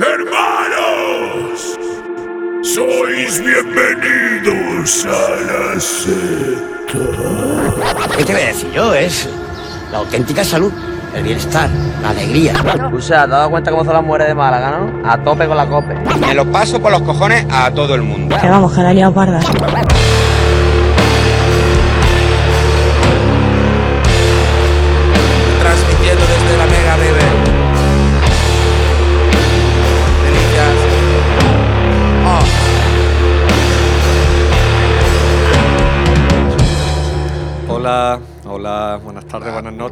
hermanos. 0.00 1.78
Sois 2.62 3.42
bienvenidos 3.44 5.06
a 5.06 5.08
la 5.46 5.80
secta. 5.80 6.98
¿Qué 8.16 8.24
te 8.24 8.32
voy 8.32 8.42
a 8.42 8.46
decir 8.46 8.72
yo? 8.72 8.94
Es 8.94 9.28
la 9.90 9.98
auténtica 9.98 10.44
salud, 10.44 10.72
el 11.14 11.22
bienestar, 11.22 11.68
la 12.02 12.10
alegría. 12.10 12.54
O 12.94 13.00
sea, 13.00 13.18
¿te 13.18 13.24
has 13.24 13.30
dado 13.30 13.50
cuenta 13.50 13.70
cómo 13.70 13.84
son 13.84 13.94
las 13.94 14.04
mujeres 14.04 14.28
de 14.28 14.34
Málaga, 14.34 14.78
no? 14.78 15.08
A 15.08 15.22
tope 15.22 15.46
con 15.46 15.56
la 15.56 15.66
cope. 15.66 15.94
Me 16.20 16.34
lo 16.34 16.50
paso 16.50 16.80
por 16.80 16.92
los 16.92 17.02
cojones 17.02 17.46
a 17.50 17.70
todo 17.70 17.94
el 17.94 18.02
mundo. 18.02 18.36
Que 18.40 18.48
vamos, 18.48 18.72
que 18.72 18.82
la 18.82 18.92
liado 18.94 19.12
parda. 19.12 19.40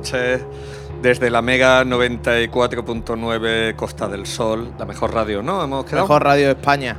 Noches. 0.01 0.41
Desde 1.03 1.31
la 1.31 1.41
Mega 1.41 1.83
94.9 1.85 3.75
Costa 3.75 4.07
del 4.09 4.27
Sol, 4.27 4.73
la 4.79 4.85
mejor 4.85 5.15
radio, 5.15 5.43
¿no? 5.43 5.63
Hemos 5.63 5.85
quedado. 5.87 6.05
Mejor 6.05 6.25
radio 6.25 6.47
de 6.47 6.53
España. 6.53 6.97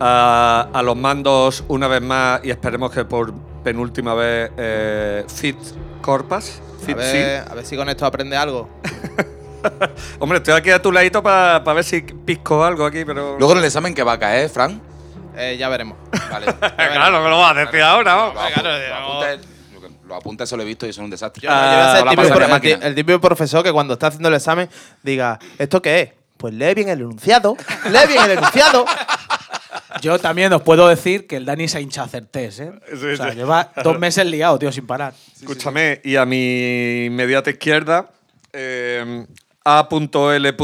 A, 0.00 0.68
a 0.72 0.82
los 0.82 0.96
mandos 0.96 1.64
una 1.68 1.88
vez 1.88 2.00
más 2.02 2.40
y 2.44 2.50
esperemos 2.50 2.90
que 2.92 3.04
por 3.04 3.32
penúltima 3.64 4.14
vez 4.14 4.50
eh, 4.56 5.24
Fit 5.28 5.56
Corpas. 6.00 6.60
A 6.82 6.94
ver, 6.94 7.44
a 7.50 7.54
ver 7.54 7.66
si 7.66 7.76
con 7.76 7.88
esto 7.88 8.06
aprende 8.06 8.36
algo. 8.36 8.68
Hombre, 10.20 10.38
estoy 10.38 10.54
aquí 10.54 10.70
a 10.70 10.80
tu 10.80 10.90
ladito 10.92 11.22
para 11.22 11.58
ver 11.60 11.84
si 11.84 12.00
pisco 12.02 12.64
algo 12.64 12.86
aquí, 12.86 13.04
pero. 13.04 13.36
Luego 13.38 13.52
en 13.52 13.58
el 13.58 13.64
examen 13.64 13.94
que 13.94 14.02
va 14.04 14.12
a 14.12 14.18
caer, 14.18 14.48
Fran. 14.48 14.80
Eh, 15.36 15.56
ya 15.58 15.68
veremos. 15.68 15.96
Vale. 16.30 16.46
claro, 16.76 17.22
me 17.22 17.28
lo 17.30 17.38
vas 17.38 17.56
a 17.56 17.60
decir 17.60 17.82
ahora, 17.82 18.14
¿no? 18.14 18.40
Apunta- 18.40 19.57
Lo 20.08 20.14
apunta, 20.14 20.44
eso 20.44 20.56
lo 20.56 20.62
he 20.62 20.66
visto 20.66 20.86
y 20.86 20.90
eso 20.90 21.02
es 21.02 21.04
un 21.04 21.10
desastre. 21.10 21.42
Yo, 21.42 21.50
yo 21.50 21.54
voy 21.54 21.64
a 21.64 21.92
ser 21.92 22.04
Con 22.04 22.16
la 22.16 22.56
el 22.56 22.60
típico, 22.62 22.82
el 22.82 22.94
típico 22.94 23.20
profesor 23.20 23.62
que 23.62 23.70
cuando 23.70 23.92
está 23.92 24.06
haciendo 24.06 24.28
el 24.30 24.34
examen 24.34 24.68
diga, 25.02 25.38
¿esto 25.58 25.82
qué 25.82 26.00
es? 26.00 26.10
Pues 26.38 26.54
lee 26.54 26.72
bien 26.74 26.88
el 26.88 27.00
enunciado, 27.00 27.56
lee 27.90 28.06
bien 28.08 28.24
el 28.24 28.30
enunciado. 28.38 28.86
Yo 30.00 30.18
también 30.18 30.52
os 30.52 30.62
puedo 30.62 30.88
decir 30.88 31.26
que 31.26 31.36
el 31.36 31.44
Dani 31.44 31.68
se 31.68 31.78
ha 31.78 31.80
hinchado 31.80 32.04
a 32.04 32.06
hacer 32.06 32.24
test, 32.26 32.60
¿eh? 32.60 32.72
Sí, 32.88 33.06
o 33.06 33.16
sea, 33.16 33.30
sí. 33.30 33.36
lleva 33.36 33.70
dos 33.82 33.98
meses 34.00 34.24
liado, 34.26 34.58
tío, 34.58 34.72
sin 34.72 34.86
parar. 34.86 35.12
Escúchame, 35.36 36.00
y 36.04 36.16
a 36.16 36.24
mi 36.24 37.06
inmediata 37.06 37.50
izquierda, 37.50 38.08
eh, 38.52 39.26
A.L.G. 39.64 40.56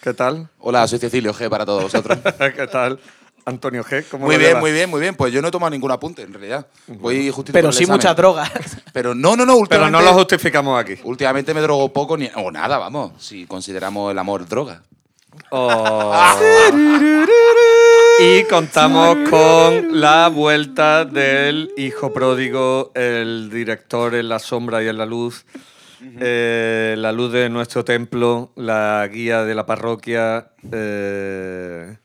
¿Qué 0.00 0.14
tal? 0.14 0.48
Hola, 0.60 0.86
soy 0.86 0.98
Cecilio 1.00 1.34
G 1.34 1.48
para 1.50 1.66
todos 1.66 1.82
vosotros. 1.82 2.18
¿Qué 2.56 2.66
tal? 2.68 3.00
Antonio 3.46 3.84
G. 3.84 4.04
¿Cómo 4.10 4.26
muy 4.26 4.34
lo 4.34 4.38
bien, 4.40 4.50
llevas? 4.50 4.60
muy 4.60 4.72
bien, 4.72 4.90
muy 4.90 5.00
bien. 5.00 5.14
Pues 5.14 5.32
yo 5.32 5.40
no 5.40 5.48
he 5.48 5.50
tomado 5.52 5.70
ningún 5.70 5.90
apunte, 5.92 6.22
en 6.22 6.32
realidad. 6.32 6.66
Voy 6.88 7.30
justito 7.30 7.52
Pero 7.52 7.70
sí 7.72 7.84
examen. 7.84 7.98
muchas 7.98 8.16
drogas. 8.16 8.50
Pero 8.92 9.14
no, 9.14 9.36
no, 9.36 9.46
no, 9.46 9.52
Pero 9.52 9.58
últimamente. 9.60 9.98
no 9.98 10.02
lo 10.04 10.12
justificamos 10.14 10.78
aquí. 10.80 10.96
Últimamente 11.04 11.54
me 11.54 11.60
drogo 11.60 11.92
poco 11.92 12.16
ni, 12.16 12.28
o 12.34 12.50
nada, 12.50 12.76
vamos. 12.78 13.12
Si 13.22 13.46
consideramos 13.46 14.10
el 14.10 14.18
amor 14.18 14.46
droga. 14.48 14.82
Oh. 15.50 16.12
y 18.18 18.42
contamos 18.44 19.16
con 19.30 20.00
la 20.00 20.28
vuelta 20.28 21.04
del 21.04 21.70
hijo 21.76 22.12
pródigo, 22.12 22.90
el 22.94 23.50
director 23.50 24.14
en 24.14 24.28
la 24.28 24.38
sombra 24.38 24.82
y 24.82 24.88
en 24.88 24.98
la 24.98 25.06
luz, 25.06 25.44
eh, 26.20 26.94
la 26.98 27.12
luz 27.12 27.32
de 27.32 27.48
nuestro 27.50 27.84
templo, 27.84 28.50
la 28.56 29.06
guía 29.12 29.44
de 29.44 29.54
la 29.54 29.66
parroquia. 29.66 30.48
Eh, 30.72 31.96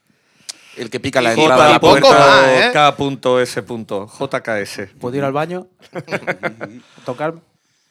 El 0.78 0.90
que 0.90 1.00
pica 1.00 1.22
la 1.22 1.34
entrada 1.34 1.68
a 1.68 1.70
la 1.72 1.80
puerta. 1.80 2.09
más, 2.09 2.48
¿eh? 2.48 2.70
K.S. 2.74 3.62
JKS. 3.62 4.80
¿Puedo 5.00 5.18
ir 5.18 5.24
al 5.24 5.34
baño? 5.34 5.68
¿Tocar? 7.06 7.34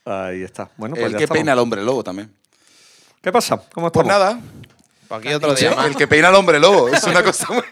Ahí 0.04 0.42
está. 0.42 0.70
Bueno, 0.76 0.94
pues 0.94 1.06
El 1.06 1.12
ya 1.12 1.18
que 1.18 1.24
estamos. 1.24 1.38
peina 1.38 1.52
al 1.52 1.58
hombre 1.58 1.82
lobo 1.82 2.02
también. 2.02 2.34
¿Qué 3.22 3.30
pasa? 3.30 3.58
¿Cómo 3.72 3.90
Pues 3.92 4.06
estamos? 4.06 4.06
nada. 4.34 4.40
Pues 5.08 5.18
aquí 5.20 5.34
otro 5.34 5.54
día 5.54 5.74
más. 5.74 5.86
El 5.86 5.96
que 5.96 6.06
peina 6.06 6.28
al 6.28 6.34
hombre 6.36 6.58
lobo. 6.58 6.88
Es 6.88 7.04
una 7.04 7.22
cosa 7.22 7.46
muy. 7.52 7.62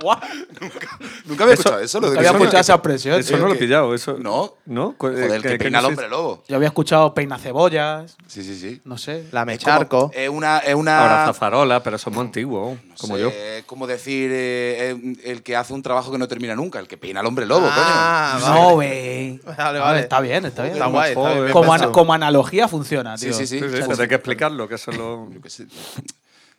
Nunca 1.26 1.44
había 1.44 1.54
escuchado 1.54 1.80
eso. 1.80 2.00
Lo 2.00 2.08
Nunca 2.08 2.20
que 2.20 2.28
había 2.28 2.38
escuchado 2.40 2.60
esa 2.60 2.74
expresión. 2.74 3.18
Eso 3.20 3.36
no 3.36 3.46
lo 3.46 3.50
he 3.54 3.58
que- 3.58 3.64
pillado. 3.64 3.94
Eso, 3.94 4.16
No. 4.18 4.54
¿No? 4.66 4.94
Joder, 4.98 5.30
el 5.30 5.42
¿qué- 5.42 5.48
que 5.48 5.58
qué 5.58 5.64
peina 5.64 5.78
al 5.80 5.84
hombre 5.86 6.08
lobo. 6.08 6.42
Yo 6.48 6.56
había 6.56 6.68
escuchado 6.68 7.12
peina 7.14 7.38
cebollas, 7.38 8.16
Sí, 8.26 8.42
sí, 8.42 8.58
sí. 8.58 8.80
no 8.84 8.98
sé. 8.98 9.24
La 9.32 9.40
Es 9.42 9.46
mecharco. 9.46 10.10
como- 10.10 10.12
Es 10.14 10.28
una. 10.28 10.58
Es 10.58 10.74
una 10.74 11.00
Ahora 11.00 11.26
zafarola, 11.26 11.82
pero 11.82 11.98
somos 11.98 12.20
antiguos, 12.20 12.78
como 13.00 13.16
Sí, 13.16 13.22
yo. 13.22 13.28
Es 13.28 13.64
como 13.64 13.86
decir 13.86 14.30
eh, 14.32 14.90
eh, 14.92 15.16
el 15.24 15.42
que 15.42 15.56
hace 15.56 15.72
un 15.72 15.82
trabajo 15.82 16.10
que 16.12 16.18
no 16.18 16.28
termina 16.28 16.54
nunca, 16.54 16.78
el 16.78 16.88
que 16.88 16.96
peina 16.96 17.20
al 17.20 17.26
hombre 17.26 17.46
lobo, 17.46 17.68
Ah, 17.70 18.38
coño. 18.40 18.54
No, 18.54 18.76
ve. 18.78 19.40
Vale, 19.56 19.78
vale. 19.78 20.00
Está 20.00 20.20
bien, 20.20 20.44
está 20.46 20.62
bien. 20.62 20.74
Está 20.74 20.86
guay, 20.86 21.12
está 21.12 21.34
bien, 21.34 21.52
Como, 21.52 21.92
como 21.92 22.12
analogía 22.14 22.68
funciona, 22.68 23.16
Sí, 23.18 23.26
tío. 23.26 23.34
sí, 23.34 23.46
sí. 23.46 23.58
Sí, 23.60 24.00
hay 24.00 24.08
que 24.08 24.14
explicarlo, 24.14 24.68
que 24.68 24.74
eso 24.76 24.92
lo... 24.92 25.28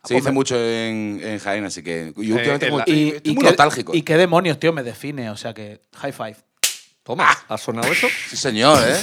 Yo. 0.03 0.07
Se 0.07 0.13
dice 0.15 0.31
mucho 0.31 0.55
en, 0.55 1.19
en 1.23 1.39
Jaén, 1.39 1.63
así 1.65 1.83
que. 1.83 2.13
Y 2.17 2.31
últimamente 2.31 2.65
en 2.67 2.71
muy- 2.71 2.77
la- 2.79 2.83
estoy, 2.85 2.95
Y, 2.99 3.07
estoy 3.09 3.31
y 3.31 3.35
muy 3.35 3.43
qué, 3.43 3.49
nostálgico. 3.49 3.95
y 3.95 4.01
qué 4.01 4.17
demonios, 4.17 4.59
tío, 4.59 4.73
me 4.73 4.83
define. 4.83 5.29
O 5.29 5.37
sea 5.37 5.53
que, 5.53 5.81
high 5.97 6.11
five. 6.11 6.35
Toma, 7.03 7.29
¿ha 7.47 7.57
sonado 7.57 7.91
eso? 7.91 8.07
Sí, 8.29 8.37
señor, 8.37 8.79
¿eh? 8.87 8.95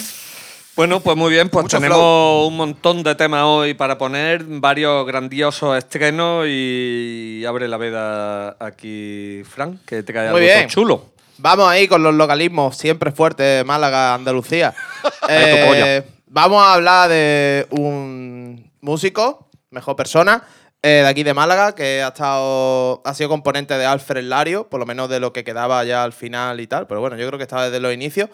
Bueno, 0.77 1.01
pues 1.01 1.17
muy 1.17 1.33
bien, 1.33 1.49
pues 1.49 1.65
Mucho 1.65 1.79
tenemos 1.79 1.97
flow. 1.99 2.47
un 2.47 2.57
montón 2.57 3.03
de 3.03 3.15
temas 3.17 3.43
hoy 3.45 3.75
para 3.75 3.99
poner, 3.99 4.45
varios 4.45 5.05
grandiosos 5.07 5.77
estrenos 5.77 6.47
y 6.49 7.45
abre 7.49 7.67
la 7.67 7.77
veda 7.79 8.57
aquí, 8.61 9.43
Frank, 9.45 9.81
que 9.85 10.05
te 10.05 10.13
cae 10.13 10.31
Muy 10.31 10.43
algo 10.43 10.55
bien. 10.57 10.69
chulo. 10.69 11.07
Vamos 11.39 11.69
ahí 11.69 11.89
con 11.89 12.03
los 12.05 12.15
localismos 12.15 12.77
siempre 12.77 13.11
fuertes, 13.11 13.65
Málaga, 13.65 14.15
Andalucía. 14.15 14.75
Eh, 15.29 16.03
vamos 16.29 16.63
a 16.63 16.75
hablar 16.75 17.09
de 17.11 17.67
un 17.71 18.71
músico, 18.81 19.49
mejor 19.71 19.95
persona, 19.97 20.43
eh, 20.83 20.89
de 21.03 21.07
aquí 21.09 21.23
de 21.23 21.35
Málaga, 21.35 21.75
que 21.75 22.03
ha 22.03 22.09
estado 22.09 23.03
ha 23.05 23.15
sido 23.15 23.29
componente 23.29 23.75
de 23.77 23.85
Alfred 23.87 24.25
Lario, 24.25 24.69
por 24.69 24.79
lo 24.81 24.87
menos 24.87 25.09
de 25.09 25.21
lo 25.21 25.33
que 25.33 25.45
quedaba 25.45 25.85
ya 25.85 26.05
al 26.05 26.13
final 26.13 26.61
y 26.61 26.67
tal, 26.67 26.87
pero 26.87 27.01
bueno, 27.01 27.17
yo 27.17 27.27
creo 27.27 27.39
que 27.39 27.45
estaba 27.45 27.65
desde 27.67 27.81
los 27.81 27.93
inicios. 27.93 28.29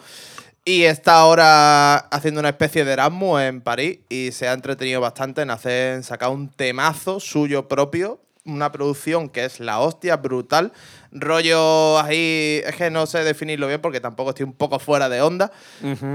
Y 0.67 0.83
está 0.85 1.17
ahora 1.19 1.95
haciendo 1.97 2.39
una 2.39 2.49
especie 2.49 2.85
de 2.85 2.93
Erasmus 2.93 3.41
en 3.41 3.61
París 3.61 3.99
y 4.09 4.31
se 4.31 4.47
ha 4.47 4.53
entretenido 4.53 4.99
bastante 4.99 5.43
en 5.43 5.51
hacer 5.51 5.93
en 5.97 6.03
sacar 6.03 6.29
un 6.29 6.49
temazo 6.49 7.19
suyo 7.19 7.67
propio, 7.67 8.19
una 8.45 8.71
producción 8.71 9.29
que 9.29 9.45
es 9.45 9.59
la 9.59 9.79
hostia, 9.79 10.17
brutal. 10.17 10.71
Rollo 11.11 11.99
ahí, 11.99 12.61
es 12.65 12.75
que 12.75 12.89
no 12.89 13.05
sé 13.05 13.23
definirlo 13.23 13.67
bien 13.67 13.79
porque 13.79 13.99
tampoco 14.01 14.31
estoy 14.31 14.45
un 14.45 14.53
poco 14.53 14.79
fuera 14.79 15.07
de 15.07 15.21
onda. 15.21 15.51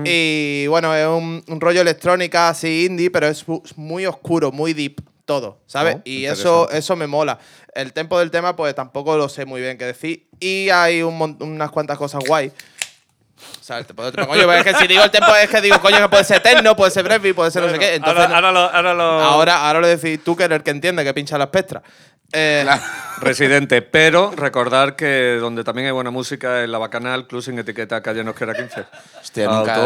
Y 0.04 0.66
bueno, 0.66 0.94
es 0.96 1.06
un, 1.06 1.44
un 1.46 1.60
rollo 1.60 1.80
electrónica 1.80 2.48
así 2.48 2.86
indie, 2.86 3.10
pero 3.10 3.28
es 3.28 3.46
mu- 3.46 3.62
muy 3.76 4.04
oscuro, 4.06 4.50
muy 4.52 4.74
deep 4.74 5.00
todo, 5.30 5.60
¿sabes? 5.68 5.94
Oh, 5.98 6.02
y 6.04 6.24
eso, 6.26 6.68
eso 6.70 6.96
me 6.96 7.06
mola. 7.06 7.38
El 7.72 7.92
tempo 7.92 8.18
del 8.18 8.32
tema, 8.32 8.56
pues 8.56 8.74
tampoco 8.74 9.16
lo 9.16 9.28
sé 9.28 9.44
muy 9.44 9.60
bien 9.60 9.78
qué 9.78 9.84
decir. 9.84 10.26
Y 10.40 10.70
hay 10.70 11.02
un 11.02 11.36
unas 11.38 11.70
cuantas 11.70 11.96
cosas 11.98 12.20
guay. 12.26 12.48
O 12.48 13.62
sea, 13.62 13.78
el 13.78 13.86
tempo 13.86 14.02
del 14.02 14.12
tema, 14.12 14.26
coño, 14.26 14.40
pero 14.40 14.54
es 14.54 14.64
que 14.64 14.74
si 14.74 14.88
digo 14.88 15.04
el 15.04 15.10
tempo 15.12 15.32
es 15.36 15.48
que 15.48 15.60
digo, 15.60 15.80
coño, 15.80 15.98
que 15.98 16.08
puede 16.08 16.24
ser 16.24 16.40
techno, 16.42 16.74
puede 16.74 16.90
ser 16.90 17.04
brevi, 17.04 17.32
puede 17.32 17.52
ser 17.52 17.62
no 17.62 17.70
sé 17.70 17.78
qué. 17.78 17.94
Entonces, 17.94 18.24
ahora, 18.24 18.34
ahora 18.36 18.50
lo, 18.52 18.60
ahora 18.60 18.94
lo- 18.94 19.20
ahora, 19.20 19.66
ahora 19.68 19.80
lo 19.80 19.86
decís 19.86 20.18
tú, 20.24 20.34
que 20.34 20.42
eres 20.44 20.56
el 20.56 20.62
que 20.64 20.72
entiende 20.72 21.04
que 21.04 21.14
pincha 21.14 21.38
las 21.38 21.46
pestras. 21.46 21.84
Eh, 22.32 22.66
Residente, 23.20 23.82
pero 23.82 24.32
recordar 24.34 24.96
que 24.96 25.36
donde 25.40 25.62
también 25.62 25.86
hay 25.86 25.92
buena 25.92 26.10
música 26.10 26.62
es 26.64 26.68
la 26.68 26.78
Bacanal, 26.78 27.28
Club 27.28 27.40
sin 27.42 27.56
etiqueta, 27.58 28.02
calle 28.02 28.24
Nosquera 28.24 28.52
15. 28.54 28.84
Hostia, 29.20 29.46
nunca- 29.46 29.76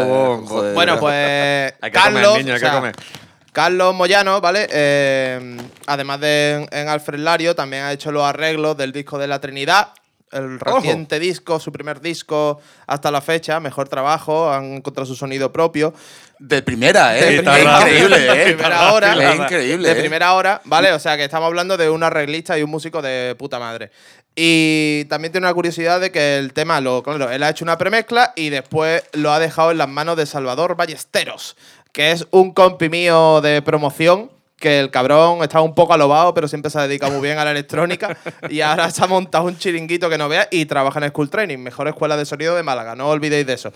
joder. 0.47 0.73
Bueno, 0.73 0.99
pues 0.99 1.13
Hay 1.81 1.91
que 1.91 1.97
Carlos, 1.97 2.23
comer, 2.27 2.37
niño, 2.45 2.53
hay 2.53 2.57
o 2.57 2.59
sea, 2.59 2.69
que 2.71 2.75
comer. 2.77 2.95
Carlos 3.55 3.95
Moyano, 3.95 4.41
¿vale? 4.41 4.67
Eh, 4.69 5.55
además 5.87 6.19
de 6.19 6.67
en, 6.69 6.77
en 6.77 6.89
Alfred 6.89 7.19
Lario, 7.19 7.55
también 7.55 7.83
ha 7.83 7.93
hecho 7.93 8.11
los 8.11 8.23
arreglos 8.23 8.75
del 8.75 8.91
disco 8.91 9.17
de 9.17 9.27
la 9.27 9.39
Trinidad, 9.39 9.93
el 10.33 10.59
reciente 10.59 11.19
disco, 11.19 11.57
su 11.61 11.71
primer 11.71 12.01
disco 12.01 12.59
hasta 12.85 13.11
la 13.11 13.21
fecha, 13.21 13.61
mejor 13.61 13.87
trabajo, 13.87 14.51
han 14.51 14.65
encontrado 14.75 15.05
su 15.05 15.15
sonido 15.15 15.53
propio. 15.53 15.93
De 16.37 16.61
primera, 16.63 17.17
¿eh? 17.17 17.21
De 17.21 17.43
primera- 17.43 17.79
increíble, 17.79 18.19
de 18.19 18.41
¿eh? 18.41 18.53
primera 18.55 18.91
hora. 18.91 19.31
Es 19.31 19.39
increíble. 19.39 19.87
De 19.93 19.93
¿eh? 19.93 20.01
primera 20.01 20.33
hora, 20.33 20.61
¿vale? 20.65 20.91
O 20.91 20.99
sea 20.99 21.15
que 21.15 21.23
estamos 21.23 21.47
hablando 21.47 21.77
de 21.77 21.89
un 21.89 22.03
arreglista 22.03 22.59
y 22.59 22.63
un 22.63 22.69
músico 22.71 23.01
de 23.01 23.35
puta 23.39 23.57
madre. 23.57 23.89
Y 24.35 25.05
también 25.05 25.31
tiene 25.31 25.47
una 25.47 25.53
curiosidad 25.53 26.01
de 26.01 26.11
que 26.11 26.37
el 26.37 26.51
tema, 26.51 26.81
lo, 26.81 27.01
claro, 27.03 27.31
él 27.31 27.41
ha 27.41 27.49
hecho 27.51 27.63
una 27.63 27.77
premezcla 27.77 28.33
y 28.35 28.49
después 28.49 29.01
lo 29.13 29.31
ha 29.31 29.39
dejado 29.39 29.71
en 29.71 29.77
las 29.77 29.87
manos 29.87 30.17
de 30.17 30.25
Salvador 30.25 30.75
Ballesteros, 30.75 31.55
que 31.95 32.11
es 32.11 32.27
un 32.31 32.51
compi 32.53 32.89
mío 32.89 33.41
de 33.41 33.61
promoción. 33.63 34.29
Que 34.57 34.79
el 34.79 34.89
cabrón 34.89 35.43
está 35.43 35.59
un 35.61 35.75
poco 35.75 35.93
alobado, 35.93 36.33
pero 36.33 36.47
siempre 36.47 36.69
se 36.71 36.79
ha 36.79 36.87
dedicado 36.87 37.11
muy 37.11 37.21
bien 37.21 37.37
a 37.37 37.43
la 37.45 37.51
electrónica. 37.51 38.17
y 38.49 38.61
ahora 38.61 38.89
se 38.89 39.03
ha 39.03 39.07
montado 39.07 39.45
un 39.45 39.57
chiringuito 39.57 40.09
que 40.09 40.17
no 40.17 40.29
veas 40.29 40.47
y 40.49 40.65
trabaja 40.65 40.99
en 41.03 41.09
School 41.09 41.29
Training, 41.29 41.57
mejor 41.57 41.87
escuela 41.89 42.15
de 42.15 42.25
sonido 42.25 42.55
de 42.55 42.63
Málaga. 42.63 42.95
No 42.95 43.09
olvidéis 43.09 43.45
de 43.47 43.53
eso. 43.53 43.71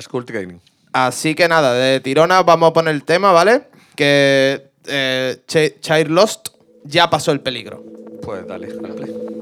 School 0.00 0.24
Training. 0.26 0.58
Así 0.92 1.34
que 1.34 1.48
nada, 1.48 1.72
de 1.74 2.00
tirona 2.00 2.42
vamos 2.42 2.70
a 2.70 2.72
poner 2.72 2.94
el 2.94 3.04
tema, 3.04 3.32
¿vale? 3.32 3.62
que 3.96 4.70
eh, 4.86 5.36
Ch- 5.46 5.80
Child 5.80 6.08
Lost 6.10 6.48
ya 6.84 7.08
pasó 7.10 7.32
el 7.32 7.40
peligro. 7.40 7.82
Pues 8.22 8.46
dale, 8.46 8.66
al 8.66 9.39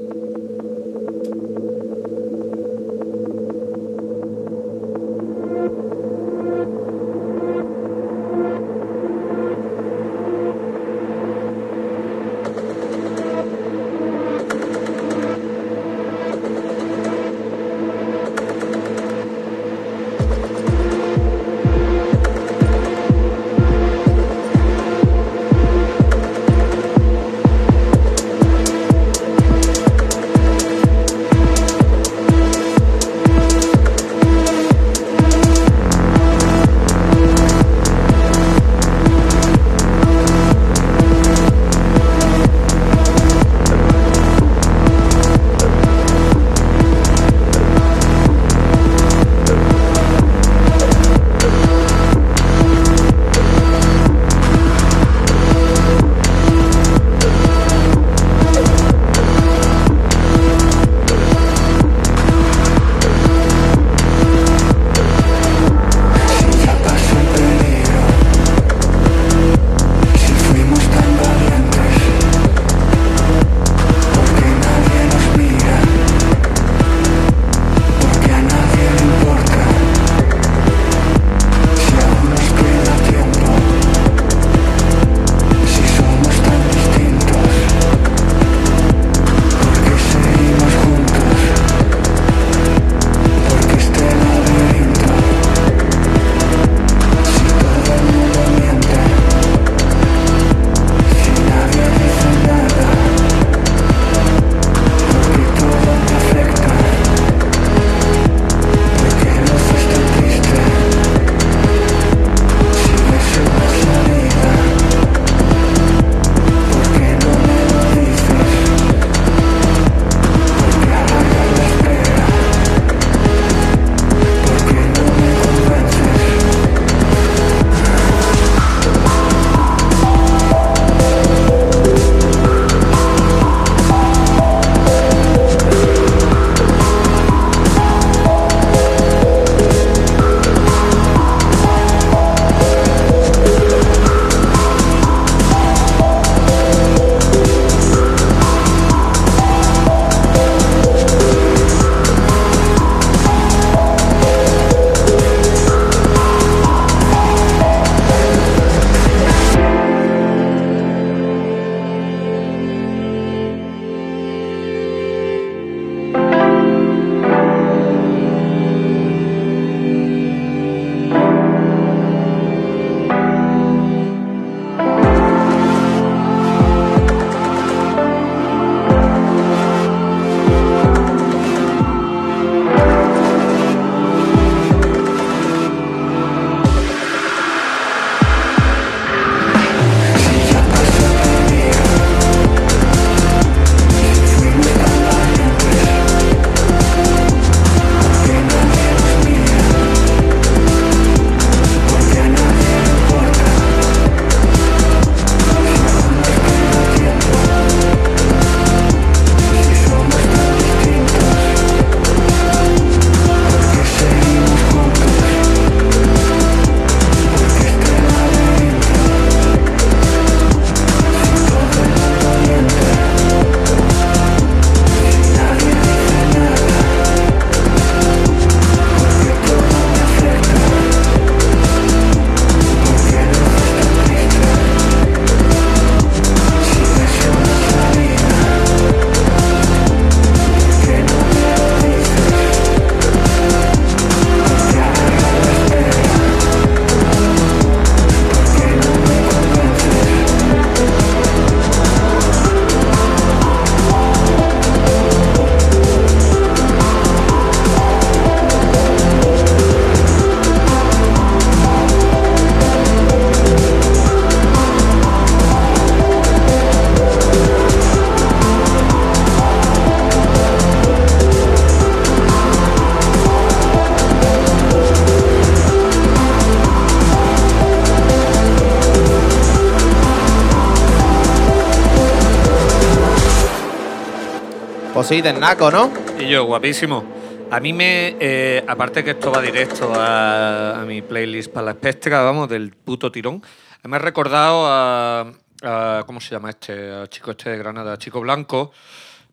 sí, 285.09 285.21
del 285.21 285.39
naco, 285.39 285.71
¿no? 285.71 285.91
Y 286.19 286.29
yo, 286.29 286.45
guapísimo. 286.45 287.03
A 287.51 287.59
mí 287.59 287.73
me. 287.73 288.15
eh, 288.19 288.63
aparte 288.67 289.03
que 289.03 289.11
esto 289.11 289.31
va 289.31 289.41
directo 289.41 289.91
a, 289.95 290.81
a 290.81 290.85
mi 290.85 291.01
playlist 291.01 291.51
para 291.51 291.65
la 291.65 291.71
espectra, 291.71 292.21
vamos, 292.21 292.47
del 292.49 292.71
puto 292.71 293.11
tirón. 293.11 293.41
Me 293.83 293.95
ha 293.95 293.99
recordado 293.99 294.65
a, 294.67 295.31
a- 295.63 296.03
¿Cómo 296.05 296.19
se 296.21 296.31
llama 296.31 296.51
este? 296.51 296.91
Al 296.91 297.09
chico 297.09 297.31
este 297.31 297.49
de 297.49 297.57
Granada, 297.57 297.97
Chico 297.97 298.19
Blanco. 298.21 298.71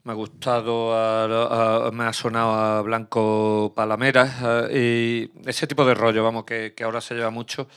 Me 0.04 0.12
ha 0.12 0.14
gustado, 0.14 0.94
a- 0.94 1.86
a- 1.88 1.90
me 1.90 2.04
ha 2.04 2.12
sonado 2.12 2.52
a 2.52 2.80
Blanco 2.82 3.72
Palameras 3.76 4.70
y 4.72 5.30
ese 5.44 5.66
tipo 5.66 5.84
de 5.84 5.94
rollo, 5.94 6.24
vamos, 6.24 6.44
que, 6.44 6.74
ahora 6.84 7.00
se 7.00 7.14
lleva 7.14 7.30
mucho, 7.30 7.68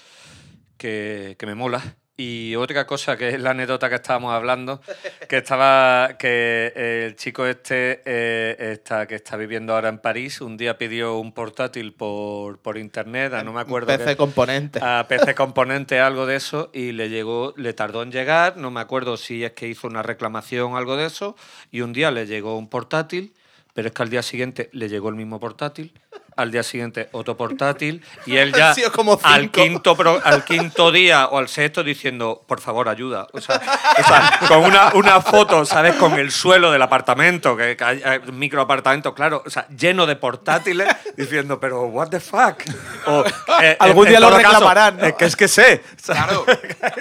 que 0.77 1.36
me 1.46 1.56
mola. 1.56 1.82
Y 2.20 2.54
otra 2.58 2.86
cosa, 2.86 3.16
que 3.16 3.30
es 3.30 3.40
la 3.40 3.52
anécdota 3.52 3.88
que 3.88 3.96
estábamos 3.96 4.34
hablando, 4.34 4.82
que 5.30 5.38
estaba 5.38 6.18
que 6.18 7.06
el 7.06 7.16
chico 7.16 7.46
este 7.46 8.02
eh, 8.04 8.74
está, 8.74 9.08
que 9.08 9.16
está 9.16 9.38
viviendo 9.38 9.74
ahora 9.74 9.88
en 9.88 10.00
París, 10.00 10.42
un 10.42 10.58
día 10.58 10.78
pidió 10.78 11.18
un 11.18 11.32
portátil 11.32 11.94
por, 11.94 12.60
por 12.60 12.78
internet, 12.78 13.32
a 13.32 13.42
no 13.42 13.54
me 13.54 13.62
acuerdo. 13.62 13.88
PC 13.88 14.18
componente. 14.18 14.80
a 14.84 15.06
PC 15.08 15.34
Componente, 15.34 16.02
algo 16.02 16.26
de 16.26 16.36
eso, 16.36 16.72
y 16.74 16.92
le 16.92 17.08
llegó, 17.08 17.54
le 17.56 17.72
tardó 17.72 18.04
en 18.04 18.12
llegar, 18.12 18.58
no 18.58 18.70
me 18.70 18.82
acuerdo 18.82 19.16
si 19.16 19.46
es 19.46 19.54
que 19.54 19.70
hizo 19.70 19.88
una 19.88 20.04
reclamación 20.04 20.74
o 20.74 20.78
algo 20.78 20.98
de 20.98 21.06
eso, 21.06 21.38
y 21.72 21.80
un 21.80 21.94
día 21.94 22.12
le 22.12 22.26
llegó 22.26 22.58
un 22.58 22.68
portátil, 22.68 23.34
pero 23.74 23.88
es 23.88 23.94
que 23.94 24.04
al 24.04 24.10
día 24.10 24.24
siguiente 24.24 24.70
le 24.74 24.90
llegó 24.90 25.08
el 25.08 25.16
mismo 25.16 25.40
portátil, 25.40 25.94
al 26.39 26.51
día 26.51 26.63
siguiente 26.63 27.10
otro 27.12 27.36
portátil, 27.38 28.03
y 28.25 28.38
él 28.38 28.53
ya 28.53 28.74
como 28.93 29.19
al 29.24 29.51
quinto, 29.51 29.96
pro- 29.96 30.22
al 30.24 30.43
quinto 30.46 30.91
día 30.91 31.27
o 31.27 31.38
al 31.38 31.48
sexto 31.48 31.84
diciendo, 31.84 32.41
por 32.48 32.60
favor, 32.62 32.89
ayuda. 32.89 33.27
O 33.34 33.41
sea, 33.41 33.55
o 34.00 34.03
sea, 34.03 34.39
con 34.48 34.60
una, 34.63 34.91
una 34.96 35.22
foto, 35.22 35.65
¿sabes? 35.65 35.96
Con 35.96 36.13
el 36.13 36.31
suelo 36.31 36.72
del 36.72 36.81
apartamento, 36.81 37.55
que, 37.58 37.75
que 37.77 37.84
hay, 37.84 38.01
hay 38.03 38.19
micro 38.31 38.62
apartamento, 38.62 39.13
claro, 39.13 39.43
o 39.46 39.50
sea, 39.50 39.67
lleno 39.69 40.05
de 40.05 40.15
portátiles, 40.15 40.88
diciendo, 41.17 41.60
pero 41.60 41.84
what 41.84 42.10
the 42.10 42.19
fuck. 42.19 42.62
O, 43.05 43.24
eh, 43.62 43.75
Algún 43.79 44.05
en- 44.08 44.10
día 44.10 44.17
en 44.17 44.24
lo 44.24 44.29
todo 44.29 44.38
caso, 44.41 44.53
reclamarán, 44.53 44.98
¿no? 44.98 45.17
Que 45.17 45.25
es 45.25 45.36
que 45.36 45.48
sé. 45.48 45.84
Claro. 46.05 46.46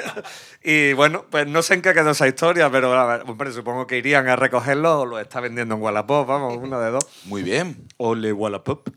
y 0.62 0.92
bueno, 0.94 1.24
pues 1.30 1.46
no 1.46 1.62
sé 1.62 1.74
en 1.74 1.82
qué 1.82 1.94
quedó 1.94 2.10
esa 2.10 2.26
historia, 2.26 2.70
pero 2.70 2.90
ver, 3.06 3.22
hombre, 3.26 3.52
supongo 3.52 3.86
que 3.86 3.96
irían 3.98 4.28
a 4.28 4.36
recogerlo 4.36 5.00
o 5.00 5.06
lo 5.06 5.18
está 5.18 5.40
vendiendo 5.40 5.74
en 5.76 5.82
Wallapop, 5.82 6.26
vamos, 6.26 6.56
una 6.56 6.78
de 6.80 6.90
dos. 6.90 7.04
Muy 7.24 7.42
bien. 7.42 7.86
Ole 7.96 8.32
Wallapop. 8.32 8.88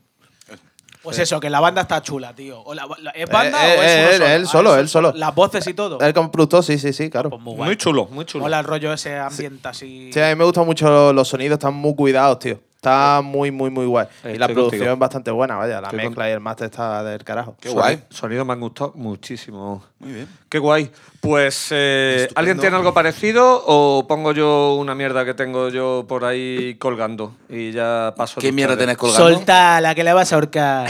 Pues 1.03 1.17
eso, 1.19 1.39
que 1.39 1.49
la 1.49 1.59
banda 1.59 1.81
está 1.81 2.01
chula, 2.01 2.33
tío. 2.33 2.61
O 2.61 2.73
la- 2.73 2.87
la- 3.01 3.11
¿Es 3.11 3.27
banda 3.27 3.57
Eh, 3.73 3.79
o 3.79 3.81
es 3.81 3.89
eh, 3.91 4.01
uno 4.01 4.09
él- 4.09 4.17
solo? 4.17 4.25
él 4.35 4.43
Ah, 4.45 4.49
solo, 4.51 4.75
él 4.77 4.89
solo. 4.89 5.13
Las 5.15 5.33
voces 5.35 5.65
y 5.67 5.73
todo. 5.73 5.99
Él 5.99 6.13
como 6.13 6.29
productor, 6.31 6.63
sí, 6.63 6.77
sí, 6.77 6.93
sí, 6.93 7.09
claro. 7.09 7.29
Pues 7.31 7.41
muy 7.41 7.55
guay. 7.55 7.67
Muy 7.69 7.77
chulo, 7.77 8.05
muy 8.11 8.25
chulo. 8.25 8.43
Mola 8.43 8.59
el 8.59 8.65
rollo 8.65 8.93
ese 8.93 9.17
ambiente 9.17 9.67
así. 9.67 10.11
Sí, 10.13 10.19
a 10.19 10.29
mí 10.29 10.35
me 10.35 10.43
gustan 10.45 10.65
mucho 10.65 11.11
los 11.11 11.27
sonidos, 11.27 11.53
están 11.57 11.73
muy 11.73 11.95
cuidados, 11.95 12.37
tío. 12.39 12.59
Está 12.81 13.21
muy, 13.21 13.51
muy, 13.51 13.69
muy 13.69 13.85
guay. 13.85 14.07
Y 14.23 14.39
la 14.39 14.47
producción 14.47 14.69
contigo. 14.71 14.93
es 14.93 14.97
bastante 14.97 15.29
buena, 15.29 15.55
vaya. 15.55 15.79
La 15.81 15.89
Estoy 15.89 15.99
mezcla 15.99 16.27
y 16.27 16.31
el 16.31 16.39
máster 16.39 16.65
está 16.65 17.03
del 17.03 17.23
carajo. 17.23 17.55
Qué 17.61 17.69
guay. 17.69 18.03
Sonido 18.09 18.43
me 18.43 18.53
han 18.53 18.59
gustado 18.59 18.93
muchísimo. 18.95 19.85
Muy 19.99 20.13
bien. 20.13 20.27
Qué 20.49 20.57
guay. 20.57 20.91
Pues, 21.19 21.67
eh. 21.69 22.27
¿alguien 22.33 22.57
tiene 22.57 22.75
algo 22.77 22.91
parecido 22.91 23.63
o 23.67 24.07
pongo 24.07 24.31
yo 24.31 24.73
una 24.79 24.95
mierda 24.95 25.23
que 25.25 25.35
tengo 25.35 25.69
yo 25.69 26.05
por 26.09 26.25
ahí 26.25 26.73
colgando? 26.79 27.35
Y 27.49 27.71
ya 27.71 28.15
paso. 28.17 28.41
¿Qué 28.41 28.51
mierda 28.51 28.75
tenés 28.75 28.97
colgando? 28.97 29.29
Solta 29.29 29.79
la 29.79 29.93
que 29.93 30.03
le 30.03 30.13
vas 30.13 30.33
a 30.33 30.37
ahorcar. 30.37 30.89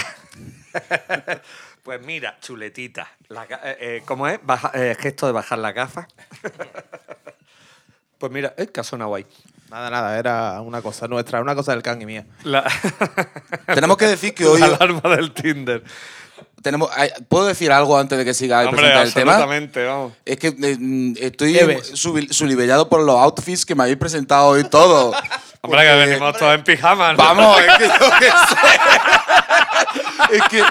Pues 1.83 1.99
mira, 2.05 2.37
chuletita. 2.39 3.07
La 3.29 3.43
eh, 3.45 3.77
eh, 3.79 4.03
¿Cómo 4.05 4.27
es? 4.27 4.39
Baja- 4.43 4.71
eh, 4.75 4.95
gesto 4.99 5.25
de 5.25 5.31
bajar 5.31 5.57
la 5.57 5.71
gafa. 5.71 6.07
pues 8.19 8.31
mira, 8.31 8.53
es 8.55 8.69
que 8.69 8.79
ha 8.79 8.83
sonado 8.83 9.09
guay. 9.09 9.25
Nada, 9.71 9.89
nada, 9.89 10.19
era 10.19 10.59
una 10.59 10.81
cosa 10.81 11.07
nuestra, 11.07 11.39
una 11.39 11.55
cosa 11.55 11.71
del 11.71 11.81
can 11.81 12.01
y 12.01 12.05
mía. 12.05 12.25
La, 12.43 12.65
Tenemos 13.73 13.95
que 13.95 14.05
decir 14.05 14.33
que 14.33 14.45
hoy 14.47 14.59
la 14.59 14.65
alarma 14.65 15.15
del 15.15 15.31
Tinder. 15.31 15.81
tenemos. 16.61 16.89
¿Puedo 17.29 17.45
decir 17.45 17.71
algo 17.71 17.97
antes 17.97 18.17
de 18.17 18.25
que 18.25 18.33
siga 18.33 18.59
Hombre, 18.65 18.75
presentar 18.81 19.05
el 19.07 19.13
tema? 19.13 19.31
absolutamente, 19.35 19.85
vamos. 19.85 20.11
Es 20.25 20.37
que 20.37 20.47
eh, 20.47 20.77
mm, 20.77 21.13
estoy 21.21 21.57
sulibellado 22.31 22.89
por 22.89 23.01
los 23.01 23.15
outfits 23.15 23.65
que 23.65 23.73
me 23.73 23.83
habéis 23.83 23.97
presentado 23.97 24.47
hoy 24.47 24.65
todo. 24.65 25.13
Hombre, 25.61 25.83
que 25.87 25.95
venimos 25.95 26.37
todos 26.37 26.53
en 26.53 26.63
pijama. 26.65 27.13
¿no? 27.13 27.17
Vamos, 27.17 27.57
es 27.61 27.77
que 27.77 27.87
yo 27.87 28.11
qué 28.19 28.29
sé. 30.29 30.35
es 30.35 30.43
que. 30.49 30.63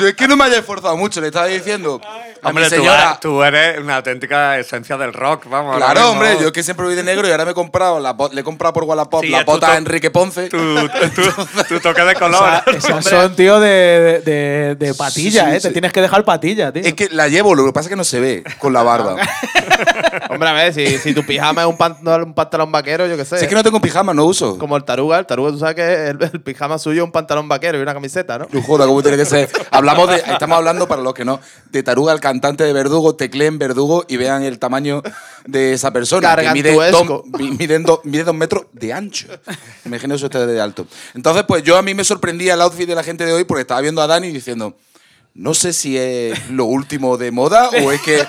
Yo 0.00 0.08
es 0.08 0.14
que 0.14 0.26
no 0.28 0.36
me 0.36 0.44
haya 0.44 0.58
esforzado 0.58 0.96
mucho, 0.96 1.20
le 1.20 1.28
estaba 1.28 1.46
diciendo 1.46 2.00
a 2.42 2.48
Hombre, 2.48 2.64
mi 2.64 2.70
tú, 2.70 2.76
señora. 2.76 3.02
eres- 3.08 3.20
tú 3.20 3.42
eres 3.42 3.78
una 3.80 3.96
auténtica 3.96 4.58
esencia 4.58 4.96
del 4.96 5.12
rock, 5.12 5.44
vamos. 5.50 5.76
Claro, 5.76 6.10
hombre, 6.12 6.36
yo 6.40 6.46
es 6.46 6.52
que 6.52 6.62
siempre 6.62 6.86
voy 6.86 6.94
de 6.94 7.02
negro 7.02 7.28
y 7.28 7.30
ahora 7.30 7.44
me 7.44 7.50
he 7.50 7.54
comprado, 7.54 8.00
la, 8.00 8.16
le 8.32 8.40
he 8.40 8.44
comprado 8.44 8.72
por 8.72 8.84
Wallapop 8.84 9.22
Sí, 9.22 9.28
la 9.30 9.44
bota 9.44 9.72
a 9.72 9.76
Enrique 9.76 10.10
Ponce. 10.10 10.48
Tu, 10.48 10.58
tu, 10.58 11.64
tu 11.68 11.80
toque 11.80 12.02
de 12.02 12.14
color. 12.14 12.62
Esa- 12.66 12.76
esas 12.76 13.04
son, 13.04 13.36
tío, 13.36 13.60
de, 13.60 14.22
de, 14.24 14.74
de 14.76 14.94
patilla, 14.94 15.50
Sí, 15.50 15.56
¿eh? 15.56 15.60
sí. 15.60 15.68
Te 15.68 15.72
tienes 15.72 15.92
que 15.92 16.00
dejar 16.00 16.24
patilla, 16.24 16.72
tío. 16.72 16.82
Es 16.84 16.94
que 16.94 17.08
la 17.10 17.28
llevo, 17.28 17.54
lo 17.54 17.64
que 17.66 17.72
pasa 17.72 17.86
es 17.86 17.90
que 17.90 17.96
no 17.96 18.04
se 18.04 18.20
ve 18.20 18.44
con 18.58 18.72
la 18.72 18.82
barba. 18.82 19.16
Hombre, 20.30 20.48
a 20.48 20.52
ver, 20.52 20.72
si, 20.74 20.98
si 20.98 21.14
tu 21.14 21.24
pijama 21.24 21.62
es 21.62 21.66
un 21.68 21.76
pantalón, 21.76 22.28
un 22.28 22.34
pantalón 22.34 22.70
vaquero, 22.72 23.06
yo 23.06 23.16
qué 23.16 23.24
sé. 23.24 23.38
Si 23.38 23.44
es 23.44 23.48
que 23.48 23.54
no 23.54 23.62
tengo 23.62 23.80
pijama, 23.80 24.14
no 24.14 24.24
uso. 24.24 24.58
Como 24.58 24.76
el 24.76 24.84
taruga, 24.84 25.18
el 25.18 25.26
taruga, 25.26 25.50
tú 25.50 25.58
sabes 25.58 25.74
que 25.74 26.08
el, 26.08 26.18
el 26.22 26.40
pijama 26.40 26.78
suyo 26.78 27.02
es 27.02 27.04
un 27.06 27.12
pantalón 27.12 27.48
vaquero 27.48 27.78
y 27.78 27.82
una 27.82 27.94
camiseta, 27.94 28.38
¿no? 28.38 28.46
No 28.50 28.62
joda, 28.62 28.86
¿cómo 28.86 29.02
tiene 29.02 29.16
que 29.16 29.24
ser? 29.24 29.48
Hablamos 29.90 30.10
de, 30.10 30.32
estamos 30.32 30.56
hablando, 30.58 30.88
para 30.88 31.02
los 31.02 31.14
que 31.14 31.24
no, 31.24 31.40
de 31.70 31.82
Taruga, 31.82 32.12
el 32.12 32.20
cantante 32.20 32.64
de 32.64 32.72
Verdugo, 32.72 33.14
tecleen 33.16 33.58
Verdugo 33.58 34.04
y 34.08 34.16
vean 34.16 34.42
el 34.42 34.58
tamaño 34.58 35.02
de 35.46 35.72
esa 35.72 35.92
persona. 35.92 36.20
Que 36.42 36.52
mide 36.54 36.70
dos, 36.92 37.06
mi- 37.38 37.50
mide 37.52 37.78
dos- 37.78 38.00
mide 38.04 38.24
dos 38.24 38.34
metros 38.34 38.64
de 38.72 38.92
ancho. 38.92 39.26
Imagínense 39.84 40.24
ustedes 40.24 40.46
de 40.48 40.60
alto. 40.60 40.86
Entonces, 41.14 41.44
pues 41.46 41.62
yo 41.62 41.76
a 41.76 41.82
mí 41.82 41.94
me 41.94 42.04
sorprendía 42.04 42.54
el 42.54 42.60
outfit 42.62 42.86
de 42.88 42.94
la 42.94 43.02
gente 43.02 43.24
de 43.24 43.32
hoy 43.32 43.44
porque 43.44 43.62
estaba 43.62 43.80
viendo 43.80 44.00
a 44.02 44.06
Dani 44.06 44.30
diciendo. 44.30 44.74
No 45.40 45.54
sé 45.54 45.72
si 45.72 45.96
es 45.96 46.50
lo 46.50 46.66
último 46.66 47.16
de 47.16 47.30
moda 47.30 47.70
o 47.70 47.90
es 47.92 48.02
que 48.02 48.22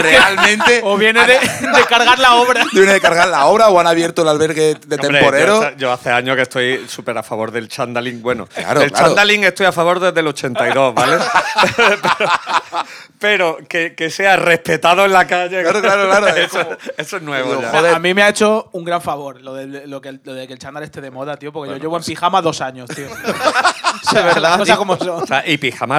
realmente 0.00 0.80
O 0.84 0.96
viene 0.96 1.20
de, 1.26 1.32
de 1.34 1.84
cargar 1.88 2.20
la 2.20 2.36
obra. 2.36 2.64
viene 2.72 2.92
de 2.92 3.00
cargar 3.00 3.26
la 3.26 3.46
obra 3.46 3.68
o 3.68 3.80
han 3.80 3.88
abierto 3.88 4.22
el 4.22 4.28
albergue 4.28 4.76
de 4.86 4.94
Hombre, 4.94 5.08
temporero. 5.18 5.60
Yo, 5.72 5.76
yo 5.76 5.92
hace 5.92 6.10
años 6.10 6.36
que 6.36 6.42
estoy 6.42 6.84
súper 6.88 7.18
a 7.18 7.24
favor 7.24 7.50
del 7.50 7.66
chandaling. 7.66 8.22
Bueno, 8.22 8.46
Claro, 8.46 8.78
del 8.78 8.92
claro. 8.92 9.06
chandaling 9.08 9.42
estoy 9.42 9.66
a 9.66 9.72
favor 9.72 9.98
desde 9.98 10.20
el 10.20 10.26
82, 10.28 10.94
¿vale? 10.94 11.16
pero, 11.76 12.30
pero 13.18 13.58
que, 13.68 13.94
que 13.96 14.08
sea 14.10 14.36
respetado 14.36 15.04
en 15.04 15.12
la 15.12 15.26
calle. 15.26 15.62
Claro, 15.62 15.80
claro, 15.80 16.08
claro, 16.08 16.28
es 16.28 16.36
Eso, 16.46 16.64
como- 16.64 16.76
eso 16.96 17.16
es 17.16 17.22
nuevo 17.24 17.48
Digo, 17.50 17.62
ya. 17.62 17.70
joder. 17.70 17.94
A 17.94 17.98
mí 17.98 18.14
me 18.14 18.22
ha 18.22 18.28
hecho 18.28 18.68
un 18.72 18.84
gran 18.84 19.02
favor 19.02 19.40
lo 19.40 19.54
de, 19.54 19.88
lo 19.88 20.00
que, 20.00 20.12
lo 20.22 20.34
de 20.34 20.46
que 20.46 20.52
el 20.52 20.58
chándal 20.60 20.84
esté 20.84 21.00
de 21.00 21.10
moda, 21.10 21.36
tío, 21.36 21.52
porque 21.52 21.70
yo 21.72 21.76
llevo 21.78 21.96
en 21.96 22.04
pijama 22.04 22.40
dos 22.40 22.60
años, 22.60 22.88
tío. 22.94 23.06
Es 23.06 24.12
verdad, 24.24 24.52
Cosas 24.58 24.66
tío. 24.66 24.76
como 24.76 24.96
son. 24.98 25.22
O 25.22 25.26
sea, 25.26 25.42
y 25.46 25.56
pijama 25.58 25.98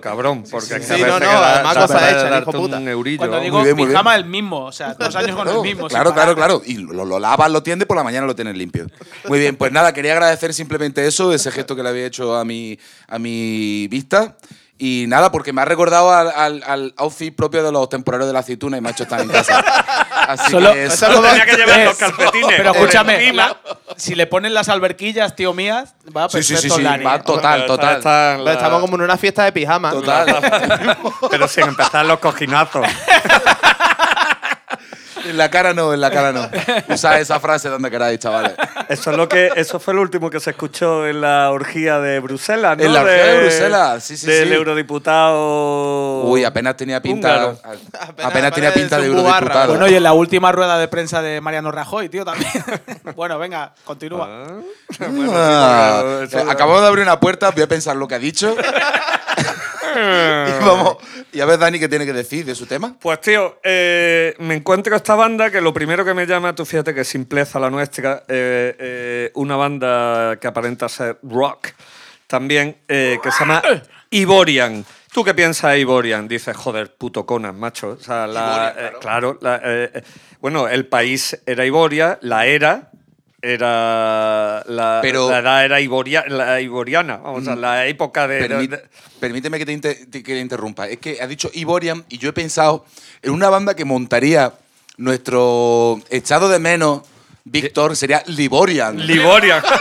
cabrón. 0.00 0.44
Porque 0.50 0.80
sí, 0.80 1.00
no, 1.02 1.18
no, 1.20 1.26
además 1.30 1.76
cosa 1.76 2.10
hecha, 2.10 2.38
hijo 2.40 2.52
puta. 2.52 2.78
un 2.78 2.88
eurillo. 2.88 3.18
Cuando 3.18 3.40
digo 3.40 3.56
Muy 3.58 3.64
bien, 3.64 3.76
muy 3.76 3.86
pijama, 3.88 4.14
el 4.16 4.24
mismo. 4.24 4.64
O 4.66 4.72
sea, 4.72 4.94
dos 4.94 5.14
años 5.16 5.36
con 5.36 5.48
el 5.48 5.60
mismo. 5.60 5.88
Claro, 5.88 6.12
claro, 6.14 6.34
claro. 6.34 6.62
Y 6.64 6.76
lo, 6.78 7.04
lo 7.04 7.18
lavas, 7.18 7.50
lo 7.50 7.62
tiendes, 7.62 7.86
por 7.86 7.96
la 7.96 8.02
mañana 8.04 8.26
lo 8.26 8.34
tienes 8.34 8.56
limpio. 8.56 8.86
Muy 9.28 9.38
bien, 9.38 9.56
pues 9.56 9.72
nada, 9.72 9.92
quería 9.92 10.12
agradecer 10.12 10.52
simplemente 10.54 11.06
eso, 11.06 11.32
ese 11.32 11.50
gesto 11.50 11.74
que 11.76 11.82
le 11.82 11.88
había 11.88 12.06
hecho 12.06 12.36
a 12.36 12.44
mi, 12.44 12.78
a 13.08 13.18
mi 13.18 13.88
vista. 13.88 14.36
Y 14.78 15.06
nada, 15.08 15.32
porque 15.32 15.54
me 15.54 15.62
ha 15.62 15.64
recordado 15.64 16.12
al, 16.12 16.28
al- 16.36 16.62
al 16.66 16.94
outfit 16.98 17.34
propio 17.34 17.62
de 17.64 17.72
los 17.72 17.88
temporeros 17.88 18.26
de 18.26 18.34
la 18.34 18.40
aceituna 18.40 18.76
y 18.76 18.82
me 18.82 18.90
ha 18.90 18.92
hecho 18.92 19.04
estar 19.04 19.20
en 19.22 19.28
casa. 19.28 19.64
Así 20.28 20.50
Solo- 20.50 20.72
que 20.72 20.84
eso- 20.86 21.06
Solo 21.12 21.22
Tenía 21.28 21.46
que 21.46 21.56
llevar 21.56 21.80
Eh, 21.80 21.84
los 21.86 21.96
calcetines. 21.96 22.54
Pero 22.56 22.70
escúchame, 22.72 23.32
la- 23.32 23.56
si 23.96 24.14
le 24.14 24.26
ponen 24.26 24.52
las 24.54 24.68
alberquillas, 24.68 25.34
tío 25.36 25.52
mías, 25.54 25.94
va 26.16 26.28
Sí, 26.28 26.42
sí, 26.42 26.52
perfecto, 26.54 26.74
sí, 26.74 26.80
sí, 26.80 26.82
Lani, 26.82 27.04
va 27.04 27.22
total, 27.22 27.60
Está- 27.62 27.66
total. 27.74 27.96
está 28.38 28.52
Estamos 28.52 28.80
como 28.80 28.96
en 28.96 29.02
una 29.02 29.16
fiesta 29.16 29.44
de 29.44 29.52
pijama. 29.52 29.90
Total. 29.92 30.96
Pero 31.30 31.48
sin 31.48 31.64
empezar 31.68 32.04
los 32.06 32.18
cojinazos. 32.18 32.86
En 35.28 35.36
la 35.36 35.50
cara 35.50 35.74
no, 35.74 35.92
en 35.92 36.00
la 36.00 36.10
cara 36.10 36.32
no. 36.32 36.48
Usad 36.94 37.20
esa 37.20 37.40
frase 37.40 37.68
donde 37.68 37.90
queráis, 37.90 38.18
chavales. 38.18 38.52
Eso 38.88 39.10
es 39.10 39.16
lo 39.16 39.28
que 39.28 39.50
eso 39.56 39.80
fue 39.80 39.94
lo 39.94 40.00
último 40.02 40.30
que 40.30 40.40
se 40.40 40.50
escuchó 40.50 41.06
en 41.06 41.20
la 41.20 41.50
orgía 41.50 41.98
de 41.98 42.20
Bruselas, 42.20 42.76
¿no? 42.78 42.84
En 42.84 42.92
la 42.92 43.02
orgía 43.02 43.26
de 43.26 43.38
Bruselas, 43.40 44.04
sí, 44.04 44.16
sí, 44.16 44.26
Del 44.26 44.48
sí. 44.48 44.54
eurodiputado. 44.54 46.22
Uy, 46.24 46.44
apenas 46.44 46.76
tenía 46.76 47.00
pinta. 47.02 47.28
Húngaro. 47.48 47.58
Apenas, 48.22 48.52
tenía 48.52 48.72
pinta 48.72 48.98
de 48.98 49.06
eurodiputado. 49.06 49.68
Bueno, 49.70 49.88
y 49.88 49.94
en 49.94 50.02
la 50.02 50.12
última 50.12 50.52
rueda 50.52 50.78
de 50.78 50.88
prensa 50.88 51.22
de 51.22 51.40
Mariano 51.40 51.70
Rajoy, 51.72 52.08
tío, 52.08 52.24
también. 52.24 52.50
bueno, 53.16 53.38
venga, 53.38 53.72
continúa. 53.84 54.26
Bueno, 54.98 55.32
Ah, 55.34 56.02
sí, 56.20 56.36
eso- 56.36 56.38
eh, 56.38 56.44
acabamos 56.48 56.82
de 56.82 56.88
abrir 56.88 57.02
una 57.04 57.18
puerta, 57.20 57.50
voy 57.50 57.62
a 57.62 57.68
pensar 57.68 57.96
lo 57.96 58.06
que 58.06 58.14
ha 58.14 58.18
dicho. 58.18 58.54
y 59.96 60.64
vamos. 60.64 60.96
Y 61.32 61.40
a 61.40 61.46
ver, 61.46 61.58
Dani, 61.58 61.78
¿qué 61.78 61.88
tiene 61.88 62.06
que 62.06 62.12
decir 62.12 62.44
de 62.46 62.54
su 62.54 62.66
tema? 62.66 62.94
Pues 63.00 63.20
tío, 63.20 63.58
eh, 63.62 64.34
me 64.38 64.54
encuentro 64.54 64.94
esta 64.96 65.14
banda 65.16 65.50
que 65.50 65.60
lo 65.60 65.72
primero 65.74 66.04
que 66.04 66.14
me 66.14 66.26
llama, 66.26 66.54
tú 66.54 66.64
fíjate 66.64 66.94
que 66.94 67.04
simpleza 67.04 67.58
la 67.58 67.68
nuestra, 67.70 68.22
eh, 68.28 68.76
eh, 68.78 69.30
una 69.34 69.56
banda 69.56 70.38
que 70.40 70.46
aparenta 70.46 70.88
ser 70.88 71.18
rock 71.24 71.68
también, 72.28 72.76
eh, 72.86 73.18
que 73.22 73.32
se 73.32 73.40
llama 73.40 73.62
Ivorian. 74.10 74.84
¿Tú 75.12 75.24
qué 75.24 75.34
piensas 75.34 75.72
de 75.72 75.80
Ivorian? 75.80 76.28
Dices, 76.28 76.56
joder, 76.56 76.94
puto 76.94 77.26
Conan, 77.26 77.58
macho. 77.58 77.96
O 77.98 78.00
sea, 78.00 78.26
la- 78.26 78.72
Ivorian, 78.76 79.00
claro, 79.00 79.38
la- 79.40 79.60
bueno, 80.40 80.68
el 80.68 80.86
país 80.86 81.36
era 81.46 81.64
Ivoria, 81.66 82.18
la 82.22 82.46
era 82.46 82.90
era 83.42 84.62
la, 84.66 84.98
Pero- 85.02 85.30
la 85.30 85.38
edad 85.38 85.64
era 85.64 85.80
iboria- 85.80 86.24
la 86.26 86.60
iboriana, 86.60 87.18
vamos, 87.18 87.46
a 87.46 87.54
la 87.54 87.86
época 87.86 88.26
de, 88.26 88.48
Permí- 88.48 88.66
de- 88.68 88.82
permíteme 89.20 89.58
que 89.58 89.66
te, 89.66 89.72
inter- 89.72 90.08
que 90.10 90.22
te 90.22 90.38
interrumpa. 90.40 90.88
Es 90.88 90.98
que 90.98 91.20
has 91.20 91.28
dicho 91.28 91.50
Iborian 91.52 92.04
y 92.08 92.18
yo 92.18 92.30
he 92.30 92.32
pensado 92.32 92.84
en 93.22 93.32
una 93.32 93.48
banda 93.48 93.74
que 93.76 93.84
montaría 93.84 94.52
nuestro 94.96 96.00
echado 96.10 96.48
de 96.48 96.58
menos, 96.58 97.02
Víctor, 97.44 97.96
sería 97.96 98.22
Liborian. 98.26 99.06
Liborian. 99.06 99.62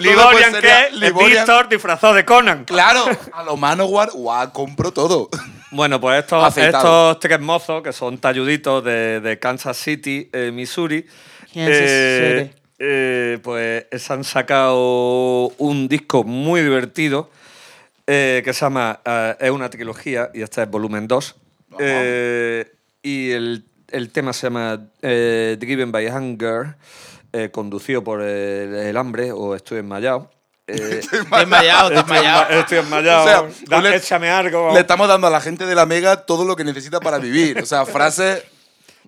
Liborian 0.00 0.50
pues, 0.50 0.62
que 0.62 0.86
es 0.86 0.92
Liborian. 0.94 1.44
Víctor 1.44 1.68
disfrazado 1.68 2.14
de 2.14 2.24
Conan. 2.24 2.64
Claro, 2.64 3.06
a 3.32 3.42
lo 3.42 3.56
Manowar, 3.56 4.10
guau, 4.12 4.52
compro 4.52 4.92
todo. 4.92 5.28
Bueno, 5.70 6.00
pues 6.00 6.20
estos, 6.20 6.44
Aceitado. 6.44 7.10
estos 7.10 7.20
tres 7.20 7.40
mozos, 7.40 7.82
que 7.82 7.92
son 7.92 8.18
talluditos 8.18 8.82
de, 8.84 9.20
de 9.20 9.38
Kansas 9.38 9.76
City, 9.76 10.28
eh, 10.32 10.50
Missouri, 10.52 11.02
Kansas 11.02 11.68
eh, 11.70 12.50
City. 12.50 12.60
eh, 12.78 13.38
pues 13.42 13.86
se 13.92 14.12
han 14.12 14.24
sacado 14.24 15.48
un 15.58 15.88
disco 15.88 16.24
muy 16.24 16.62
divertido 16.62 17.30
eh, 18.10 18.40
que 18.44 18.52
se 18.54 18.60
llama, 18.64 19.00
eh, 19.04 19.36
es 19.38 19.50
una 19.50 19.68
trilogía 19.70 20.30
y 20.32 20.40
este 20.42 20.62
es 20.62 20.70
volumen 20.70 21.06
2. 21.06 21.36
Eh, 21.78 22.72
y 23.02 23.30
el, 23.32 23.64
el 23.90 24.10
tema 24.10 24.32
se 24.32 24.46
llama 24.46 24.88
eh, 25.02 25.56
Driven 25.60 25.92
by 25.92 26.06
Hunger, 26.08 26.74
eh, 27.32 27.50
conducido 27.52 28.02
por 28.02 28.22
el, 28.22 28.74
el 28.74 28.96
hambre 28.96 29.30
o 29.30 29.54
estoy 29.54 29.78
enmayado. 29.80 30.30
Eh, 30.66 31.00
Desmayado, 31.30 31.90
desmayado. 31.90 32.50
Estoy, 32.60 32.78
enmayado. 32.78 33.22
O 33.46 33.50
sea, 33.50 33.64
Da- 33.68 33.80
le- 33.82 33.96
échame 33.96 34.30
algo. 34.30 34.72
Le 34.74 34.80
estamos 34.80 35.06
dando 35.08 35.26
a 35.26 35.30
la 35.30 35.40
gente 35.40 35.64
de 35.66 35.74
la 35.74 35.86
Mega 35.86 36.24
todo 36.26 36.44
lo 36.44 36.56
que 36.56 36.64
necesita 36.64 37.00
para 37.00 37.18
vivir. 37.18 37.58
O 37.62 37.66
sea, 37.66 37.84
frases. 37.86 38.42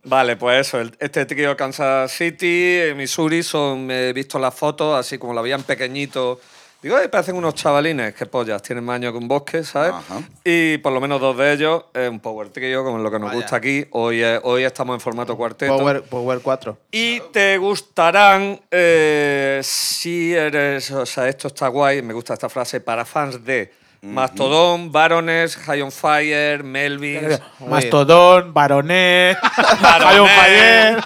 Vale, 0.02 0.37
pues 0.37 0.66
eso, 0.69 0.80
el- 0.80 0.95
este 0.99 1.26
trío 1.26 1.54
Kansas 1.57 2.12
City, 2.12 2.47
eh, 2.78 2.95
Missouri, 2.97 3.42
son, 3.42 3.90
he 3.90 4.12
visto 4.14 4.38
las 4.38 4.54
fotos, 4.54 4.99
así 4.99 5.19
como 5.19 5.35
la 5.35 5.42
veían 5.42 5.62
pequeñito. 5.62 6.40
Digo, 6.82 6.96
"Ay, 6.96 7.08
parecen 7.08 7.37
unos 7.37 7.54
chavalines, 7.54 8.14
que 8.14 8.25
pollas, 8.25 8.62
tienen 8.62 8.82
más 8.84 8.96
años 8.96 9.12
que 9.12 9.18
un 9.18 9.28
bosque, 9.28 9.62
¿sabes? 9.64 9.92
Ajá. 9.92 10.22
Y 10.44 10.78
por 10.78 10.92
lo 10.92 11.00
menos 11.00 11.20
dos 11.20 11.37
de 11.37 11.52
ellos 11.52 11.84
un 11.94 12.20
power 12.20 12.49
trio, 12.49 12.82
como 12.84 12.96
es 12.96 13.02
lo 13.02 13.10
que 13.10 13.18
nos 13.18 13.28
Vaya. 13.28 13.40
gusta 13.42 13.56
aquí. 13.56 13.84
Hoy, 13.90 14.22
hoy 14.44 14.62
estamos 14.64 14.94
en 14.94 15.00
formato 15.00 15.37
cuarteto. 15.37 15.76
Power, 15.76 16.02
Power 16.04 16.40
4. 16.40 16.78
Y 16.90 17.20
te 17.32 17.58
gustarán, 17.58 18.60
eh, 18.70 19.60
si 19.62 20.32
eres, 20.34 20.90
o 20.92 21.04
sea, 21.04 21.28
esto 21.28 21.49
está 21.49 21.68
guay, 21.68 22.00
me 22.00 22.14
gusta 22.14 22.32
esta 22.32 22.49
frase, 22.49 22.80
para 22.80 23.04
fans 23.04 23.44
de 23.44 23.70
Mastodon, 24.02 24.90
Barones, 24.90 25.57
High 25.57 25.83
on 25.83 25.92
Fire, 25.92 26.62
Melvins, 26.64 27.40
Mastodón, 27.69 28.54
Baronet, 28.54 29.37
Baronet, 29.83 30.14
Iron 30.14 30.28
Fire. 30.28 31.00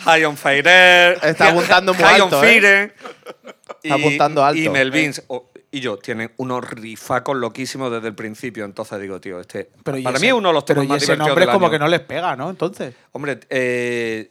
High 0.00 0.24
on 0.24 0.36
Fire. 0.36 1.18
Está 1.22 1.48
apuntando 1.50 1.92
muy 1.94 2.02
High 2.04 2.20
alto, 2.22 2.38
on 2.38 2.44
¿eh? 2.44 2.48
Fire. 2.60 2.94
Está 3.82 3.94
apuntando 3.94 4.44
alto. 4.44 4.60
Y 4.60 4.68
Melvins 4.68 5.22
y 5.70 5.80
yo 5.80 5.98
tienen 5.98 6.32
unos 6.38 6.68
rifacos 6.70 7.36
loquísimos 7.36 7.92
desde 7.92 8.08
el 8.08 8.14
principio. 8.14 8.64
Entonces 8.64 8.98
digo, 9.00 9.20
tío, 9.20 9.38
este. 9.40 9.70
Pero 9.84 9.98
y 9.98 10.02
para 10.02 10.16
ese- 10.16 10.24
mí 10.24 10.28
es 10.28 10.34
uno 10.34 10.48
de 10.48 10.54
los 10.54 10.64
pero 10.64 10.80
temas 10.80 10.86
y 10.86 10.88
más 10.88 11.02
ese 11.02 11.12
divertidos 11.12 11.28
nombre 11.28 11.44
es 11.44 11.50
como 11.50 11.66
año. 11.66 11.72
que 11.72 11.78
no 11.78 11.88
les 11.88 12.00
pega, 12.00 12.34
¿no? 12.36 12.48
Entonces. 12.48 12.94
Hombre, 13.12 13.40
eh, 13.50 14.30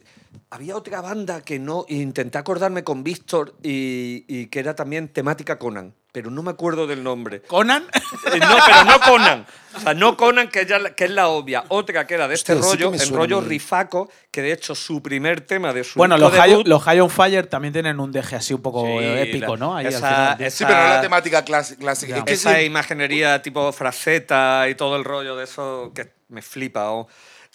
había 0.50 0.74
otra 0.76 1.00
banda 1.00 1.42
que 1.42 1.60
no. 1.60 1.84
Intenté 1.88 2.38
acordarme 2.38 2.82
con 2.82 3.04
Víctor 3.04 3.54
y, 3.62 4.24
y 4.26 4.46
que 4.46 4.58
era 4.58 4.74
también 4.74 5.06
temática 5.08 5.58
Conan, 5.58 5.94
pero 6.18 6.32
no 6.32 6.42
me 6.42 6.50
acuerdo 6.50 6.88
del 6.88 7.04
nombre. 7.04 7.42
Conan. 7.42 7.84
Eh, 8.32 8.38
No, 8.40 8.56
pero 8.66 8.84
no 8.84 9.00
Conan. 9.00 9.46
O 9.76 9.80
sea, 9.80 9.94
no 9.94 10.16
Conan, 10.16 10.48
que, 10.48 10.66
ya, 10.66 10.80
la- 10.80 10.90
que 10.92 11.04
es 11.04 11.10
la 11.12 11.28
obvia. 11.28 11.62
Otra 11.68 12.04
que 12.08 12.14
era 12.14 12.26
de 12.26 12.34
este 12.34 12.54
Hostia, 12.54 12.86
rollo, 12.86 13.00
el 13.00 13.08
rollo 13.10 13.40
rifaco, 13.40 14.10
que 14.32 14.42
de 14.42 14.50
hecho 14.50 14.74
su 14.74 15.00
primer 15.00 15.42
tema 15.42 15.72
de 15.72 15.84
su 15.84 15.96
bueno, 15.96 16.18
los 16.18 16.32
High, 16.32 16.64
los 16.64 16.82
High 16.82 16.98
on 17.00 17.08
Fire 17.10 17.46
también 17.46 17.72
tienen 17.72 18.00
un 18.00 18.10
deje 18.10 18.34
así 18.34 18.52
un 18.52 18.62
poco 18.62 18.84
Sí, 18.84 18.96
épico, 19.04 19.52
la- 19.54 19.60
¿no? 19.64 19.76
Ahí 19.76 19.86
al 19.86 19.92
esa- 19.92 20.08
final. 20.08 20.40
esa- 20.42 20.56
Sí, 20.58 20.64
pero 20.66 20.78
no 20.82 20.88
la 20.88 21.00
temática 21.00 21.44
clásica. 21.44 21.92
Es 22.18 22.24
que 22.24 22.32
esa 22.32 22.56
sí, 22.56 22.62
imaginería 22.62 23.40
tipo 23.40 23.70
fraseta 23.70 24.68
y 24.68 24.74
todo 24.74 24.96
el 24.96 25.04
rollo 25.04 25.36
de 25.36 25.44
eso 25.44 25.92
que 25.94 26.10
me 26.28 26.42
flipa. 26.42 26.90
oh. 26.90 27.06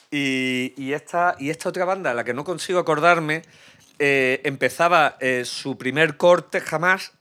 Y, 0.10 0.74
y 0.78 0.94
esta, 0.94 1.36
y 1.40 1.50
esta 1.50 1.70
otra 1.70 1.84
banda, 1.86 2.14
la 2.14 2.24
que 2.24 2.34
no 2.34 2.44
consigo 2.46 2.80
acordarme, 2.80 3.42
eh, 4.00 4.42
empezaba 4.44 5.18
eh, 5.20 5.44
su 5.46 5.78
primer 5.78 6.18
corte 6.18 6.62
jamás, 6.62 7.12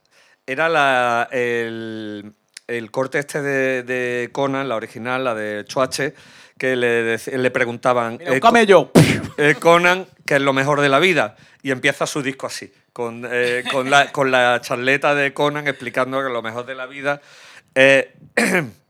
era 0.45 0.69
la, 0.69 1.27
el, 1.31 2.33
el 2.67 2.91
corte 2.91 3.19
este 3.19 3.41
de, 3.41 3.83
de 3.83 4.29
Conan, 4.31 4.67
la 4.69 4.75
original, 4.75 5.23
la 5.23 5.35
de 5.35 5.65
Choache, 5.65 6.13
que 6.57 6.75
le, 6.75 7.17
le 7.17 7.51
preguntaban... 7.51 8.17
Mira, 8.19 8.33
un 8.33 8.39
camello. 8.39 8.91
eh, 9.37 9.55
Conan, 9.59 10.05
que 10.25 10.35
es 10.35 10.41
lo 10.41 10.53
mejor 10.53 10.81
de 10.81 10.89
la 10.89 10.99
vida. 10.99 11.35
Y 11.61 11.71
empieza 11.71 12.05
su 12.05 12.21
disco 12.21 12.47
así, 12.47 12.71
con, 12.91 13.25
eh, 13.29 13.63
con, 13.71 13.89
la, 13.89 14.11
con 14.11 14.31
la 14.31 14.59
charleta 14.61 15.15
de 15.15 15.33
Conan 15.33 15.67
explicando 15.67 16.21
que 16.21 16.29
lo 16.29 16.41
mejor 16.41 16.65
de 16.65 16.75
la 16.75 16.85
vida 16.85 17.21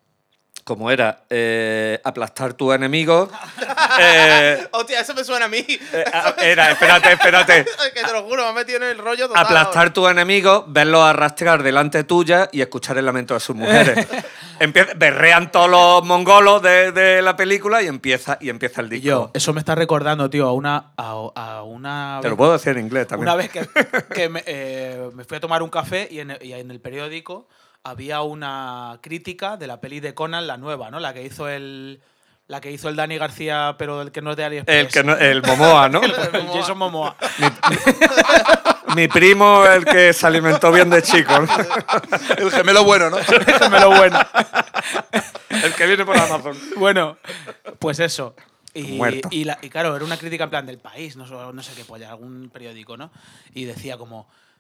como 0.64 0.90
era, 0.92 1.24
eh, 1.30 2.00
aplastar 2.04 2.54
tu 2.54 2.72
enemigo. 2.72 3.30
eh, 4.00 4.68
Hostia, 4.72 5.02
eso 5.02 5.14
me 5.14 5.24
suena 5.24 5.46
a 5.46 5.50
mí. 5.50 5.66
eh, 5.68 6.06
a- 6.14 6.36
era, 6.42 6.72
espérate, 6.72 7.12
espérate. 7.14 7.66
que 7.94 8.02
te 8.04 8.12
lo 8.14 8.24
juro, 8.24 8.44
me 8.44 8.50
ha 8.50 8.54
metido 8.54 8.78
en 8.78 8.84
el 8.84 8.98
rollo 8.98 9.28
total. 9.28 9.44
Aplastar 9.46 9.94
tu 9.94 10.08
enemigo, 10.08 10.66
verlo 10.68 11.04
arrastrar 11.04 11.64
delante 11.64 12.04
tuya 12.04 12.50
y 12.52 12.62
escuchar 12.62 12.98
el 12.98 13.06
lamento 13.06 13.34
de 13.34 13.40
sus 13.40 13.56
mujeres. 13.56 14.08
Empie- 14.60 14.94
berrean 14.98 15.52
todos 15.52 15.70
los 15.70 16.06
mongolos 16.06 16.62
de, 16.62 16.92
de 16.92 17.22
la 17.22 17.36
película 17.36 17.82
y 17.82 17.88
empieza, 17.88 18.38
y 18.40 18.50
empieza 18.50 18.82
el 18.82 18.90
disco. 18.90 19.06
yo, 19.06 19.32
eso 19.34 19.52
me 19.52 19.60
está 19.60 19.76
recordando, 19.76 20.30
tío, 20.30 20.48
a 20.48 20.54
una. 20.54 20.92
A, 20.96 21.12
a 21.36 21.64
una 21.64 22.20
Te 22.22 22.30
lo 22.30 22.38
puedo 22.38 22.54
decir 22.54 22.78
en 22.78 22.86
inglés 22.86 23.08
también. 23.08 23.28
Una 23.28 23.36
vez 23.36 23.50
que, 23.50 23.68
que 24.14 24.30
me, 24.30 24.44
eh, 24.46 25.10
me 25.14 25.24
fui 25.26 25.38
a 25.38 25.40
tomar 25.40 25.62
un 25.64 25.70
café 25.70 26.08
y 26.10 26.20
en, 26.20 26.32
el- 26.32 26.44
y 26.46 26.54
en 26.54 26.72
el 26.72 26.80
periódico 26.80 27.48
había 27.84 28.22
una 28.22 29.00
crítica 29.02 29.58
de 29.58 29.68
la 29.68 29.80
peli 29.82 30.00
de 30.00 30.14
Conan, 30.14 30.48
la 30.48 30.58
nueva, 30.58 30.90
¿no? 30.92 31.00
La 31.00 31.14
que 31.14 31.24
hizo 31.24 31.48
el. 31.50 32.02
La 32.46 32.60
que 32.60 32.72
hizo 32.72 32.90
el 32.90 32.98
Dani 32.98 33.18
García, 33.18 33.76
pero 33.80 34.02
el 34.02 34.12
que 34.12 34.22
no 34.22 34.32
es 34.32 34.38
de 34.38 34.44
AliExpress. 34.44 34.78
El, 34.78 34.88
que 34.90 35.04
no- 35.04 35.16
el 35.16 35.42
Momoa, 35.42 35.88
¿no? 35.88 36.02
El 36.04 36.12
Jason 36.54 36.78
Momoa. 36.78 37.16
Mi 38.96 39.08
primo, 39.08 39.66
el 39.66 39.86
que 39.86 40.12
se 40.14 40.28
alimentó 40.28 40.72
bien 40.72 40.90
de 40.90 41.02
chico. 41.02 41.32
¿no? 41.40 41.48
el 42.38 42.52
gemelo 42.52 42.84
bueno, 42.84 43.10
¿no? 43.10 43.18
Déjamelo 43.18 43.90
bueno. 43.96 44.20
El 45.50 45.74
que 45.74 45.88
viene 45.88 46.06
por 46.06 46.18
Amazon. 46.18 46.58
Bueno, 46.78 47.18
pues 47.80 48.00
eso. 48.00 48.36
Y, 48.74 49.00
y, 49.32 49.44
la- 49.46 49.58
y 49.62 49.70
claro, 49.70 49.96
era 49.96 50.04
una 50.04 50.18
crítica 50.18 50.44
en 50.44 50.50
plan 50.50 50.66
del 50.66 50.80
país, 50.80 51.16
no, 51.16 51.26
sé- 51.26 51.34
no 51.54 51.64
sé 51.64 51.74
qué 51.76 51.86
polla, 51.86 52.10
algún 52.10 52.50
periódico, 52.52 52.98
¿no? 52.98 53.12
Y 53.54 53.64
decía 53.66 53.98
como, 53.98 54.24
"Mm, 54.24 54.53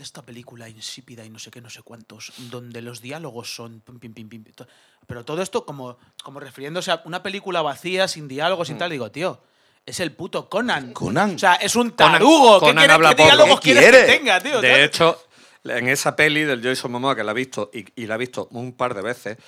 esta 0.00 0.22
película 0.22 0.68
insípida 0.68 1.24
y 1.24 1.30
no 1.30 1.38
sé 1.38 1.50
qué, 1.50 1.60
no 1.60 1.68
sé 1.70 1.82
cuántos, 1.82 2.32
donde 2.50 2.80
los 2.82 3.00
diálogos 3.00 3.54
son... 3.54 3.80
pim, 3.80 3.98
pim, 3.98 4.12
pim, 4.14 4.28
pim, 4.28 4.44
to- 4.54 4.66
pero 5.06 5.24
todo 5.24 5.42
esto 5.42 5.66
como, 5.66 5.98
como 6.22 6.40
refiriéndose 6.40 6.90
a 6.90 7.02
una 7.04 7.22
película 7.22 7.60
vacía, 7.62 8.08
sin 8.08 8.28
diálogos, 8.28 8.68
sin 8.68 8.78
tal, 8.78 8.90
digo, 8.90 9.10
tío... 9.10 9.42
Es 9.84 9.98
el 9.98 10.12
puto 10.12 10.48
Conan. 10.48 10.92
Conan. 10.92 11.34
O 11.34 11.38
sea, 11.40 11.54
es 11.54 11.74
un 11.74 11.90
Conan- 11.90 12.12
tarugo. 12.12 12.60
¿Qué, 12.60 12.66
Conan 12.66 12.88
habla 12.88 13.16
qué 13.16 13.24
diálogos 13.24 13.58
¿Qué 13.60 13.72
quieres 13.72 13.90
quiere? 13.90 14.06
que 14.06 14.12
tenga, 14.18 14.40
tío? 14.40 14.60
De 14.60 14.84
hecho, 14.84 15.20
en 15.64 15.88
esa 15.88 16.14
peli 16.14 16.44
del 16.44 16.62
Jason 16.62 16.92
Momoa, 16.92 17.16
que 17.16 17.24
la 17.24 17.32
he 17.32 17.34
visto 17.34 17.68
y, 17.74 17.84
y 18.00 18.06
la 18.06 18.14
he 18.14 18.18
visto 18.18 18.46
un 18.52 18.74
par 18.74 18.94
de 18.94 19.02
veces, 19.02 19.38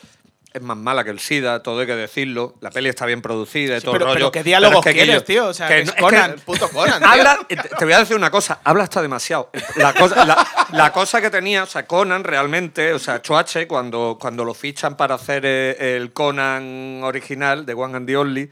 es 0.55 0.63
más 0.63 0.77
mala 0.77 1.03
que 1.03 1.11
el 1.11 1.19
SIDA, 1.19 1.63
todo 1.65 1.81
hay 1.81 1.87
que 1.87 1.97
decirlo. 1.97 2.55
La 2.61 2.71
peli 2.71 2.89
está 2.89 3.05
bien 3.07 3.21
producida 3.21 3.77
y 3.77 3.81
Sí, 3.81 3.85
todo 3.85 3.93
pero- 3.95 4.05
el 4.07 4.15
rollo. 4.15 4.31
pero 4.31 4.33
¿qué 4.33 4.43
diálogos 4.45 4.87
es 4.87 4.93
que 4.93 4.99
quieres, 5.05 5.25
tío? 5.25 5.47
O 5.49 5.53
sea, 5.53 5.67
que 5.67 5.81
es 5.81 5.91
que 5.91 6.01
Conan. 6.01 6.37
Puto 6.45 6.69
Conan. 6.71 7.01
tío. 7.01 7.09
Habla, 7.09 7.39
te 7.77 7.85
voy 7.85 7.93
a 7.93 7.99
decir 7.99 8.15
una 8.17 8.31
cosa, 8.31 8.61
habla 8.63 8.85
hasta 8.85 9.03
demasiado. 9.03 9.51
La 9.75 9.93
cosa, 9.93 10.25
la, 10.25 10.47
la 10.71 10.93
cosa 10.93 11.21
que 11.21 11.29
tenía, 11.31 11.65
o 11.65 11.67
sea, 11.67 11.85
Conan 11.87 12.23
realmente, 12.23 12.93
o 12.93 13.01
sea, 13.01 13.21
Choache, 13.21 13.67
cuando, 13.67 14.17
cuando 14.21 14.45
lo 14.45 14.55
fichan 14.55 14.97
para 14.97 15.17
hacer 15.17 15.43
eh, 15.45 15.97
el 15.97 16.13
Conan 16.13 17.01
original 17.03 17.67
de 17.67 17.75
One 17.75 17.97
and 17.97 18.07
the 18.07 18.17
Only, 18.17 18.51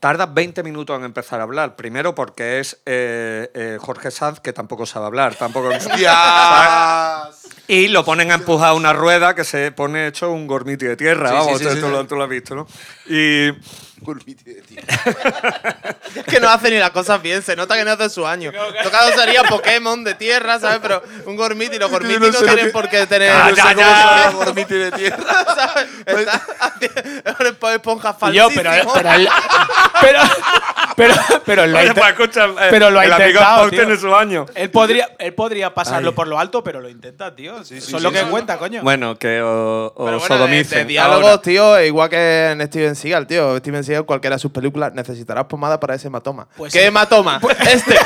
tarda 0.00 0.26
20 0.26 0.62
minutos 0.62 0.98
en 0.98 1.04
empezar 1.04 1.40
a 1.40 1.44
hablar. 1.44 1.76
Primero 1.76 2.14
porque 2.14 2.60
es 2.60 2.80
eh, 2.86 3.50
eh, 3.54 3.78
Jorge 3.80 4.10
Sanz, 4.10 4.40
que 4.40 4.52
tampoco 4.52 4.86
sabe 4.86 5.06
hablar, 5.06 5.34
tampoco... 5.34 5.70
Y 7.70 7.88
lo 7.88 8.02
ponen 8.02 8.30
a 8.30 8.34
empujar 8.34 8.72
una 8.72 8.94
rueda 8.94 9.34
que 9.34 9.44
se 9.44 9.72
pone 9.72 10.06
hecho 10.06 10.32
un 10.32 10.46
gormiti 10.46 10.86
de 10.86 10.96
tierra. 10.96 11.28
Sí, 11.28 11.34
Vamos, 11.34 11.58
sí, 11.58 11.64
tú, 11.64 11.70
sí, 11.70 11.80
tú. 11.80 11.88
Lo, 11.90 12.06
tú 12.06 12.16
lo 12.16 12.24
has 12.24 12.30
visto, 12.30 12.54
¿no? 12.54 12.66
Y... 13.06 13.50
Gourmiti 14.00 14.44
de. 14.44 14.62
Es 16.14 16.24
que 16.24 16.40
no 16.40 16.48
hace 16.48 16.70
ni 16.70 16.78
las 16.78 16.90
cosas 16.90 17.20
bien, 17.20 17.42
se 17.42 17.54
nota 17.54 17.76
que 17.76 17.84
no 17.84 17.92
hace 17.92 18.08
su 18.08 18.26
año. 18.26 18.50
Tocado 18.82 19.12
sería 19.12 19.42
Pokémon 19.44 20.02
de 20.04 20.14
tierra, 20.14 20.58
¿sabes? 20.58 20.78
Pero 20.82 21.02
un 21.26 21.36
Gormiti, 21.36 21.78
los 21.78 21.90
Gormiti 21.90 22.18
no 22.18 22.26
no, 22.26 22.32
sé 22.32 22.40
lo 22.40 22.46
tienen 22.46 22.66
que- 22.66 22.72
por 22.72 22.88
qué 22.88 23.06
tener. 23.06 23.30
Ah, 23.30 23.48
No 23.50 23.56
ya, 23.56 23.72
ya. 23.74 24.30
Gourmiti 24.32 24.74
de 24.74 24.90
tierra. 24.92 25.18
¿sabes? 25.54 25.88
Está 26.06 26.42
haciendo 26.60 27.36
una 27.60 27.74
esponja 27.74 28.16
Y 28.30 28.32
yo, 28.32 28.48
falsísimo. 28.50 28.92
pero, 28.92 28.92
pero, 28.94 29.12
el- 29.14 29.28
pero, 30.00 30.20
Pero, 30.96 31.14
pero 31.44 31.66
lo 31.66 31.78
ha 31.78 31.80
Oye, 31.82 31.94
pues 31.94 32.08
escucha, 32.08 32.46
eh, 32.46 32.68
pero 32.70 32.90
lo 32.90 32.98
ha 32.98 33.04
el 33.04 33.12
amigo 33.12 33.28
intentado, 33.30 33.68
tío. 33.70 33.78
tiene 33.84 33.96
su 34.00 34.14
año. 34.16 34.46
Él 34.54 34.70
podría, 34.70 35.10
él 35.18 35.32
podría 35.34 35.72
pasarlo 35.72 36.08
Ay. 36.10 36.14
por 36.16 36.26
lo 36.26 36.40
alto, 36.40 36.64
pero 36.64 36.80
lo 36.80 36.88
intenta, 36.88 37.34
tío. 37.36 37.54
Eso 37.56 37.64
sí, 37.66 37.76
es 37.76 37.90
lo 38.02 38.08
sí, 38.08 38.14
que 38.16 38.22
sí. 38.22 38.26
cuenta, 38.30 38.58
coño. 38.58 38.82
Bueno, 38.82 39.16
que 39.16 39.40
os, 39.40 39.94
bueno, 39.94 40.18
sodomicen. 40.18 40.78
de 40.78 40.84
diálogos, 40.86 41.40
tío, 41.42 41.80
igual 41.82 42.08
que 42.08 42.50
en 42.50 42.66
Steven 42.66 42.96
Seagal, 42.96 43.26
tío. 43.28 43.56
Steven 43.58 43.84
Cualquiera 44.06 44.36
de 44.36 44.40
sus 44.40 44.52
películas, 44.52 44.92
necesitarás 44.94 45.44
pomada 45.44 45.78
para 45.80 45.94
ese 45.94 46.08
hematoma. 46.08 46.48
Pues 46.56 46.72
¿Qué 46.72 46.80
sí. 46.80 46.86
hematoma? 46.86 47.40
este. 47.60 47.96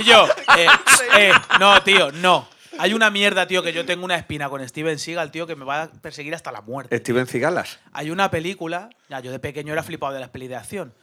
Y 0.00 0.04
yo, 0.04 0.26
eh, 0.56 0.66
eh, 1.18 1.32
no, 1.58 1.82
tío, 1.82 2.12
no. 2.12 2.48
Hay 2.78 2.94
una 2.94 3.10
mierda, 3.10 3.46
tío, 3.46 3.62
que 3.62 3.72
yo 3.72 3.84
tengo 3.84 4.04
una 4.04 4.16
espina 4.16 4.48
con 4.48 4.66
Steven 4.66 4.98
Seagal, 4.98 5.30
tío, 5.30 5.46
que 5.46 5.56
me 5.56 5.64
va 5.64 5.82
a 5.82 5.90
perseguir 5.90 6.34
hasta 6.34 6.50
la 6.50 6.62
muerte. 6.62 6.96
Steven 6.96 7.26
Cigalas. 7.26 7.78
Hay 7.92 8.10
una 8.10 8.30
película, 8.30 8.90
ya, 9.08 9.20
yo 9.20 9.30
de 9.32 9.38
pequeño 9.38 9.72
era 9.72 9.82
flipado 9.82 10.14
de 10.14 10.20
las 10.20 10.30
pelis 10.30 10.48
de 10.48 10.56
acción. 10.56 10.94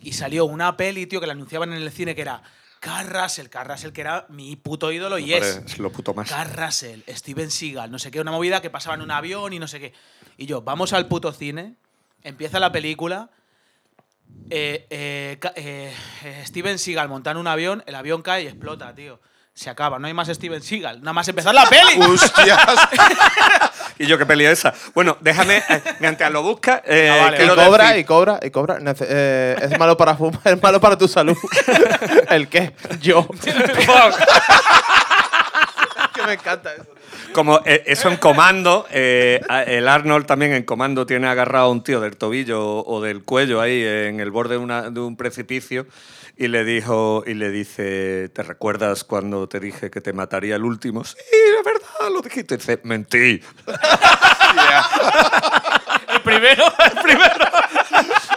Y 0.00 0.14
salió 0.14 0.44
una 0.46 0.76
peli, 0.76 1.06
tío, 1.06 1.20
que 1.20 1.26
la 1.26 1.34
anunciaban 1.34 1.72
en 1.72 1.80
el 1.80 1.90
cine 1.92 2.16
que 2.16 2.22
era 2.22 2.42
Carl 2.80 3.08
Russell, 3.08 3.46
Carl 3.46 3.70
Russell 3.70 3.92
que 3.92 4.00
era 4.00 4.26
mi 4.28 4.56
puto 4.56 4.90
ídolo 4.90 5.16
y 5.16 5.32
es. 5.32 5.62
Es 5.64 5.78
lo 5.78 5.92
puto 5.92 6.14
más. 6.14 6.32
Russell, 6.56 7.02
Steven 7.08 7.52
Seagal, 7.52 7.92
no 7.92 8.00
sé 8.00 8.10
qué, 8.10 8.20
una 8.20 8.32
movida 8.32 8.60
que 8.60 8.70
pasaba 8.70 8.96
en 8.96 9.02
un 9.02 9.12
avión 9.12 9.52
y 9.52 9.60
no 9.60 9.68
sé 9.68 9.78
qué. 9.78 9.92
Y 10.36 10.46
yo, 10.46 10.62
vamos 10.62 10.92
al 10.92 11.06
puto 11.06 11.32
cine, 11.32 11.76
empieza 12.24 12.58
la 12.60 12.72
película, 12.72 13.30
eh, 14.50 14.86
eh, 14.90 15.38
eh, 15.56 15.92
eh, 16.24 16.42
Steven 16.46 16.78
Seagal 16.78 17.08
monta 17.08 17.30
en 17.30 17.36
un 17.36 17.46
avión, 17.46 17.82
el 17.86 17.94
avión 17.94 18.22
cae 18.22 18.42
y 18.44 18.46
explota, 18.46 18.94
tío. 18.94 19.20
Se 19.54 19.68
acaba, 19.68 19.98
no 19.98 20.06
hay 20.06 20.14
más 20.14 20.28
Steven 20.28 20.62
Seagal, 20.62 21.00
nada 21.00 21.12
más 21.12 21.28
empezar 21.28 21.54
la 21.54 21.66
peli. 21.66 22.00
¡Hostias! 22.02 22.58
¿Y 23.98 24.06
yo 24.06 24.16
qué 24.16 24.24
peli 24.24 24.46
es 24.46 24.52
esa? 24.60 24.72
Bueno, 24.94 25.18
déjame, 25.20 25.58
eh, 25.58 25.82
mientras 26.00 26.32
lo 26.32 26.42
busca, 26.42 26.82
eh, 26.86 27.10
Ah, 27.12 27.24
vale, 27.24 27.36
y 27.36 27.38
quiero 27.40 27.54
cobra, 27.56 27.90
decir- 27.90 27.98
y 28.00 28.04
cobra, 28.04 28.40
y 28.42 28.50
cobra. 28.50 28.78
Eh, 29.00 29.56
es 29.60 29.78
malo 29.78 29.98
para 29.98 30.16
fumar, 30.16 30.40
es 30.44 30.62
malo 30.62 30.80
para 30.80 30.96
tu 30.96 31.06
salud. 31.06 31.36
¿El 32.30 32.48
qué? 32.48 32.74
Yo. 33.00 33.28
que 36.22 36.26
me 36.28 36.32
encanta 36.34 36.74
eso. 36.74 36.86
Como 37.32 37.60
eh, 37.64 37.82
eso 37.86 38.08
en 38.08 38.16
comando, 38.16 38.86
eh, 38.90 39.40
el 39.66 39.86
Arnold 39.88 40.26
también 40.26 40.52
en 40.54 40.62
comando 40.64 41.06
tiene 41.06 41.28
agarrado 41.28 41.66
a 41.66 41.70
un 41.70 41.82
tío 41.84 42.00
del 42.00 42.16
tobillo 42.16 42.84
o, 42.84 43.00
del 43.02 43.22
cuello 43.22 43.60
ahí 43.60 43.82
en 43.84 44.20
el 44.20 44.30
borde 44.30 44.54
de, 44.54 44.60
una- 44.60 44.90
de 44.90 45.00
un 45.00 45.16
precipicio 45.16 45.86
y 46.36 46.48
le 46.48 46.64
dijo 46.64 47.22
y 47.26 47.34
le 47.34 47.50
dice, 47.50 48.30
¿te 48.30 48.42
recuerdas 48.42 49.04
cuando 49.04 49.46
te 49.48 49.60
dije 49.60 49.90
que 49.90 50.00
te 50.00 50.12
mataría 50.14 50.56
el 50.56 50.64
último? 50.64 51.04
Sí, 51.04 51.16
de 51.30 51.62
verdad, 51.72 52.10
lo 52.14 52.22
dijiste. 52.22 52.54
Y 52.54 52.58
dice, 52.58 52.80
mentí. 52.84 53.40
El 56.14 56.20
primero. 56.22 56.64
El 56.84 57.02
primero. 57.02 57.46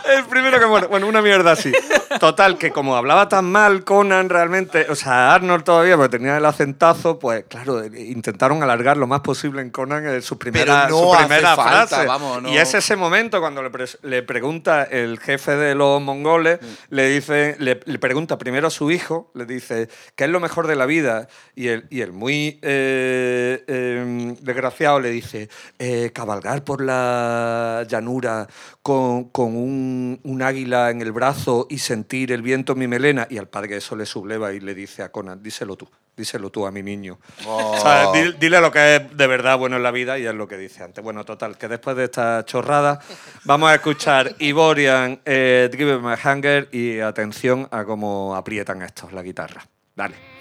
El 0.08 0.26
primero 0.26 0.60
que 0.60 0.66
muere. 0.66 0.88
Bueno, 0.88 1.08
una 1.08 1.22
mierda 1.22 1.52
así. 1.52 1.72
Total, 2.20 2.58
que 2.58 2.72
como 2.72 2.96
hablaba 2.96 3.28
tan 3.28 3.46
mal 3.52 3.84
Conan 3.84 4.30
realmente, 4.30 4.86
o 4.90 4.96
sea, 4.96 5.34
Arnold 5.34 5.64
todavía, 5.64 5.98
porque 5.98 6.18
tenía 6.18 6.38
el 6.38 6.46
acentazo, 6.46 7.18
pues 7.20 7.46
claro, 7.50 7.84
intentaron 7.86 8.62
alargar 8.64 8.98
lo 8.98 9.08
más 9.08 9.22
posible 9.22 9.62
en 9.62 9.70
Conan 9.72 10.08
eh, 10.08 10.22
su 10.22 10.38
primera, 10.38 10.88
no 10.88 10.98
su 10.98 11.14
hace 11.14 11.26
primera 11.26 11.56
falta, 11.56 11.88
frase. 11.88 12.08
vamos, 12.08 12.44
no. 12.44 12.50
Y 12.50 12.58
es 12.58 12.74
ese 12.74 12.96
momento 12.96 13.40
cuando 13.40 13.62
le, 13.64 13.70
le 14.04 14.24
pregunta 14.24 14.84
el 14.84 15.20
jefe 15.20 15.56
de 15.56 15.76
los 15.76 16.02
mongoles, 16.02 16.60
le 16.90 17.10
dice, 17.10 17.56
le, 17.60 17.80
le 17.86 18.00
pregunta 18.00 18.38
primero 18.38 18.68
a 18.68 18.72
su 18.72 18.92
hijo, 18.92 19.32
le 19.34 19.46
dice, 19.46 19.90
¿qué 20.16 20.26
es 20.26 20.30
lo 20.30 20.40
mejor 20.40 20.68
de 20.68 20.76
la 20.76 20.86
vida? 20.86 21.28
Y 21.56 21.68
el, 21.70 21.86
y 21.90 22.02
el 22.02 22.12
muy 22.14 22.60
eh, 22.62 23.64
eh, 23.68 24.36
desgraciado 24.42 25.00
le 25.00 25.10
dice, 25.10 25.50
"Eh, 25.80 26.12
cabalgar 26.14 26.64
por 26.64 26.82
la 26.82 27.86
llanura 27.88 28.48
con, 28.82 29.26
con 29.30 29.56
un, 29.56 29.95
un 30.24 30.42
águila 30.42 30.90
en 30.92 31.02
el 31.02 31.12
brazo 31.12 31.68
y 31.70 31.78
sentir 31.80 32.32
el 32.32 32.42
viento 32.42 32.74
en 32.74 32.80
mi 32.80 32.88
melena. 32.88 33.28
Y 33.30 33.38
al 33.38 33.48
padre 33.48 33.78
eso 33.78 33.96
le 33.96 34.06
subleva 34.06 34.54
y 34.54 34.60
le 34.60 34.74
dice 34.76 35.04
a 35.04 35.12
Conan, 35.12 35.42
díselo 35.42 35.76
tú, 35.76 35.88
díselo 36.16 36.50
tú 36.50 36.66
a 36.66 36.72
mi 36.72 36.82
niño. 36.84 37.20
O 37.46 37.78
sea, 37.80 38.12
di- 38.12 38.34
dile 38.40 38.60
lo 38.62 38.72
que 38.72 38.96
es 38.96 39.18
de 39.18 39.28
verdad 39.28 39.58
bueno 39.58 39.78
en 39.78 39.84
la 39.84 39.92
vida 39.92 40.18
y 40.20 40.26
es 40.26 40.34
lo 40.34 40.48
que 40.48 40.58
dice 40.58 40.84
antes. 40.84 41.04
Bueno, 41.04 41.24
total, 41.24 41.58
que 41.58 41.68
después 41.68 41.96
de 41.98 42.06
esta 42.06 42.44
chorrada 42.46 43.00
vamos 43.46 43.70
a 43.70 43.76
escuchar 43.76 44.36
Ivorian, 44.40 45.20
eh, 45.26 45.70
Driven 45.72 46.02
My 46.02 46.14
Hunger 46.24 46.70
y 46.72 47.00
atención 47.00 47.68
a 47.72 47.84
cómo 47.86 48.36
aprietan 48.36 48.82
estos 48.82 49.14
la 49.14 49.22
guitarra. 49.24 49.66
Dale. 49.96 50.35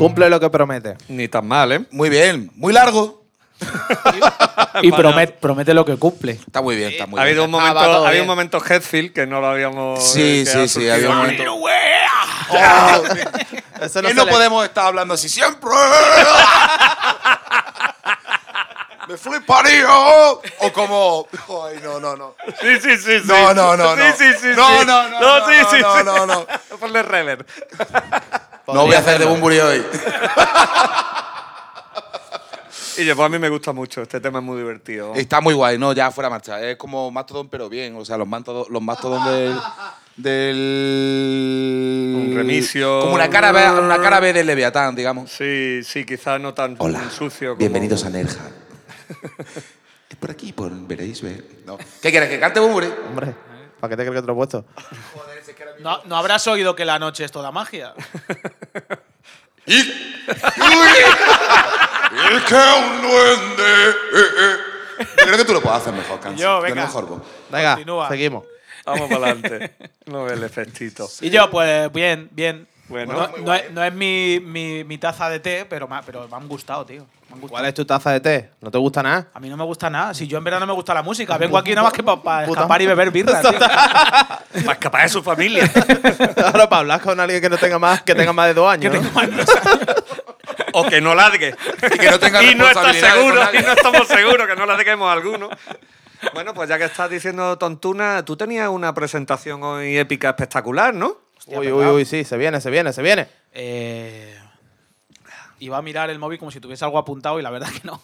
Cumple 0.00 0.30
lo 0.30 0.40
que 0.40 0.50
promete. 0.50 0.96
Ni 1.08 1.28
tan 1.28 1.46
mal, 1.46 1.72
¿eh? 1.72 1.80
Muy 1.90 2.08
bien, 2.10 2.50
muy 2.54 2.72
largo. 2.72 3.20
Y 4.82 4.90
promete, 4.92 5.34
promete 5.34 5.74
lo 5.74 5.84
que 5.84 5.96
cumple. 5.96 6.32
Está 6.32 6.62
muy 6.62 6.76
bien, 6.76 6.90
está 6.92 7.06
muy 7.06 7.18
Ha 7.20 7.24
habido, 7.24 7.42
bien. 7.46 7.54
un 7.54 7.60
Ah, 7.60 7.64
momento, 7.68 7.84
todo 7.92 8.06
había 8.06 8.22
un 8.22 8.26
momento 8.26 8.62
Headfield 8.64 9.12
que 9.12 9.26
no 9.26 9.40
lo 9.40 9.48
habíamos. 9.48 10.02
Sí, 10.02 10.40
eh, 10.40 10.46
sí, 10.46 10.60
sí, 10.62 10.68
surgido. 10.68 10.94
había 10.94 11.10
un 11.10 11.16
momento. 11.18 11.44
Eso 13.82 14.00
Que 14.02 14.08
se 14.08 14.14
no 14.14 14.24
le- 14.24 14.30
podemos 14.32 14.64
estar 14.64 14.86
hablando 14.86 15.12
así 15.14 15.28
siempre. 15.28 15.70
¡Me 19.08 19.16
fliparía! 19.16 19.88
O 19.90 20.72
como. 20.72 21.26
Ay, 21.66 21.80
no, 21.82 21.98
no, 21.98 22.16
no. 22.16 22.34
Sí, 22.60 22.78
sí, 22.80 22.96
sí, 22.96 23.18
sí. 23.20 23.24
No, 23.26 23.52
no, 23.54 23.76
no, 23.76 23.94
Sí, 23.96 24.00
no. 24.02 24.16
sí, 24.16 24.32
sí. 24.40 24.46
No, 24.56 24.80
sí. 24.80 24.86
no, 24.86 25.08
no, 25.08 25.20
no, 25.20 25.46
sí, 25.48 25.54
no, 25.60 25.70
sí, 25.70 25.76
no, 25.82 25.98
sí. 25.98 26.04
no, 26.04 26.26
no. 26.26 26.46
Ponle 26.78 27.02
reverb. 27.02 27.44
No 28.74 28.86
voy 28.86 28.94
a 28.94 28.98
hacer 28.98 29.18
de 29.18 29.24
Bumburi 29.26 29.58
hoy. 29.58 29.82
Y 32.98 33.04
yo, 33.04 33.16
pues 33.16 33.24
a 33.26 33.28
mí 33.30 33.38
me 33.38 33.48
gusta 33.48 33.72
mucho. 33.72 34.02
Este 34.02 34.20
tema 34.20 34.40
es 34.40 34.44
muy 34.44 34.58
divertido. 34.58 35.14
Está 35.14 35.40
muy 35.40 35.54
guay, 35.54 35.78
no, 35.78 35.92
ya 35.94 36.10
fuera 36.10 36.28
marcha. 36.28 36.60
Es 36.60 36.76
como 36.76 37.10
Mastodon, 37.10 37.48
pero 37.48 37.68
bien. 37.68 37.96
O 37.96 38.04
sea, 38.04 38.16
los 38.18 38.28
Mastodon, 38.28 38.66
los 38.68 38.82
Mastodon 38.82 39.24
del. 39.24 39.58
del. 40.16 42.14
Un 42.30 42.36
remisio. 42.36 43.00
Como 43.00 43.14
una 43.14 43.30
cara, 43.30 43.52
B- 43.52 43.80
una 43.80 44.00
cara 44.00 44.20
B 44.20 44.32
del 44.34 44.46
Leviatán, 44.46 44.94
digamos. 44.94 45.30
Sí, 45.30 45.80
sí, 45.82 46.04
quizás 46.04 46.40
no 46.40 46.52
tan 46.52 46.76
sucio. 47.10 47.50
Como... 47.50 47.58
bienvenidos 47.58 48.04
a 48.04 48.10
Nerja. 48.10 48.50
es 50.10 50.16
por 50.20 50.30
aquí, 50.30 50.52
por 50.52 50.70
veréis 50.86 51.22
ver. 51.22 51.42
No. 51.64 51.78
¿Qué 52.02 52.10
quieres? 52.10 52.28
¿Que 52.28 52.38
cante 52.38 52.60
Bumburi? 52.60 52.88
Hombre, 53.08 53.34
¿para 53.80 53.90
qué 53.90 53.96
te 53.96 54.02
crees 54.02 54.16
que 54.16 54.20
te 54.20 54.26
lo 54.26 54.32
he 54.34 54.36
puesto? 54.36 54.64
No, 55.80 56.00
¿No 56.04 56.16
habrás 56.16 56.46
oído 56.46 56.74
que 56.76 56.84
la 56.84 56.98
noche 56.98 57.24
es 57.24 57.32
toda 57.32 57.50
magia? 57.50 57.94
Y, 59.66 59.78
y 59.78 59.82
que 62.48 62.54
un 62.54 63.02
duende. 63.02 63.90
eh, 64.14 64.26
eh. 64.40 65.06
Creo 65.16 65.36
que 65.36 65.44
tú 65.44 65.52
lo 65.52 65.60
puedes 65.62 65.78
hacer 65.80 65.92
mejor, 65.92 66.18
Cans. 66.18 66.40
Yo, 66.40 66.56
De 66.60 66.70
venga. 66.70 66.82
mejor 66.86 67.06
voz. 67.06 67.22
Venga, 67.50 67.74
Continúa. 67.74 68.08
seguimos. 68.08 68.44
Vamos 68.84 69.08
para 69.10 69.26
adelante. 69.30 69.76
No 70.06 70.24
ve 70.24 70.32
el 70.34 70.42
efectito. 70.42 71.08
Y 71.20 71.30
yo, 71.30 71.48
pues 71.50 71.92
bien, 71.92 72.28
bien. 72.32 72.66
Bueno. 72.88 73.12
no, 73.12 73.36
no 73.44 73.54
es, 73.54 73.70
no 73.70 73.84
es 73.84 73.92
mi, 73.92 74.40
mi, 74.40 74.82
mi 74.82 74.98
taza 74.98 75.28
de 75.30 75.38
té, 75.38 75.64
pero 75.66 75.86
me, 75.86 76.02
pero 76.02 76.26
me 76.26 76.36
han 76.36 76.48
gustado, 76.48 76.84
tío. 76.84 77.06
¿Cuál 77.48 77.64
es 77.66 77.74
tu 77.74 77.84
taza 77.84 78.10
de 78.12 78.20
té? 78.20 78.50
¿No 78.60 78.70
te 78.70 78.78
gusta 78.78 79.02
nada? 79.02 79.28
A 79.32 79.40
mí 79.40 79.48
no 79.48 79.56
me 79.56 79.64
gusta 79.64 79.88
nada. 79.88 80.14
Si 80.14 80.26
yo 80.26 80.38
en 80.38 80.44
verdad 80.44 80.60
no 80.60 80.66
me 80.66 80.72
gusta 80.72 80.92
la 80.94 81.02
música, 81.02 81.38
vengo 81.38 81.56
aquí 81.56 81.70
nada 81.70 81.84
más 81.84 81.92
que 81.92 82.02
para 82.02 82.44
escapar 82.44 82.82
y 82.82 82.86
beber 82.86 83.10
birra, 83.10 83.40
tío. 83.40 83.58
Para 83.58 84.72
escapar 84.72 85.02
de 85.02 85.08
su 85.08 85.22
familia. 85.22 85.70
Ahora 86.44 86.68
para 86.68 86.80
hablar 86.80 87.00
con 87.00 87.20
alguien 87.20 87.40
que 87.40 87.48
no 87.48 87.56
tenga 87.56 87.78
más, 87.78 88.02
que 88.02 88.16
tenga 88.16 88.32
más 88.32 88.48
de 88.48 88.54
dos 88.54 88.70
años. 88.70 88.92
¿no? 88.92 89.10
o 90.72 90.84
que 90.86 91.00
no 91.00 91.14
largue. 91.14 91.54
Y 91.94 91.98
que 91.98 92.10
no 92.10 92.18
tenga 92.18 92.42
y 92.42 92.56
no 92.56 92.66
está 92.66 92.82
responsabilidades 92.82 93.14
seguro, 93.14 93.44
nadie. 93.44 93.60
y 93.60 93.62
no 93.62 93.72
estamos 93.72 94.08
seguros 94.08 94.46
que 94.48 94.56
no 94.56 94.66
larguemos 94.66 95.08
a 95.08 95.12
alguno. 95.12 95.50
Bueno, 96.34 96.52
pues 96.52 96.68
ya 96.68 96.78
que 96.78 96.84
estás 96.84 97.08
diciendo 97.08 97.56
tontuna, 97.58 98.24
tú 98.24 98.36
tenías 98.36 98.68
una 98.68 98.92
presentación 98.92 99.62
hoy 99.62 99.96
épica 99.96 100.30
espectacular, 100.30 100.92
¿no? 100.94 101.16
Uy, 101.46 101.70
uy, 101.70 101.86
uy, 101.86 102.04
sí, 102.04 102.24
se 102.24 102.36
viene, 102.36 102.60
se 102.60 102.70
viene, 102.70 102.92
se 102.92 103.02
viene. 103.02 103.28
Eh, 103.52 104.39
iba 105.60 105.78
a 105.78 105.82
mirar 105.82 106.10
el 106.10 106.18
móvil 106.18 106.38
como 106.38 106.50
si 106.50 106.60
tuviese 106.60 106.84
algo 106.84 106.98
apuntado 106.98 107.38
y 107.38 107.42
la 107.42 107.50
verdad 107.50 107.68
que 107.70 107.80
no. 107.86 108.00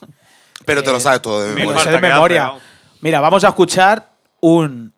Pero 0.64 0.83
te 0.83 0.92
lo 0.92 1.01
sabes 1.01 1.21
todo 1.23 1.42
de 1.42 1.55
Me 1.55 1.66
memoria. 1.66 1.90
de 1.92 2.01
memoria. 2.01 2.53
Mira, 3.01 3.21
vamos 3.21 3.45
a 3.45 3.49
escuchar 3.49 4.11
un, 4.40 4.92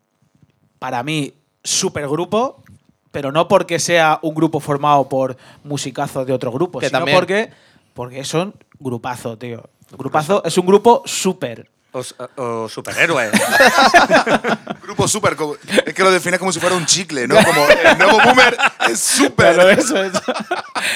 para 0.78 1.02
mí, 1.02 1.34
supergrupo, 1.64 2.62
pero 3.10 3.32
no 3.32 3.48
porque 3.48 3.78
sea 3.78 4.18
un 4.22 4.34
grupo 4.34 4.60
formado 4.60 5.08
por 5.08 5.36
musicazos 5.64 6.26
de 6.26 6.32
otro 6.32 6.52
grupo, 6.52 6.78
Que 6.78 6.86
sino 6.86 6.98
también. 6.98 7.16
porque, 7.18 7.50
porque 7.94 8.24
son 8.24 8.54
grupazo, 8.78 9.36
tío. 9.38 9.68
Grupazo 9.96 10.42
es 10.44 10.56
un 10.58 10.66
grupo 10.66 11.02
súper. 11.06 11.70
O, 11.98 12.42
o 12.42 12.68
superhéroes. 12.68 13.30
Grupo 14.82 15.08
super. 15.08 15.36
como- 15.36 15.54
Es 15.86 15.94
que 15.94 16.02
lo 16.02 16.10
defines 16.10 16.38
como 16.38 16.52
si 16.52 16.60
fuera 16.60 16.76
un 16.76 16.86
chicle, 16.86 17.26
¿no? 17.26 17.34
Como 17.44 17.66
el 17.68 17.98
nuevo 17.98 18.18
boomer 18.24 18.56
es 18.90 19.00
super. 19.00 19.58
eso 19.78 20.02
es. 20.02 20.12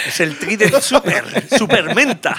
es 0.06 0.20
el 0.20 0.38
Trident 0.38 0.80
Super. 0.80 1.48
Supermenta. 1.56 2.36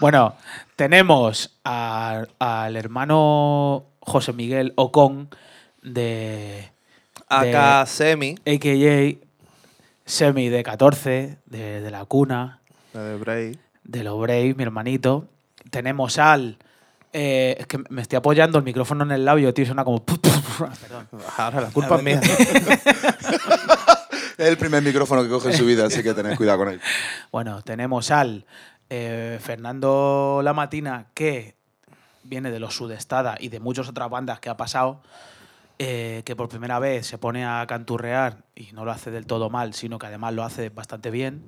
Bueno, 0.00 0.36
tenemos 0.76 1.56
a- 1.64 2.24
al 2.38 2.76
hermano 2.76 3.86
José 4.00 4.32
Miguel 4.32 4.72
Ocon 4.76 5.28
de. 5.82 6.70
Acá 7.28 7.84
Semi. 7.86 8.36
AKA 8.46 9.18
Semi 10.06 10.48
de 10.48 10.62
14, 10.62 11.38
de, 11.46 11.80
de 11.82 11.90
la 11.90 12.04
cuna, 12.06 12.60
de 12.94 13.16
Bray. 13.16 13.58
de 13.84 14.02
los 14.04 14.18
Brave, 14.18 14.54
mi 14.56 14.62
hermanito. 14.62 15.26
Tenemos 15.70 16.18
al. 16.18 16.56
Eh, 17.12 17.56
es 17.58 17.66
que 17.66 17.78
me 17.88 18.02
estoy 18.02 18.16
apoyando 18.16 18.58
el 18.58 18.64
micrófono 18.64 19.04
en 19.04 19.12
el 19.12 19.24
labio, 19.24 19.52
tío, 19.54 19.66
suena 19.66 19.84
como. 19.84 20.04
Perdón. 20.04 21.08
Ahora 21.36 21.60
la 21.62 21.70
culpa 21.70 21.96
es 21.96 22.02
mía. 22.02 22.20
Es 24.38 24.46
el 24.46 24.56
primer 24.56 24.84
micrófono 24.84 25.24
que 25.24 25.28
coge 25.28 25.48
en 25.48 25.56
su 25.56 25.66
vida, 25.66 25.86
así 25.86 26.00
que 26.00 26.14
tened 26.14 26.36
cuidado 26.36 26.58
con 26.58 26.68
él. 26.68 26.80
Bueno, 27.32 27.60
tenemos 27.62 28.12
al 28.12 28.46
eh, 28.88 29.40
Fernando 29.42 30.42
Lamatina, 30.44 31.06
que 31.12 31.56
viene 32.22 32.52
de 32.52 32.60
los 32.60 32.76
Sudestada 32.76 33.36
y 33.40 33.48
de 33.48 33.58
muchas 33.58 33.88
otras 33.88 34.08
bandas 34.08 34.38
que 34.38 34.48
ha 34.48 34.56
pasado, 34.56 35.02
eh, 35.80 36.22
que 36.24 36.36
por 36.36 36.48
primera 36.48 36.78
vez 36.78 37.08
se 37.08 37.18
pone 37.18 37.44
a 37.44 37.66
canturrear 37.66 38.44
y 38.54 38.70
no 38.72 38.84
lo 38.84 38.92
hace 38.92 39.10
del 39.10 39.26
todo 39.26 39.50
mal, 39.50 39.74
sino 39.74 39.98
que 39.98 40.06
además 40.06 40.34
lo 40.34 40.44
hace 40.44 40.68
bastante 40.68 41.10
bien. 41.10 41.42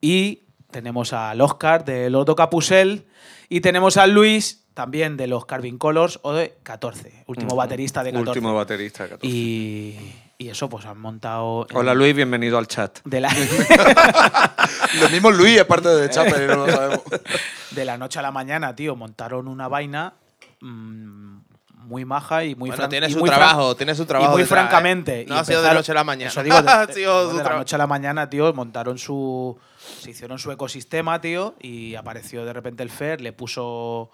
Y 0.00 0.44
tenemos 0.70 1.12
al 1.12 1.38
Oscar 1.42 1.84
de 1.84 2.08
Loto 2.08 2.34
Capusel 2.36 3.06
y 3.50 3.60
tenemos 3.60 3.98
al 3.98 4.12
Luis 4.12 4.66
también 4.78 5.16
de 5.16 5.26
los 5.26 5.44
Carving 5.44 5.76
Colors 5.76 6.20
o 6.22 6.32
de 6.32 6.56
14, 6.62 7.24
último 7.26 7.56
baterista 7.56 8.04
de 8.04 8.12
14. 8.12 8.30
Último 8.30 8.54
baterista 8.54 9.02
de 9.02 9.08
14. 9.10 9.26
Y, 9.26 10.14
y 10.38 10.48
eso, 10.50 10.68
pues 10.68 10.86
han 10.86 11.00
montado. 11.00 11.66
Hola 11.74 11.94
Luis, 11.94 12.14
bienvenido 12.14 12.58
al 12.58 12.68
chat. 12.68 13.00
De 13.04 13.20
la, 13.20 13.28
Lo 15.00 15.08
mismo 15.08 15.32
Luis, 15.32 15.58
aparte 15.58 15.88
de 15.88 16.08
Chapel, 16.08 16.46
no 16.46 16.64
lo 16.64 16.70
sabemos. 16.70 17.02
de 17.72 17.84
la 17.84 17.98
noche 17.98 18.20
a 18.20 18.22
la 18.22 18.30
mañana, 18.30 18.76
tío, 18.76 18.94
montaron 18.94 19.48
una 19.48 19.66
vaina 19.66 20.14
mm, 20.60 21.38
muy 21.78 22.04
maja 22.04 22.44
y 22.44 22.54
muy 22.54 22.70
Bueno, 22.70 22.88
tiene 22.88 23.08
y 23.08 23.12
su 23.14 23.18
muy 23.18 23.28
trabajo, 23.30 23.74
tiene 23.74 23.96
su 23.96 24.06
trabajo 24.06 24.30
Y 24.30 24.34
muy 24.34 24.42
detrás, 24.42 24.60
¿eh? 24.60 24.62
francamente. 24.68 25.26
No 25.28 25.38
ha 25.38 25.44
sido 25.44 25.60
de 25.60 25.70
empezaron- 25.70 25.74
noche 25.74 25.90
a 25.90 25.94
la 25.96 26.04
mañana. 26.04 26.30
Eso 26.30 26.42
digo, 26.44 26.62
de, 26.62 26.68
Ha 26.70 26.86
sido 26.92 27.32
de 27.32 27.38
su 27.42 27.48
la 27.48 27.56
noche 27.56 27.74
a 27.74 27.78
la 27.78 27.86
mañana, 27.88 28.30
tío, 28.30 28.52
montaron 28.54 28.96
su. 28.96 29.58
Se 29.98 30.12
hicieron 30.12 30.38
su 30.38 30.52
ecosistema, 30.52 31.20
tío, 31.20 31.56
y 31.60 31.96
apareció 31.96 32.44
de 32.44 32.52
repente 32.52 32.84
el 32.84 32.90
Fer, 32.90 33.20
le 33.20 33.32
puso. 33.32 34.12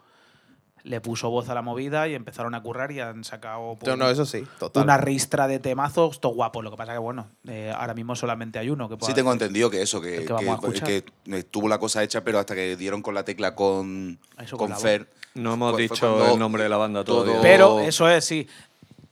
Le 0.84 1.00
puso 1.00 1.30
voz 1.30 1.48
a 1.48 1.54
la 1.54 1.62
movida 1.62 2.06
y 2.08 2.14
empezaron 2.14 2.54
a 2.54 2.62
currar 2.62 2.92
y 2.92 3.00
han 3.00 3.24
sacado 3.24 3.76
pues, 3.80 3.88
No, 3.88 3.96
no, 3.96 4.10
eso 4.10 4.26
sí, 4.26 4.44
total. 4.58 4.84
una 4.84 4.98
ristra 4.98 5.48
de 5.48 5.58
temazos, 5.58 6.20
todo 6.20 6.34
guapo. 6.34 6.60
Lo 6.60 6.70
que 6.70 6.76
pasa 6.76 6.92
que, 6.92 6.98
bueno, 6.98 7.26
eh, 7.48 7.72
ahora 7.74 7.94
mismo 7.94 8.14
solamente 8.14 8.58
hay 8.58 8.68
uno 8.68 8.88
que 8.90 8.96
Sí 9.04 9.14
tengo 9.14 9.32
entendido 9.32 9.70
que 9.70 9.80
eso, 9.80 10.00
que, 10.00 10.26
que 10.26 10.32
vamos 10.32 10.82
a 10.82 10.84
que- 10.84 11.04
estuvo 11.32 11.68
la 11.68 11.78
cosa 11.78 12.02
hecha, 12.02 12.22
pero 12.22 12.38
hasta 12.38 12.54
que 12.54 12.76
dieron 12.76 13.00
con 13.00 13.14
la 13.14 13.24
tecla 13.24 13.54
con, 13.54 14.18
Eso 14.38 14.58
con 14.58 14.76
Fer. 14.76 15.08
No 15.32 15.54
hemos 15.54 15.74
dicho 15.76 16.32
el 16.34 16.38
nombre 16.38 16.62
de 16.64 16.68
la 16.68 16.76
banda 16.76 17.02
todo-. 17.02 17.40
Pero 17.40 17.80
eso 17.80 18.08
es, 18.10 18.24
sí. 18.26 18.46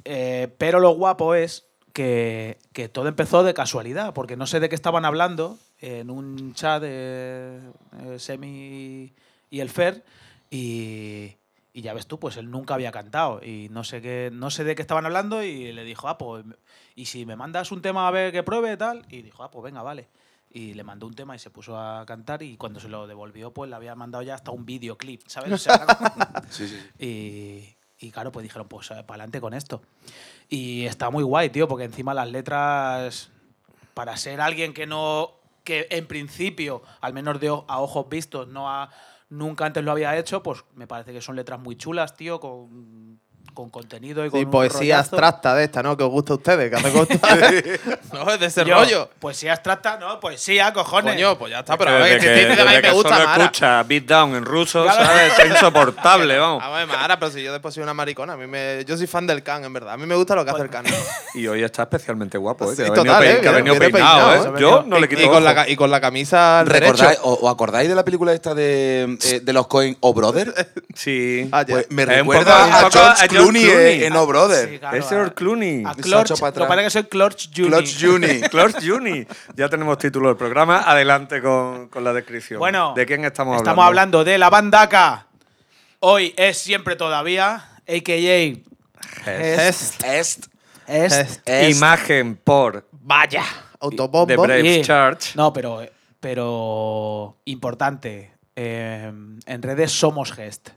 Eh, 0.04 0.52
pero 0.58 0.78
lo 0.78 0.90
guapo 0.90 1.34
es 1.34 1.64
que, 1.94 2.58
que 2.72 2.88
todo 2.90 3.08
empezó 3.08 3.44
de 3.44 3.54
casualidad, 3.54 4.12
porque 4.12 4.36
no 4.36 4.46
sé 4.46 4.60
de 4.60 4.68
qué 4.68 4.74
estaban 4.74 5.04
hablando 5.06 5.58
en 5.80 6.10
un 6.10 6.52
chat 6.54 6.82
de 6.82 7.60
eh, 8.02 8.18
Semi 8.18 9.12
y 9.50 9.60
el 9.60 9.70
Fer, 9.70 10.04
y, 10.50 11.34
y 11.72 11.82
ya 11.82 11.94
ves 11.94 12.06
tú, 12.06 12.18
pues 12.18 12.36
él 12.36 12.50
nunca 12.50 12.74
había 12.74 12.92
cantado, 12.92 13.40
y 13.42 13.68
no 13.70 13.82
sé, 13.84 14.02
qué, 14.02 14.30
no 14.32 14.50
sé 14.50 14.64
de 14.64 14.74
qué 14.74 14.82
estaban 14.82 15.06
hablando, 15.06 15.42
y 15.42 15.72
le 15.72 15.84
dijo, 15.84 16.08
ah, 16.08 16.18
pues, 16.18 16.44
y 16.94 17.06
si 17.06 17.24
me 17.24 17.36
mandas 17.36 17.72
un 17.72 17.80
tema 17.80 18.06
a 18.06 18.10
ver 18.10 18.32
que 18.32 18.42
pruebe, 18.42 18.76
tal, 18.76 19.06
y 19.08 19.22
dijo, 19.22 19.42
ah, 19.42 19.50
pues 19.50 19.64
venga, 19.64 19.82
vale. 19.82 20.08
Y 20.50 20.74
le 20.74 20.84
mandó 20.84 21.06
un 21.06 21.14
tema 21.14 21.34
y 21.34 21.38
se 21.38 21.48
puso 21.48 21.78
a 21.78 22.04
cantar, 22.04 22.42
y 22.42 22.58
cuando 22.58 22.78
se 22.78 22.88
lo 22.88 23.06
devolvió, 23.06 23.54
pues 23.54 23.70
le 23.70 23.76
había 23.76 23.94
mandado 23.94 24.22
ya 24.22 24.34
hasta 24.34 24.50
un 24.50 24.66
videoclip, 24.66 25.22
¿sabes? 25.26 25.50
O 25.52 25.58
sea, 25.58 25.86
Sí, 26.50 26.68
sí, 26.68 26.78
sí. 26.98 27.06
y, 27.06 28.06
y 28.06 28.10
claro, 28.10 28.32
pues 28.32 28.42
dijeron, 28.42 28.68
pues 28.68 28.88
para 28.88 29.02
adelante 29.02 29.40
con 29.40 29.54
esto. 29.54 29.80
Y 30.50 30.84
está 30.84 31.08
muy 31.08 31.24
guay, 31.24 31.48
tío, 31.48 31.68
porque 31.68 31.84
encima 31.84 32.12
las 32.12 32.28
letras, 32.30 33.30
para 33.94 34.14
ser 34.18 34.42
alguien 34.42 34.74
que 34.74 34.86
no, 34.86 35.32
que 35.64 35.86
en 35.90 36.06
principio, 36.06 36.82
al 37.00 37.14
menos 37.14 37.40
de 37.40 37.48
a 37.48 37.80
ojos 37.80 38.08
vistos, 38.10 38.48
no 38.48 38.68
ha, 38.68 38.90
nunca 39.32 39.64
antes 39.64 39.82
lo 39.82 39.92
había 39.92 40.16
hecho, 40.18 40.42
pues 40.42 40.64
me 40.74 40.86
parece 40.86 41.12
que 41.12 41.22
son 41.22 41.36
letras 41.36 41.58
muy 41.58 41.76
chulas, 41.76 42.14
tío, 42.14 42.38
con, 42.38 43.20
con 43.54 43.70
contenido 43.70 44.24
y 44.24 44.30
con 44.30 44.40
Sí, 44.40 44.44
un 44.44 44.50
poesía 44.50 44.78
rollazo. 44.96 44.98
abstracta 45.16 45.54
de 45.54 45.64
esta, 45.64 45.82
¿no? 45.82 45.96
Que 45.96 46.04
os 46.04 46.10
gusta 46.10 46.32
a 46.32 46.36
ustedes, 46.36 46.70
que 46.70 46.76
hace 46.76 46.98
ustedes. 47.00 47.80
no, 48.12 48.30
es 48.30 48.40
de 48.40 48.46
ese 48.46 48.64
Yo, 48.64 48.74
rollo. 48.74 49.10
Poesía 49.20 49.52
abstracta, 49.52 49.98
no, 49.98 50.18
poesía, 50.20 50.72
cojones. 50.72 51.14
Coño, 51.14 51.38
pues 51.38 51.50
ya 51.52 51.60
está, 51.60 51.76
pero 51.76 51.90
a 51.90 51.94
Desde 51.94 52.10
ver, 52.10 52.20
que, 52.20 52.26
que, 52.48 52.54
que, 52.56 52.62
a 52.62 52.64
mí 52.64 52.82
me 52.82 52.92
gusta 52.92 53.08
solo 53.16 53.24
Mara. 53.28 53.44
escucha 53.44 53.82
Beat 53.82 54.04
Down 54.04 54.34
en 54.36 54.44
ruso, 54.44 54.82
Claro. 54.84 55.04
¿sabes? 55.04 55.32
Es 55.38 55.46
insoportable, 55.50 56.38
vamos. 56.38 56.62
A 56.62 56.70
ver, 56.70 56.86
Mara, 56.86 57.18
pero 57.18 57.30
si 57.32 57.42
yo 57.42 57.52
después 57.52 57.74
soy 57.74 57.82
una 57.82 57.94
maricona, 57.94 58.32
a 58.34 58.36
mí 58.36 58.46
me, 58.46 58.84
yo 58.86 58.96
soy 58.96 59.06
fan 59.06 59.26
del 59.26 59.42
can, 59.42 59.64
en 59.64 59.72
verdad. 59.72 59.94
A 59.94 59.96
mí 59.96 60.06
me 60.06 60.14
gusta 60.14 60.34
lo 60.34 60.44
que 60.44 60.50
hace 60.50 60.62
el 60.62 60.70
can. 60.70 60.84
Y 61.34 61.46
hoy 61.46 61.62
está 61.62 61.82
especialmente 61.82 62.38
guapo, 62.38 62.70
¿eh? 62.72 62.76
Sí, 62.76 62.82
Que 62.82 62.88
ha 62.88 62.90
venido, 62.92 63.04
total, 63.04 63.22
pe- 63.22 63.32
¿eh? 63.32 63.40
que 63.40 63.48
ha 63.48 63.52
venido 63.52 63.74
Viene 63.74 63.90
peinado, 63.92 64.28
peinado, 64.30 64.44
¿eh? 64.44 64.58
¿eh? 64.58 64.60
Yo 64.60 64.84
no 64.86 64.98
le 64.98 65.06
y, 65.06 65.08
quito 65.08 65.22
y 65.22 65.28
con 65.28 65.44
la, 65.44 65.68
y 65.68 65.76
con 65.76 65.90
la 65.90 66.00
camisa 66.00 66.64
¿Recordáis, 66.64 67.18
o, 67.22 67.48
acordáis 67.48 67.88
de 67.88 67.94
la 67.94 68.04
película 68.04 68.32
esta 68.32 68.54
de, 68.54 69.18
eh, 69.24 69.40
de 69.40 69.52
los 69.52 69.66
Coen 69.66 69.96
O 70.00 70.12
Brother? 70.14 70.72
Sí. 70.94 71.48
Ah, 71.52 71.62
ya. 71.66 71.74
Pues 71.74 71.86
me 71.90 72.04
recuerda 72.04 72.64
a 72.64 72.86
a 72.86 72.90
George 72.90 73.26
Clooney, 73.42 73.64
Clooney. 73.64 74.04
en 74.04 74.16
O 74.16 74.26
Brother. 74.26 74.68
Sí, 74.68 74.78
claro, 74.78 74.96
es 74.96 75.08
George 75.08 75.34
Clooney. 75.34 75.82
A 75.86 75.94
Clorch, 75.94 76.30
lo 76.30 76.36
que 76.36 76.44
atrás. 76.46 76.68
pasa 76.68 76.80
es 76.80 76.84
que 76.86 76.90
soy 76.90 77.04
Clorch 77.04 77.48
Juni. 77.54 77.94
Juni. 78.00 78.40
George 78.50 78.78
Juni. 78.88 79.26
Ya 79.56 79.68
tenemos 79.68 79.98
título 79.98 80.28
del 80.28 80.36
programa. 80.36 80.82
Adelante 80.82 81.40
con, 81.42 81.88
con 81.88 82.04
la 82.04 82.12
descripción. 82.12 82.58
Bueno, 82.58 82.94
¿de 82.96 83.06
quién 83.06 83.24
estamos 83.24 83.52
hablando? 83.52 83.70
Estamos 83.70 83.86
hablando 83.86 84.24
de 84.24 84.38
la 84.38 84.50
bandaca. 84.50 85.26
Hoy 86.00 86.34
es 86.36 86.58
siempre 86.58 86.96
todavía, 86.96 87.54
a.k.a. 87.88 88.16
Est. 88.16 88.64
Est. 89.26 90.04
Es. 90.04 90.38
Est. 90.86 91.48
Est. 91.48 91.76
Imagen 91.76 92.36
por 92.42 92.86
Vaya. 92.92 93.42
The 93.44 93.76
Autobombo. 93.80 94.42
Brave 94.42 94.78
Y- 94.78 94.82
Church. 94.82 95.34
No, 95.36 95.52
pero, 95.52 95.82
pero 96.20 97.36
importante. 97.44 98.32
eh, 98.56 99.10
en 99.46 99.62
redes 99.62 99.90
somos 99.92 100.32
Gest. 100.32 100.70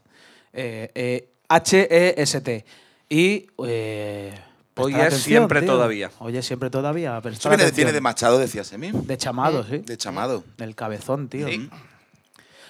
Eh, 0.52 0.90
eh, 0.94 1.28
H-E-S-T. 1.48 2.64
Y. 3.08 3.46
eh, 3.66 4.34
Hoy 4.78 4.92
prestar 4.92 5.00
es 5.08 5.14
atención, 5.14 5.22
siempre 5.38 5.60
tío. 5.62 5.70
todavía. 5.72 6.10
Hoy 6.18 6.36
es 6.36 6.44
siempre 6.46 6.68
todavía. 6.68 7.12
Eso 7.12 7.22
prestar 7.22 7.56
viene, 7.56 7.70
viene 7.72 7.92
de 7.92 8.00
Machado, 8.02 8.38
decía 8.38 8.62
Semi. 8.62 8.90
De 8.92 9.16
chamado, 9.16 9.64
sí. 9.64 9.78
De 9.78 9.96
Chamado. 9.96 10.44
Del 10.58 10.74
cabezón, 10.74 11.28
tío. 11.28 11.48
Sí. 11.48 11.70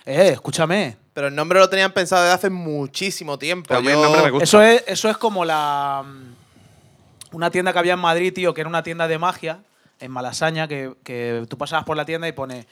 Eh, 0.05 0.29
escúchame. 0.33 0.97
Pero 1.15 1.27
el 1.29 1.35
nombre 1.35 1.59
lo 1.59 1.69
tenían 1.69 1.93
pensado 1.93 2.23
desde 2.23 2.35
hace 2.35 2.51
muchísimo 2.51 3.39
tiempo. 3.41 3.67
Pero 3.69 3.79
a 3.79 3.83
mí 3.83 3.89
el 3.89 3.95
Yo- 3.95 4.03
nombre 4.05 4.23
me 4.23 4.31
gusta. 4.31 4.45
Eso 4.45 4.62
es, 4.62 4.85
eso 4.87 5.09
es 5.11 5.17
como 5.17 5.45
la. 5.45 6.05
mm, 6.07 7.35
Una 7.35 7.51
tienda 7.51 7.73
que 7.73 7.79
había 7.81 7.95
en 7.95 7.99
Madrid, 7.99 8.33
tío, 8.33 8.55
que 8.55 8.61
era 8.61 8.69
una 8.71 8.85
tienda 8.85 9.09
de 9.09 9.19
magia, 9.19 9.59
en 9.99 10.11
Malasaña, 10.12 10.69
que, 10.69 10.93
que 11.03 11.45
tú 11.49 11.59
pasabas 11.59 11.85
por 11.85 11.97
la 11.97 12.05
tienda 12.05 12.29
y 12.29 12.33
pone. 12.33 12.67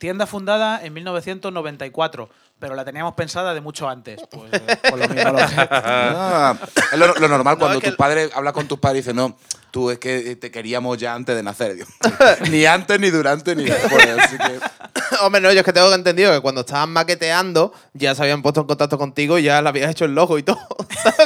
Tienda 0.00 0.26
fundada 0.26 0.82
en 0.82 0.94
1994, 0.94 2.30
pero 2.58 2.74
la 2.74 2.86
teníamos 2.86 3.12
pensada 3.14 3.52
de 3.52 3.60
mucho 3.60 3.86
antes. 3.86 4.18
Pues, 4.30 4.50
eh, 4.54 4.76
por 4.90 4.98
lo 4.98 5.06
mismo 5.06 5.32
Ah, 5.38 6.56
es 6.90 6.98
lo, 6.98 7.14
lo 7.16 7.28
normal 7.28 7.58
cuando 7.58 7.76
es 7.78 7.84
que- 7.84 7.90
tus 7.90 7.96
padres 7.98 8.30
hablas 8.34 8.54
con 8.54 8.66
tus 8.66 8.78
padres 8.78 9.00
y 9.00 9.02
dicen, 9.02 9.16
no, 9.16 9.36
tú 9.70 9.90
es 9.90 9.98
que 9.98 10.36
te 10.36 10.50
queríamos 10.50 10.96
ya 10.96 11.14
antes 11.14 11.36
de 11.36 11.42
nacer. 11.42 11.74
Digo, 11.74 11.86
ni 12.50 12.64
antes, 12.64 12.98
ni 12.98 13.10
durante, 13.10 13.54
ni 13.54 13.64
después. 13.64 14.06
Así 14.18 14.38
que, 14.38 14.58
Hombre, 15.20 15.42
no, 15.42 15.52
yo 15.52 15.58
es 15.60 15.64
que 15.66 15.72
tengo 15.74 15.92
entendido 15.92 16.32
que 16.32 16.40
cuando 16.40 16.62
estaban 16.62 16.88
maqueteando 16.94 17.74
ya 17.92 18.14
se 18.14 18.22
habían 18.22 18.40
puesto 18.40 18.62
en 18.62 18.66
contacto 18.68 18.96
contigo 18.96 19.38
y 19.38 19.42
ya 19.42 19.60
le 19.60 19.68
habías 19.68 19.90
hecho 19.90 20.06
el 20.06 20.14
logo 20.14 20.38
y 20.38 20.42
todo. 20.42 20.58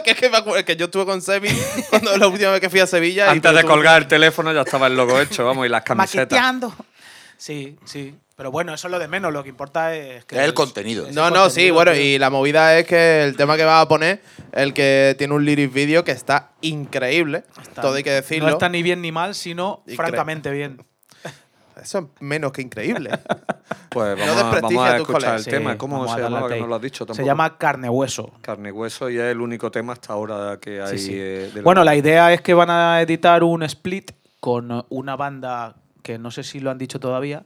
que 0.04 0.10
es 0.10 0.16
que, 0.18 0.28
me 0.30 0.38
acuerdo, 0.38 0.64
que 0.64 0.74
yo 0.74 0.86
estuve 0.86 1.04
con 1.04 1.22
Semi 1.22 1.48
cuando 1.90 2.16
la 2.18 2.26
última 2.26 2.50
vez 2.50 2.60
que 2.60 2.70
fui 2.70 2.80
a 2.80 2.88
Sevilla. 2.88 3.30
Antes 3.30 3.54
de 3.54 3.60
tú- 3.60 3.68
colgar 3.68 4.02
el 4.02 4.08
teléfono 4.08 4.52
ya 4.52 4.62
estaba 4.62 4.88
el 4.88 4.96
logo 4.96 5.20
hecho, 5.20 5.44
vamos, 5.44 5.64
y 5.64 5.68
las 5.68 5.84
camisetas. 5.84 6.22
Maqueteando. 6.22 6.74
Sí, 7.36 7.76
sí. 7.84 8.16
Pero 8.36 8.50
bueno, 8.50 8.74
eso 8.74 8.88
es 8.88 8.90
lo 8.92 8.98
de 8.98 9.06
menos. 9.06 9.32
Lo 9.32 9.42
que 9.44 9.48
importa 9.48 9.94
es 9.94 10.24
que. 10.24 10.36
Es 10.36 10.42
el 10.42 10.54
contenido. 10.54 11.04
es 11.04 11.10
el 11.10 11.14
No, 11.14 11.30
no, 11.30 11.50
sí, 11.50 11.70
bueno, 11.70 11.92
tío. 11.92 12.00
y 12.02 12.18
la 12.18 12.30
movida 12.30 12.76
es 12.78 12.86
que 12.86 13.22
el 13.24 13.36
tema 13.36 13.56
que 13.56 13.64
vas 13.64 13.82
a 13.84 13.88
poner, 13.88 14.22
el 14.52 14.72
que 14.74 15.14
tiene 15.16 15.34
un 15.34 15.44
lyric 15.44 15.72
video 15.72 16.02
que 16.02 16.10
está 16.12 16.50
increíble, 16.60 17.44
Está- 17.62 17.82
todo 17.82 17.94
hay 17.94 18.02
que 18.02 18.10
decirlo. 18.10 18.46
No 18.48 18.52
está 18.54 18.68
ni 18.68 18.82
bien 18.82 19.00
ni 19.02 19.12
mal, 19.12 19.34
sino 19.36 19.84
Incre- 19.86 19.96
francamente 19.96 20.50
bien. 20.50 20.82
Eso 21.80 21.98
es 21.98 22.04
menos 22.20 22.52
que 22.52 22.62
increíble. 22.62 23.10
Pues 23.88 24.18
No 24.18 24.26
vamos, 24.26 24.42
a, 24.42 24.44
desprestigia 24.46 24.80
vamos 24.80 24.90
a 24.90 24.94
a 24.94 24.98
tus 24.98 25.08
escuchar 25.08 25.22
el 25.36 25.44
colegas. 25.44 25.44
tema. 25.44 25.78
¿Cómo 25.78 26.04
a 26.04 26.08
se 26.16 26.22
al 26.22 26.48
Que 26.48 26.60
no 26.60 26.66
lo 26.66 26.74
has 26.74 26.82
dicho 26.82 27.06
tampoco. 27.06 27.22
Se 27.22 27.24
llama 27.24 27.56
Carne 27.58 27.88
Hueso. 27.88 28.32
Carne 28.40 28.70
y 28.70 28.72
Hueso 28.72 29.08
y 29.08 29.16
es 29.18 29.22
el 29.22 29.40
único 29.40 29.70
tema 29.70 29.92
hasta 29.92 30.12
ahora 30.12 30.58
que 30.60 30.82
hay. 30.82 30.98
Sí, 30.98 31.06
sí. 31.06 31.12
eh, 31.14 31.50
de 31.52 31.60
la- 31.60 31.62
Bueno, 31.62 31.84
la 31.84 31.94
idea 31.94 32.32
es 32.32 32.40
que 32.40 32.54
van 32.54 32.70
a 32.70 33.00
editar 33.00 33.44
un 33.44 33.62
split 33.62 34.10
con 34.40 34.84
una 34.88 35.14
banda 35.16 35.76
que 36.02 36.18
no 36.18 36.30
sé 36.32 36.42
si 36.42 36.58
lo 36.58 36.70
han 36.72 36.78
dicho 36.78 36.98
todavía. 36.98 37.44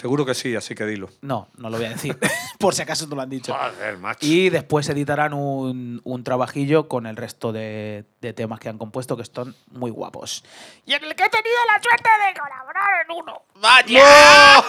Seguro 0.00 0.24
que 0.24 0.34
sí, 0.34 0.56
así 0.56 0.74
que 0.74 0.86
dilo. 0.86 1.10
No, 1.20 1.48
no 1.58 1.68
lo 1.68 1.76
voy 1.76 1.84
a 1.84 1.90
decir, 1.90 2.16
por 2.58 2.74
si 2.74 2.80
acaso 2.80 3.06
no 3.06 3.16
lo 3.16 3.20
han 3.22 3.28
dicho. 3.28 3.54
Joder, 3.54 3.98
macho. 3.98 4.26
Y 4.26 4.48
después 4.48 4.88
editarán 4.88 5.34
un, 5.34 6.00
un 6.04 6.24
trabajillo 6.24 6.88
con 6.88 7.06
el 7.06 7.16
resto 7.16 7.52
de, 7.52 8.06
de 8.22 8.32
temas 8.32 8.60
que 8.60 8.70
han 8.70 8.78
compuesto 8.78 9.14
que 9.14 9.22
están 9.22 9.54
muy 9.72 9.90
guapos. 9.90 10.42
Y 10.86 10.94
en 10.94 11.04
el 11.04 11.14
que 11.14 11.24
he 11.24 11.28
tenido 11.28 11.56
la 11.66 11.82
suerte 11.82 12.08
de 12.26 12.40
colaborar 12.40 12.88
en 13.04 13.16
uno. 13.16 13.42
¡Vaya! 13.60 14.64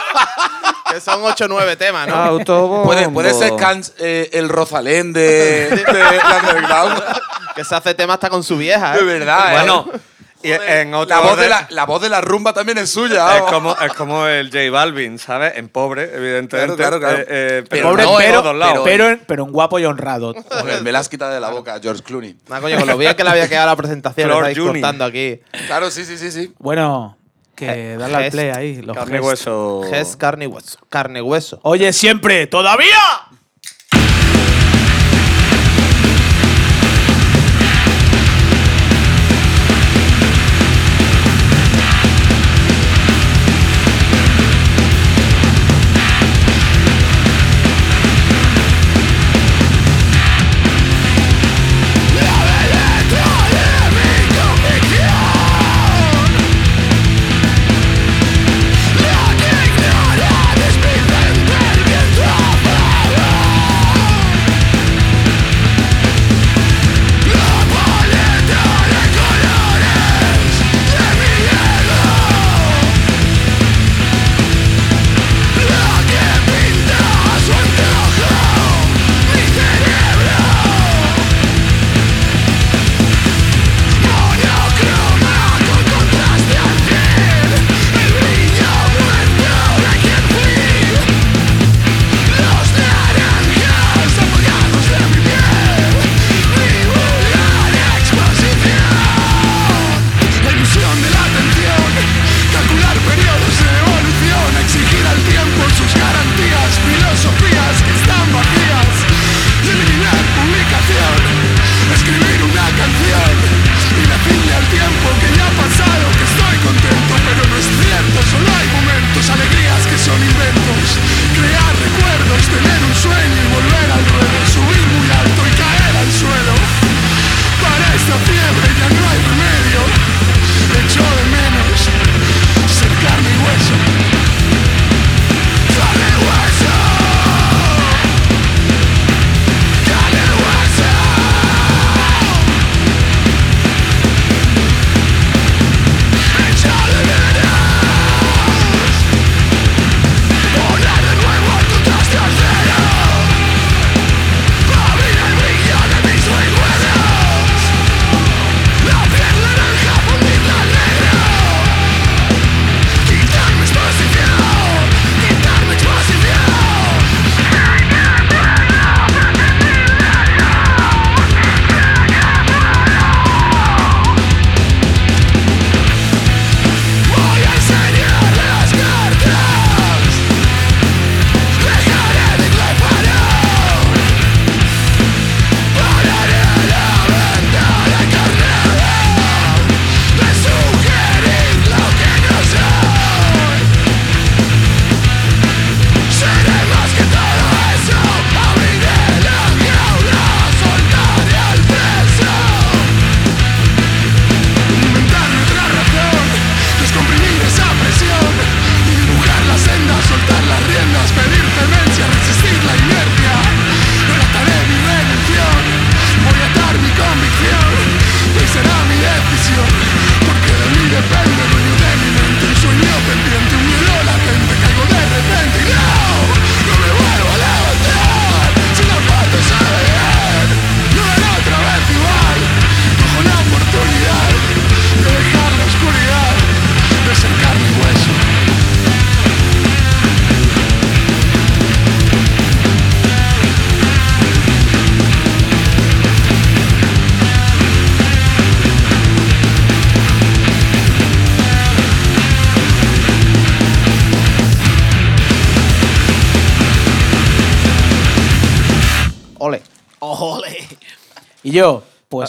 que 0.91 0.99
son 0.99 1.21
8 1.23 1.45
o 1.45 1.47
9 1.47 1.75
temas, 1.77 2.07
¿no? 2.09 2.15
Autobombo. 2.15 2.83
puede, 2.83 3.07
puede 3.07 3.33
ser 3.33 3.55
Cans, 3.55 3.93
eh, 3.99 4.29
el 4.33 4.49
Rosalén 4.49 5.13
de, 5.13 5.69
de 5.69 6.19
Underground. 6.41 7.01
Que 7.55 7.63
se 7.63 7.73
hace 7.73 7.93
tema 7.93 8.15
hasta 8.15 8.29
con 8.29 8.43
su 8.43 8.57
vieja, 8.57 8.95
De 8.95 9.01
¿eh? 9.01 9.03
verdad, 9.05 9.65
¿eh? 9.65 9.99
Bueno, 10.43 10.63
y 10.67 10.71
en 10.71 10.93
otro 10.93 11.15
La 11.15 11.21
voz, 11.21 11.37
de 11.39 11.49
la, 11.49 11.67
la 11.69 11.85
voz 11.85 12.01
de 12.01 12.09
la 12.09 12.21
rumba 12.21 12.53
también 12.53 12.77
es 12.77 12.89
suya. 12.89 13.37
Es 13.37 13.43
como, 13.43 13.75
es 13.77 13.93
como 13.93 14.25
el 14.27 14.47
J 14.49 14.69
Balvin, 14.71 15.19
¿sabes? 15.19 15.53
En 15.57 15.69
pobre, 15.69 16.03
evidentemente. 16.13 16.75
Claro, 16.75 16.99
claro, 16.99 16.99
claro. 16.99 17.17
Eh, 17.19 17.25
eh, 17.59 17.63
Pero 17.69 17.89
Pobre, 17.89 18.03
no, 18.03 18.15
pero, 18.17 18.35
en 18.37 18.41
todos 18.43 18.55
lados. 18.55 18.81
pero, 18.83 19.09
en- 19.09 19.21
pero 19.27 19.43
en 19.45 19.51
guapo 19.51 19.79
y 19.79 19.85
honrado. 19.85 20.33
Joder, 20.49 20.81
me 20.83 20.91
la 20.91 20.99
has 20.99 21.09
quitado 21.09 21.33
de 21.33 21.39
la 21.39 21.49
boca, 21.49 21.79
George 21.81 22.01
Clooney. 22.03 22.35
Nah, 22.49 22.59
coño, 22.59 22.77
con 22.77 22.87
lo 22.87 22.97
bien 22.97 23.15
que 23.15 23.23
le 23.23 23.29
había 23.29 23.47
quedado 23.47 23.67
la 23.67 23.75
presentación, 23.75 24.31
estáis 24.31 24.57
Juni. 24.57 24.71
cortando 24.81 25.05
aquí. 25.05 25.39
Claro, 25.67 25.91
sí, 25.91 26.05
sí, 26.05 26.17
sí, 26.17 26.31
sí. 26.31 26.53
Bueno, 26.59 27.17
que 27.55 27.95
darle 27.97 28.15
al 28.17 28.31
play 28.31 28.49
ahí. 28.49 28.81
Los 28.81 28.97
Carne 28.97 29.17
y 29.17 29.19
hueso. 29.19 29.81
Ges, 29.89 30.15
carne 30.17 30.45
y 30.45 30.47
hueso. 30.47 30.79
Carne 30.89 31.19
y 31.19 31.21
hueso. 31.21 31.59
Oye, 31.63 31.93
siempre, 31.93 32.47
todavía. 32.47 32.87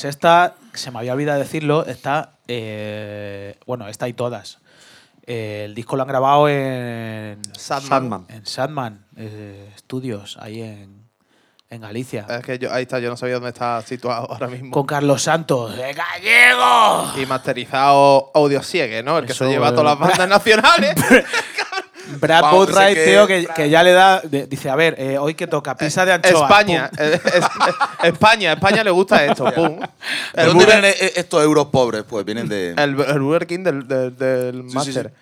Pues 0.03 0.17
esta, 0.17 0.57
se 0.73 0.91
me 0.91 0.99
había 0.99 1.13
olvidado 1.13 1.39
decirlo, 1.39 1.87
esta, 1.87 2.33
eh, 2.49 3.57
bueno, 3.67 3.87
esta 3.87 4.09
y 4.09 4.15
todas. 4.15 4.59
Eh, 5.25 5.63
el 5.67 5.77
disco 5.77 5.95
lo 5.95 6.03
han 6.03 6.09
grabado 6.09 6.49
en. 6.49 7.41
Sandman. 7.57 8.27
en 8.29 8.45
Sadman 8.45 9.07
eh, 9.17 9.73
Studios, 9.79 10.39
ahí 10.41 10.61
en, 10.61 11.09
en 11.71 11.81
Galicia. 11.83 12.27
Es 12.29 12.45
que 12.45 12.59
yo, 12.59 12.73
ahí 12.73 12.83
está, 12.83 12.99
yo 12.99 13.11
no 13.11 13.17
sabía 13.17 13.35
dónde 13.35 13.51
está 13.51 13.81
situado 13.83 14.29
ahora 14.29 14.49
mismo. 14.49 14.73
Con 14.73 14.87
Carlos 14.87 15.23
Santos, 15.23 15.77
¡de 15.77 15.93
gallego! 15.93 17.13
Y 17.23 17.27
masterizado 17.27 18.33
Audio 18.35 18.61
Siegue, 18.61 19.05
¿no? 19.05 19.19
El 19.19 19.27
que 19.27 19.33
Eso, 19.33 19.45
se 19.45 19.53
lleva 19.53 19.69
eh, 19.69 19.71
todas 19.71 19.85
las 19.85 19.99
bandas 20.01 20.29
nacionales. 20.29 20.97
Brad 22.21 22.51
Boatwright, 22.51 22.95
que- 22.97 23.05
tío, 23.07 23.27
que, 23.27 23.47
que 23.55 23.71
ya 23.71 23.83
le 23.83 23.93
da. 23.93 24.21
de- 24.21 24.47
dice, 24.47 24.71
a 24.71 24.77
ver, 24.77 24.95
eh, 24.99 25.19
hoy 25.19 25.35
que 25.35 25.47
toca 25.47 25.77
pizza 25.77 26.05
de 26.05 26.13
anchoa. 26.13 26.43
España. 26.43 26.91
pum. 26.91 26.99
eh, 27.07 27.21
es- 27.25 27.45
España. 28.05 28.53
España 28.53 28.85
le 28.85 28.91
gusta 28.91 29.25
esto. 29.25 29.45
Pum. 29.53 29.79
¿De 29.79 29.87
El 30.43 30.47
dónde 30.49 30.65
Burger, 30.65 30.81
vienen 30.83 30.95
e- 31.01 31.13
estos 31.17 31.43
euros 31.43 31.67
pobres? 31.67 32.05
Pues 32.09 32.25
vienen 32.25 32.49
de. 32.49 32.71
el, 32.71 33.01
el 33.01 33.21
Burger 33.21 33.47
King 33.47 33.61
del, 33.65 33.87
del, 33.89 34.17
del 34.17 34.65
sí, 34.69 34.75
máster. 34.75 35.09
sí. 35.09 35.15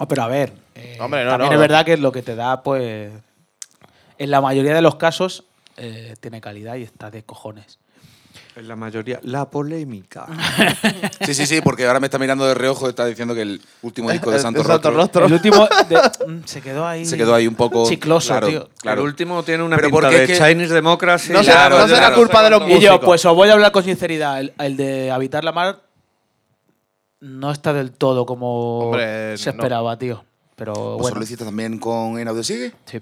Oh, 0.00 0.08
pero 0.08 0.22
a 0.24 0.28
ver, 0.28 0.52
eh, 0.74 0.96
Hombre, 1.00 1.24
no, 1.24 1.30
también 1.30 1.48
no, 1.50 1.54
es 1.54 1.58
no. 1.58 1.60
verdad 1.60 1.84
que 1.84 1.96
lo 1.96 2.10
que 2.12 2.22
te 2.22 2.34
da, 2.34 2.62
pues. 2.62 3.12
En 4.18 4.30
la 4.30 4.40
mayoría 4.40 4.74
de 4.74 4.82
los 4.82 4.94
casos, 4.96 5.44
eh, 5.76 6.14
tiene 6.20 6.40
calidad 6.40 6.76
y 6.76 6.82
está 6.82 7.10
de 7.10 7.22
cojones. 7.24 7.78
En 8.56 8.68
la 8.68 8.76
mayoría. 8.76 9.18
La 9.24 9.50
polémica. 9.50 10.26
Sí, 11.26 11.34
sí, 11.34 11.44
sí, 11.46 11.60
porque 11.60 11.86
ahora 11.86 11.98
me 11.98 12.06
está 12.06 12.18
mirando 12.20 12.46
de 12.46 12.54
reojo 12.54 12.86
y 12.86 12.90
está 12.90 13.04
diciendo 13.04 13.34
que 13.34 13.42
el 13.42 13.60
último 13.82 14.10
disco 14.12 14.30
de 14.30 14.38
Santo 14.38 14.60
el 14.60 14.66
Santo 14.66 14.90
Rostro 14.92 15.22
Rostro. 15.22 15.26
El 15.26 15.32
último 15.32 15.66
de- 15.88 16.32
mm, 16.32 16.42
se 16.44 16.60
quedó 16.60 16.86
ahí. 16.86 17.04
se 17.04 17.16
quedó 17.16 17.34
ahí 17.34 17.48
un 17.48 17.56
poco. 17.56 17.88
Chicloso, 17.88 18.28
claro, 18.28 18.46
tío. 18.48 18.68
Claro. 18.80 19.00
El 19.02 19.08
último 19.08 19.42
tiene 19.42 19.64
una 19.64 19.74
Pero 19.76 19.88
pinta 19.88 20.00
porque 20.02 20.16
de 20.18 20.24
es 20.32 20.38
que- 20.38 20.46
Chinese 20.46 20.72
Democracy. 20.72 21.32
No 21.32 21.42
será- 21.42 21.56
Claro, 21.66 21.78
no 21.78 21.86
será 21.88 21.98
claro. 21.98 22.16
culpa 22.16 22.42
de 22.44 22.50
los 22.50 22.60
Y 22.62 22.68
yo, 22.68 22.74
músicos. 22.76 23.00
pues 23.04 23.24
os 23.24 23.34
voy 23.34 23.48
a 23.48 23.54
hablar 23.54 23.72
con 23.72 23.82
sinceridad. 23.82 24.38
El, 24.38 24.52
el 24.58 24.76
de 24.76 25.10
Habitar 25.10 25.42
la 25.42 25.50
Mar 25.52 25.80
no 27.20 27.50
está 27.50 27.72
del 27.72 27.90
todo 27.92 28.24
como 28.26 28.80
Hombre, 28.90 29.36
se 29.36 29.46
no. 29.52 29.56
esperaba, 29.56 29.98
tío. 29.98 30.24
Pero 30.56 30.72
¿Vosotros 30.74 31.00
bueno. 31.00 31.16
lo 31.16 31.24
hiciste 31.24 31.44
también 31.44 31.78
con 31.78 32.18
En 32.20 32.28
Audio 32.28 32.44
Sigue? 32.44 32.72
sí. 32.84 33.00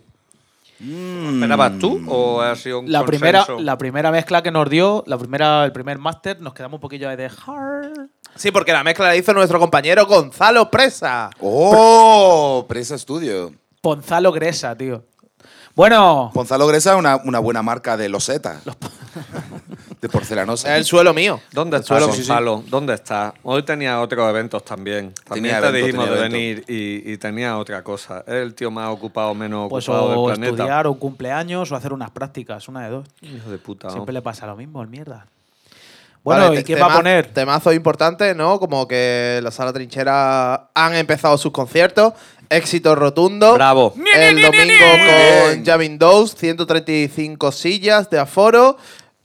¿Esperabas 0.83 1.79
tú 1.79 2.03
o 2.09 2.41
ha 2.41 2.57
sido 2.57 2.81
un 2.81 2.91
La 2.91 3.05
primera, 3.05 3.47
la 3.59 3.79
primera 3.79 4.11
mezcla 4.11 4.43
que 4.43 4.51
nos 4.51 4.69
dio, 4.69 5.05
la 5.07 5.17
primera, 5.17 5.65
el 5.65 5.73
primer 5.73 5.99
máster, 5.99 6.41
nos 6.41 6.55
quedamos 6.55 6.79
un 6.79 6.81
poquillo 6.81 7.09
ahí 7.09 7.17
de 7.17 7.27
hard. 7.27 8.09
Sí, 8.35 8.51
porque 8.51 8.73
la 8.73 8.83
mezcla 8.83 9.07
la 9.07 9.17
hizo 9.17 9.33
nuestro 9.33 9.61
compañero 9.61 10.07
Gonzalo 10.07 10.71
Presa. 10.71 11.31
¡Oh! 11.41 12.65
Presa 12.69 12.99
Studio. 12.99 13.53
Ponzalo 13.81 14.33
Gresa, 14.33 14.77
tío. 14.77 15.05
Bueno, 15.75 16.31
Gonzalo 16.35 16.67
Gresa 16.67 16.93
es 16.93 16.99
una, 16.99 17.17
una 17.17 17.39
buena 17.39 17.63
marca 17.63 17.97
de 17.97 18.09
loseta. 18.09 18.61
de 20.03 20.09
porcelanosa. 20.09 20.73
Es 20.73 20.79
el 20.79 20.85
suelo 20.85 21.15
mío. 21.15 21.41
¿Dónde 21.53 21.77
El 21.77 21.83
estás, 21.83 21.97
suelo, 21.97 22.13
sí, 22.13 22.23
sí. 22.23 22.29
Gonzalo? 22.29 22.65
¿Dónde 22.67 22.95
estás? 22.95 23.35
Hoy 23.45 23.63
tenía 23.63 24.01
otros 24.01 24.29
eventos 24.29 24.65
también. 24.65 25.15
También 25.25 25.55
Tenía 25.55 25.61
te 25.61 25.69
evento, 25.69 25.87
dijimos 25.87 26.11
de 26.11 26.21
venir 26.21 26.65
y, 26.67 27.13
y 27.13 27.17
tenía 27.19 27.57
otra 27.57 27.85
cosa. 27.85 28.25
Es 28.27 28.35
el 28.35 28.53
tío 28.53 28.73
más 28.73 28.89
ocupado 28.93 29.31
o 29.31 29.35
menos 29.35 29.71
pues 29.71 29.89
ocupado 29.89 30.07
o 30.07 30.29
del 30.29 30.35
planeta. 30.35 30.63
estudiar, 30.63 30.87
o 30.89 30.93
un 30.93 30.99
cumpleaños, 30.99 31.71
o 31.71 31.77
hacer 31.77 31.93
unas 31.93 32.11
prácticas, 32.11 32.67
una 32.67 32.85
de 32.85 32.91
dos. 32.91 33.09
Hijo 33.21 33.49
de 33.49 33.59
puta. 33.59 33.87
¿no? 33.87 33.93
Siempre 33.93 34.13
le 34.13 34.23
pasa 34.23 34.45
lo 34.45 34.57
mismo, 34.57 34.83
el 34.83 34.89
mierda. 34.89 35.25
Bueno, 36.25 36.49
Vale, 36.49 36.61
¿y 36.61 36.65
quién 36.65 36.81
va 36.81 36.87
a 36.93 36.97
poner? 36.97 37.27
Temazos 37.29 37.75
importantes, 37.75 38.35
¿no? 38.35 38.59
Como 38.59 38.87
que 38.89 39.41
la 39.43 39.51
sala 39.53 39.73
trinchera 39.73 40.69
han 40.75 40.95
empezado 40.95 41.39
sus 41.39 41.53
conciertos. 41.53 42.13
Éxito 42.49 42.95
rotundo. 42.95 43.55
Bravo. 43.55 43.95
El 44.15 44.43
domingo 44.43 44.85
con 45.51 45.65
Javin 45.65 45.99
Dose, 45.99 46.37
135 46.37 47.51
sillas 47.51 48.11
de 48.11 48.19
aforo, 48.19 48.77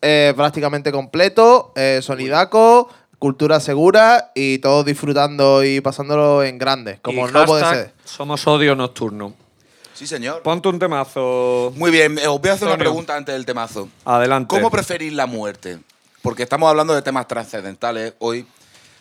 eh, 0.01 0.33
prácticamente 0.35 0.91
completo, 0.91 1.73
eh, 1.75 1.99
sonidaco, 2.01 2.89
cultura 3.19 3.59
segura 3.59 4.31
y 4.35 4.59
todos 4.59 4.85
disfrutando 4.85 5.63
y 5.63 5.81
pasándolo 5.81 6.43
en 6.43 6.57
grande, 6.57 6.99
como 7.01 7.27
Y 7.27 7.31
no 7.31 7.45
puede 7.45 7.65
ser. 7.69 7.93
Somos 8.05 8.45
odio 8.47 8.75
nocturno. 8.75 9.33
Sí, 9.93 10.05
señor. 10.05 10.43
Ponte 10.43 10.67
un 10.67 10.77
temazo. 10.77 11.73
Muy 11.75 11.89
bien, 11.89 12.19
eh, 12.19 12.27
os 12.27 12.39
voy 12.39 12.51
a 12.51 12.53
hacer 12.53 12.67
una 12.67 12.77
pregunta 12.77 13.15
antes 13.15 13.33
del 13.33 13.45
temazo. 13.45 13.89
Adelante. 14.05 14.55
¿Cómo 14.55 14.69
preferís 14.69 15.11
la 15.13 15.25
muerte? 15.25 15.79
Porque 16.21 16.43
estamos 16.43 16.69
hablando 16.69 16.93
de 16.93 17.01
temas 17.01 17.27
trascendentales 17.27 18.13
hoy. 18.19 18.45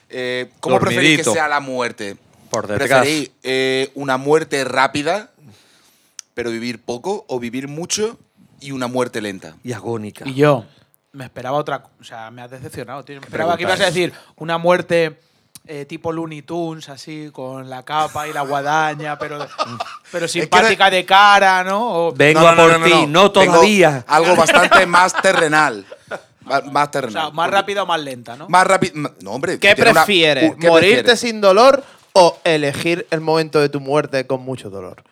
Eh, 0.09 0.51
¿Cómo 0.61 0.79
preferís 0.79 1.19
que 1.19 1.23
Dormidito. 1.25 1.33
sea 1.35 1.49
la 1.49 1.61
muerte? 1.61 2.17
Por 2.49 2.67
detrás. 2.67 2.89
¿Preferís 2.89 3.31
eh, 3.43 3.91
una 3.95 4.17
muerte 4.17 4.65
rápida, 4.65 5.31
pero 6.33 6.51
vivir 6.51 6.81
poco, 6.81 7.27
o 7.29 7.39
vivir 7.39 7.69
mucho 7.69 8.19
y 8.61 8.71
una 8.71 8.87
muerte 8.87 9.21
lenta? 9.21 9.57
Y 9.65 9.73
agónica. 9.73 10.27
Y 10.27 10.33
yo 10.33 10.65
me 11.13 11.25
esperaba 11.25 11.57
otra. 11.59 11.83
O 12.01 12.05
sea, 12.05 12.31
me 12.31 12.43
has 12.43 12.51
decepcionado, 12.51 13.05
tío. 13.05 13.21
Me 13.21 13.27
esperaba 13.27 13.57
que 13.57 13.63
ibas 13.65 13.81
a 13.81 13.87
decir 13.87 14.13
una 14.37 14.59
muerte 14.59 15.19
eh, 15.67 15.85
tipo 15.85 16.13
Looney 16.13 16.43
Tunes, 16.43 16.89
así, 16.89 17.31
con 17.33 17.69
la 17.69 17.83
capa 17.85 18.29
y 18.29 18.33
la 18.33 18.43
guadaña, 18.43 19.19
pero, 19.19 19.47
pero 20.13 20.29
simpática 20.29 20.89
de 20.91 21.05
cara, 21.05 21.65
¿no? 21.65 22.07
O- 22.09 22.13
Vengo 22.13 22.41
No, 22.41 22.49
a 22.49 22.55
por 22.57 22.73
no, 22.73 22.79
no, 22.79 22.85
ti. 22.85 22.91
no. 22.93 23.07
No, 23.07 23.33
Vengo 23.33 23.33
todavía. 23.33 24.05
Algo 24.07 24.37
bastante 24.37 24.87
más 24.87 25.13
terrenal. 25.21 25.85
Más 26.45 26.87
o 26.87 26.91
terrenal. 26.91 27.13
sea, 27.13 27.31
más 27.31 27.47
Porque- 27.47 27.51
rápida 27.57 27.83
o 27.83 27.87
más 27.87 28.01
lenta, 28.01 28.37
¿no? 28.37 28.49
Más 28.49 28.65
rápido. 28.67 29.11
No, 29.21 29.31
hombre. 29.33 29.59
¿Qué 29.59 29.75
una- 29.79 29.93
prefieres? 30.05 30.55
¿qué 30.61 30.69
¿Morirte 30.69 30.95
prefieres? 31.03 31.21
sin 31.21 31.41
dolor 31.41 31.83
o 32.13 32.39
elegir 32.45 33.07
el 33.11 33.21
momento 33.21 33.59
de 33.61 33.69
tu 33.69 33.81
muerte 33.81 34.27
con 34.29 34.43
mucho 34.43 34.71
dolor? 34.71 35.03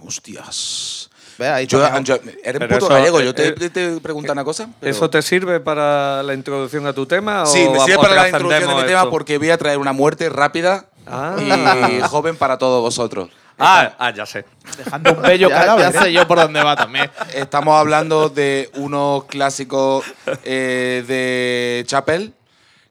Hostias. 0.00 1.10
Ve, 1.38 1.48
ahí 1.48 1.66
Yo, 1.66 1.84
eres 1.84 2.00
Pero 2.42 2.58
puto 2.68 2.76
eso, 2.76 2.88
gallego. 2.88 3.20
eh, 3.20 3.24
Yo 3.24 3.34
te, 3.34 3.48
eh, 3.48 3.70
te, 3.70 4.00
pregunto 4.00 4.32
una 4.32 4.44
cosa. 4.44 4.68
pero- 4.80 4.90
¿Eso 4.92 5.10
te 5.10 5.20
sirve 5.22 5.60
para 5.60 6.22
la 6.22 6.34
introducción 6.34 6.86
a 6.86 6.92
tu 6.92 7.06
tema? 7.06 7.44
Sí, 7.46 7.64
o 7.66 7.72
me 7.72 7.78
a- 7.78 7.84
sirve 7.84 7.96
para 7.98 8.14
la 8.14 8.28
introducción 8.28 8.48
de 8.60 8.66
trascendemos 8.66 8.82
mi 8.82 8.88
tema 8.88 9.10
porque 9.10 9.38
voy 9.38 9.50
a 9.50 9.58
traer 9.58 9.78
una 9.78 9.92
muerte 9.92 10.28
rápida 10.28 10.86
Ah. 11.06 11.36
y 11.38 12.00
joven 12.08 12.36
para 12.36 12.56
todos 12.58 12.80
vosotros. 12.80 13.28
Ah, 13.58 13.94
ah, 13.98 14.10
ya 14.12 14.26
sé. 14.26 14.44
Dejando 14.76 15.12
un 15.12 15.22
bello 15.22 15.48
Ya, 15.50 15.76
ya 15.78 15.88
¿eh? 15.90 15.92
sé 15.92 16.12
yo 16.12 16.26
por 16.26 16.38
dónde 16.38 16.62
va 16.62 16.74
también. 16.76 17.08
Estamos 17.34 17.78
hablando 17.78 18.28
de 18.28 18.68
unos 18.74 19.24
clásicos 19.26 20.04
eh, 20.44 21.04
de 21.06 21.84
Chapel, 21.86 22.32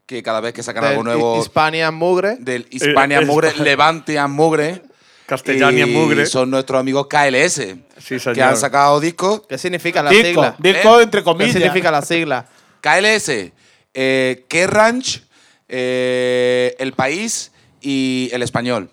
que 0.06 0.22
cada 0.22 0.40
vez 0.40 0.54
que 0.54 0.62
sacan 0.62 0.84
algo 0.84 1.02
nuevo 1.02 1.38
Hispanian 1.38 1.94
Mugre. 1.94 2.36
del 2.40 2.66
Hispania 2.70 3.18
Eh, 3.20 3.24
Mugre, 3.26 3.52
Levantian 3.58 4.30
Mugre. 4.30 4.82
Castellanian 5.26 5.88
y 5.88 5.92
Mugre. 5.92 6.24
Son 6.26 6.50
nuestros 6.50 6.78
amigos 6.80 7.06
KLS, 7.08 7.76
Sí, 7.98 8.16
que 8.18 8.42
han 8.42 8.56
sacado 8.56 8.98
discos. 9.00 9.42
¿Qué 9.48 9.58
significa 9.58 10.02
la 10.02 10.10
Disco, 10.10 10.26
sigla? 10.26 10.56
disco 10.58 11.00
¿Eh? 11.00 11.02
entre 11.04 11.20
¿Qué 11.20 11.24
comillas. 11.24 11.52
significa 11.52 11.90
la 11.90 12.02
sigla? 12.02 12.46
KLS, 12.80 13.52
eh, 13.94 14.44
K 14.48 14.66
Ranch, 14.66 15.22
eh, 15.68 16.74
El 16.78 16.92
País 16.92 17.50
y 17.80 18.30
El 18.32 18.42
Español. 18.42 18.90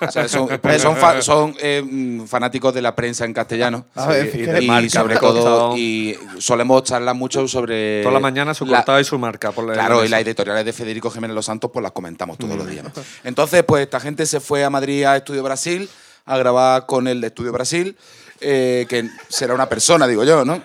O 0.00 0.10
sea, 0.10 0.28
son, 0.28 0.46
porque 0.62 0.78
son, 0.78 0.96
fa- 0.96 1.20
son, 1.20 1.54
eh, 1.60 1.82
mm, 1.84 2.26
fanáticos 2.26 2.72
de 2.72 2.80
la 2.82 2.94
prensa 2.94 3.24
en 3.24 3.32
castellano. 3.32 3.86
A 3.96 4.06
ver, 4.06 4.26
y, 4.28 4.44
¿qué 4.44 4.58
y 4.62 4.66
marca? 4.68 4.88
sobre 4.90 5.16
todo, 5.16 5.76
y 5.76 6.16
solemos 6.38 6.84
charlar 6.84 7.14
mucho 7.16 7.46
sobre... 7.48 8.02
Toda 8.02 8.14
la 8.14 8.20
mañana 8.20 8.54
su 8.54 8.64
la- 8.66 8.78
cortada 8.78 9.00
y 9.00 9.04
su 9.04 9.18
marca. 9.18 9.50
Por 9.52 9.66
la 9.66 9.72
Claro, 9.74 10.04
y 10.04 10.08
las 10.08 10.20
editoriales 10.22 10.64
de 10.64 10.72
Federico 10.72 11.10
Jiménez 11.10 11.34
Los 11.34 11.46
Santos, 11.46 11.70
pues 11.72 11.82
las 11.82 11.92
comentamos 11.92 12.38
todos 12.38 12.54
Mm. 12.54 12.58
los 12.58 12.68
días. 12.68 12.84
¿no? 12.84 12.92
Entonces, 13.24 13.64
pues 13.64 13.82
esta 13.82 13.98
gente 14.00 14.24
se 14.26 14.38
fue 14.40 14.64
a 14.64 14.70
Madrid 14.70 15.02
a 15.04 15.16
Estudio 15.16 15.42
Brasil 15.42 15.88
a 16.26 16.36
grabar 16.36 16.86
con 16.86 17.08
el 17.08 17.20
de 17.20 17.28
Estudio 17.28 17.52
Brasil, 17.52 17.96
eh, 18.40 18.86
que 18.88 19.08
será 19.28 19.54
una 19.54 19.68
persona, 19.68 20.06
digo 20.06 20.24
yo, 20.24 20.44
¿no? 20.44 20.60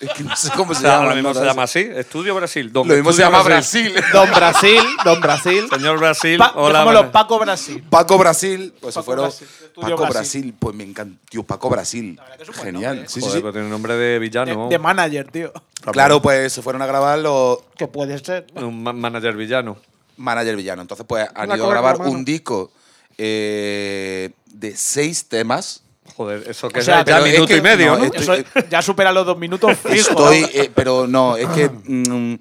Es 0.00 0.10
que 0.12 0.22
no 0.22 0.36
sé 0.36 0.50
cómo 0.56 0.72
se 0.72 0.84
llama. 0.84 1.08
lo 1.08 1.14
mismo 1.16 1.34
se 1.34 1.44
llama 1.44 1.64
así. 1.64 1.80
Estudio 1.80 2.32
Brasil. 2.36 2.72
Don 2.72 2.86
Lo 2.86 2.94
mismo 2.94 3.12
se 3.12 3.22
llama 3.22 3.42
Brasil. 3.42 3.92
Don 4.12 4.30
Brasil, 4.30 4.80
Don 5.04 5.20
Brasil. 5.20 5.66
Señor 5.68 5.98
Brasil, 5.98 6.38
Pa- 6.38 6.52
hola. 6.54 7.10
Paco 7.10 7.40
Brasil. 7.40 7.84
Paco 7.90 8.16
Brasil, 8.16 8.72
pues 8.80 8.94
se 8.94 9.00
Paco 9.00 9.06
fueron. 9.06 9.24
Brasil, 9.24 9.48
Estudio 9.64 9.96
Paco 9.96 10.02
Brasil. 10.12 10.42
Brasil. 10.42 10.54
pues 10.60 10.76
me 10.76 10.84
encanta. 10.84 11.18
Tío, 11.28 11.42
Paco 11.42 11.68
Brasil. 11.68 12.14
verdad 12.20 12.36
que 12.36 12.42
es 12.44 12.48
un 12.50 12.54
buen 12.54 12.66
Genial. 12.66 12.90
nombre, 12.96 13.04
¿eh? 13.06 13.08
Sí, 13.08 13.14
sí, 13.20 13.26
Joder, 13.26 13.34
sí. 13.36 13.40
pero 13.42 13.52
tiene 13.52 13.68
nombre 13.68 13.94
de 13.96 14.18
villano. 14.20 14.64
De, 14.64 14.70
de 14.70 14.78
manager, 14.78 15.30
tío. 15.32 15.52
Claro, 15.92 16.22
pues 16.22 16.52
se 16.52 16.62
fueron 16.62 16.82
a 16.82 16.86
grabar 16.86 17.18
los 17.18 17.58
Que 17.76 17.88
puede 17.88 18.16
ser. 18.24 18.46
Un 18.54 18.84
ma- 18.84 18.92
manager 18.92 19.34
villano. 19.36 19.76
manager 20.18 20.54
villano. 20.54 20.82
Entonces, 20.82 21.04
pues 21.08 21.26
han 21.34 21.50
ido 21.50 21.66
a 21.66 21.70
grabar 21.70 22.00
un 22.00 22.24
disco 22.24 22.70
eh, 23.22 24.30
de 24.46 24.76
seis 24.76 25.26
temas. 25.28 25.82
Joder, 26.16 26.44
eso 26.48 26.68
que 26.68 26.78
O 26.78 26.80
es 26.80 26.84
sea, 26.86 26.98
ya 26.98 27.04
pero 27.04 27.18
es 27.26 27.32
minuto 27.32 27.46
que- 27.48 27.56
y 27.56 27.62
medio, 27.62 27.92
no, 27.92 27.98
¿no? 27.98 28.04
esto- 28.04 28.34
Eso 28.34 28.44
ya 28.68 28.82
supera 28.82 29.12
los 29.12 29.24
dos 29.26 29.38
minutos 29.38 29.76
fijo. 29.78 29.94
Estoy, 30.10 30.46
eh, 30.52 30.70
pero 30.74 31.06
no, 31.06 31.36
es 31.36 31.48
que 31.50 31.68
mm, 31.84 32.34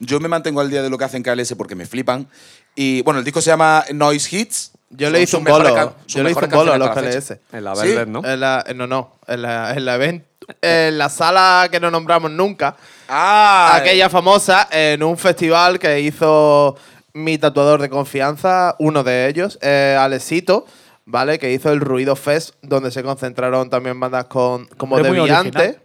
yo 0.00 0.20
me 0.20 0.28
mantengo 0.28 0.60
al 0.60 0.70
día 0.70 0.82
de 0.82 0.90
lo 0.90 0.96
que 0.98 1.04
hacen 1.04 1.22
KLS 1.22 1.54
porque 1.56 1.74
me 1.74 1.86
flipan. 1.86 2.28
Y 2.74 3.02
bueno, 3.02 3.18
el 3.18 3.24
disco 3.24 3.40
se 3.40 3.50
llama 3.50 3.84
Noise 3.92 4.36
Hits. 4.36 4.72
Yo 4.90 5.10
le 5.10 5.20
hice 5.22 5.36
un 5.36 5.44
bolo. 5.44 5.94
Yo 6.06 6.22
le 6.22 6.30
hice 6.30 6.44
un 6.44 6.50
bolo 6.50 6.72
a 6.72 6.78
los. 6.78 6.90
KLS. 6.90 7.38
En 7.52 7.64
la 7.64 7.74
¿Sí? 7.74 7.88
Velvet, 7.88 8.08
¿no? 8.08 8.22
En 8.24 8.38
la, 8.38 8.64
no, 8.74 8.86
no. 8.86 9.16
En 9.26 9.42
la, 9.42 9.72
en 9.74 9.84
la 9.84 9.96
event- 9.98 10.22
en 10.62 10.96
la 10.96 11.08
sala 11.08 11.68
que 11.72 11.80
no 11.80 11.90
nombramos 11.90 12.30
nunca. 12.30 12.76
Ah, 13.08 13.72
aquella 13.76 14.08
famosa 14.08 14.68
en 14.70 15.02
un 15.02 15.18
festival 15.18 15.78
que 15.78 16.00
hizo 16.00 16.76
mi 17.16 17.38
tatuador 17.38 17.80
de 17.80 17.88
confianza, 17.88 18.76
uno 18.78 19.02
de 19.02 19.28
ellos, 19.28 19.58
eh, 19.62 19.96
Alexito, 19.98 20.66
¿vale? 21.06 21.38
Que 21.38 21.52
hizo 21.52 21.72
el 21.72 21.80
Ruido 21.80 22.14
Fest, 22.14 22.54
donde 22.60 22.90
se 22.90 23.02
concentraron 23.02 23.70
también 23.70 23.98
bandas 23.98 24.26
con, 24.26 24.66
como 24.76 24.98
Deviante. 24.98 25.80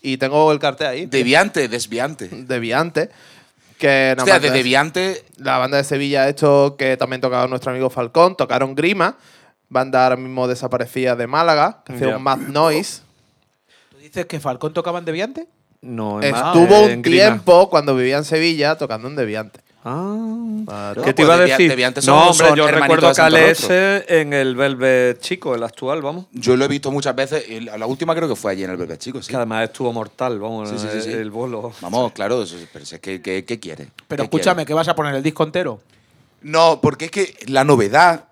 Y 0.00 0.16
tengo 0.16 0.52
el 0.52 0.60
cartel 0.60 0.86
ahí. 0.86 1.06
Deviante, 1.06 1.68
desviante. 1.68 2.28
Deviante. 2.28 3.10
Que 3.78 4.14
nada 4.16 4.22
Hostia, 4.22 4.34
más 4.34 4.42
de 4.42 4.50
Deviante. 4.50 5.24
La 5.38 5.58
banda 5.58 5.76
de 5.76 5.84
Sevilla, 5.84 6.28
esto 6.28 6.76
que 6.78 6.96
también 6.96 7.20
tocaba 7.20 7.48
nuestro 7.48 7.72
amigo 7.72 7.90
Falcón, 7.90 8.36
tocaron 8.36 8.76
Grima, 8.76 9.16
banda 9.68 10.04
ahora 10.04 10.16
mismo 10.16 10.46
desaparecida 10.46 11.16
de 11.16 11.26
Málaga, 11.26 11.82
que 11.84 11.94
hacía 11.94 12.16
un 12.16 12.22
Mad 12.22 12.38
Noise. 12.38 13.02
¿Tú 13.90 13.98
dices 13.98 14.26
que 14.26 14.38
Falcón 14.38 14.72
tocaba 14.72 15.00
en 15.00 15.04
Deviante? 15.04 15.48
No, 15.80 16.22
en 16.22 16.34
Estuvo 16.34 16.76
en 16.76 16.98
un 16.98 17.02
Grima. 17.02 17.24
tiempo 17.24 17.68
cuando 17.70 17.96
vivía 17.96 18.18
en 18.18 18.24
Sevilla 18.24 18.78
tocando 18.78 19.08
en 19.08 19.16
Deviante. 19.16 19.60
Ah. 19.90 20.92
¿Qué 20.94 21.14
te 21.14 21.24
pues 21.24 21.26
iba 21.26 21.34
a 21.34 21.38
decir? 21.38 21.94
No, 22.06 22.28
hombre, 22.30 22.48
yo 22.54 22.66
recuerdo 22.68 23.08
de 23.08 23.14
Santo 23.14 23.36
Alex 23.36 23.66
en 23.70 24.32
el 24.34 24.54
Velvet 24.54 25.18
Chico, 25.20 25.54
el 25.54 25.62
actual, 25.62 26.02
vamos. 26.02 26.26
Yo 26.32 26.56
lo 26.56 26.64
he 26.66 26.68
visto 26.68 26.90
muchas 26.90 27.14
veces. 27.16 27.48
y 27.48 27.60
La 27.60 27.78
la 27.78 27.86
última 27.86 28.14
creo 28.14 28.28
que 28.28 28.36
fue 28.36 28.52
allí 28.52 28.64
en 28.64 28.70
el 28.70 28.76
Bebé 28.76 28.98
Chico, 28.98 29.22
sí. 29.22 29.30
Que 29.30 29.36
además 29.36 29.64
estuvo 29.64 29.92
mortal, 29.92 30.38
vamos, 30.38 30.68
Sí, 30.68 30.76
sí, 30.78 30.86
sí, 30.92 31.02
sí. 31.02 31.10
el 31.12 31.30
bolo. 31.30 31.72
Vamos, 31.80 32.12
claro, 32.12 32.42
eso- 32.42 32.56
pero 32.72 32.82
es 32.84 32.98
que, 33.00 33.22
que- 33.22 33.44
¿qué 33.44 33.58
quiere? 33.60 33.88
Pero 34.08 34.22
¿Qué 34.22 34.24
escúchame, 34.24 34.56
quiere? 34.56 34.66
¿qué 34.66 34.74
vas 34.74 34.88
a 34.88 34.94
poner 34.94 35.14
el 35.14 35.22
disco 35.22 35.42
entero? 35.44 35.80
No, 36.42 36.80
porque 36.82 37.06
es 37.06 37.10
que 37.10 37.34
la 37.46 37.64
novedad 37.64 38.24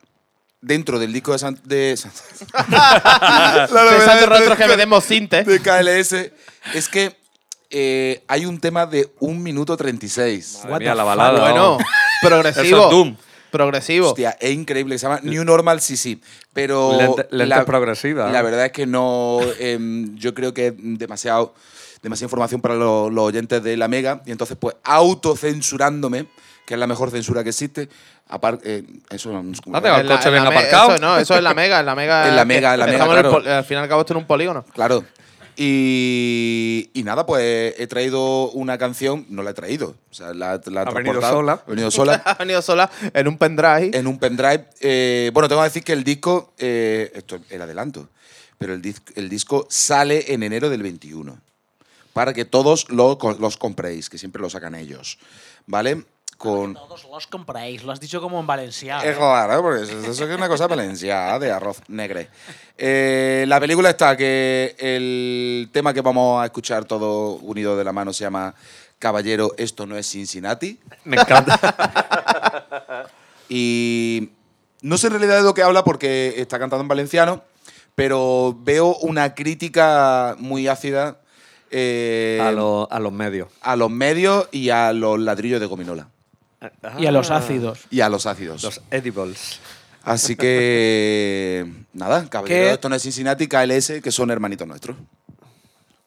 dentro 0.61 0.99
del 0.99 1.13
disco 1.13 1.33
de 1.33 1.39
San- 1.39 1.61
de, 1.65 1.97
San- 1.97 2.13
Pensando 3.69 4.27
nosotros 4.27 4.59
que 4.59 4.67
vendemos 4.67 5.05
cinte. 5.05 5.45
de 5.45 5.61
KLS 5.61 6.33
es 6.75 6.89
que 6.89 7.17
eh, 7.71 8.23
hay 8.29 8.47
un 8.47 8.59
tema 8.61 8.87
de 8.87 9.11
1 9.21 9.41
minuto 9.41 9.77
36. 9.77 10.61
Madre 10.69 10.85
mía, 10.87 10.95
la 10.95 11.05
balada. 11.05 11.41
Bueno, 11.41 11.79
progresivo. 12.23 12.65
Eso 12.67 12.85
es 12.85 12.91
Doom. 12.91 13.17
Progresivo. 13.51 14.09
Hostia, 14.09 14.37
es 14.41 14.51
increíble. 14.53 14.99
Se 14.99 15.07
llama 15.07 15.21
New 15.23 15.45
Normal 15.45 15.81
CC. 15.81 16.19
Pero. 16.53 16.93
Lente- 16.99 17.27
lente 17.31 17.63
progresiva. 17.65 18.31
La 18.31 18.43
verdad 18.43 18.67
es 18.67 18.73
que 18.73 18.87
no. 18.87 19.39
em, 19.59 20.15
yo 20.17 20.35
creo 20.35 20.53
que 20.53 20.69
es 20.69 20.75
demasiado. 20.77 21.55
Demasiada 22.03 22.27
información 22.27 22.61
para 22.61 22.75
los, 22.75 23.11
los 23.13 23.25
oyentes 23.25 23.63
de 23.63 23.77
la 23.77 23.89
Mega. 23.89 24.21
Y 24.27 24.31
entonces, 24.33 24.57
pues, 24.61 24.77
autocensurándome, 24.85 26.27
que 26.67 26.75
es 26.75 26.81
la 26.81 26.87
mejor 26.87 27.11
censura 27.11 27.43
que 27.43 27.51
existe. 27.51 27.89
Apar- 28.29 28.61
eh, 28.65 28.83
eso 29.11 29.31
no 29.33 29.53
es 29.53 29.61
Ah, 29.73 29.81
te- 29.81 29.89
En 29.89 30.07
la- 30.09 30.17
coche 30.17 30.29
en 30.29 30.35
bien 30.35 30.45
la 30.45 30.51
aparcado. 30.51 30.95
Eso, 30.95 31.03
no, 31.03 31.19
eso 31.19 31.35
es 31.37 31.43
la 31.43 31.55
mega, 31.55 31.81
en 31.81 31.87
la 31.87 31.95
mega. 31.95 32.29
En 32.29 32.37
la 32.37 32.45
mega, 32.45 32.75
en 32.75 32.81
la 32.81 32.87
mega, 32.87 33.05
el 33.05 33.11
claro. 33.11 33.37
al 33.37 33.65
final 33.65 33.83
y 33.83 33.85
al 33.85 33.89
cabo 33.89 34.01
esto 34.03 34.13
en 34.13 34.19
un 34.19 34.27
polígono. 34.27 34.65
Claro. 34.75 35.05
Y, 35.59 36.91
y 36.95 37.03
nada, 37.03 37.27
pues 37.27 37.75
he 37.79 37.87
traído 37.87 38.51
una 38.51 38.79
canción, 38.79 39.27
no 39.29 39.43
la 39.43 39.51
he 39.51 39.55
traído, 39.55 39.95
o 40.11 40.15
sea, 40.15 40.35
la, 40.35 40.61
la 40.67 40.83
he 40.83 40.85
Ha 40.85 40.91
venido 40.91 40.93
transportado, 41.21 41.37
sola. 41.37 41.53
Ha 41.67 41.71
venido 41.71 41.91
sola 41.91 42.15
ha 42.25 42.35
venido 42.35 42.63
sola 42.63 42.91
en 43.15 43.29
un 43.29 43.39
pendrive. 43.39 43.91
en 43.97 44.07
un 44.07 44.19
pendrive. 44.19 44.67
Eh, 44.81 45.31
bueno, 45.33 45.49
tengo 45.49 45.61
que 45.63 45.69
decir 45.69 45.85
que 45.85 45.93
el 45.93 46.05
disco, 46.05 46.53
eh, 46.59 47.11
esto 47.15 47.37
es 47.37 47.43
el 47.51 47.63
adelanto, 47.63 48.09
pero 48.59 48.75
el, 48.75 48.83
dis- 48.83 49.03
el 49.15 49.29
disco 49.29 49.67
sale 49.71 50.33
en 50.33 50.43
enero 50.43 50.69
del 50.71 50.83
21, 50.83 51.39
para 52.13 52.33
que 52.33 52.45
todos 52.45 52.89
lo- 52.91 53.19
los 53.39 53.57
compréis, 53.57 54.09
que 54.11 54.19
siempre 54.19 54.41
lo 54.43 54.51
sacan 54.51 54.75
ellos, 54.75 55.19
¿vale? 55.67 56.05
Con, 56.37 56.75
Todos 56.75 57.05
los 57.11 57.27
compráis, 57.27 57.83
lo 57.83 57.93
has 57.93 58.01
dicho 58.01 58.21
como 58.21 58.39
en 58.39 58.47
valenciano. 58.47 59.03
Es 59.03 59.17
claro, 59.17 59.63
porque 59.63 59.85
eso, 59.85 59.99
eso 60.01 60.25
es 60.29 60.37
una 60.37 60.49
cosa 60.49 60.67
valenciana 60.67 61.39
de 61.39 61.51
arroz 61.51 61.81
negre. 61.89 62.29
Eh, 62.77 63.47
la 63.49 63.59
película 63.59 63.89
está 63.91 64.15
que 64.17 64.77
el 64.79 65.71
tema 65.73 65.95
que 65.95 66.03
vamos 66.03 66.43
a 66.43 66.45
escuchar 66.45 66.85
todo 66.85 67.37
unido 67.37 67.75
de 67.77 67.85
la 67.85 67.93
mano 67.93 68.13
se 68.13 68.25
llama 68.25 68.55
Caballero, 68.99 69.53
esto 69.57 69.87
no 69.87 69.97
es 69.97 70.07
Cincinnati. 70.11 70.79
Me 71.05 71.17
encanta. 71.17 73.07
Y 73.49 74.31
no 74.83 74.99
sé 74.99 75.07
en 75.07 75.15
realidad 75.15 75.37
de 75.39 75.43
lo 75.43 75.55
que 75.55 75.63
habla 75.63 75.85
porque 75.85 76.35
está 76.37 76.59
cantando 76.59 76.83
en 76.83 76.89
valenciano, 76.89 77.43
pero 77.95 78.55
veo 78.61 78.95
una 78.97 79.35
crítica 79.35 80.37
muy 80.39 80.69
ácida 80.69 81.19
eh, 81.71 82.41
a, 82.43 82.51
los- 82.53 82.89
a 82.91 82.99
los 83.01 83.13
medios. 83.13 83.49
a 83.63 83.77
los 83.77 83.91
medios 83.91 84.49
y 84.53 84.71
a 84.71 84.93
los 84.93 85.19
ladrillos 85.19 85.61
de 85.61 85.67
gominola. 85.67 86.09
Y 86.99 87.07
a 87.07 87.13
los 87.13 87.31
ácidos. 87.31 87.81
Y 87.91 88.01
a 88.01 88.09
los 88.09 88.27
ácidos. 88.27 88.63
Los 88.63 88.81
edibles. 88.91 89.61
Así 90.03 90.37
que 90.37 91.67
nada, 91.93 92.29
caballero, 92.29 92.61
¿Qué? 92.69 92.73
esto 92.73 92.89
no 92.89 92.95
es 92.95 93.03
Cincinnati, 93.03 93.47
KLS, 93.49 94.01
que 94.03 94.11
son 94.13 94.31
hermanitos 94.31 94.67
nuestros. 94.67 94.97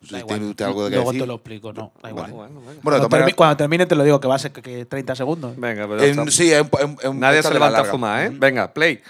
Da 0.01 0.07
¿Tiene 0.07 0.19
igual. 0.19 0.43
usted 0.43 0.65
algo 0.65 0.83
que 0.85 0.95
Luego 0.95 1.11
decir? 1.11 1.21
te 1.23 1.27
lo 1.27 1.33
explico, 1.35 1.73
no, 1.73 1.91
da 2.01 2.09
igual. 2.09 2.31
Vale. 2.31 2.53
Bueno, 2.81 2.99
de 3.09 3.33
Cuando, 3.35 3.57
termine 3.57 3.85
te 3.85 3.95
lo 3.95 4.03
digo, 4.05 4.19
que 4.19 4.27
va 4.29 4.35
a 4.35 4.39
ser 4.39 4.51
que, 4.51 4.61
que 4.61 4.85
30 4.85 5.15
segundos. 5.15 5.55
Venga, 5.57 5.87
pero 5.87 6.01
en- 6.01 6.31
sí, 6.31 6.51
Nadie 7.13 7.43
se 7.43 7.49
de 7.49 7.53
levanta 7.53 7.81
a 7.81 7.85
fumar, 7.85 8.25
¿eh? 8.25 8.29
Venga, 8.33 8.73
play. 8.73 9.01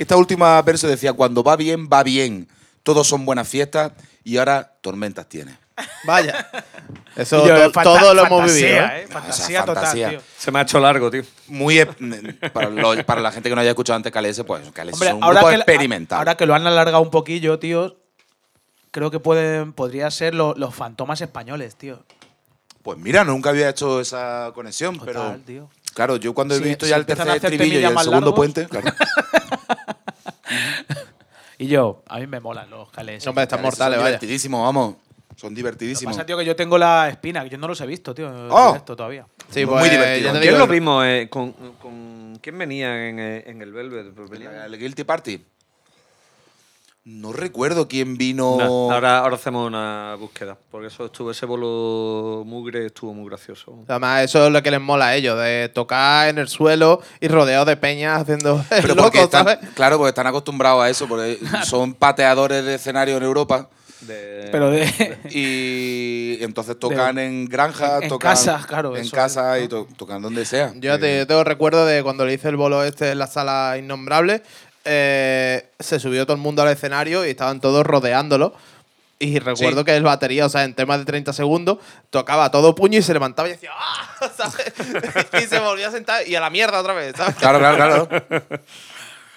Esta 0.00 0.16
última 0.16 0.60
verso 0.62 0.88
decía, 0.88 1.12
cuando 1.12 1.42
va 1.42 1.56
bien, 1.56 1.88
va 1.92 2.02
bien. 2.02 2.48
Todos 2.82 3.06
son 3.06 3.26
buenas 3.26 3.46
fiestas 3.48 3.92
y 4.24 4.38
ahora 4.38 4.72
tormentas 4.80 5.28
tiene. 5.28 5.58
Vaya. 6.04 6.50
Eso 7.16 7.46
yo, 7.46 7.54
to- 7.54 7.72
fanta- 7.72 7.82
todo 8.00 8.14
lo 8.14 8.26
hemos 8.26 8.46
vivido. 8.46 8.68
¿eh? 8.68 9.02
¿eh? 9.02 9.06
Fantasía 9.10 9.64
total, 9.64 9.92
tío. 9.94 10.20
Se 10.38 10.50
me 10.50 10.58
ha 10.58 10.62
hecho 10.62 10.80
largo, 10.80 11.10
tío. 11.10 11.22
Muy 11.48 11.84
para, 12.52 12.70
lo- 12.70 13.04
para 13.04 13.20
la 13.20 13.30
gente 13.30 13.48
que 13.50 13.54
no 13.54 13.60
haya 13.60 13.70
escuchado 13.70 13.96
antes 13.96 14.10
KLS, 14.12 14.42
pues 14.46 14.62
KLS 14.72 14.92
Hombre, 14.94 15.08
son 15.10 15.16
un 15.18 15.24
ahora 15.24 15.40
grupo 15.40 15.48
que, 15.50 15.54
experimental. 15.56 16.18
ahora 16.18 16.36
que 16.36 16.46
lo 16.46 16.54
han 16.54 16.66
alargado 16.66 17.02
un 17.02 17.10
poquillo, 17.10 17.58
tío, 17.58 17.98
creo 18.90 19.10
que 19.10 19.20
pueden, 19.20 19.72
podría 19.74 20.10
ser 20.10 20.34
lo- 20.34 20.54
los 20.54 20.74
fantomas 20.74 21.20
españoles, 21.20 21.76
tío. 21.76 22.02
Pues 22.82 22.96
mira, 22.98 23.24
nunca 23.24 23.50
había 23.50 23.68
hecho 23.68 24.00
esa 24.00 24.52
conexión, 24.54 24.98
Total, 24.98 25.06
pero 25.14 25.40
tío. 25.46 25.70
claro, 25.92 26.16
yo 26.16 26.32
cuando 26.32 26.54
he 26.54 26.60
visto 26.60 26.86
si 26.86 26.90
ya 26.90 26.96
el 26.96 27.04
tercer 27.04 27.28
estribillo 27.36 27.80
y 27.80 27.84
el 27.84 27.98
segundo 27.98 28.10
largos. 28.12 28.34
puente, 28.34 28.66
claro. 28.66 28.90
Y 31.58 31.66
yo, 31.66 32.02
a 32.08 32.18
mí 32.18 32.26
me 32.26 32.40
molan 32.40 32.70
los 32.70 32.88
KLS. 32.90 33.26
Hombre, 33.26 33.42
están 33.42 33.60
mortales, 33.60 33.96
son 33.96 34.04
vaya. 34.04 34.16
divertidísimos, 34.16 34.62
vamos. 34.62 34.94
Son 35.36 35.50
Lo 35.50 35.54
que 35.54 35.56
divertidísimos. 35.56 36.16
pasa, 36.16 36.24
tío, 36.24 36.38
que 36.38 36.44
yo 36.46 36.56
tengo 36.56 36.78
la 36.78 37.10
espina, 37.10 37.44
que 37.44 37.50
yo 37.50 37.58
no 37.58 37.68
los 37.68 37.78
he 37.82 37.86
visto, 37.86 38.14
tío. 38.14 38.30
Oh. 38.50 38.68
directo 38.68 38.96
todavía. 38.96 39.26
Sí, 39.50 39.66
Muy 39.66 39.74
pues, 39.78 39.90
divertido. 39.90 40.32
te 40.32 40.38
¿Quién 40.40 40.54
digo, 40.54 40.66
lo 40.66 40.72
vimos? 40.72 41.04
eh, 41.06 41.28
con, 41.30 41.52
con- 41.52 42.38
¿Quién 42.40 42.56
venía 42.56 43.08
en, 43.10 43.18
eh, 43.18 43.44
en 43.46 43.60
el 43.60 43.72
Velvet? 43.74 44.14
Pues 44.14 44.30
El 44.40 44.78
Guilty 44.78 45.04
Party. 45.04 45.44
No 47.02 47.32
recuerdo 47.32 47.88
quién 47.88 48.18
vino. 48.18 48.56
No, 48.58 48.92
ahora, 48.92 49.20
ahora 49.20 49.36
hacemos 49.36 49.66
una 49.66 50.16
búsqueda. 50.20 50.56
Porque 50.70 50.88
eso 50.88 51.06
estuvo, 51.06 51.30
ese 51.30 51.46
bolo 51.46 52.42
mugre 52.44 52.86
estuvo 52.86 53.14
muy 53.14 53.26
gracioso. 53.28 53.78
Además, 53.88 54.24
eso 54.24 54.46
es 54.46 54.52
lo 54.52 54.62
que 54.62 54.70
les 54.70 54.80
mola 54.82 55.06
a 55.08 55.14
ellos, 55.16 55.38
de 55.40 55.70
tocar 55.70 56.28
en 56.28 56.36
el 56.38 56.48
suelo 56.48 57.00
y 57.18 57.28
rodeado 57.28 57.64
de 57.64 57.76
peñas 57.78 58.20
haciendo 58.20 58.56
el 58.70 58.82
Pero 58.82 58.88
loco, 58.94 59.02
porque 59.04 59.22
están, 59.22 59.44
¿sabes? 59.46 59.70
claro, 59.74 59.96
porque 59.96 60.10
están 60.10 60.26
acostumbrados 60.26 60.82
a 60.84 60.90
eso, 60.90 61.08
porque 61.08 61.38
son 61.64 61.94
pateadores 61.94 62.64
de 62.66 62.74
escenario 62.74 63.16
en 63.16 63.22
Europa 63.22 63.70
De- 64.02 64.48
Pero 64.52 64.70
de. 64.70 65.18
y 65.30 66.42
entonces 66.44 66.78
tocan 66.78 67.16
en 67.18 67.46
granjas, 67.46 68.02
en 68.02 68.08
tocan 68.10 68.32
casa, 68.32 68.64
claro, 68.68 68.94
en 68.96 69.02
eso 69.04 69.16
casa 69.16 69.56
es, 69.58 69.64
y 69.64 69.68
to- 69.68 69.88
tocan 69.96 70.20
donde 70.20 70.44
sea. 70.44 70.72
Yo 70.76 70.98
te, 71.00 71.18
yo 71.18 71.26
tengo 71.26 71.44
recuerdo 71.44 71.86
de 71.86 72.02
cuando 72.02 72.26
le 72.26 72.34
hice 72.34 72.48
el 72.50 72.56
bolo 72.56 72.84
este 72.84 73.12
en 73.12 73.18
la 73.18 73.26
sala 73.26 73.76
innombrable, 73.78 74.42
eh, 74.92 75.70
se 75.78 76.00
subió 76.00 76.24
todo 76.26 76.34
el 76.34 76.42
mundo 76.42 76.62
al 76.62 76.68
escenario 76.68 77.24
y 77.24 77.30
estaban 77.30 77.60
todos 77.60 77.86
rodeándolo. 77.86 78.52
Y 79.22 79.38
recuerdo 79.38 79.80
Sí. 79.80 79.84
que 79.84 79.96
el 79.96 80.02
batería, 80.02 80.46
o 80.46 80.48
sea, 80.48 80.64
en 80.64 80.74
temas 80.74 80.98
de 80.98 81.04
30 81.04 81.32
segundos, 81.34 81.78
tocaba 82.08 82.50
todo 82.50 82.74
puño 82.74 82.98
y 82.98 83.02
se 83.02 83.12
levantaba 83.12 83.48
y 83.48 83.52
decía 83.52 83.70
¡Ah! 83.78 84.30
¿sabes? 84.36 84.72
y 85.44 85.46
se 85.46 85.58
volvía 85.60 85.88
a 85.88 85.90
sentar 85.92 86.26
y 86.26 86.34
a 86.34 86.40
la 86.40 86.48
mierda 86.50 86.80
otra 86.80 86.94
vez, 86.94 87.14
¿sabes? 87.16 87.36
Claro, 87.36 87.58
claro, 87.58 88.08
claro. 88.08 88.42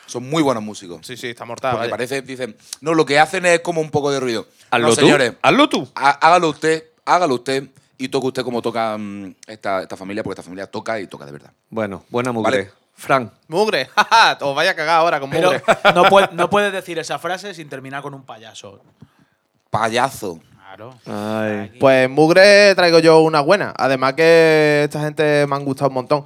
Son 0.05 0.27
muy 0.29 0.41
buenos 0.43 0.63
músicos. 0.63 1.05
Sí, 1.05 1.17
sí, 1.17 1.27
está 1.29 1.43
mortal. 1.45 1.71
Porque 1.71 1.85
vaya. 1.87 1.91
parece, 1.91 2.21
dicen, 2.21 2.55
no, 2.81 2.93
lo 2.93 3.05
que 3.05 3.19
hacen 3.19 3.45
es 3.45 3.59
como 3.61 3.81
un 3.81 3.89
poco 3.91 4.11
de 4.11 4.19
ruido. 4.19 4.47
Hazlo 4.71 4.87
no, 4.87 4.93
tú. 4.95 4.99
señores, 5.01 5.33
Hazlo 5.41 5.69
tú. 5.69 5.87
há- 5.95 6.11
hágalo 6.27 6.49
usted, 6.49 6.83
hágalo 7.05 7.35
usted 7.35 7.67
y 7.97 8.07
toque 8.09 8.27
usted 8.27 8.43
como 8.43 8.61
toca 8.61 8.97
mm, 8.97 9.35
esta, 9.47 9.81
esta 9.81 9.97
familia, 9.97 10.23
porque 10.23 10.33
esta 10.39 10.43
familia 10.43 10.67
toca 10.67 10.99
y 10.99 11.07
toca 11.07 11.25
de 11.25 11.31
verdad. 11.31 11.51
Bueno, 11.69 12.03
buena 12.09 12.31
mugre. 12.31 12.57
Vale. 12.57 12.71
Fran, 12.95 13.31
Mugre, 13.47 13.87
jaja, 13.95 14.37
os 14.41 14.55
vaya 14.55 14.71
a 14.71 14.75
cagar 14.75 14.97
ahora 14.99 15.19
con 15.19 15.29
Pero 15.29 15.51
mugre. 15.51 15.63
no, 15.95 16.03
puede- 16.05 16.29
no 16.33 16.49
puedes 16.49 16.71
decir 16.71 16.97
esa 16.99 17.19
frase 17.19 17.53
sin 17.53 17.67
terminar 17.69 18.01
con 18.01 18.13
un 18.13 18.23
payaso. 18.23 18.81
Payazo. 19.69 20.39
Claro. 20.59 20.95
Ay. 21.05 21.71
Pues 21.79 22.09
mugre 22.09 22.73
traigo 22.75 22.99
yo 22.99 23.19
una 23.21 23.41
buena. 23.41 23.73
Además 23.77 24.13
que 24.13 24.81
esta 24.85 24.99
gente 25.01 25.45
me 25.47 25.55
han 25.55 25.65
gustado 25.65 25.89
un 25.89 25.95
montón. 25.95 26.25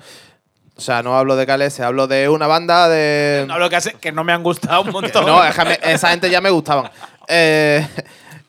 O 0.75 0.81
sea, 0.81 1.01
no 1.01 1.17
hablo 1.17 1.35
de 1.35 1.45
KLS, 1.47 1.79
hablo 1.79 2.05
de 2.07 2.29
una 2.29 2.45
banda 2.45 2.87
de... 2.87 3.45
No, 3.47 3.57
lo 3.57 3.67
que 3.69 3.77
hace 3.77 3.93
que 3.95 4.11
no 4.11 4.23
me 4.23 4.31
han 4.31 4.43
gustado 4.43 4.81
un 4.83 4.91
montón. 4.91 5.25
No, 5.25 5.41
déjame, 5.41 5.79
esa 5.81 6.09
gente 6.11 6.29
ya 6.29 6.39
me 6.39 6.51
gustaban. 6.51 6.91
Eh, 7.27 7.85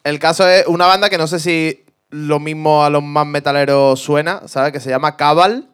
el 0.05 0.19
caso 0.19 0.47
es 0.47 0.66
una 0.66 0.87
banda 0.87 1.09
que 1.09 1.16
no 1.16 1.27
sé 1.27 1.41
si 1.41 1.85
lo 2.11 2.39
mismo 2.39 2.85
a 2.85 2.91
los 2.91 3.03
más 3.03 3.27
metaleros 3.27 3.99
suena, 4.01 4.43
¿sabes? 4.47 4.73
Que 4.73 4.81
se 4.81 4.91
llama 4.91 5.16
Cabal, 5.16 5.69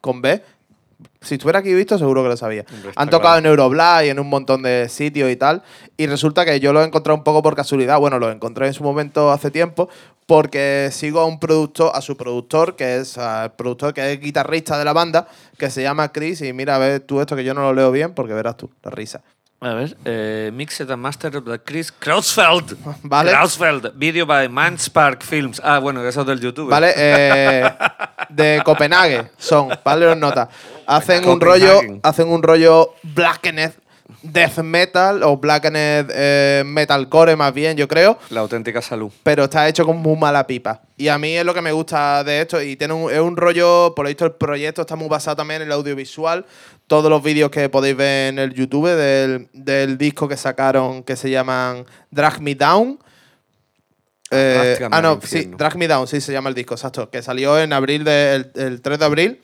con 0.00 0.20
B. 0.22 0.42
Si 1.20 1.34
estuviera 1.34 1.60
aquí 1.60 1.72
visto, 1.74 1.98
seguro 1.98 2.22
que 2.22 2.28
lo 2.28 2.36
sabía. 2.36 2.64
Han 2.96 3.10
tocado 3.10 3.34
claro. 3.34 3.38
en 3.38 3.46
Euroblast 3.46 4.06
y 4.06 4.08
en 4.08 4.18
un 4.18 4.28
montón 4.28 4.62
de 4.62 4.88
sitios 4.88 5.30
y 5.30 5.36
tal. 5.36 5.62
Y 5.96 6.06
resulta 6.06 6.44
que 6.44 6.60
yo 6.60 6.72
lo 6.72 6.82
he 6.82 6.86
encontrado 6.86 7.16
un 7.16 7.24
poco 7.24 7.42
por 7.42 7.54
casualidad. 7.54 7.98
Bueno, 7.98 8.18
lo 8.18 8.30
encontré 8.30 8.66
en 8.66 8.74
su 8.74 8.82
momento 8.82 9.30
hace 9.30 9.50
tiempo. 9.50 9.88
Porque 10.26 10.90
sigo 10.92 11.20
a 11.20 11.26
un 11.26 11.40
productor, 11.40 11.90
a 11.94 12.00
su 12.00 12.16
productor, 12.16 12.76
que 12.76 12.96
es 12.96 13.16
el 13.18 13.50
productor 13.52 13.92
que 13.92 14.12
es 14.12 14.20
guitarrista 14.20 14.78
de 14.78 14.84
la 14.84 14.92
banda, 14.92 15.26
que 15.58 15.68
se 15.68 15.82
llama 15.82 16.12
Chris. 16.12 16.40
Y 16.42 16.52
mira, 16.52 16.76
a 16.76 16.78
ver 16.78 17.00
tú 17.00 17.20
esto 17.20 17.34
que 17.36 17.44
yo 17.44 17.54
no 17.54 17.62
lo 17.62 17.74
leo 17.74 17.90
bien, 17.90 18.14
porque 18.14 18.32
verás 18.32 18.56
tú, 18.56 18.70
la 18.82 18.90
risa. 18.92 19.22
A 19.62 19.74
ver, 19.74 19.96
eh, 20.04 20.50
Mixed 20.52 20.90
and 20.90 21.00
Mastered 21.00 21.40
by 21.44 21.60
Chris 21.60 21.92
Krausfeld. 21.92 22.76
Vale. 23.04 23.30
Krausfeld. 23.30 23.92
Video 23.94 24.26
by 24.26 24.48
Manspark 24.48 25.22
Films. 25.22 25.60
Ah, 25.62 25.78
bueno, 25.78 26.04
eso 26.04 26.22
es 26.22 26.26
del 26.26 26.40
YouTube. 26.40 26.68
¿Vale? 26.68 26.92
Eh, 26.96 27.70
de 28.28 28.60
Copenhague 28.64 29.30
son, 29.38 29.68
¿vale? 29.84 30.08
Os 30.08 30.16
nota. 30.16 30.48
Hacen 30.96 31.28
un 31.28 31.40
rollo, 31.40 31.80
hacen 32.02 32.28
un 32.28 32.42
rollo 32.42 32.94
blackened 33.02 33.72
death 34.22 34.58
metal 34.58 35.22
o 35.22 35.36
blackened 35.36 36.10
eh, 36.12 36.62
metalcore 36.64 37.36
más 37.36 37.52
bien, 37.52 37.76
yo 37.76 37.88
creo. 37.88 38.18
La 38.30 38.40
auténtica 38.40 38.82
salud. 38.82 39.10
Pero 39.22 39.44
está 39.44 39.68
hecho 39.68 39.84
con 39.84 39.96
muy 39.98 40.16
mala 40.16 40.46
pipa. 40.46 40.82
Y 40.96 41.08
a 41.08 41.18
mí 41.18 41.36
es 41.36 41.44
lo 41.44 41.54
que 41.54 41.62
me 41.62 41.72
gusta 41.72 42.22
de 42.24 42.42
esto. 42.42 42.62
Y 42.62 42.76
tiene 42.76 42.94
un, 42.94 43.10
es 43.10 43.20
un 43.20 43.36
rollo, 43.36 43.94
por 43.94 44.04
lo 44.04 44.08
visto 44.08 44.24
el 44.24 44.32
proyecto 44.32 44.82
está 44.82 44.96
muy 44.96 45.08
basado 45.08 45.36
también 45.36 45.62
en 45.62 45.68
el 45.68 45.72
audiovisual. 45.72 46.44
Todos 46.86 47.10
los 47.10 47.22
vídeos 47.22 47.50
que 47.50 47.68
podéis 47.68 47.96
ver 47.96 48.28
en 48.28 48.38
el 48.38 48.54
YouTube 48.54 48.88
del, 48.88 49.48
del 49.52 49.98
disco 49.98 50.28
que 50.28 50.36
sacaron 50.36 51.02
que 51.02 51.16
se 51.16 51.30
llaman 51.30 51.84
Drag 52.10 52.40
Me 52.40 52.54
Down. 52.54 52.98
Eh, 54.30 54.56
Arrástrame 54.58 54.96
ah, 54.96 55.02
no, 55.02 55.20
sí. 55.22 55.50
Drag 55.56 55.76
Me 55.76 55.88
Down, 55.88 56.06
sí 56.06 56.20
se 56.20 56.32
llama 56.32 56.48
el 56.48 56.54
disco, 56.54 56.74
exacto. 56.74 57.10
Que 57.10 57.22
salió 57.22 57.58
en 57.58 57.72
abril, 57.72 58.04
del 58.04 58.50
el 58.54 58.80
3 58.80 58.98
de 58.98 59.04
abril. 59.04 59.42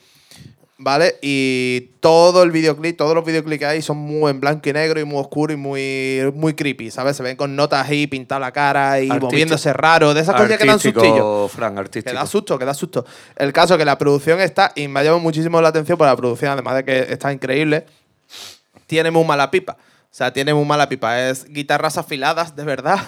¿Vale? 0.80 1.16
Y 1.22 1.90
todo 1.98 2.44
el 2.44 2.52
videoclip, 2.52 2.96
todos 2.96 3.12
los 3.12 3.24
videoclips 3.24 3.58
que 3.58 3.66
hay 3.66 3.82
son 3.82 3.96
muy 3.96 4.30
en 4.30 4.38
blanco 4.38 4.68
y 4.68 4.72
negro 4.72 5.00
y 5.00 5.04
muy 5.04 5.18
oscuro 5.18 5.52
y 5.52 5.56
muy, 5.56 6.30
muy 6.36 6.54
creepy, 6.54 6.92
¿sabes? 6.92 7.16
Se 7.16 7.22
ven 7.24 7.36
con 7.36 7.56
notas 7.56 7.88
ahí, 7.88 8.06
pintada 8.06 8.38
la 8.38 8.52
cara 8.52 9.00
y 9.00 9.06
Artístico. 9.08 9.26
moviéndose 9.26 9.72
raro. 9.72 10.14
De 10.14 10.20
esas 10.20 10.36
cosas 10.36 10.56
que 10.56 10.64
dan 10.64 10.70
Artístico, 10.76 11.00
sustillo. 11.00 11.48
Fran, 11.48 11.74
Que 11.74 11.80
artístico. 11.80 12.14
da 12.14 12.26
susto, 12.26 12.56
que 12.60 12.64
da 12.64 12.74
susto. 12.74 13.04
El 13.34 13.52
caso 13.52 13.74
es 13.74 13.78
que 13.78 13.84
la 13.84 13.98
producción 13.98 14.40
está, 14.40 14.70
y 14.76 14.86
me 14.86 15.00
ha 15.00 15.02
llamado 15.02 15.18
muchísimo 15.18 15.60
la 15.60 15.70
atención 15.70 15.98
por 15.98 16.06
la 16.06 16.14
producción, 16.16 16.52
además 16.52 16.76
de 16.76 16.84
que 16.84 17.12
está 17.12 17.32
increíble, 17.32 17.84
tiene 18.86 19.10
muy 19.10 19.24
mala 19.24 19.50
pipa. 19.50 19.76
O 20.18 20.20
sea, 20.20 20.32
tiene 20.32 20.52
muy 20.52 20.64
mala 20.64 20.88
pipa. 20.88 21.28
Es 21.28 21.44
guitarras 21.44 21.96
afiladas, 21.96 22.56
de 22.56 22.64
verdad. 22.64 22.98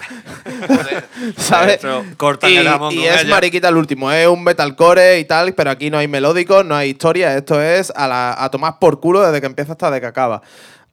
¿Sabes? 1.37 1.81
Cortan 2.15 2.49
y, 2.49 2.55
el 2.55 2.65
jamón 2.65 2.93
y 2.93 3.05
es 3.05 3.23
ella. 3.23 3.31
mariquita 3.31 3.67
el 3.67 3.75
último. 3.75 4.09
Es 4.13 4.27
un 4.27 4.41
metalcore 4.41 5.19
y 5.19 5.25
tal, 5.25 5.53
pero 5.53 5.71
aquí 5.71 5.89
no 5.89 5.97
hay 5.97 6.07
melódicos, 6.07 6.63
no 6.63 6.73
hay 6.73 6.91
historia. 6.91 7.35
Esto 7.35 7.61
es 7.61 7.91
a, 7.97 8.07
la, 8.07 8.33
a 8.41 8.49
tomar 8.49 8.79
por 8.79 9.01
culo 9.01 9.21
desde 9.23 9.41
que 9.41 9.47
empieza 9.47 9.73
hasta 9.73 9.91
de 9.91 9.99
que 9.99 10.07
acaba. 10.07 10.41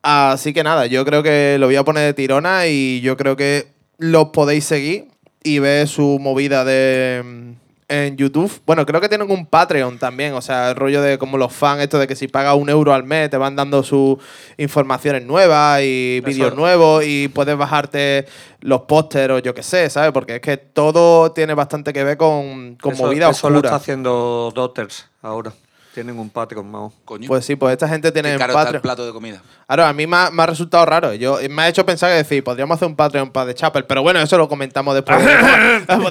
Así 0.03 0.53
que 0.53 0.65
nada, 0.65 0.87
yo 0.87 1.05
creo 1.05 1.23
que 1.23 1.57
lo 1.61 1.67
voy 1.67 1.77
a 1.77 1.85
poner 1.85 2.07
de 2.07 2.15
tirona 2.15 2.67
y 2.67 3.01
yo 3.01 3.17
creo 3.17 3.37
que 3.37 3.69
los 3.99 4.31
podéis 4.31 4.65
seguir 4.65 5.07
y 5.45 5.61
ver 5.61 5.87
su 5.87 6.19
movida 6.21 6.65
de 6.65 7.55
en 7.89 8.17
YouTube. 8.17 8.53
Bueno, 8.67 8.85
creo 8.85 9.01
que 9.01 9.09
tienen 9.09 9.31
un 9.31 9.47
Patreon 9.47 9.99
también, 9.99 10.35
o 10.35 10.43
sea, 10.43 10.71
el 10.71 10.77
rollo 10.77 11.01
de 11.01 11.19
como 11.19 11.39
los 11.39 11.53
fans, 11.53 11.83
esto 11.83 11.99
de 11.99 12.07
que 12.07 12.15
si 12.15 12.29
pagas 12.29 12.55
un 12.55 12.69
euro 12.69 12.93
al 12.93 13.05
mes 13.05 13.31
te 13.31 13.37
van 13.39 13.57
dando 13.57 13.83
sus 13.83 14.19
informaciones 14.59 15.25
nuevas 15.25 15.81
y 15.83 16.21
vídeos 16.25 16.55
nuevos 16.55 17.03
y 17.05 17.29
puedes 17.29 17.57
bajarte 17.57 18.27
los 18.61 18.83
pósteres 18.83 19.37
o 19.37 19.39
yo 19.39 19.55
qué 19.55 19.63
sé, 19.63 19.89
¿sabes? 19.89 20.13
Porque 20.13 20.37
es 20.37 20.41
que 20.41 20.59
todo 20.59 21.33
tiene 21.33 21.55
bastante 21.55 21.93
que 21.93 22.05
ver 22.05 22.17
con, 22.17 22.77
con 22.77 22.93
eso, 22.93 23.05
movida 23.05 23.31
eso 23.31 23.49
lo 23.49 23.57
está 23.57 23.69
oscura. 23.69 23.77
haciendo 23.77 24.53
Daughters 24.55 25.09
ahora. 25.23 25.53
Tienen 25.99 26.17
un 26.17 26.31
Patreon, 26.31 26.71
Mao. 26.71 26.93
Coño. 27.05 27.27
Pues 27.27 27.45
sí, 27.45 27.57
pues 27.57 27.73
esta 27.73 27.89
gente 27.89 28.13
tiene 28.13 28.29
Qué 28.29 28.35
un 28.37 28.39
caro 28.39 28.53
está 28.53 28.61
el 28.61 28.67
Patreon. 28.67 28.83
plato 28.83 29.05
de 29.07 29.13
comida. 29.13 29.43
Ahora, 29.67 29.89
a 29.89 29.93
mí 29.93 30.07
me 30.07 30.17
ha, 30.17 30.31
me 30.31 30.45
ha 30.45 30.47
resultado 30.47 30.87
raro. 30.87 31.13
Yo, 31.15 31.39
me 31.51 31.63
ha 31.63 31.69
hecho 31.69 31.85
pensar 31.85 32.11
que 32.11 32.19
decir, 32.19 32.45
podríamos 32.45 32.77
hacer 32.77 32.87
un 32.87 32.95
Patreon 32.95 33.31
para 33.33 33.47
The 33.49 33.55
Chapel, 33.55 33.85
pero 33.85 34.03
bueno, 34.03 34.21
eso 34.21 34.39
lo 34.39 34.49
comentamos 34.49 34.95
después 34.95 35.19
de, 35.25 35.33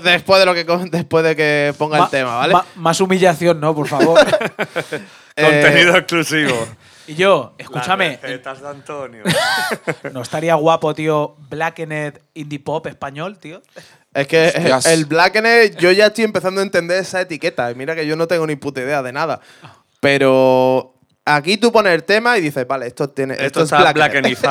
después 0.11 0.39
de 0.41 0.45
lo 0.45 0.53
que 0.53 0.65
después 0.91 1.23
de 1.23 1.35
que 1.37 1.73
ponga 1.77 1.99
Ma- 1.99 2.03
el 2.03 2.09
tema, 2.11 2.35
¿vale? 2.35 2.53
ma- 2.53 2.65
más 2.75 2.99
humillación, 2.99 3.61
¿no? 3.61 3.73
Por 3.73 3.87
favor. 3.87 4.19
Eh, 5.39 5.43
Contenido 5.43 5.95
exclusivo. 5.95 6.67
y 7.05 7.13
yo, 7.13 7.53
escúchame, 7.59 8.17
Recetas 8.19 8.59
de 8.59 8.69
Antonio. 8.69 9.23
¿no 10.11 10.23
estaría 10.23 10.55
guapo, 10.55 10.95
tío, 10.95 11.35
Blackened 11.49 12.19
Indie 12.33 12.57
Pop 12.59 12.87
español, 12.87 13.37
tío? 13.37 13.61
Es 14.15 14.25
que 14.27 14.47
Hostias. 14.47 14.87
el 14.87 15.05
Blackened, 15.05 15.77
yo 15.77 15.91
ya 15.91 16.07
estoy 16.07 16.23
empezando 16.23 16.59
a 16.59 16.63
entender 16.63 16.97
esa 16.99 17.21
etiqueta. 17.21 17.69
Y 17.69 17.75
mira 17.75 17.93
que 17.93 18.07
yo 18.07 18.15
no 18.15 18.27
tengo 18.27 18.47
ni 18.47 18.55
puta 18.55 18.81
idea 18.81 19.03
de 19.03 19.13
nada. 19.13 19.39
Pero 19.99 20.93
aquí 21.25 21.57
tú 21.57 21.71
pones 21.71 21.93
el 21.93 22.03
tema 22.03 22.37
y 22.37 22.41
dices, 22.41 22.67
vale, 22.67 22.87
esto 22.87 23.09
tiene. 23.09 23.33
Esto, 23.33 23.45
Esto 23.45 23.59
es 23.61 23.63
está 23.65 23.77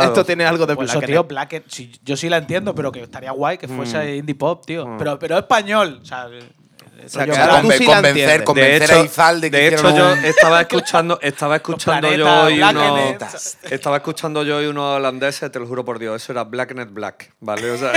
esto 0.05 0.24
tiene 0.24 0.44
algo 0.44 0.66
de 0.66 0.74
Pues 0.76 0.90
eso, 0.90 1.01
tío, 1.01 1.24
Blacken. 1.24 1.64
sí, 1.68 1.92
yo 2.05 2.16
sí 2.16 2.28
la 2.28 2.38
entiendo, 2.38 2.74
pero 2.74 2.92
que 2.92 3.03
estaría 3.03 3.30
guay 3.30 3.59
que 3.59 3.68
fuese 3.68 3.99
Mm. 3.99 4.18
indie 4.18 4.34
pop, 4.34 4.64
tío. 4.66 4.97
Pero, 4.99 5.18
pero 5.18 5.38
español. 5.38 6.01
O 6.03 6.05
sea, 6.05 6.28
Conven- 6.97 7.78
sí 7.78 7.84
convencer, 7.84 8.44
convencer 8.44 8.90
a 8.97 9.01
Izal 9.05 9.40
de 9.40 9.51
que 9.51 9.57
de 9.57 9.68
hecho 9.68 9.97
yo 9.97 10.12
un- 10.12 10.24
estaba 10.24 10.61
escuchando, 10.62 11.18
estaba 11.22 11.57
escuchando 11.57 12.12
yo 12.12 12.42
hoy 12.44 12.59
unos, 12.61 12.72
Blackened. 12.74 13.22
estaba 13.70 13.97
escuchando 13.99 14.42
yo 14.42 14.57
hoy 14.57 14.66
unos 14.66 14.97
holandeses, 14.97 15.51
te 15.53 15.59
lo 15.59 15.66
juro 15.66 15.84
por 15.84 15.99
Dios, 15.99 16.22
eso 16.22 16.32
era 16.32 16.44
Black, 16.44 16.74
¿vale? 17.40 17.70
O 17.70 17.76
sea, 17.78 17.92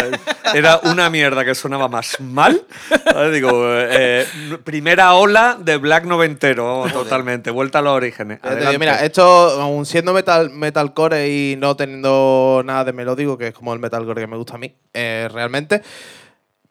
era 0.53 0.79
una 0.83 1.09
mierda 1.09 1.45
que 1.45 1.55
sonaba 1.55 1.87
más 1.87 2.19
mal. 2.19 2.61
¿vale? 3.05 3.31
Digo, 3.31 3.51
eh, 3.65 4.27
primera 4.63 5.13
ola 5.15 5.57
de 5.59 5.77
Black 5.77 6.03
noventero, 6.05 6.85
totalmente, 6.91 7.51
vuelta 7.51 7.79
a 7.79 7.81
los 7.81 7.93
orígenes. 7.93 8.39
Digo, 8.59 8.71
mira, 8.79 9.03
esto, 9.05 9.23
aun 9.23 9.85
siendo 9.85 10.13
metal, 10.13 10.49
metalcore 10.49 11.27
y 11.29 11.55
no 11.57 11.75
teniendo 11.75 12.61
nada 12.65 12.83
de 12.83 12.93
melódico, 12.93 13.37
que 13.37 13.47
es 13.47 13.53
como 13.53 13.73
el 13.73 13.79
metalcore 13.79 14.21
que 14.21 14.27
me 14.27 14.37
gusta 14.37 14.55
a 14.55 14.57
mí, 14.57 14.75
eh, 14.93 15.27
realmente, 15.31 15.81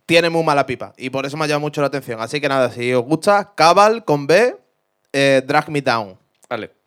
tiene 0.08 0.30
muy 0.30 0.42
mala 0.42 0.64
pipa. 0.64 0.94
Y 0.96 1.10
por 1.10 1.26
eso 1.26 1.36
me 1.36 1.44
ha 1.44 1.46
llamado 1.46 1.60
mucho 1.60 1.82
la 1.82 1.88
atención. 1.88 2.18
Así 2.18 2.40
que 2.40 2.48
nada, 2.48 2.70
si 2.70 2.94
os 2.94 3.04
gusta, 3.04 3.52
Cabal 3.54 4.06
con 4.06 4.26
B, 4.26 4.56
eh, 5.12 5.42
Drag 5.46 5.68
Me 5.68 5.82
Down. 5.82 6.18
Vale. 6.48 6.77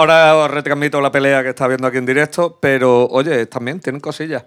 Ahora, 0.00 0.36
os 0.36 0.50
retransmito 0.50 1.00
la 1.00 1.12
pelea 1.12 1.42
que 1.42 1.50
está 1.50 1.66
viendo 1.68 1.86
aquí 1.86 1.98
en 1.98 2.06
directo, 2.06 2.58
pero 2.60 3.06
oye, 3.06 3.46
también 3.46 3.80
tienen 3.80 4.00
cosillas. 4.00 4.44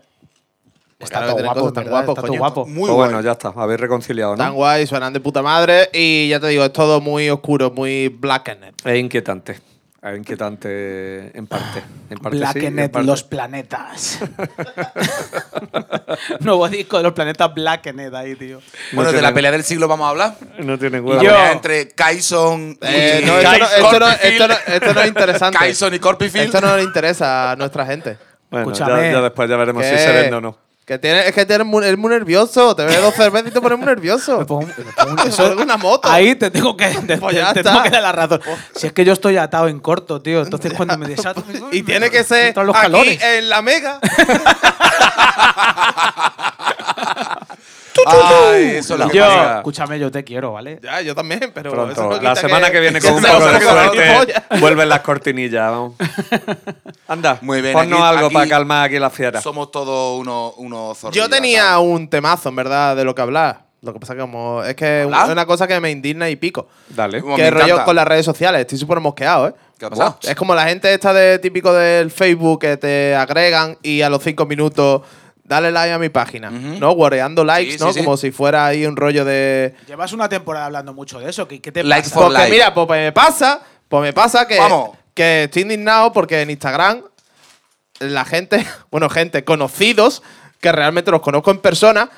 Está 1.00 1.26
todo 1.26 1.44
guapo, 1.44 1.74
tan 1.74 1.90
guapo, 1.90 2.12
Está 2.12 2.22
todo 2.22 2.38
guapo. 2.38 2.66
Muy 2.66 2.84
Pues 2.90 2.94
bueno. 2.94 3.20
ya 3.22 3.32
está, 3.34 3.52
habéis 3.56 3.80
reconciliado, 3.80 4.36
Tan 4.36 4.50
¿no? 4.50 4.54
guay, 4.56 4.88
suenan 4.88 5.12
de 5.12 5.20
puta 5.20 5.42
madre 5.42 5.90
y 5.94 6.30
ya 6.30 6.40
te 6.40 6.48
digo, 6.48 6.64
es 6.64 6.72
todo 6.72 7.02
muy 7.02 7.30
oscuro, 7.30 7.72
muy 7.72 8.08
blackened. 8.08 8.74
Es 8.86 8.98
inquietante. 9.00 9.60
Es 10.04 10.18
inquietante 10.18 11.38
en 11.38 11.48
parte. 11.48 11.82
En 12.10 12.18
parte 12.18 12.38
sí, 12.38 12.44
en 12.44 12.52
Blackenet, 12.52 12.92
parte- 12.92 13.08
los 13.08 13.24
planetas. 13.24 14.20
Nuevo 16.42 16.68
disco 16.68 16.98
de 16.98 17.04
los 17.04 17.14
planetas 17.14 17.54
Blackenet 17.54 18.14
ahí, 18.14 18.36
tío. 18.36 18.60
Bueno, 18.92 19.14
de 19.14 19.22
la 19.22 19.34
pelea 19.34 19.52
del 19.52 19.64
siglo 19.64 19.88
vamos 19.88 20.06
a 20.06 20.10
hablar. 20.10 20.36
No 20.60 20.78
tiene 20.78 21.00
huevo. 21.00 21.22
Yo- 21.22 21.34
entre 21.52 21.88
y 23.22 23.26
no, 23.26 23.40
esto, 23.40 23.58
no, 23.60 23.66
esto, 23.66 24.00
no, 24.00 24.10
esto, 24.12 24.48
no, 24.50 24.56
esto 24.74 24.94
no 24.94 25.02
es 25.02 25.08
interesante. 25.08 25.58
Kyson 25.60 25.94
y 25.94 26.00
Corpifield. 26.00 26.46
Esto 26.54 26.60
no 26.60 26.76
le 26.76 26.84
interesa 26.84 27.52
a 27.52 27.56
nuestra 27.56 27.86
gente. 27.86 28.18
Bueno, 28.50 28.74
ya, 28.74 29.22
después 29.22 29.50
ya 29.50 29.56
veremos 29.58 29.86
si 29.86 29.98
se 29.98 30.12
vende 30.12 30.36
o 30.36 30.42
no. 30.42 30.58
Que 30.86 31.00
tiene, 31.00 31.26
es 31.28 31.34
que 31.34 31.46
tienes 31.46 31.66
muy, 31.66 31.96
muy 31.96 32.10
nervioso. 32.10 32.76
Te 32.76 32.84
bebes 32.84 33.02
dos 33.02 33.14
cervezas 33.16 33.48
y 33.48 33.52
te 33.52 33.62
pones 33.62 33.78
muy 33.78 33.88
nervioso. 33.88 34.40
Me 34.40 34.46
pongo- 34.46 34.68
me 34.68 34.74
pongo 35.06 35.24
eso- 35.24 35.56
una 35.58 35.78
moto. 35.78 36.10
Ahí 36.12 36.36
te 36.36 36.52
tengo 36.52 36.76
que, 36.76 36.88
te, 37.08 37.18
Pues 37.18 37.36
ya 37.38 37.54
te 37.54 37.62
está. 37.62 37.72
tengo 37.72 37.84
que 37.84 37.90
dar 37.90 38.02
la 38.02 38.12
razón. 38.12 38.42
Si 38.76 38.88
es 38.88 38.94
que 38.94 39.06
yo 39.06 39.14
estoy 39.14 39.38
atado 39.38 39.70
en 39.70 39.80
corto, 39.80 40.22
tío. 40.22 40.42
Entonces 40.42 40.74
cuando 40.74 40.98
me 40.98 41.08
desato. 41.08 41.42
Y 41.72 41.84
tiene 41.84 42.10
que 42.10 42.26
ser 42.26 42.56
los 42.58 42.76
aquí 42.76 42.82
calores. 42.82 43.22
en 43.24 43.48
la 43.50 43.62
mega. 43.62 44.00
Ay, 48.06 48.64
eso 48.78 48.94
es 48.96 49.00
lo 49.00 49.08
que 49.10 49.18
Yo, 49.18 49.26
pasa. 49.26 49.58
escúchame, 49.58 50.00
yo 50.00 50.12
te 50.12 50.24
quiero, 50.24 50.54
¿vale? 50.54 50.80
ya, 50.82 51.02
yo 51.02 51.14
también, 51.16 51.52
pero 51.54 51.90
eso 51.90 52.10
no 52.10 52.22
la 52.22 52.36
semana 52.36 52.72
que, 52.72 52.80
viene 52.80 53.00
con 53.02 53.14
un 53.14 53.22
poco 53.24 53.46
de 53.46 53.52
la 53.54 53.60
suerte 53.62 54.34
vuelven 54.60 54.90
las 54.90 55.00
cortinillas. 55.02 55.70
Vamos. 55.72 55.94
Anda, 57.08 57.38
Muy 57.42 57.62
bien, 57.62 57.74
ponnos 57.74 58.00
aquí- 58.00 58.08
algo 58.10 58.26
aquí 58.28 58.34
para 58.36 58.48
calmar 58.50 58.86
aquí 58.86 59.00
la 59.00 59.10
fiera. 59.10 59.42
Somos 59.42 59.72
todos 59.72 60.20
unos 60.58 60.98
zorrillos. 60.98 61.26
Yo 61.26 61.30
tenía 61.30 61.78
un 61.80 62.10
temazo, 62.10 62.50
en 62.50 62.56
verdad, 62.56 62.96
de 62.96 63.04
lo 63.04 63.14
que 63.14 63.22
hablar. 63.22 63.64
Lo 63.82 63.92
que 63.92 64.00
pasa 64.00 64.14
que 64.16 64.22
como 64.22 64.64
es 64.64 64.76
que 64.76 65.02
es 65.02 65.06
¿Hablar? 65.06 65.30
una 65.32 65.46
cosa 65.46 65.68
que 65.68 65.78
me 65.82 65.92
indigna 65.92 66.30
y 66.30 66.38
pico. 66.38 66.68
Dale. 66.88 67.20
Como 67.22 67.36
que 67.36 67.52
rollo 67.52 67.66
encanta. 67.66 67.84
con 67.84 67.96
las 67.98 68.08
redes 68.08 68.26
sociales. 68.26 68.62
Estoy 68.62 68.78
súper 68.78 69.02
mosqueado, 69.02 69.50
¿eh? 69.50 69.54
¿Qué 69.78 69.86
ha 69.86 69.90
pasado? 69.90 70.18
Es 70.22 70.36
como 70.36 70.56
la 70.56 70.64
gente 70.68 70.94
esta 70.94 71.12
de 71.12 71.38
típico 71.40 71.74
del 71.74 72.10
Facebook 72.10 72.62
que 72.62 72.78
te 72.78 73.14
agregan 73.14 73.78
y 73.84 74.02
a 74.02 74.10
los 74.10 74.24
cinco 74.24 74.46
minutos 74.46 75.02
dale 75.44 75.72
like 75.72 75.92
a 75.94 76.00
mi 76.00 76.10
página. 76.10 76.50
¿no? 76.50 76.92
Guareando 76.94 77.44
likes, 77.44 77.74
Sí, 77.74 77.78
sí, 77.78 77.84
¿no? 77.84 77.94
sí. 77.94 78.00
Como 78.04 78.18
si 78.18 78.32
fuera 78.32 78.66
ahí 78.66 78.86
un 78.86 78.96
rollo 78.96 79.26
de... 79.26 79.76
Llevas 79.88 80.14
una 80.14 80.30
temporada 80.30 80.66
hablando 80.68 80.94
mucho 80.94 81.20
de 81.20 81.30
eso. 81.30 81.48
¿Qué, 81.48 81.62
qué 81.62 81.72
te 81.72 81.84
Likes 81.84 82.10
pasa? 82.10 82.16
for 82.16 82.24
Porque 82.26 82.40
like. 82.40 82.52
mira, 82.52 82.74
pues 82.74 82.88
me 82.90 83.12
pasa, 83.12 83.62
pues 83.88 84.02
me 84.04 84.14
pasa 84.14 84.48
que, 84.48 84.58
Vamos. 84.58 84.92
que 85.14 85.44
estoy 85.44 85.64
indignado 85.64 86.12
porque 86.14 86.42
en 86.42 86.50
Instagram 86.50 87.04
la 88.00 88.26
gente, 88.26 88.66
bueno, 88.92 89.10
gente, 89.10 89.44
conocidos, 89.44 90.24
que 90.60 90.72
realmente 90.72 91.12
los 91.12 91.22
conozco 91.22 91.52
en 91.52 91.60
persona, 91.60 92.10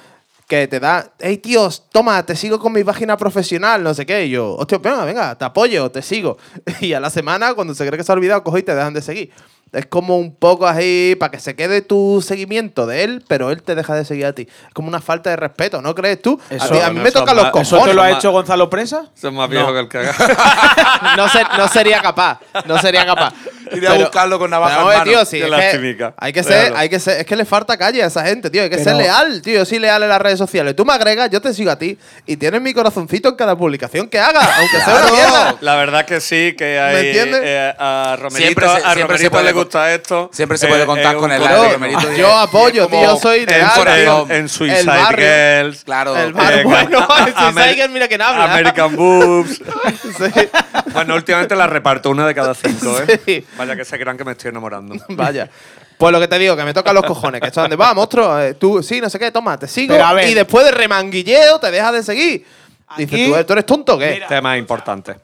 que 0.48 0.68
te 0.68 0.80
da, 0.80 1.12
hey 1.20 1.38
tíos, 1.40 1.90
toma, 1.92 2.24
te 2.24 2.36
sigo 2.36 2.60
con 2.60 2.72
mi 2.72 2.84
página 2.84 3.18
profesional, 3.18 3.82
no 3.84 3.96
sé 3.96 4.06
qué. 4.06 4.26
Y 4.28 4.30
yo, 4.30 4.56
hostia, 4.56 4.78
venga, 4.78 5.04
venga, 5.04 5.36
te 5.36 5.44
apoyo, 5.46 5.90
te 5.90 6.04
sigo. 6.04 6.38
Y 6.82 6.94
a 6.94 7.00
la 7.00 7.10
semana, 7.10 7.56
cuando 7.56 7.74
se 7.74 7.86
cree 7.88 7.98
que 7.98 8.04
se 8.04 8.12
ha 8.12 8.16
olvidado, 8.16 8.44
cojo 8.44 8.60
y 8.60 8.64
te 8.64 8.76
dejan 8.76 8.94
de 8.94 9.02
seguir. 9.02 9.32
Es 9.74 9.86
como 9.88 10.18
un 10.18 10.34
poco 10.34 10.68
así 10.68 11.18
para 11.20 11.32
que 11.32 11.40
se 11.40 11.54
quede 11.56 11.82
tu 11.82 12.24
seguimiento 12.26 12.86
de 12.88 13.04
él, 13.04 13.24
pero 13.28 13.52
él 13.52 13.62
te 13.62 13.76
deja 13.76 13.94
de 13.94 14.06
seguir 14.06 14.26
a 14.26 14.32
ti. 14.34 14.44
Es 14.68 14.74
como 14.74 14.88
una 14.88 15.02
falta 15.02 15.30
de 15.32 15.36
respeto, 15.36 15.82
¿no 15.82 15.94
crees 15.94 16.22
tú? 16.22 16.40
a, 16.50 16.56
Eso- 16.56 16.70
ti- 16.70 16.80
a 16.80 16.90
mí 16.92 16.98
no, 17.00 17.04
me 17.04 17.12
tocan 17.12 17.36
los 17.36 17.46
más- 17.52 17.62
¿Eso 17.62 17.76
cojones. 17.76 17.92
te 17.92 17.94
lo 17.96 18.02
ha 18.02 18.12
hecho 18.12 18.32
Gonzalo 18.32 18.70
Presa? 18.70 19.12
Eso 19.16 19.28
es 19.28 19.34
más 19.34 19.50
viejo 19.50 19.68
No. 19.68 19.74
que 19.74 19.80
el 19.80 19.90
que 19.90 19.98
haga. 20.08 21.16
no, 21.18 21.28
ser- 21.28 21.48
no 21.58 21.68
sería 21.68 22.02
capaz. 22.02 22.40
No 22.66 22.78
sería 22.80 23.06
capaz. 23.06 23.34
Iré 23.72 23.88
a 23.88 23.94
buscarlo 23.94 24.38
con 24.38 24.52
navaja 24.52 24.76
pero, 24.78 24.92
en 24.92 24.98
mano. 25.00 25.10
tío, 25.12 25.26
sí, 25.26 25.42
es 25.42 25.50
que 25.50 26.12
hay 26.18 26.32
que 26.34 26.44
ser, 26.44 26.74
hay 26.76 26.88
que 26.88 27.00
ser, 27.00 27.22
es 27.22 27.26
que 27.26 27.36
le 27.36 27.46
falta 27.46 27.76
calle 27.78 28.04
a 28.04 28.06
esa 28.06 28.24
gente, 28.24 28.52
tío. 28.52 28.62
Hay 28.62 28.70
que 28.70 28.78
ser 28.82 28.96
leal, 28.96 29.42
tío. 29.42 29.56
Yo 29.56 29.66
soy 29.66 29.80
leal 29.80 30.04
en 30.04 30.10
las 30.10 30.22
redes 30.22 30.38
sociales. 30.38 30.76
Tú 30.76 30.86
me 30.86 30.94
agregas, 30.94 31.32
yo 31.32 31.42
te 31.42 31.52
sigo 31.54 31.72
a 31.72 31.76
ti 31.78 31.98
y 32.28 32.38
tienes 32.38 32.62
mi 32.62 32.74
corazoncito 32.76 33.28
en 33.30 33.36
cada 33.36 33.58
publicación 33.58 34.08
que 34.08 34.20
haga, 34.20 34.40
aunque 34.60 34.78
sea 34.78 34.96
una 34.96 35.12
mierda. 35.12 35.56
La 35.62 35.76
verdad 35.78 36.06
que 36.06 36.22
sí, 36.22 36.56
que 36.56 36.80
hay. 36.80 36.94
¿Me 36.94 37.08
entiendes? 37.08 37.42
eh, 37.44 37.74
a 37.80 38.16
Romerito, 38.20 38.38
Siempre 38.46 38.66
se- 38.68 38.72
a 38.72 38.78
siempre 38.78 39.02
Romerito 39.02 39.24
se 39.24 39.30
puede 39.32 39.54
gusta 39.56 39.94
esto. 39.94 40.30
siempre 40.32 40.58
se 40.58 40.68
puede 40.68 40.86
contar 40.86 41.16
es 41.16 41.20
con 41.22 41.32
el 41.32 41.42
de 41.42 41.48
Yo, 41.48 41.72
Romerito 41.74 42.14
y 42.14 42.18
yo 42.18 42.28
es- 42.28 42.48
apoyo, 42.48 42.88
tío. 42.88 43.02
Yo 43.02 43.18
soy 43.18 43.46
corazón. 43.46 44.32
en, 44.32 44.38
en 44.38 44.50
Suicide 44.50 44.80
El 44.82 44.86
barrio. 44.88 45.26
Girls. 45.26 45.84
Claro. 45.84 46.16
El 46.16 46.34
bar, 46.34 46.54
eh, 46.54 46.64
bueno, 46.64 46.98
el 47.28 47.34
Amer- 47.34 47.54
Suicide 47.54 47.74
Girl, 47.76 47.90
mira 47.92 48.08
quién 48.08 48.22
habla. 48.22 48.46
American 48.54 48.96
Boobs. 48.96 49.62
Sí. 50.16 50.50
bueno, 50.94 51.16
últimamente 51.16 51.56
la 51.56 51.68
reparto 51.68 52.10
una 52.10 52.26
de 52.28 52.34
cada 52.36 52.54
cinco, 52.54 52.98
¿eh? 53.08 53.20
Sí. 53.26 53.46
Vaya 53.58 53.76
que 53.76 53.84
se 53.84 53.98
crean 54.00 54.18
que 54.18 54.24
me 54.24 54.32
estoy 54.34 54.50
enamorando. 54.50 54.96
Vaya. 55.10 55.50
Pues 55.98 56.12
lo 56.12 56.20
que 56.20 56.28
te 56.28 56.38
digo, 56.40 56.56
que 56.56 56.64
me 56.64 56.74
tocan 56.74 56.94
los 56.96 57.06
cojones. 57.06 57.42
Que 57.42 57.48
esto 57.48 57.60
es 57.62 57.64
donde 57.64 57.76
va, 57.76 57.94
monstruo. 57.94 58.40
eh, 58.40 58.54
tú, 58.54 58.82
sí, 58.84 59.02
no 59.02 59.10
sé 59.10 59.18
qué, 59.20 59.32
toma, 59.32 59.58
te 59.58 59.68
sigo. 59.68 59.96
Y 60.26 60.34
después 60.34 60.66
de 60.66 60.72
remanguilleo 60.72 61.60
te 61.60 61.72
dejas 61.72 61.94
de 61.94 62.04
seguir. 62.04 62.46
Dices, 62.98 63.28
¿tú, 63.30 63.44
¿tú 63.46 63.54
eres 63.54 63.66
tonto 63.66 63.96
o 63.96 63.98
qué? 63.98 64.12
Mira. 64.14 64.28
Tema 64.28 64.58
importante. 64.58 65.16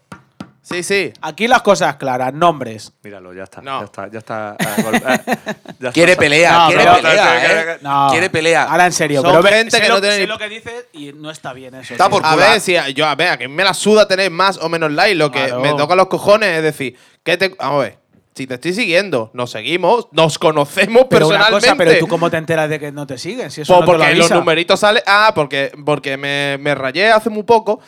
Sí, 0.64 0.84
sí. 0.84 1.12
Aquí 1.22 1.47
las 1.47 1.64
cosas 1.64 1.95
claras, 1.95 2.34
nombres. 2.34 2.93
Míralo, 3.03 3.34
ya 3.34 3.43
está. 3.43 3.62
No. 3.62 3.80
Ya 3.80 3.86
está, 3.86 4.12
ya 4.12 4.20
está. 4.20 4.55
gol- 4.84 5.01
ya 5.01 5.16
está. 5.16 5.91
Quiere 5.91 6.16
pelea, 6.16 6.51
No, 6.51 6.68
quiere 6.68 6.84
pero- 6.84 6.95
pelea, 7.01 7.45
¿eh? 7.74 7.78
No. 7.82 8.07
Quiere 8.12 8.30
pelea. 8.30 8.64
Ahora 8.64 8.86
en 8.86 8.91
serio, 8.93 9.22
Son 9.22 9.32
pero 9.41 9.55
gente 9.55 9.72
sé 9.72 9.82
que 9.82 9.88
lo, 9.89 9.95
no 9.95 10.01
tiene 10.01 10.16
sé 10.16 10.22
ni- 10.22 10.28
lo 10.28 10.38
que 10.38 10.49
dices 10.49 10.86
y 10.93 11.14
no 11.14 11.32
está 11.32 11.53
bien 11.53 11.74
eso. 11.76 11.93
Está 11.93 12.05
tío. 12.07 12.12
por 12.20 12.26
A 12.26 12.36
ver, 12.36 12.62
si 12.62 12.76
yo, 12.93 13.07
a 13.07 13.16
ver, 13.16 13.30
a 13.30 13.38
que 13.38 13.47
me 13.47 13.64
la 13.64 13.74
suda 13.74 14.07
tener 14.07 14.30
más 14.30 14.57
o 14.57 14.70
menos 14.70 14.91
like, 14.91 15.16
lo 15.16 15.32
que 15.32 15.45
Claro. 15.45 15.62
me 15.62 15.74
toca 15.74 15.95
los 15.95 16.07
cojones 16.07 16.49
es 16.57 16.64
decir, 16.64 16.95
que 17.24 17.38
te, 17.38 17.49
vamos 17.49 17.82
a 17.82 17.84
ver, 17.86 17.97
si 18.36 18.45
te 18.45 18.53
estoy 18.53 18.74
siguiendo, 18.74 19.32
nos 19.34 19.49
seguimos, 19.51 20.07
nos 20.12 20.38
conocemos 20.38 21.07
Pero 21.09 21.28
una 21.28 21.38
personalmente. 21.39 21.68
cosa, 21.68 21.76
pero 21.76 21.99
tú 21.99 22.07
cómo 22.07 22.30
te 22.30 22.38
enteras 22.38 22.70
de 22.70 22.80
que 22.80 22.91
no 22.91 23.07
te 23.07 23.18
siguen? 23.18 23.49
Si 23.49 23.62
eso 23.62 23.74
Pues 23.74 23.80
no 23.82 23.86
te 23.93 23.97
lo 23.97 23.97
porque 24.05 24.16
los 24.16 24.32
numeritos 24.32 24.80
salen. 24.80 25.01
Ah, 25.07 25.32
porque, 25.34 25.72
porque 25.84 26.18
me, 26.18 26.57
me 26.59 26.76
rayé 26.76 27.09
hace 27.12 27.30
muy 27.32 27.43
poco 27.43 27.80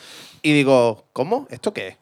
y 0.42 0.52
digo, 0.52 1.06
¿cómo? 1.12 1.46
¿Esto 1.50 1.72
qué 1.72 1.88
es? 1.88 1.96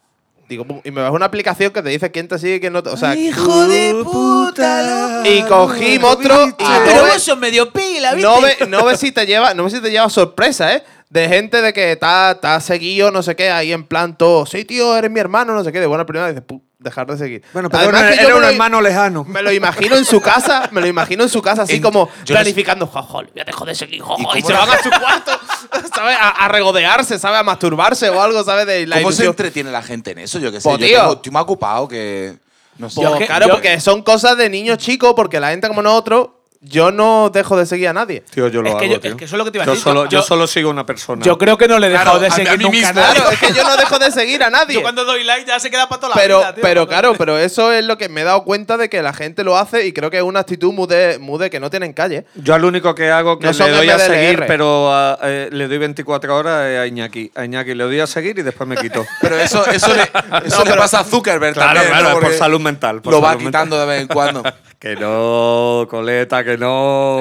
Digo, 0.52 0.66
pum, 0.66 0.80
y 0.84 0.90
me 0.90 1.00
bajo 1.00 1.14
una 1.16 1.24
aplicación 1.24 1.72
que 1.72 1.82
te 1.82 1.88
dice 1.88 2.10
quién 2.10 2.28
te 2.28 2.38
sigue 2.38 2.56
y 2.56 2.60
quién 2.60 2.74
no 2.74 2.82
te. 2.82 2.90
O 2.90 2.96
sea, 2.98 3.14
¡Hijo 3.16 3.66
de 3.66 3.94
puta! 4.04 5.22
y 5.24 5.42
cogí 5.44 5.98
otro 6.02 6.54
Ah, 6.58 6.82
pero 6.84 7.06
vos 7.06 7.22
sos 7.22 7.38
medio 7.38 7.70
pila, 7.72 8.12
¿viste? 8.12 8.28
no 8.28 8.40
ve, 8.42 8.56
no 8.68 8.84
ve 8.84 8.96
si 8.98 9.12
te 9.12 9.24
lleva, 9.24 9.54
no 9.54 9.64
ve 9.64 9.70
si 9.70 9.80
te 9.80 9.90
lleva 9.90 10.10
sorpresa, 10.10 10.74
¿eh? 10.74 10.84
De 11.12 11.28
gente 11.28 11.60
de 11.60 11.74
que 11.74 11.92
está, 11.92 12.30
está 12.30 12.58
seguido, 12.60 13.10
no 13.10 13.22
sé 13.22 13.36
qué, 13.36 13.50
ahí 13.50 13.70
en 13.70 13.84
plan 13.84 14.16
todo, 14.16 14.46
sí, 14.46 14.64
tío, 14.64 14.96
eres 14.96 15.10
mi 15.10 15.20
hermano, 15.20 15.52
no 15.54 15.62
sé 15.62 15.70
qué, 15.70 15.78
de 15.78 15.86
buena 15.86 16.06
primera 16.06 16.26
dices, 16.28 16.42
"Pu, 16.42 16.62
dejar 16.78 17.06
de 17.06 17.18
seguir. 17.18 17.42
Bueno, 17.52 17.68
pero 17.68 17.82
Además 17.82 18.00
era, 18.04 18.10
que 18.12 18.16
yo 18.16 18.22
era 18.22 18.28
me 18.30 18.34
un 18.36 18.40
lo- 18.40 18.48
hermano 18.48 18.80
lejano. 18.80 19.24
Me 19.24 19.42
lo 19.42 19.52
imagino 19.52 19.94
en 19.96 20.06
su 20.06 20.22
casa, 20.22 20.70
me 20.72 20.80
lo 20.80 20.86
imagino 20.86 21.22
en 21.22 21.28
su 21.28 21.42
casa, 21.42 21.62
así 21.62 21.74
En- 21.74 21.82
como 21.82 22.08
planificando, 22.26 22.86
jojo, 22.86 23.24
ya 23.34 23.44
dejo 23.44 23.66
de 23.66 23.74
seguir, 23.74 24.00
jojo, 24.00 24.22
y, 24.22 24.40
cómo 24.40 24.46
se 24.46 24.52
van 24.54 24.70
a 24.70 24.82
su 24.82 24.88
cuarto, 24.88 25.32
¿sabes? 25.94 26.16
A, 26.18 26.30
a 26.30 26.48
regodearse, 26.48 27.18
¿sabes? 27.18 27.40
A 27.40 27.42
masturbarse 27.42 28.08
o 28.08 28.22
algo, 28.22 28.42
¿sabes? 28.42 28.66
De 28.66 28.86
la 28.86 28.96
¿Cómo 28.96 29.08
se 29.10 29.16
ilusión. 29.16 29.32
entretiene 29.32 29.70
la 29.70 29.82
gente 29.82 30.12
en 30.12 30.18
eso? 30.20 30.38
Yo 30.38 30.50
qué 30.50 30.62
sé. 30.62 30.68
Pues, 30.68 30.80
yo 30.80 30.86
tío. 30.86 30.98
tengo- 30.98 31.12
estoy 31.12 31.32
más 31.32 31.42
ocupado 31.42 31.86
que. 31.88 32.38
No 32.78 32.88
sé. 32.88 32.96
Pues, 33.02 33.10
Yo 33.10 33.18
que- 33.18 33.26
claro, 33.26 33.48
yo- 33.48 33.52
porque 33.52 33.78
son 33.80 34.00
cosas 34.02 34.38
de 34.38 34.48
niños 34.48 34.78
chicos, 34.78 35.12
porque 35.14 35.38
la 35.40 35.50
gente 35.50 35.68
como 35.68 35.82
nosotros, 35.82 36.28
yo 36.64 36.92
no 36.92 37.28
dejo 37.30 37.56
de 37.56 37.66
seguir 37.66 37.88
a 37.88 37.92
nadie. 37.92 38.22
Tío, 38.30 38.46
yo 38.48 38.62
lo 38.62 38.68
Es 38.68 38.74
que 38.76 38.84
hago, 38.84 38.94
yo- 38.94 39.00
tío. 39.00 39.10
es 39.10 39.16
que 39.16 39.24
eso 39.24 39.34
es 39.34 39.38
lo 39.38 39.44
que 39.44 39.50
te 39.50 39.58
iba 39.58 39.64
a 39.64 39.66
yo. 39.66 39.74
Solo, 39.76 40.04
Yo- 40.04 40.10
yo 40.10 40.22
solo 40.22 40.46
sigo 40.46 40.70
una 40.70 40.86
persona. 40.86 41.22
Yo 41.24 41.36
creo 41.36 41.58
que 41.58 41.66
no 41.66 41.78
le 41.78 41.88
he 41.88 41.90
dejado 41.90 42.18
Claro, 42.18 42.20
de 42.20 42.26
a 42.28 42.30
seguir 42.30 42.48
a 42.50 42.56
mí 42.56 42.64
nunca 42.64 42.76
mismo. 42.76 42.88
a 42.90 42.92
nadie. 42.92 43.14
Claro, 43.16 43.30
es 43.32 43.38
que 43.40 43.52
yo 43.52 43.64
no 43.64 43.76
dejo 43.76 43.98
de 43.98 44.10
seguir 44.12 44.42
a 44.44 44.50
nadie. 44.50 44.74
Yo 44.76 44.82
cuando 44.82 45.04
doy 45.04 45.24
like 45.24 45.44
ya 45.46 45.58
se 45.58 45.70
queda 45.70 45.88
para 45.88 46.00
toda 46.00 46.14
la 46.14 46.22
vida, 46.24 46.54
tío. 46.54 46.62
pero 46.62 46.86
claro, 46.86 47.14
pero 47.18 47.36
eso 47.36 47.72
es 47.72 47.84
lo 47.84 47.98
que 47.98 48.08
me 48.08 48.20
he 48.20 48.24
dado 48.24 48.44
cuenta 48.44 48.76
de 48.76 48.88
que 48.88 49.02
la 49.02 49.12
gente 49.12 49.42
lo 49.44 49.56
hace 49.56 49.86
y 49.86 49.92
creo 49.92 50.08
que 50.10 50.18
es 50.18 50.22
una 50.22 50.40
actitud 50.40 50.72
muy 50.72 50.86
de, 50.86 51.18
muy 51.18 51.38
de 51.40 51.50
que 51.50 51.58
no 51.58 51.68
tienen 51.68 51.92
calle. 51.92 52.26
Yo 52.36 52.54
al 52.54 52.64
único 52.64 52.94
que 52.94 53.10
hago 53.10 53.38
que 53.40 53.46
No 53.46 53.52
le 53.52 53.70
doy 53.72 53.90
a 53.90 53.98
seguir, 53.98 54.44
pero 54.46 54.92
a- 54.94 55.18
eh, 55.22 55.48
le 55.50 55.66
doy 55.66 55.78
24 55.78 56.36
horas 56.36 56.80
a 56.80 56.86
Iñaki. 56.86 57.32
A 57.34 57.44
Iñaki 57.44 57.74
le 57.74 57.84
doy 57.84 57.98
a 58.00 58.06
seguir 58.06 58.38
y 58.38 58.42
después 58.42 58.68
me 58.68 58.76
quito. 58.76 59.04
Pero 59.20 59.36
eso, 59.36 59.66
eso, 59.66 59.92
le, 59.94 60.02
eso 60.46 60.64
le 60.64 60.74
pasa 60.74 61.00
a 61.00 61.04
Zuckerberg 61.04 61.54
Claro, 61.54 61.80
también. 61.80 61.98
claro, 61.98 62.14
¿no? 62.14 62.20
por 62.20 62.32
salud 62.34 62.60
mental, 62.60 63.02
por 63.02 63.12
lo 63.12 63.20
va 63.20 63.36
quitando 63.36 63.78
de 63.80 63.86
vez 63.86 64.00
en 64.02 64.06
cuando. 64.08 64.42
que 64.78 64.96
no, 64.96 65.86
coleta, 65.88 66.42
que 66.42 66.51
no. 66.58 67.20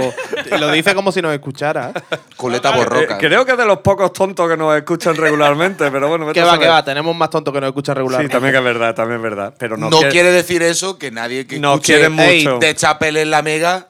Y 0.51 0.57
lo 0.57 0.71
dice 0.71 0.93
como 0.95 1.11
si 1.11 1.21
nos 1.21 1.33
escuchara. 1.33 1.91
Coleta 2.35 2.69
Eh, 2.73 2.77
borroca. 2.77 3.17
creo 3.17 3.45
que 3.45 3.51
es 3.53 3.57
de 3.57 3.65
los 3.65 3.79
pocos 3.79 4.11
tontos 4.13 4.49
que 4.49 4.57
nos 4.57 4.75
escuchan 4.75 5.15
regularmente, 5.15 5.89
pero 5.91 6.07
bueno, 6.09 6.31
que 6.33 6.41
va, 6.43 6.57
que 6.59 6.67
va, 6.67 6.83
tenemos 6.83 7.15
más 7.15 7.29
tontos 7.29 7.53
que 7.53 7.59
nos 7.61 7.67
escuchan 7.69 7.95
Sí, 7.95 7.97
regularmente. 7.97 8.31
también 8.33 8.51
que 8.53 8.57
es 8.59 8.63
verdad, 8.63 8.95
también 8.95 9.17
es 9.17 9.23
verdad. 9.23 9.53
Pero 9.57 9.77
no, 9.77 9.89
no 9.89 9.97
quiere- 9.97 10.11
quiere 10.11 10.31
decir 10.31 10.63
eso 10.63 10.97
que 10.97 11.11
nadie 11.11 11.45
que 11.47 11.59
No 11.59 11.73
escuche 11.75 12.09
mucho. 12.09 12.59
de 12.59 12.75
Chapel 12.75 13.17
en 13.17 13.29
la 13.31 13.41
Mega 13.41 13.87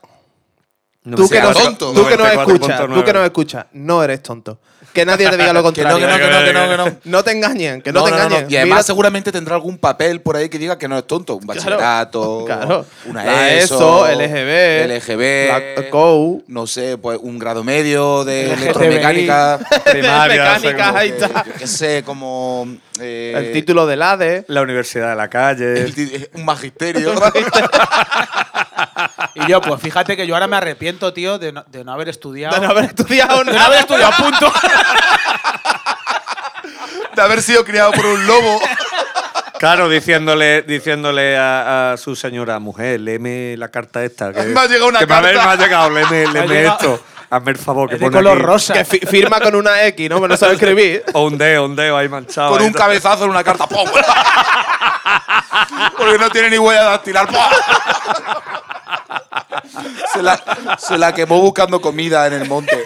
Tú 1.15 1.27
que, 1.27 1.41
no, 1.41 1.51
tonto. 1.51 1.93
tú 1.93 2.05
que 2.07 2.15
nos 2.15 2.27
escuchas, 2.27 2.79
94.9. 2.81 2.93
tú 2.93 3.03
que 3.03 3.13
nos 3.13 3.23
escuchas, 3.25 3.65
no 3.73 4.03
eres 4.03 4.21
tonto. 4.21 4.59
Que 4.93 5.05
nadie 5.05 5.29
te 5.29 5.37
diga 5.37 5.53
lo 5.53 5.61
Que 5.73 5.83
no, 5.83 5.89
contrario. 5.91 5.97
que 5.99 6.07
no, 6.07 6.17
que 6.17 6.27
no, 6.31 6.45
que 6.45 6.53
no, 6.53 6.69
que 6.69 6.77
no. 6.91 6.97
No 7.05 7.23
te 7.23 7.31
engañen, 7.31 7.81
que 7.81 7.91
no, 7.93 8.03
te 8.03 8.09
engañen. 8.11 8.45
Y 8.49 8.55
además 8.57 8.77
Mira- 8.79 8.83
seguramente 8.83 9.31
tendrá 9.31 9.55
algún 9.55 9.77
papel 9.77 10.21
por 10.21 10.35
ahí 10.35 10.49
que 10.49 10.57
diga 10.59 10.77
que 10.77 10.87
no 10.87 10.97
es 10.97 11.05
tonto. 11.07 11.35
Un 11.37 11.45
bachillerato, 11.47 12.43
Claro. 12.45 12.85
una 13.05 13.23
La 13.23 13.53
ESO, 13.53 14.07
ESO, 14.07 14.21
LGB, 14.21 14.87
LGB, 14.87 15.47
la 15.83 15.89
COU. 15.89 16.43
no 16.47 16.67
sé, 16.67 16.97
pues 16.97 17.19
un 17.21 17.39
grado 17.39 17.63
medio 17.63 18.23
de 18.25 18.53
electromecánica. 18.53 19.59
Primaria, 19.91 20.57
Mecánica, 20.59 20.97
ahí 20.97 21.11
que- 21.11 21.17
está. 21.25 21.43
yo 21.45 21.53
qué 21.57 21.67
sé, 21.67 22.03
como... 22.05 22.67
eh, 22.99 23.33
El 23.35 23.51
título 23.53 23.85
del 23.87 24.01
ADE. 24.01 24.45
La 24.47 24.61
Universidad 24.61 25.09
de 25.11 25.15
la 25.15 25.29
Calle. 25.29 25.73
el 25.81 25.93
ti- 25.95 26.11
un 26.33 26.45
magisterio. 26.45 27.13
Y 29.35 29.45
yo, 29.47 29.61
pues 29.61 29.81
fíjate 29.81 30.15
que 30.17 30.25
yo 30.27 30.33
ahora 30.35 30.47
me 30.47 30.57
arrepiento, 30.57 31.13
tío, 31.13 31.37
de 31.37 31.51
no, 31.51 31.63
de 31.67 31.83
no 31.83 31.91
haber 31.93 32.09
estudiado. 32.09 32.55
De 32.59 32.65
no 32.65 32.71
haber 32.71 32.85
estudiado 32.85 33.43
de 33.43 33.53
no 33.53 33.61
haber 33.61 33.79
estudiado, 33.79 34.11
punto. 34.17 34.51
de 37.15 37.21
haber 37.21 37.41
sido 37.41 37.63
criado 37.65 37.91
por 37.91 38.05
un 38.05 38.25
lobo. 38.27 38.59
Claro, 39.59 39.89
diciéndole, 39.89 40.63
diciéndole 40.63 41.37
a, 41.37 41.91
a 41.93 41.97
su 41.97 42.15
señora 42.15 42.57
mujer, 42.59 42.99
léeme 42.99 43.55
la 43.57 43.67
carta 43.69 44.03
esta. 44.03 44.33
Que, 44.33 44.41
Me 44.43 44.59
ha 44.59 44.65
llegado 44.65 44.87
una 44.87 44.99
que 44.99 45.05
me 45.05 45.13
ha- 45.13 45.21
carta. 45.21 45.45
Me 45.45 45.51
ha, 45.51 45.55
llegado, 45.55 45.89
léeme, 45.91 46.27
léeme 46.33 46.47
llegado- 46.47 46.77
esto. 46.77 47.03
Hazme 47.29 47.51
el 47.51 47.57
favor 47.57 47.87
que 47.87 47.95
Es 47.95 48.01
de 48.01 48.07
pone 48.07 48.17
color 48.17 48.37
aquí. 48.37 48.45
rosa. 48.45 48.73
Que 48.73 48.83
fi- 48.83 48.99
firma 49.07 49.39
con 49.39 49.55
una 49.55 49.83
X, 49.85 50.09
¿no? 50.09 50.15
Pero 50.17 50.27
no 50.29 50.35
sabe 50.37 50.53
escribir. 50.55 51.03
O 51.13 51.25
un 51.27 51.37
dedo, 51.37 51.63
un 51.65 51.75
dedo 51.77 51.95
ahí 51.95 52.09
manchado. 52.09 52.49
con 52.51 52.59
ahí 52.61 52.67
un 52.67 52.73
cabezazo 52.73 53.23
en 53.25 53.29
una 53.29 53.41
carta. 53.43 53.67
¡pum! 53.67 53.87
Porque 55.97 56.17
no 56.17 56.29
tiene 56.29 56.49
ni 56.49 56.57
huella 56.57 56.83
dactilar. 56.83 57.27
¡pum! 57.27 57.37
Se 60.13 60.21
la, 60.21 60.77
se 60.77 60.97
la 60.97 61.13
quemó 61.13 61.39
buscando 61.39 61.79
comida 61.79 62.27
en 62.27 62.33
el 62.33 62.47
monte. 62.49 62.85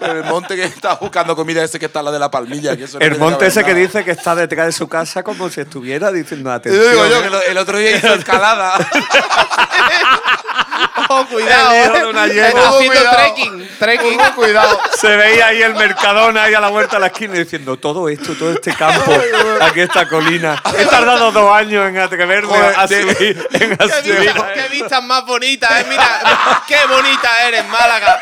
En 0.00 0.16
el 0.16 0.24
monte 0.24 0.56
que 0.56 0.64
estaba 0.64 0.96
buscando 0.96 1.36
comida 1.36 1.62
ese 1.62 1.78
que 1.78 1.86
está 1.86 2.02
la 2.02 2.10
de 2.10 2.18
la 2.18 2.30
palmilla. 2.30 2.76
Que 2.76 2.84
eso 2.84 2.98
no 2.98 3.04
El 3.04 3.16
monte 3.18 3.46
ese 3.46 3.62
que 3.64 3.74
dice 3.74 4.04
que 4.04 4.10
está 4.10 4.34
detrás 4.34 4.66
de 4.66 4.72
su 4.72 4.88
casa 4.88 5.22
como 5.22 5.48
si 5.48 5.60
estuviera 5.60 6.10
diciendo 6.10 6.50
Yo 6.50 6.54
atención. 6.56 6.90
digo 6.90 7.06
yo 7.06 7.22
que 7.22 7.30
lo- 7.30 7.42
el 7.42 7.58
otro 7.58 7.78
día 7.78 7.96
hizo 7.96 8.14
escalada. 8.14 8.74
Oh, 11.08 11.24
cuidado, 11.30 11.72
El 11.72 11.84
hijo 11.86 11.96
¿eh? 11.96 12.00
de 12.00 12.06
una 12.06 12.26
hiena. 12.26 12.48
Está 12.48 12.68
haciendo 12.68 12.94
Cuidado. 13.00 13.16
trekking. 13.16 13.68
Trekking. 13.78 14.18
Cuidado. 14.34 14.80
Se 14.98 15.08
veía 15.16 15.46
ahí 15.48 15.62
el 15.62 15.74
Mercadona 15.74 16.44
ahí 16.44 16.54
a 16.54 16.60
la 16.60 16.68
vuelta 16.68 16.96
de 16.96 17.00
la 17.00 17.06
esquina 17.08 17.34
diciendo 17.34 17.76
todo 17.78 18.08
esto, 18.08 18.34
todo 18.34 18.52
este 18.52 18.74
campo, 18.74 19.12
aquí 19.60 19.80
esta 19.80 20.08
colina. 20.08 20.60
He 20.78 20.84
tardado 20.86 21.30
dos 21.32 21.52
años 21.56 21.88
en 21.88 21.98
atreverme 21.98 22.48
Joder, 22.48 22.74
a 22.78 22.88
subir. 22.88 23.48
En 23.52 23.76
Qué, 23.76 23.88
subir. 24.02 24.20
vista- 24.20 24.52
qué 24.54 24.68
vistas 24.70 25.02
más 25.02 25.24
bonitas, 25.24 25.70
¿eh? 25.80 25.86
Mira, 25.88 26.62
qué 26.66 26.76
bonita 26.88 27.48
eres, 27.48 27.66
Málaga. 27.68 28.20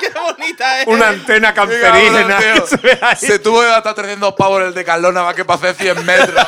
Qué, 0.00 0.08
qué 0.12 0.18
bonita 0.18 0.76
eres. 0.76 0.86
Una 0.88 1.08
antena 1.08 1.54
cancerígena 1.54 2.38
tío. 2.38 2.54
que 2.54 2.66
se 2.68 2.76
ve 2.78 2.98
ahí. 3.00 3.16
Se 3.16 3.38
tuvo 3.38 3.60
que 3.60 3.66
gastar 3.68 3.94
300 3.94 4.34
pavos 4.34 4.60
en 4.60 4.66
el 4.68 4.74
de 4.74 4.84
Carlón 4.84 5.14
nada 5.14 5.26
más 5.26 5.34
que 5.34 5.44
para 5.44 5.58
hacer 5.58 5.74
100 5.74 6.04
metros. 6.04 6.44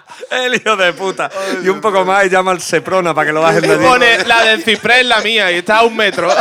El 0.30 0.54
hijo 0.54 0.76
de 0.76 0.92
puta. 0.92 1.30
y 1.62 1.68
un 1.68 1.80
poco 1.80 2.04
más 2.04 2.24
y 2.26 2.30
llama 2.30 2.52
al 2.52 2.60
Seprona 2.60 3.14
para 3.14 3.26
que 3.26 3.32
lo 3.32 3.40
bajen 3.42 3.60
de 3.62 3.72
allí. 3.74 3.84
pone 3.84 4.24
la 4.24 4.44
del 4.44 4.62
ciprés 4.62 5.04
la 5.06 5.20
mía 5.20 5.50
y 5.52 5.56
está 5.58 5.78
a 5.78 5.82
un 5.82 5.96
metro. 5.96 6.28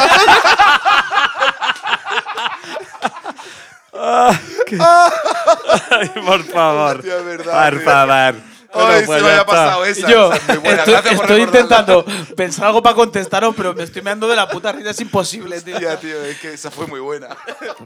Ay, 5.91 6.09
por 6.25 6.43
favor. 6.45 6.97
Hostia, 6.97 7.17
es 7.17 7.25
verdad, 7.25 7.69
por 7.69 7.79
tío. 7.79 7.85
favor. 7.89 8.35
Bueno, 8.73 8.87
Ay, 8.87 9.03
pues 9.05 9.19
se 9.19 9.25
me 9.25 9.31
había 9.31 9.45
pasado 9.45 9.85
esa. 9.85 10.07
Yo 10.09 10.31
esa 10.33 10.35
es 10.37 10.47
muy 10.47 10.57
buena. 10.59 10.77
estoy, 10.79 10.93
Gracias 10.93 11.15
por 11.15 11.25
estoy 11.25 11.39
recordarla. 11.45 11.67
intentando 11.67 12.05
pensar 12.37 12.65
algo 12.67 12.81
para 12.81 12.95
contestaros, 12.95 13.53
pero 13.55 13.73
me 13.73 13.83
estoy 13.83 14.01
meando 14.01 14.27
de 14.29 14.35
la 14.37 14.47
puta 14.47 14.71
risa. 14.71 14.91
Es 14.91 15.01
imposible, 15.01 15.59
tío. 15.61 15.75
Hostia, 15.75 15.99
tío, 15.99 16.23
es 16.23 16.39
que 16.39 16.53
esa 16.53 16.71
fue 16.71 16.87
muy 16.87 17.01
buena. 17.01 17.27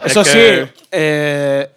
Eso 0.03 0.22
Es 0.22 0.28
sí, 0.28 0.34
que- 0.34 0.74
eh, 0.91 1.70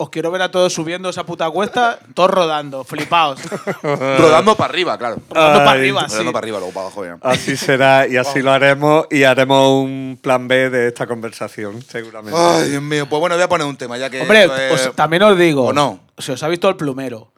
os 0.00 0.10
quiero 0.10 0.30
ver 0.30 0.42
a 0.42 0.50
todos 0.50 0.72
subiendo 0.72 1.08
esa 1.08 1.26
puta 1.26 1.50
cuesta, 1.50 1.98
todos 2.14 2.30
rodando, 2.30 2.84
flipaos. 2.84 3.40
Rodando 3.82 4.54
para 4.56 4.70
arriba, 4.70 4.96
claro. 4.96 5.16
rodando 5.28 5.58
para 5.58 5.70
arriba, 5.72 6.02
sí. 6.08 6.12
Rodando 6.12 6.32
para 6.32 6.44
arriba, 6.44 6.58
luego 6.58 6.72
para 6.72 6.86
abajo 6.86 7.04
ya. 7.04 7.18
Así 7.20 7.56
será 7.56 8.06
y 8.06 8.16
así 8.16 8.40
lo 8.40 8.52
haremos 8.52 9.06
y 9.10 9.24
haremos 9.24 9.68
un 9.84 10.16
plan 10.22 10.46
B 10.46 10.70
de 10.70 10.86
esta 10.88 11.06
conversación, 11.08 11.82
seguramente. 11.82 12.38
Ay, 12.40 12.70
Dios 12.70 12.82
mío. 12.82 13.08
Pues 13.08 13.18
bueno, 13.18 13.34
voy 13.34 13.42
a 13.42 13.48
poner 13.48 13.66
un 13.66 13.76
tema 13.76 13.98
ya 13.98 14.08
que. 14.08 14.20
Hombre, 14.22 14.44
esto 14.44 14.56
es- 14.56 14.86
os- 14.86 14.94
también 14.96 15.24
os 15.24 15.36
digo, 15.36 15.64
¿O 15.66 15.72
no? 15.72 15.98
se 16.16 16.30
os 16.32 16.42
ha 16.44 16.48
visto 16.48 16.68
el 16.68 16.76
plumero. 16.76 17.32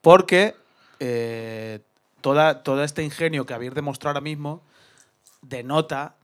Porque 0.00 0.54
eh, 0.98 1.80
toda, 2.22 2.62
todo 2.62 2.82
este 2.84 3.02
ingenio 3.02 3.44
que 3.44 3.52
habéis 3.52 3.74
demostrado 3.74 4.12
ahora 4.12 4.20
mismo 4.22 4.62
denota 5.42 6.14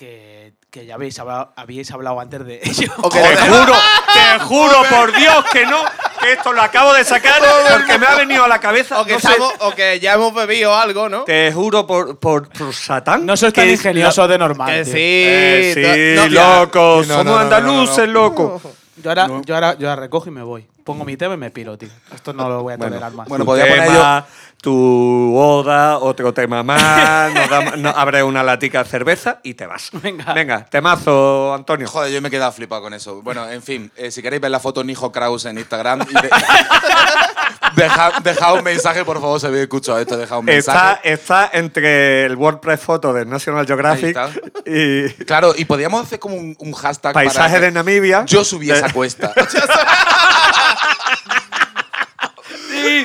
que, 0.00 0.54
que 0.70 0.86
ya 0.86 0.94
habéis 0.94 1.18
hablado, 1.18 1.52
habíais 1.56 1.90
hablado 1.90 2.18
antes 2.20 2.42
de 2.46 2.58
ello. 2.64 2.90
Te 3.12 3.36
juro, 3.36 3.74
te 4.14 4.38
juro 4.44 4.82
por 4.88 5.14
Dios 5.14 5.44
que 5.52 5.66
no, 5.66 5.76
que 6.22 6.32
esto 6.32 6.54
lo 6.54 6.62
acabo 6.62 6.94
de 6.94 7.04
sacar 7.04 7.42
porque 7.70 7.98
me 7.98 8.06
ha 8.06 8.14
venido 8.14 8.44
a 8.44 8.48
la 8.48 8.58
cabeza. 8.60 8.98
O 8.98 9.04
que, 9.04 9.12
no 9.12 9.20
sé, 9.20 9.28
estamos- 9.28 9.52
o 9.60 9.72
que 9.72 10.00
ya 10.00 10.14
hemos 10.14 10.32
bebido 10.32 10.74
algo, 10.74 11.10
¿no? 11.10 11.24
te 11.24 11.52
juro 11.52 11.86
por, 11.86 12.18
por, 12.18 12.48
por 12.48 12.72
Satán. 12.74 13.26
No 13.26 13.36
sois 13.36 13.52
tan 13.52 13.66
que 13.66 13.72
ingenioso 13.72 14.26
de 14.26 14.38
normal. 14.38 14.70
Que 14.72 14.84
sí. 14.86 14.92
Eh, 14.96 15.72
sí, 15.74 16.16
no- 16.16 16.28
loco, 16.60 17.02
no, 17.02 17.04
somos 17.04 17.24
no, 17.26 17.32
no, 17.32 17.38
andaluces, 17.38 17.98
no, 17.98 18.04
no. 18.06 18.12
loco. 18.12 18.62
Yo 19.02 19.10
ahora, 19.10 19.28
yo, 19.44 19.54
ahora, 19.54 19.76
yo 19.78 19.90
ahora 19.90 20.00
recojo 20.00 20.28
y 20.28 20.32
me 20.32 20.42
voy. 20.42 20.66
Pongo 20.82 21.04
mi 21.04 21.18
tema 21.18 21.34
y 21.34 21.36
me 21.36 21.50
piro, 21.50 21.76
tío. 21.76 21.90
Esto 22.14 22.32
no 22.32 22.48
lo 22.48 22.62
voy 22.62 22.72
a 22.72 22.78
tolerar 22.78 23.12
más. 23.12 23.28
bueno, 23.28 23.44
Tu 23.44 23.46
podía 23.50 23.66
poner 23.66 23.86
tema, 23.86 24.26
tu 24.60 25.30
boda, 25.32 25.98
otro 25.98 26.34
tema 26.34 26.62
más, 26.62 27.32
nos 27.32 27.48
damos- 27.48 27.76
no, 27.78 27.88
abre 27.90 28.22
una 28.22 28.42
latica 28.42 28.82
de 28.82 28.88
cerveza 28.90 29.38
y 29.42 29.54
te 29.54 29.66
vas. 29.66 29.90
Venga. 29.92 30.32
Venga, 30.34 30.64
temazo, 30.66 31.54
Antonio. 31.54 31.88
Joder, 31.88 32.12
yo 32.12 32.20
me 32.20 32.28
he 32.28 32.30
quedado 32.30 32.52
flipado 32.52 32.82
con 32.82 32.94
eso. 32.94 33.22
Bueno, 33.22 33.48
en 33.48 33.62
fin, 33.62 33.90
eh, 33.96 34.10
si 34.10 34.20
queréis 34.22 34.42
ver 34.42 34.50
la 34.50 34.60
foto 34.60 34.84
Nijo 34.84 35.10
Kraus 35.12 35.44
en 35.46 35.58
Instagram, 35.58 36.02
y 36.08 36.12
de- 36.12 36.30
deja, 37.76 38.12
dejad 38.22 38.54
un 38.54 38.64
mensaje, 38.64 39.04
por 39.04 39.20
favor, 39.20 39.40
si 39.40 39.46
habéis 39.46 39.62
escuchado 39.62 39.98
esto, 39.98 40.16
dejad 40.16 40.38
un 40.40 40.48
Está, 40.48 40.72
mensaje. 40.74 41.12
está 41.12 41.50
entre 41.54 42.26
el 42.26 42.36
WordPress 42.36 42.80
foto 42.80 43.12
de 43.12 43.24
National 43.24 43.66
Geographic 43.66 44.16
y 44.66 45.08
Claro, 45.24 45.54
y 45.56 45.64
podríamos 45.64 46.02
hacer 46.02 46.18
como 46.18 46.36
un, 46.36 46.54
un 46.58 46.72
hashtag 46.72 47.14
paisaje 47.14 47.54
para- 47.54 47.60
de 47.66 47.70
Namibia. 47.72 48.24
Yo 48.26 48.44
subí 48.44 48.66
De- 48.66 48.74
esa 48.74 48.92
cuesta. 48.92 49.32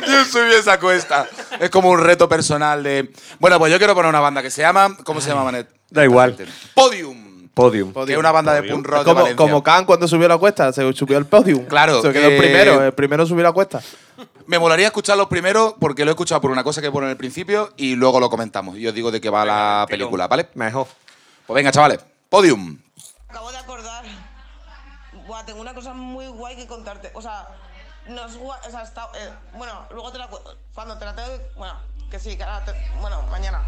Yo 0.08 0.26
subí 0.26 0.54
esa 0.54 0.80
cuesta. 0.80 1.28
Es 1.60 1.70
como 1.70 1.90
un 1.90 2.00
reto 2.00 2.28
personal 2.30 2.84
de. 2.84 3.12
Bueno, 3.40 3.60
pues 3.60 3.72
yo 3.72 3.78
quiero 3.78 3.94
poner 3.96 4.10
una 4.10 4.20
banda 4.20 4.42
que 4.42 4.50
se 4.52 4.62
llama. 4.62 4.96
¿Cómo 5.04 5.22
se 5.22 5.30
llama, 5.30 5.44
Manet? 5.44 5.70
Da 5.90 6.04
igual. 6.04 6.36
Podium. 6.74 7.50
Podium. 7.54 7.94
Que 7.94 8.12
es 8.12 8.18
una 8.18 8.34
banda 8.34 8.54
de 8.54 8.64
punk 8.64 8.86
rock 8.86 9.00
de 9.00 9.04
Como, 9.06 9.16
Valencia. 9.16 9.36
como 9.38 9.64
Khan 9.64 9.86
cuando 9.86 10.08
subió 10.10 10.28
la 10.28 10.38
cuesta, 10.38 10.74
se 10.74 10.92
subió 10.94 11.18
al 11.18 11.26
podium. 11.26 11.66
Claro, 11.66 12.02
Se 12.02 12.12
quedó 12.12 12.28
el 12.28 12.34
eh, 12.34 12.38
primero. 12.38 12.84
El 12.84 12.94
primero 12.94 13.26
subió 13.26 13.44
la 13.44 13.54
cuesta. 13.54 13.82
Me 14.46 14.60
molaría 14.60 14.88
escucharlo 14.88 15.30
primero 15.30 15.76
porque 15.80 16.04
lo 16.04 16.12
he 16.12 16.14
escuchado 16.14 16.42
por 16.42 16.52
una 16.52 16.64
cosa 16.66 16.82
que 16.82 16.92
pone 16.92 17.08
en 17.08 17.12
el 17.12 17.18
principio 17.18 17.72
y 17.78 17.96
luego 17.96 18.20
lo 18.20 18.30
comentamos. 18.30 18.78
Y 18.78 18.86
os 18.88 18.94
digo 18.94 19.10
de 19.10 19.22
qué 19.22 19.30
va 19.30 19.46
la 19.46 19.86
película, 19.90 20.28
¿vale? 20.28 20.50
Mejor. 20.56 20.88
Pues 21.48 21.56
venga, 21.56 21.72
chavales. 21.72 22.00
Podium. 22.30 22.78
Acabo 23.30 23.50
de 23.52 23.58
acordar. 23.58 24.04
Buah, 25.26 25.46
tengo 25.46 25.62
una 25.62 25.74
cosa 25.74 25.94
muy 25.94 26.28
guay 26.28 26.58
que 26.58 26.68
contarte. 26.68 27.10
O 27.14 27.22
sea, 27.22 27.48
no 28.08 28.26
es 28.26 28.38
guay. 28.38 28.60
O 28.68 28.72
sea, 28.72 28.82
está, 28.84 29.10
eh, 29.16 29.34
bueno, 29.54 29.86
luego 29.92 30.12
te 30.12 30.18
la 30.18 30.28
cu- 30.28 30.40
Cuando 30.74 30.98
te 30.98 31.06
la 31.06 31.16
tengo. 31.16 31.38
Bueno, 31.56 31.74
que 32.10 32.20
sí, 32.20 32.36
que 32.38 32.44
ahora 32.44 32.66
te- 32.66 32.92
Bueno, 33.02 33.22
mañana. 33.24 33.64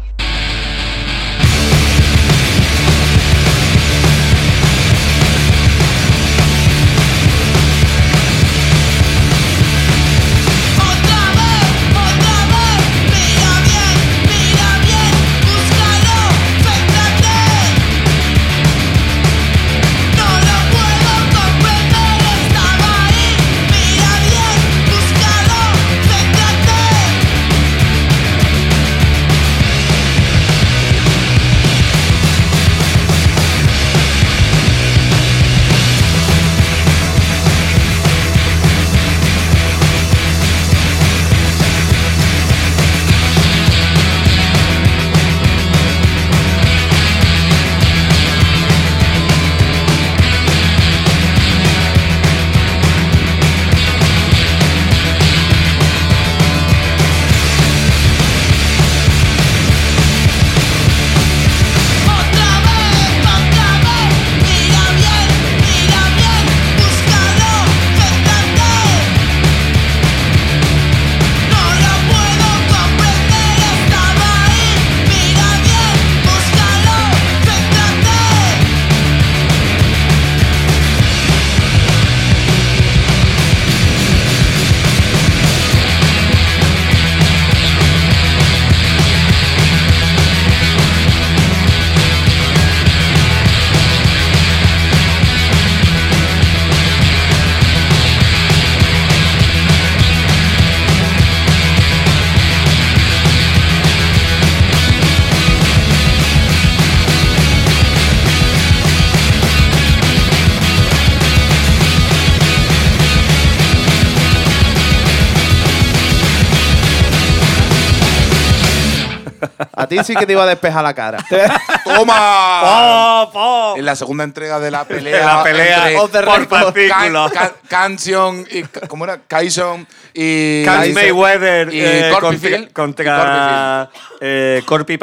A 119.96 120.02
ti 120.02 120.04
sí 120.04 120.14
que 120.14 120.26
te 120.26 120.32
iba 120.32 120.42
a 120.42 120.46
despejar 120.46 120.82
la 120.84 120.92
cara. 120.94 121.18
¡Toma! 121.84 123.28
En 123.76 123.84
la 123.84 123.96
segunda 123.96 124.24
entrega 124.24 124.60
de 124.60 124.70
la 124.70 124.84
pelea. 124.88 125.24
La 125.36 125.42
pelea 125.42 125.90
entre 125.92 126.22
por 126.24 126.38
record. 126.40 126.48
fascículos. 126.74 127.32
Ca- 127.32 127.48
Ca- 127.50 127.54
Canción 127.68 128.46
y. 128.50 128.62
¿Cómo 128.88 129.04
era? 129.04 129.18
Kyson 129.26 129.86
y. 130.14 130.64
Cans 130.64 130.92
Mayweather 130.92 131.72
y 131.72 131.80
eh, 131.80 132.10
Corpi 132.12 132.36
contra, 132.36 132.50
Phil. 132.58 132.72
contra 132.72 133.90
eh, 134.20 134.62
Corpi. 134.66 134.98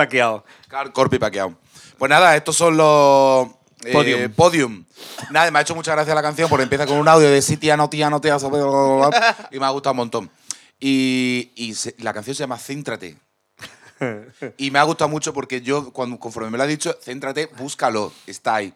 Car- 0.68 0.92
Corpi 0.92 1.18
Pacquiao. 1.20 1.54
Pues 1.98 2.10
nada, 2.10 2.36
estos 2.36 2.56
son 2.56 2.76
los. 2.78 3.48
eh, 3.86 3.92
Podium. 3.92 4.32
podium. 4.34 4.86
Nada, 5.32 5.50
me 5.52 5.60
ha 5.60 5.62
hecho 5.62 5.76
mucha 5.76 5.92
gracia 5.94 6.14
la 6.14 6.22
canción 6.22 6.50
porque 6.50 6.64
empieza 6.64 6.86
con 6.86 6.98
un 6.98 7.08
audio 7.08 7.30
de 7.30 7.42
sí, 7.42 7.58
tía, 7.58 7.78
no, 7.78 7.90
tía, 7.90 8.10
no, 8.10 8.20
tía, 8.20 8.38
y 9.52 9.60
me 9.60 9.66
ha 9.66 9.70
gustado 9.70 9.92
un 9.94 9.98
montón. 9.98 10.30
Y, 10.80 11.52
y 11.56 11.74
se- 11.74 11.96
la 12.00 12.14
canción 12.14 12.36
se 12.36 12.44
llama 12.44 12.58
Céntrate. 12.58 13.16
Y 14.58 14.72
me 14.72 14.80
ha 14.80 14.84
gustado 14.84 15.10
mucho 15.10 15.34
porque 15.34 15.62
yo, 15.62 15.91
cuando, 15.91 16.20
conforme 16.20 16.50
me 16.50 16.58
lo 16.58 16.64
ha 16.64 16.68
dicho, 16.68 16.98
céntrate, 17.02 17.48
búscalo, 17.58 18.12
está 18.28 18.56
ahí. 18.56 18.74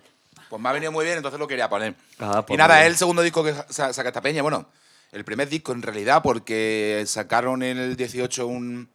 Pues 0.49 0.61
me 0.61 0.69
ha 0.69 0.71
venido 0.71 0.91
muy 0.91 1.05
bien, 1.05 1.17
entonces 1.17 1.39
lo 1.39 1.47
quería 1.47 1.69
poner. 1.69 1.95
Ah, 2.19 2.43
pues 2.45 2.55
y 2.55 2.57
nada, 2.57 2.81
es 2.81 2.87
el 2.87 2.97
segundo 2.97 3.21
disco 3.21 3.43
que 3.43 3.53
sa- 3.69 3.93
saca 3.93 4.09
esta 4.09 4.21
peña. 4.21 4.41
Bueno, 4.41 4.67
el 5.11 5.23
primer 5.23 5.47
disco 5.49 5.71
en 5.73 5.81
realidad, 5.81 6.21
porque 6.23 7.03
sacaron 7.07 7.61
en 7.63 7.77
el 7.77 7.95
18 7.95 8.47
un, 8.47 8.89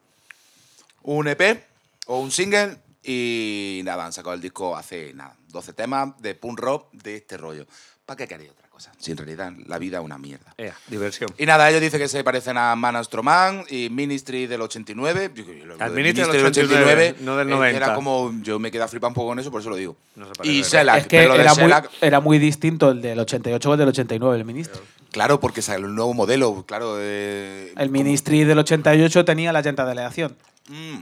un 1.03 1.29
EP 1.29 1.65
o 2.07 2.19
un 2.21 2.31
single 2.31 2.77
y 3.03 3.83
nada, 3.85 4.07
han 4.07 4.13
sacado 4.13 4.35
el 4.35 4.41
disco 4.41 4.77
hace 4.77 5.13
nada, 5.15 5.37
12 5.49 5.73
temas 5.75 6.21
de 6.21 6.35
punk 6.35 6.59
rock 6.59 6.91
de 6.93 7.17
este 7.17 7.37
rollo. 7.37 7.67
¿Para 8.07 8.17
qué 8.17 8.27
queréis 8.29 8.51
otra 8.51 8.64
cosa? 8.75 8.93
Si 8.99 9.13
en 9.13 9.17
realidad 9.17 9.53
la 9.67 9.79
vida 9.79 9.99
es 9.99 10.05
una 10.05 10.19
mierda. 10.19 10.53
Ea, 10.59 10.75
diversión. 10.89 11.31
Y 11.39 11.47
nada, 11.47 11.69
ellos 11.71 11.81
dicen 11.81 12.01
que 12.01 12.09
se 12.09 12.23
parecen 12.25 12.59
a 12.59 12.75
Man 12.77 12.97
Astroman 12.97 13.65
y 13.71 13.89
Ministry 13.89 14.47
del 14.47 14.61
89. 14.63 15.31
Yo- 15.35 15.45
yo- 15.45 15.65
lo 15.67 15.75
Al 15.79 15.95
de 15.95 16.03
Ministry 16.03 16.31
del 16.33 16.47
89, 16.47 17.15
no 17.21 17.37
del 17.37 17.49
eh, 17.49 17.51
90. 17.51 17.77
Era 17.77 17.95
como, 17.95 18.33
yo 18.43 18.59
me 18.59 18.71
quedé 18.71 18.87
flipando 18.89 19.09
un 19.11 19.15
poco 19.15 19.29
con 19.29 19.39
eso, 19.39 19.51
por 19.51 19.61
eso 19.61 19.71
lo 19.71 19.77
digo. 19.77 19.97
No 20.17 20.27
se 20.27 20.33
parece, 20.35 20.55
y. 20.55 20.63
Shellac, 20.63 20.99
Es 20.99 21.07
que 21.07 21.17
pero 21.19 21.29
lo 21.31 21.35
de 21.37 21.41
era 21.43 21.55
muy, 21.55 21.63
Shellac, 21.63 21.91
era 22.01 22.21
muy 22.21 22.39
distinto 22.39 22.91
el 22.91 23.01
del 23.01 23.19
88 23.21 23.69
que 23.69 23.73
el 23.73 23.79
del 23.79 23.89
89, 23.89 24.37
el 24.37 24.45
ministro. 24.45 24.83
claro, 25.13 25.39
porque 25.41 25.63
salió 25.63 25.87
un 25.87 25.95
nuevo 25.95 26.13
modelo, 26.13 26.65
claro. 26.67 26.97
eh, 26.99 27.73
El 27.77 27.89
como- 27.89 28.03
ministry 28.03 28.45
del 28.45 28.59
88 28.59 29.25
tenía 29.25 29.53
la 29.53 29.63
llanta 29.63 29.85
de 29.85 29.93
aleación. 29.93 30.37
Mm. 30.69 30.99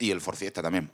Y 0.00 0.10
el 0.10 0.20
Forfiesta 0.20 0.62
también. 0.62 0.90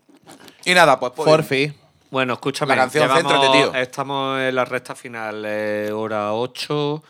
Y 0.66 0.74
nada, 0.74 1.00
pues... 1.00 1.12
pues 1.16 1.26
Forfi. 1.26 1.72
Bueno, 2.10 2.34
escúchame. 2.34 2.74
La 2.74 2.82
canción, 2.82 3.04
llevamos- 3.08 3.32
céntrate, 3.32 3.58
tío. 3.58 3.74
Estamos 3.74 4.40
en 4.40 4.54
la 4.54 4.64
recta 4.64 4.94
final, 4.94 5.44
eh, 5.46 5.90
hora 5.92 6.32
8. 6.32 7.02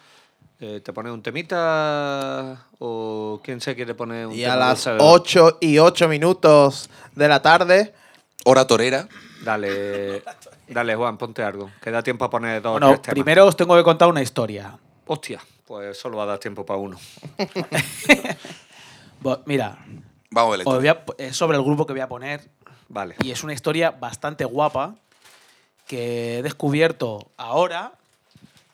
Eh, 0.60 0.80
¿Te 0.84 0.92
pones 0.92 1.12
un 1.12 1.22
temita? 1.22 2.66
¿O 2.80 3.40
quién 3.44 3.60
se 3.60 3.76
quiere 3.76 3.94
poner 3.94 4.26
un 4.26 4.34
Y 4.34 4.40
tema? 4.42 4.54
a 4.54 4.56
las 4.56 4.84
de- 4.84 4.96
8 4.98 5.58
y 5.60 5.78
8 5.78 6.08
minutos 6.08 6.90
de 7.14 7.28
la 7.28 7.40
tarde. 7.40 7.94
Hora 8.44 8.66
torera. 8.66 9.08
Dale, 9.44 10.22
dale, 10.68 10.96
Juan, 10.96 11.16
ponte 11.16 11.44
algo. 11.44 11.70
Que 11.80 11.92
da 11.92 12.02
tiempo 12.02 12.24
a 12.24 12.30
poner 12.30 12.60
dos 12.60 12.70
o 12.70 12.72
Bueno, 12.72 12.88
tres 12.88 13.02
temas. 13.02 13.14
primero 13.14 13.46
os 13.46 13.56
tengo 13.56 13.76
que 13.76 13.84
contar 13.84 14.08
una 14.08 14.20
historia. 14.22 14.76
Hostia, 15.06 15.40
pues 15.64 15.96
solo 15.96 16.16
va 16.18 16.24
a 16.24 16.26
dar 16.26 16.38
tiempo 16.38 16.66
para 16.66 16.78
uno. 16.80 16.98
Mira, 19.46 19.78
Vamos 20.30 20.54
a 20.54 20.56
ver 20.56 20.66
la 20.66 20.70
os 20.70 20.74
historia. 20.74 21.02
voy 21.06 21.16
a- 21.18 21.22
es 21.28 21.36
sobre 21.36 21.56
el 21.56 21.62
grupo 21.64 21.86
que 21.86 21.92
voy 21.92 22.02
a 22.02 22.08
poner 22.08 22.48
Vale. 22.88 23.16
y 23.22 23.30
es 23.30 23.44
una 23.44 23.52
historia 23.52 23.90
bastante 23.90 24.44
guapa 24.44 24.96
que 25.86 26.38
he 26.38 26.42
descubierto 26.42 27.30
ahora, 27.36 27.92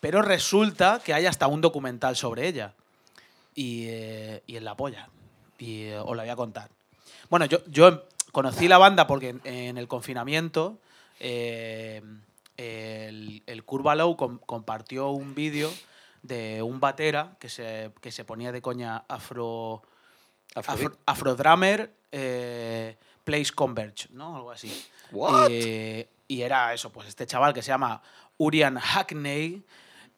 pero 0.01 0.23
resulta 0.23 1.01
que 1.05 1.15
hay 1.15 1.27
hasta 1.27 1.47
un 1.47 1.61
documental 1.61 2.17
sobre 2.17 2.47
ella. 2.47 2.75
Y, 3.57 3.87
eh, 3.89 4.43
y 4.47 4.57
en 4.57 4.65
la 4.65 4.77
polla. 4.77 5.09
Y 5.59 5.85
eh, 5.85 5.99
os 5.99 6.17
la 6.17 6.25
voy 6.25 6.31
a 6.31 6.37
contar. 6.37 6.69
Bueno, 7.31 7.47
yo, 7.47 7.59
yo 7.67 8.05
conocí 8.33 8.67
la 8.67 8.79
banda 8.79 9.07
porque 9.07 9.29
en, 9.29 9.41
en 9.45 9.79
el 9.79 9.87
confinamiento 9.87 10.79
eh, 11.21 12.03
el, 12.57 13.43
el 13.47 13.65
Curva 13.65 13.95
Low 13.95 14.17
com- 14.17 14.39
compartió 14.45 15.11
un 15.11 15.35
vídeo 15.37 15.73
de 16.23 16.63
un 16.63 16.81
batera 16.81 17.37
que 17.39 17.49
se, 17.49 17.93
que 18.01 18.11
se 18.11 18.25
ponía 18.25 18.51
de 18.53 18.61
coña 18.61 19.05
afro... 19.09 19.83
Afrobeat. 20.57 20.93
Afro, 20.93 20.99
Afrodrummer 21.07 21.93
eh, 23.25 23.27
Plays 23.27 23.53
Converge, 23.53 24.09
¿no? 24.11 24.37
Algo 24.37 24.51
así. 24.51 24.71
What? 25.13 25.51
Y, 25.51 26.07
y 26.29 26.43
era 26.43 26.73
eso, 26.75 26.91
pues 26.91 27.09
este 27.09 27.27
chaval 27.27 27.53
que 27.53 27.63
se 27.63 27.69
llama 27.69 28.03
Urian 28.39 28.79
Hackney. 28.79 29.65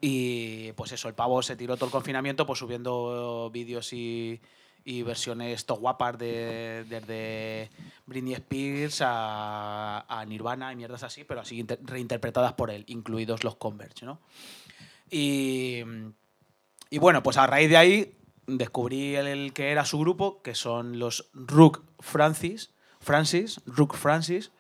Y 0.00 0.72
pues 0.72 0.92
eso, 0.92 1.08
el 1.08 1.14
pavo 1.14 1.40
se 1.42 1.56
tiró 1.56 1.76
todo 1.76 1.86
el 1.86 1.92
confinamiento 1.92 2.46
pues 2.46 2.58
subiendo 2.58 3.48
vídeos 3.50 3.94
y, 3.94 4.40
y 4.84 5.02
versiones 5.02 5.64
to 5.64 5.76
guapas 5.76 6.18
de, 6.18 6.84
desde 6.86 7.70
Britney 8.04 8.34
Spears 8.34 9.00
a, 9.00 10.04
a 10.06 10.24
Nirvana 10.26 10.70
y 10.72 10.76
mierdas 10.76 11.02
así, 11.02 11.24
pero 11.24 11.40
así 11.40 11.58
inter- 11.60 11.80
reinterpretadas 11.82 12.52
por 12.52 12.70
él, 12.70 12.84
incluidos 12.88 13.42
los 13.42 13.56
Converge, 13.56 14.04
¿no? 14.04 14.20
Y, 15.10 15.80
y 16.90 16.98
bueno, 16.98 17.22
pues 17.22 17.38
a 17.38 17.46
raíz 17.46 17.70
de 17.70 17.76
ahí 17.78 18.14
descubrí 18.46 19.16
el, 19.16 19.26
el 19.26 19.52
que 19.54 19.70
era 19.70 19.86
su 19.86 19.98
grupo, 19.98 20.42
que 20.42 20.54
son 20.54 20.98
los 20.98 21.30
Rook 21.32 21.84
Francis, 22.00 22.70
Francis, 23.06 23.60
Rook 23.66 23.94
Francis. 23.96 24.50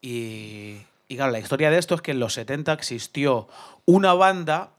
Y, 0.00 0.78
y 1.08 1.16
claro, 1.16 1.32
la 1.32 1.40
historia 1.40 1.68
de 1.70 1.78
esto 1.78 1.96
es 1.96 2.00
que 2.00 2.12
en 2.12 2.20
los 2.20 2.34
70 2.34 2.72
existió 2.72 3.48
una 3.84 4.14
banda 4.14 4.70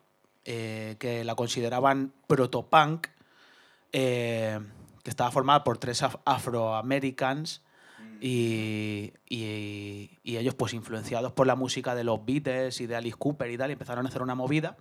eh, 0.46 0.96
que 1.00 1.24
la 1.26 1.36
consideraban 1.36 2.14
protopunk, 2.28 3.08
eh, 3.92 4.58
que 5.04 5.10
estaba 5.10 5.32
formada 5.32 5.64
por 5.66 5.78
tres 5.78 6.02
af- 6.02 6.20
afroamericans 6.26 7.62
y, 8.22 9.12
ellos 10.24 10.56
pues 10.56 10.74
influenciados 10.74 11.34
por 11.34 11.46
la 11.46 11.56
música 11.56 11.94
de 11.96 12.06
los 12.06 12.26
Beatles 12.26 12.80
y 12.80 12.88
de 12.88 12.96
Alice 12.96 13.18
Cooper 13.18 13.52
y 13.52 13.58
tal, 13.58 13.72
empezaron 13.72 14.06
a 14.06 14.10
hacer 14.10 14.22
una 14.22 14.34
movida 14.36 14.78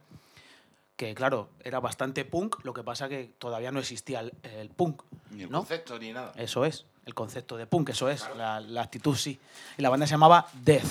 que 1.07 1.15
claro, 1.15 1.51
era 1.65 1.81
bastante 1.81 2.25
punk, 2.25 2.65
lo 2.65 2.73
que 2.73 2.83
pasa 2.83 3.09
que 3.09 3.35
todavía 3.39 3.71
no 3.73 3.81
existía 3.81 4.21
el, 4.21 4.33
el 4.43 4.69
punk. 4.71 5.03
Ni 5.31 5.43
el 5.45 5.51
¿no? 5.51 5.59
concepto 5.59 5.99
ni 5.99 6.13
nada. 6.13 6.33
Eso 6.37 6.65
es, 6.65 6.87
el 7.07 7.15
concepto 7.15 7.57
de 7.57 7.67
punk, 7.67 7.91
eso 7.91 8.09
es, 8.09 8.25
la, 8.37 8.61
la 8.61 8.83
actitud 8.83 9.17
sí. 9.17 9.39
Y 9.79 9.83
la 9.83 9.89
banda 9.91 10.07
se 10.07 10.13
llamaba 10.13 10.47
Death. 10.63 10.85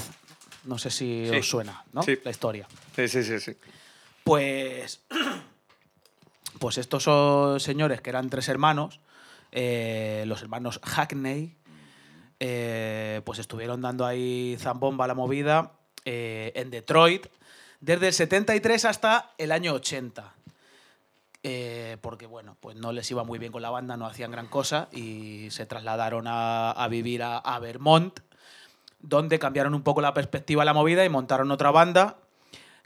No 0.65 0.77
sé 0.77 0.91
si 0.91 1.27
Sí. 1.29 1.37
os 1.37 1.47
suena, 1.49 1.83
¿no? 1.93 2.03
Sí. 2.03 2.19
La 2.23 2.31
historia. 2.31 2.67
Sí, 2.95 3.07
sí, 3.07 3.23
sí, 3.23 3.39
sí. 3.39 3.53
Pues, 4.23 5.01
pues 6.59 6.77
estos 6.77 7.03
son 7.03 7.59
señores 7.59 8.01
que 8.01 8.09
eran 8.09 8.29
tres 8.29 8.47
hermanos, 8.49 8.99
eh, 9.51 10.23
los 10.27 10.41
hermanos 10.41 10.79
Hackney, 10.83 11.55
eh, 12.39 13.21
pues 13.25 13.39
estuvieron 13.39 13.81
dando 13.81 14.05
ahí 14.05 14.55
zambomba 14.59 15.05
a 15.05 15.07
la 15.07 15.13
movida 15.15 15.73
eh, 16.05 16.51
en 16.55 16.69
Detroit 16.71 17.27
desde 17.81 18.07
el 18.07 18.13
73 18.13 18.85
hasta 18.85 19.31
el 19.37 19.51
año 19.51 19.73
80. 19.73 20.33
Eh, 21.43 21.97
porque 22.01 22.27
bueno, 22.27 22.55
pues 22.59 22.75
no 22.77 22.91
les 22.91 23.09
iba 23.09 23.23
muy 23.23 23.39
bien 23.39 23.51
con 23.51 23.63
la 23.63 23.71
banda, 23.71 23.97
no 23.97 24.05
hacían 24.05 24.29
gran 24.29 24.45
cosa 24.47 24.87
y 24.91 25.47
se 25.49 25.65
trasladaron 25.65 26.27
a, 26.27 26.69
a 26.71 26.87
vivir 26.87 27.23
a, 27.23 27.39
a 27.39 27.57
Vermont, 27.57 28.19
donde 28.99 29.39
cambiaron 29.39 29.73
un 29.73 29.81
poco 29.81 30.01
la 30.01 30.13
perspectiva 30.13 30.61
de 30.61 30.67
la 30.67 30.73
movida 30.75 31.03
y 31.03 31.09
montaron 31.09 31.49
otra 31.49 31.71
banda 31.71 32.17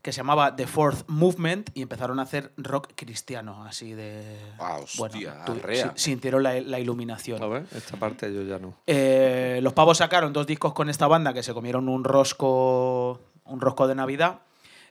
que 0.01 0.13
se 0.13 0.17
llamaba 0.17 0.55
The 0.55 0.67
Fourth 0.67 1.03
Movement 1.09 1.71
y 1.73 1.81
empezaron 1.81 2.19
a 2.19 2.21
hacer 2.21 2.53
rock 2.55 2.91
cristiano, 2.95 3.65
así 3.65 3.93
de... 3.93 4.39
Ah, 4.59 4.77
hostia, 4.81 5.43
tu- 5.45 5.53
arrea. 5.53 5.91
si- 5.95 6.11
sintieron 6.11 6.43
la, 6.43 6.53
la 6.61 6.79
iluminación. 6.79 7.41
A 7.43 7.47
ver, 7.47 7.65
esta 7.75 7.97
parte 7.97 8.33
yo 8.33 8.43
ya 8.43 8.59
no. 8.59 8.75
Eh, 8.87 9.59
los 9.63 9.73
pavos 9.73 9.97
sacaron 9.97 10.31
dos 10.31 10.45
discos 10.47 10.73
con 10.73 10.89
esta 10.89 11.07
banda 11.07 11.33
que 11.33 11.41
se 11.43 11.53
comieron 11.55 11.89
un 11.89 12.03
rosco, 12.05 13.19
un 13.45 13.59
rosco 13.59 13.87
de 13.87 13.95
Navidad. 13.95 14.39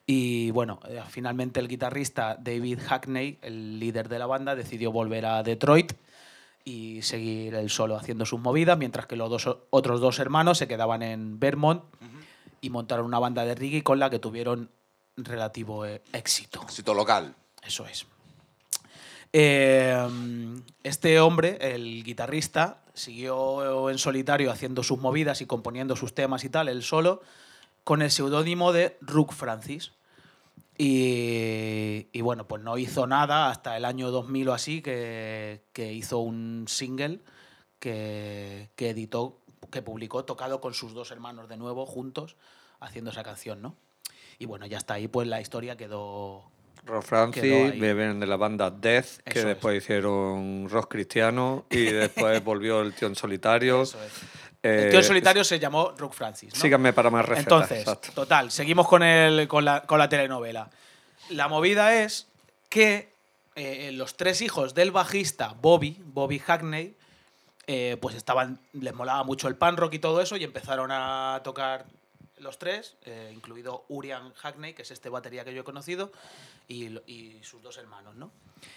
Y 0.07 0.51
bueno, 0.51 0.81
eh, 0.89 1.03
finalmente 1.09 1.61
el 1.61 1.69
guitarrista 1.69 2.37
David 2.39 2.81
Hackney, 2.87 3.39
el 3.43 3.79
líder 3.79 4.09
de 4.09 4.19
la 4.19 4.27
banda, 4.27 4.55
decidió 4.55 4.93
volver 4.93 5.25
a 5.25 5.43
Detroit 5.43 5.93
y 6.65 7.03
seguir 7.03 7.55
él 7.55 7.71
solo 7.71 7.97
haciendo 7.97 8.27
sus 8.27 8.41
movidas, 8.41 8.79
mientras 8.79 9.07
que 9.07 9.17
los 9.17 9.31
dos, 9.31 9.59
otros 9.71 10.01
dos 10.01 10.19
hermanos 10.19 10.59
se 10.59 10.69
quedaban 10.69 11.03
en 11.03 11.39
Vermont 11.39 11.83
y 12.61 12.71
montaron 12.71 13.07
una 13.07 13.19
banda 13.19 13.45
de 13.45 13.55
reggae 13.55 13.83
con 13.83 13.99
la 13.99 14.11
que 14.11 14.19
tuvieron 14.19 14.71
relativo 15.17 15.87
eh, 15.87 16.03
éxito. 16.13 16.63
Éxito 16.63 16.95
local. 16.95 17.35
Eso 17.63 17.87
es. 17.87 18.07
Eh, 19.33 20.07
este 20.83 21.21
hombre, 21.21 21.59
el 21.61 22.05
guitarrista, 22.05 22.83
siguió 22.95 23.91
en 23.91 23.99
solitario 23.99 24.51
haciendo 24.51 24.83
sus 24.83 24.99
movidas 25.01 25.41
y 25.41 25.47
componiendo 25.47 25.97
sus 25.97 26.15
temas 26.15 26.45
y 26.45 26.49
tal, 26.49 26.69
él 26.69 26.83
solo, 26.83 27.21
con 27.85 28.02
el 28.02 28.11
seudónimo 28.11 28.73
de 28.73 28.97
Rook 29.01 29.32
Francis. 29.32 29.93
Y, 30.77 32.09
y 32.12 32.20
bueno, 32.23 32.48
pues 32.48 32.62
no 32.62 32.77
hizo 32.78 33.06
nada 33.06 33.48
hasta 33.51 33.77
el 33.77 33.85
año 33.85 34.11
2000 34.11 34.48
o 34.48 34.55
así, 34.55 34.82
que, 34.82 35.62
que 35.73 35.93
hizo 35.93 36.19
un 36.19 36.65
single 36.66 37.20
que, 37.78 38.70
que 38.74 38.90
editó, 38.90 39.39
que 39.70 39.82
publicó, 39.82 40.24
tocado 40.24 40.61
con 40.61 40.74
sus 40.74 40.93
dos 40.93 41.12
hermanos 41.12 41.48
de 41.48 41.56
nuevo, 41.56 41.86
juntos, 41.86 42.35
haciendo 42.81 43.12
esa 43.12 43.23
canción, 43.23 43.62
¿no? 43.62 43.77
Y 44.40 44.47
bueno, 44.47 44.66
ya 44.66 44.78
está 44.78 44.94
ahí, 44.94 45.06
pues 45.06 45.28
la 45.28 45.40
historia 45.40 45.77
quedó, 45.77 46.51
Rock 46.86 47.05
Francis, 47.05 47.81
beben 47.81 48.20
de 48.20 48.27
la 48.27 48.36
banda 48.36 48.70
Death, 48.70 49.19
que 49.24 49.39
Eso 49.39 49.40
es. 49.40 49.47
después 49.47 49.82
hicieron 49.82 50.69
rock 50.69 50.90
cristiano 50.90 51.65
y 51.70 51.85
después 51.85 52.43
volvió 52.44 52.82
el 52.82 52.93
tío 52.94 53.09
en 53.09 53.15
solitario. 53.15 53.82
Eso 53.82 54.02
es. 54.02 54.12
El 54.65 54.89
tío 54.91 54.99
Eh, 54.99 55.03
en 55.03 55.05
solitario 55.05 55.45
se 55.45 55.59
llamó 55.59 55.93
Rock 55.97 56.15
Francis. 56.15 56.55
¿no? 56.55 56.61
Síganme 56.61 56.93
para 56.93 57.11
más 57.11 57.24
recetas. 57.27 57.45
Entonces, 57.53 57.78
exacto. 57.81 58.12
total, 58.15 58.51
seguimos 58.51 58.89
con, 58.89 59.03
el, 59.03 59.47
con, 59.47 59.65
la, 59.65 59.82
con 59.82 59.99
la 59.99 60.09
telenovela. 60.09 60.70
La 61.28 61.49
movida 61.49 62.03
es 62.03 62.28
que 62.70 63.12
eh, 63.57 63.91
los 63.93 64.16
tres 64.16 64.41
hijos 64.41 64.74
del 64.74 64.91
bajista, 64.91 65.55
Bobby, 65.61 66.03
Bobby 66.05 66.39
Hackney, 66.39 66.97
eh, 67.66 67.97
pues 68.01 68.15
estaban, 68.15 68.59
les 68.73 68.95
molaba 68.95 69.23
mucho 69.23 69.49
el 69.49 69.57
pan 69.57 69.77
rock 69.77 69.95
y 69.95 69.99
todo 69.99 70.20
eso 70.20 70.36
y 70.36 70.45
empezaron 70.45 70.91
a 70.91 71.41
tocar 71.45 71.86
los 72.39 72.59
tres, 72.59 72.97
eh, 73.05 73.31
incluido 73.35 73.85
Urian 73.89 74.35
Hackney, 74.35 74.74
que 74.74 74.82
es 74.82 74.91
este 74.91 75.09
batería 75.09 75.45
que 75.45 75.55
yo 75.55 75.61
he 75.61 75.65
conocido, 75.65 76.11
y, 76.69 76.99
y 77.11 77.39
sus 77.43 77.62
dos 77.62 77.78
hermanos, 77.78 78.16
¿no? 78.16 78.32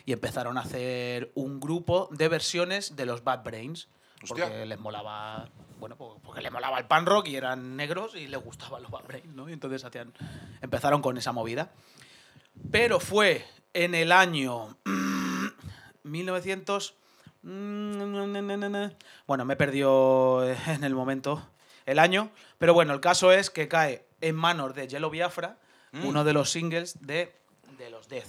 Y 0.05 0.14
empezaron 0.14 0.57
a 0.57 0.61
hacer 0.61 1.31
un 1.34 1.59
grupo 1.59 2.07
de 2.11 2.27
versiones 2.27 2.95
de 2.95 3.05
los 3.05 3.23
Bad 3.23 3.43
Brains, 3.43 3.88
porque 4.27 4.65
les 4.65 4.80
molaba, 4.80 5.48
bueno, 5.80 5.95
po- 5.95 6.19
porque 6.23 6.41
les 6.41 6.52
molaba 6.52 6.77
el 6.80 6.85
pan 6.85 7.06
rock 7.06 7.27
y 7.27 7.35
eran 7.35 7.76
negros 7.76 8.15
y 8.15 8.27
les 8.27 8.41
gustaban 8.44 8.81
los 8.81 8.91
Bad 8.91 9.03
¿no? 9.34 9.48
Y 9.49 9.53
entonces 9.53 9.84
hacían, 9.85 10.14
empezaron 10.61 11.02
con 11.02 11.18
esa 11.18 11.31
movida. 11.31 11.72
Pero 12.72 12.99
fue 12.99 13.45
en 13.73 13.94
el 13.95 14.11
año 14.11 14.77
1900. 16.03 16.95
Bueno, 19.27 19.45
me 19.45 19.56
perdió 19.56 20.44
en 20.68 20.84
el 20.84 20.95
momento 20.95 21.48
el 21.85 21.99
año. 21.99 22.31
Pero 22.57 22.73
bueno, 22.73 22.94
el 22.94 22.99
caso 22.99 23.31
es 23.31 23.49
que 23.49 23.68
cae 23.68 24.06
en 24.22 24.35
manos 24.35 24.73
de 24.76 24.88
Yellow 24.88 25.10
Biafra, 25.10 25.57
uno 25.94 26.23
de 26.23 26.34
los 26.34 26.49
singles 26.52 26.99
de, 27.06 27.34
de 27.77 27.89
los 27.89 28.07
Death. 28.10 28.27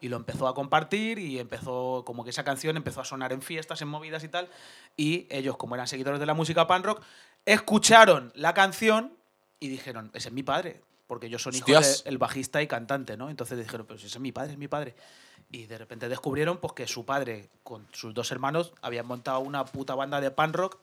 Y 0.00 0.08
lo 0.08 0.16
empezó 0.16 0.48
a 0.48 0.54
compartir 0.54 1.18
y 1.18 1.38
empezó, 1.38 2.04
como 2.06 2.24
que 2.24 2.30
esa 2.30 2.44
canción 2.44 2.76
empezó 2.76 3.00
a 3.00 3.04
sonar 3.04 3.32
en 3.32 3.42
fiestas, 3.42 3.82
en 3.82 3.88
movidas 3.88 4.24
y 4.24 4.28
tal. 4.28 4.48
Y 4.96 5.26
ellos, 5.30 5.56
como 5.56 5.74
eran 5.74 5.86
seguidores 5.86 6.20
de 6.20 6.26
la 6.26 6.34
música 6.34 6.66
pan 6.66 6.82
rock, 6.82 7.02
escucharon 7.44 8.32
la 8.34 8.54
canción 8.54 9.12
y 9.58 9.68
dijeron, 9.68 10.10
ese 10.14 10.28
es 10.28 10.34
mi 10.34 10.42
padre. 10.42 10.80
Porque 11.06 11.26
son 11.38 11.54
hijos 11.54 11.70
Hostias. 11.70 12.04
del 12.04 12.18
bajista 12.18 12.62
y 12.62 12.68
cantante, 12.68 13.16
¿no? 13.16 13.30
Entonces 13.30 13.58
dijeron, 13.58 13.84
pero 13.84 13.98
si 13.98 14.06
ese 14.06 14.18
es 14.18 14.22
mi 14.22 14.30
padre, 14.30 14.52
es 14.52 14.58
mi 14.58 14.68
padre. 14.68 14.94
Y 15.50 15.66
de 15.66 15.76
repente 15.76 16.08
descubrieron 16.08 16.58
pues, 16.58 16.72
que 16.72 16.86
su 16.86 17.04
padre, 17.04 17.50
con 17.64 17.86
sus 17.92 18.14
dos 18.14 18.30
hermanos, 18.30 18.72
habían 18.80 19.06
montado 19.06 19.40
una 19.40 19.64
puta 19.64 19.96
banda 19.96 20.20
de 20.20 20.30
pan 20.30 20.52
rock 20.52 20.78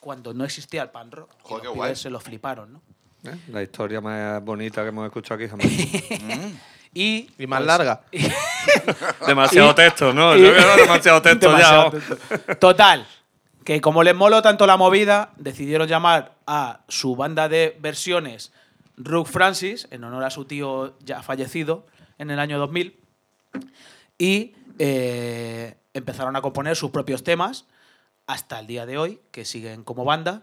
cuando 0.00 0.32
no 0.32 0.44
existía 0.44 0.82
el 0.82 0.90
pan 0.90 1.10
rock. 1.10 1.30
Y 1.32 1.48
Joder, 1.48 1.64
los 1.64 1.72
qué 1.72 1.78
guay. 1.78 1.96
se 1.96 2.08
lo 2.08 2.18
fliparon, 2.18 2.72
¿no? 2.72 2.82
¿Eh? 3.24 3.36
La 3.48 3.62
historia 3.62 4.00
más 4.00 4.42
bonita 4.42 4.82
que 4.82 4.88
hemos 4.88 5.04
escuchado 5.04 5.34
aquí 5.34 5.48
jamás. 5.48 5.66
Y, 6.94 7.30
Y 7.38 7.46
más 7.46 7.58
pues, 7.60 7.66
larga. 7.66 8.00
demasiado 9.26 9.70
Y- 9.70 9.74
texto, 9.76 10.12
¿no? 10.12 10.36
y- 10.36 10.42
Yo 10.42 10.52
creo 10.52 10.76
demasiado 10.76 11.22
texto 11.22 11.46
Demasiado 11.50 11.92
ya. 11.92 11.98
texto. 11.98 12.56
Total, 12.56 13.06
que 13.64 13.80
como 13.80 14.02
les 14.02 14.14
moló 14.14 14.42
tanto 14.42 14.66
la 14.66 14.76
movida, 14.76 15.30
decidieron 15.36 15.86
llamar 15.88 16.32
a 16.46 16.80
su 16.88 17.14
banda 17.16 17.48
de 17.48 17.76
versiones 17.80 18.52
Rook 18.96 19.28
Francis, 19.28 19.86
en 19.90 20.02
honor 20.04 20.24
a 20.24 20.30
su 20.30 20.44
tío 20.44 20.96
ya 21.00 21.22
fallecido 21.22 21.86
en 22.18 22.30
el 22.30 22.38
año 22.40 22.58
2000, 22.58 22.98
y 24.18 24.54
eh, 24.78 25.76
empezaron 25.94 26.34
a 26.36 26.40
componer 26.42 26.74
sus 26.76 26.90
propios 26.90 27.22
temas 27.22 27.66
hasta 28.26 28.58
el 28.58 28.66
día 28.66 28.86
de 28.86 28.98
hoy, 28.98 29.20
que 29.30 29.44
siguen 29.44 29.84
como 29.84 30.04
banda. 30.04 30.42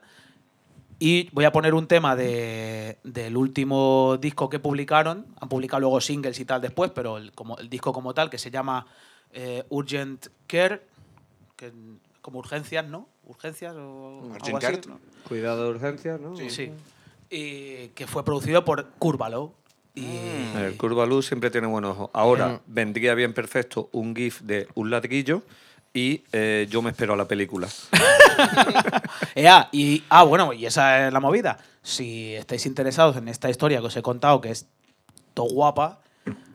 Y 0.97 1.29
voy 1.33 1.43
a 1.45 1.51
poner 1.51 1.73
un 1.73 1.87
tema 1.87 2.15
de- 2.15 2.97
del 3.03 3.35
último 3.35 4.17
disco 4.19 4.49
que 4.49 4.59
publicaron. 4.59 5.25
Han 5.41 5.49
publicado 5.49 5.81
luego 5.81 5.99
singles 5.99 6.39
y 6.39 6.45
tal 6.45 6.61
después, 6.61 6.91
pero 6.95 7.17
el, 7.17 7.31
como, 7.33 7.57
el 7.57 7.69
disco 7.69 7.91
como 7.91 8.13
tal, 8.13 8.29
que 8.29 8.37
se 8.37 8.49
llama 8.49 8.87
eh, 9.33 9.63
Urgent 9.69 10.27
Care, 10.47 10.81
que 11.57 11.71
como 12.21 12.39
urgencias, 12.39 12.87
¿no? 12.87 13.09
Urgencias 13.25 13.75
o 13.75 14.21
Urgent 14.29 14.45
algo 14.45 14.57
así. 14.57 14.79
¿no? 14.87 14.99
Cuidado 15.27 15.63
de 15.65 15.69
urgencia, 15.71 16.17
¿no? 16.17 16.35
Sí. 16.49 16.71
Y 17.29 17.89
que 17.89 18.07
fue 18.07 18.23
producido 18.23 18.63
por 18.63 18.89
Curvalo. 18.97 19.53
Y 19.95 20.05
El 20.57 20.75
Curva 20.77 21.05
Luz 21.05 21.25
siempre 21.27 21.49
tiene 21.51 21.67
buenos 21.67 21.91
ojos. 21.91 22.09
Ahora, 22.13 22.61
vendría 22.67 23.13
bien 23.15 23.33
perfecto 23.33 23.89
un 23.93 24.15
GIF 24.15 24.41
de 24.41 24.67
un 24.75 24.89
ladrillo 24.89 25.41
y 25.95 26.25
eh, 26.33 26.67
yo 26.69 26.81
me 26.81 26.91
espero 26.91 27.13
a 27.13 27.15
la 27.15 27.25
película. 27.25 27.69
Ea, 29.35 29.69
y, 29.71 30.03
ah, 30.09 30.23
bueno, 30.23 30.51
y 30.51 30.65
esa 30.65 31.07
es 31.07 31.13
la 31.13 31.21
movida. 31.21 31.57
Si 31.81 32.35
estáis 32.35 32.65
interesados 32.65 33.15
en 33.15 33.29
esta 33.29 33.49
historia 33.49 33.79
que 33.79 33.87
os 33.87 33.95
he 33.95 34.01
contado, 34.01 34.41
que 34.41 34.51
es 34.51 34.67
todo 35.33 35.47
guapa, 35.47 36.01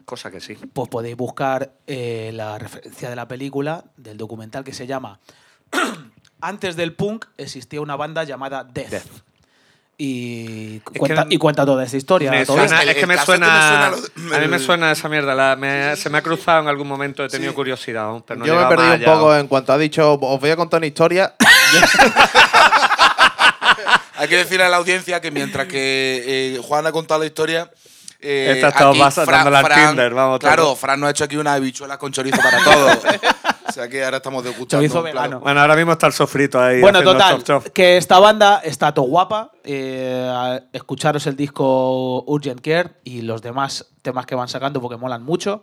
Cosa 0.04 0.30
que 0.30 0.40
sí. 0.40 0.56
pues 0.74 0.90
podéis 0.90 1.16
buscar 1.16 1.72
eh, 1.86 2.32
la 2.34 2.58
referencia 2.58 3.08
de 3.08 3.16
la 3.16 3.26
película, 3.28 3.84
del 3.96 4.18
documental 4.18 4.62
que 4.62 4.74
se 4.74 4.86
llama 4.86 5.20
Antes 6.42 6.76
del 6.76 6.94
punk 6.94 7.26
existía 7.38 7.80
una 7.80 7.96
banda 7.96 8.24
llamada 8.24 8.64
Death. 8.64 8.90
Death. 8.90 9.22
Y, 10.02 10.80
cuenta, 10.80 11.26
y 11.28 11.36
cuenta 11.36 11.66
toda 11.66 11.84
esta 11.84 11.98
historia. 11.98 12.30
Me 12.30 12.46
suena- 12.46 12.82
es 12.84 12.96
que 12.96 13.06
me 13.06 13.16
que 13.16 13.20
suena. 13.22 13.88
a 13.88 14.38
mí 14.40 14.48
me 14.48 14.58
suena 14.58 14.92
esa 14.92 15.10
mierda. 15.10 15.34
la- 15.34 15.56
me- 15.56 15.94
se 15.94 16.08
me 16.08 16.16
ha 16.16 16.22
cruzado 16.22 16.62
en 16.62 16.68
algún 16.68 16.88
momento, 16.88 17.22
he 17.22 17.28
tenido 17.28 17.50
Sí. 17.52 17.56
curiosidad. 17.56 18.10
pero 18.26 18.40
no 18.40 18.46
Yo 18.46 18.54
me 18.56 18.62
he 18.62 18.66
perdido 18.66 18.94
un 18.94 19.04
poco 19.18 19.36
en 19.36 19.46
cuanto 19.46 19.74
ha 19.74 19.78
dicho, 19.78 20.14
os 20.14 20.40
voy 20.40 20.48
a 20.50 20.56
contar 20.56 20.78
una 20.78 20.86
historia. 20.86 21.34
Hay 24.16 24.28
que 24.28 24.36
decirle 24.36 24.64
a 24.64 24.68
la 24.70 24.78
audiencia 24.78 25.20
que 25.20 25.30
mientras 25.30 25.66
que 25.66 26.54
eh, 26.56 26.60
Juan 26.62 26.86
ha 26.86 26.92
contado 26.92 27.20
la 27.20 27.26
historia. 27.26 27.70
Eh, 28.22 28.52
Esta 28.54 28.68
estaba 28.68 28.90
aquí 28.90 28.98
basa- 29.00 29.24
Fran- 29.24 29.88
Tinder, 29.88 30.12
vamos, 30.14 30.38
Claro, 30.38 30.62
todo. 30.64 30.76
Fran 30.76 31.00
nos 31.00 31.08
ha 31.08 31.10
hecho 31.10 31.24
aquí 31.24 31.36
una 31.36 31.54
habichuela 31.54 31.98
con 31.98 32.12
chorizo 32.12 32.36
para 32.36 32.62
todos. 32.62 32.98
o 33.68 33.72
sea 33.72 33.88
que 33.88 34.04
ahora 34.04 34.18
estamos 34.18 34.44
degustando. 34.44 34.68
Chorizo 34.86 35.00
claro. 35.02 35.04
vegano. 35.22 35.40
Bueno, 35.40 35.60
ahora 35.60 35.74
mismo 35.76 35.92
está 35.92 36.06
el 36.06 36.12
sofrito 36.12 36.60
ahí. 36.60 36.80
Bueno, 36.80 37.02
total, 37.02 37.36
chof, 37.42 37.64
chof. 37.64 37.70
que 37.72 37.96
esta 37.96 38.18
banda 38.18 38.60
está 38.64 38.92
todo 38.92 39.06
guapa. 39.06 39.52
eh, 39.64 40.60
escucharos 40.72 41.26
el 41.26 41.36
disco 41.36 42.22
Urgent 42.26 42.60
Care 42.60 42.90
y 43.04 43.22
los 43.22 43.40
demás 43.42 43.86
temas 44.02 44.26
que 44.26 44.34
van 44.34 44.48
sacando 44.48 44.80
porque 44.80 44.96
molan 44.98 45.22
mucho. 45.22 45.62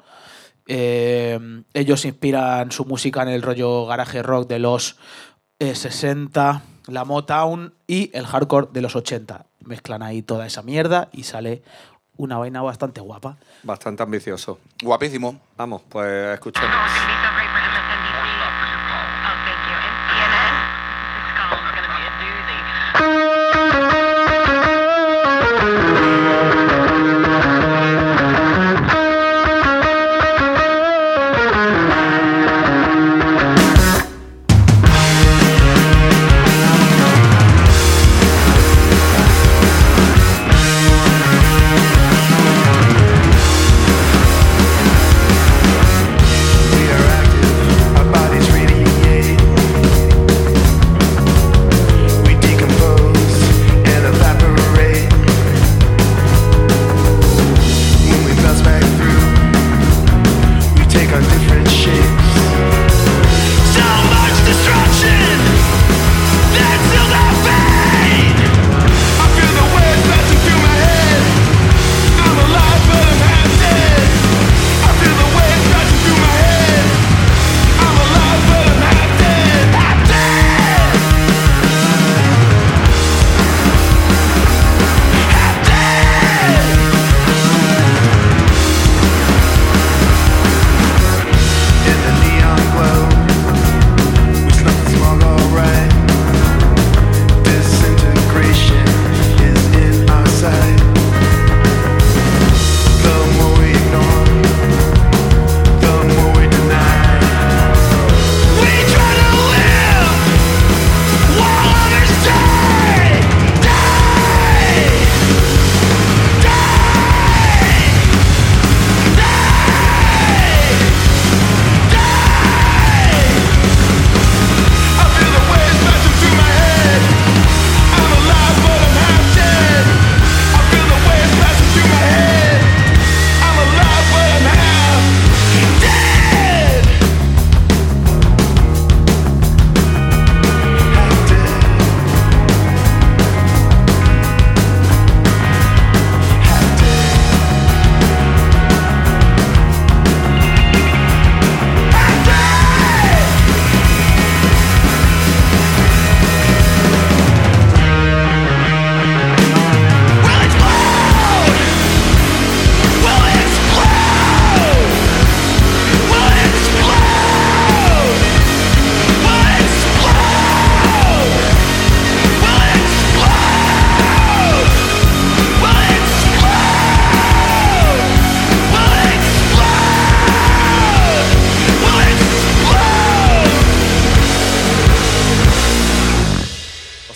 Eh, 0.68 1.40
ellos 1.74 2.06
inspiran 2.06 2.72
su 2.72 2.86
música 2.86 3.22
en 3.22 3.30
el 3.30 3.42
rollo 3.42 3.86
garaje 3.86 4.22
rock 4.22 4.48
de 4.50 4.60
los 4.60 4.98
eh, 5.60 5.76
60, 5.76 6.62
la 6.88 7.06
Motown 7.06 7.74
y 7.88 8.10
el 8.18 8.26
hardcore 8.26 8.68
de 8.72 8.82
los 8.82 8.96
80. 8.96 9.46
Mezclan 9.62 10.04
ahí 10.04 10.22
toda 10.22 10.46
esa 10.46 10.62
mierda 10.62 11.10
y 11.12 11.24
sale 11.24 11.62
una 12.18 12.38
vaina 12.38 12.62
bastante 12.62 13.02
guapa. 13.02 13.38
Bastante 13.64 14.04
ambicioso. 14.04 14.60
Guapísimo. 14.82 15.40
Vamos, 15.56 15.82
pues 15.90 16.34
escuchemos. 16.34 17.27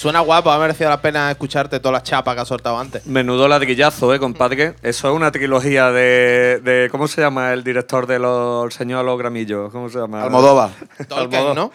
Suena 0.02 0.19
guapo, 0.22 0.49
ha 0.49 0.57
merecido 0.57 0.90
la 0.90 0.99
pena 0.99 1.30
escucharte 1.30 1.80
todas 1.80 1.94
las 1.94 2.02
chapas 2.02 2.34
que 2.34 2.41
has 2.41 2.48
soltado 2.48 2.80
antes. 2.80 3.06
Menudo 3.06 3.48
ladrillazo, 3.48 4.11
¿eh, 4.15 4.18
compadre? 4.19 4.73
Eso 4.82 5.10
es 5.10 5.15
una 5.15 5.32
trilogía 5.32 5.91
de, 5.91 6.60
de- 6.64 6.88
¿Cómo 6.90 7.07
se 7.07 7.22
llama 7.22 7.53
el 7.53 7.64
director 7.64 8.07
de 8.07 8.18
los 8.18 8.65
El 8.65 8.72
Señor 8.72 9.06
los 9.06 9.19
Gramillos? 9.19 9.72
¿Cómo 9.72 9.90
se 9.91 9.99
llama? 9.99 10.23
Almodóvar. 10.23 10.72
Tolkien, 11.07 11.53
¿no? 11.53 11.72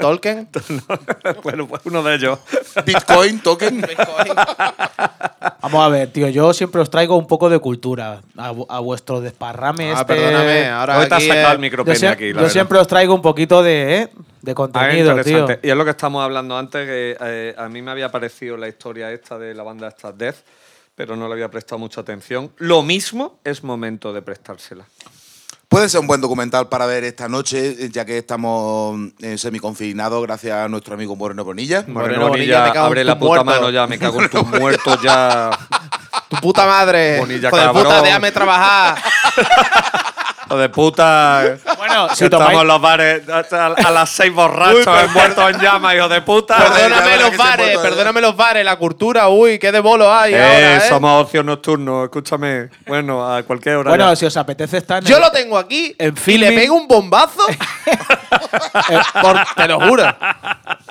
Tolkien. 0.00 0.48
bueno, 1.44 1.68
pues 1.68 1.82
uno 1.84 2.02
de 2.02 2.16
ellos. 2.16 2.40
Bitcoin, 2.84 3.38
token. 3.42 3.80
Vamos 5.62 5.84
a 5.84 5.88
ver, 5.88 6.10
tío, 6.10 6.26
yo 6.30 6.52
siempre 6.52 6.80
os 6.80 6.90
traigo 6.90 7.16
un 7.16 7.28
poco 7.28 7.48
de 7.48 7.60
cultura 7.60 8.22
a, 8.36 8.50
vu- 8.52 8.66
a 8.68 8.80
vuestro 8.80 9.20
desparrame. 9.20 9.92
Ah, 9.92 10.00
este- 10.00 10.14
perdóname, 10.16 10.68
ahora 10.68 10.98
Hoy 10.98 11.08
te 11.08 11.14
has 11.14 11.22
sacado 11.24 11.46
el 11.52 11.58
Yo, 11.58 11.60
micropene 11.60 12.08
aquí, 12.08 12.24
la 12.24 12.28
yo 12.30 12.34
verdad. 12.38 12.48
siempre 12.50 12.78
os 12.80 12.88
traigo 12.88 13.14
un 13.14 13.22
poquito 13.22 13.62
de, 13.62 13.98
¿eh? 13.98 14.08
De 14.42 14.52
Ah, 14.52 14.54
contenido, 14.54 15.12
tío. 15.14 15.18
interesante. 15.18 15.60
Y 15.66 15.70
es 15.70 15.76
lo 15.76 15.84
que 15.84 15.90
estamos 15.90 16.22
hablando 16.24 16.56
antes, 16.56 16.86
que 16.86 17.16
eh, 17.20 17.54
a 17.56 17.68
mí 17.68 17.82
me 17.82 17.90
había 17.90 18.10
parecido 18.10 18.56
la 18.56 18.68
historia 18.68 19.10
esta 19.12 19.38
de 19.38 19.54
la 19.54 19.62
banda 19.62 19.88
esta 19.88 20.12
Death, 20.12 20.36
pero 20.94 21.16
no 21.16 21.26
le 21.28 21.34
había 21.34 21.50
prestado 21.50 21.78
mucha 21.78 22.00
atención. 22.00 22.52
Lo 22.58 22.82
mismo 22.82 23.38
es 23.44 23.62
momento 23.62 24.12
de 24.12 24.22
prestársela. 24.22 24.84
Puede 25.68 25.90
ser 25.90 26.00
un 26.00 26.06
buen 26.06 26.20
documental 26.22 26.68
para 26.70 26.86
ver 26.86 27.04
esta 27.04 27.28
noche, 27.28 27.90
ya 27.90 28.06
que 28.06 28.16
estamos 28.16 28.98
eh, 29.20 29.36
semiconfinados 29.36 30.22
gracias 30.22 30.56
a 30.56 30.66
nuestro 30.68 30.94
amigo 30.94 31.14
Moreno 31.14 31.44
Bonilla. 31.44 31.84
Moreno 31.86 31.92
Moreno 32.22 32.28
Bonilla, 32.30 32.60
Bonilla, 32.60 32.64
me 32.68 32.72
cago 32.72 32.78
en 32.78 32.86
abre 32.86 33.00
tu 33.02 33.06
la 33.06 33.18
puta 33.18 33.44
muerto. 33.44 33.44
mano 33.44 33.70
ya, 33.70 33.86
me 33.86 33.98
cago 33.98 34.22
en 34.22 34.30
tus 34.30 34.46
muertos 34.46 35.02
ya. 35.02 35.50
Tu 36.30 36.36
puta 36.38 36.66
madre. 36.66 37.18
Bonilla, 37.20 37.40
de 37.40 37.50
puta, 37.50 37.64
cabrón. 37.72 38.02
déjame 38.02 38.32
trabajar. 38.32 38.98
Hijo 40.48 40.56
de 40.58 40.68
puta. 40.70 41.58
Bueno, 41.76 42.08
si 42.14 42.24
estamos 42.24 42.46
tomáis, 42.46 42.60
en 42.62 42.66
los 42.68 42.80
bares 42.80 43.22
a, 43.28 43.66
a 43.66 43.90
las 43.90 44.08
seis 44.08 44.32
borrachos, 44.32 44.86
muertos 45.12 45.50
en 45.50 45.60
llamas, 45.60 45.94
hijo 45.94 46.08
de 46.08 46.22
puta. 46.22 46.56
Perdóname 46.56 47.10
ya, 47.10 47.16
los 47.28 47.36
bares, 47.36 47.76
puede- 47.76 47.88
perdóname 47.90 48.20
los 48.22 48.34
bares, 48.36 48.64
la 48.64 48.76
cultura, 48.76 49.28
uy, 49.28 49.58
qué 49.58 49.70
de 49.70 49.80
bolo 49.80 50.10
hay 50.10 50.32
Eh, 50.32 50.42
ahora, 50.42 50.76
¿eh? 50.76 50.88
somos 50.88 51.26
ocio 51.26 51.42
nocturno, 51.42 52.04
escúchame. 52.04 52.70
Bueno, 52.86 53.30
a 53.30 53.42
cualquier 53.42 53.76
hora. 53.76 53.90
bueno, 53.90 54.08
ya. 54.08 54.16
si 54.16 54.24
os 54.24 54.36
apetece 54.38 54.78
estar 54.78 55.02
en 55.02 55.04
Yo 55.08 55.16
el- 55.16 55.22
lo 55.22 55.30
tengo 55.30 55.58
aquí 55.58 55.94
En 55.98 56.14
y 56.26 56.38
le 56.38 56.52
pego 56.52 56.74
un 56.76 56.88
bombazo. 56.88 57.42
Eh, 58.90 58.98
por- 59.22 59.44
te 59.56 59.66
lo 59.66 59.80
juro. 59.80 60.04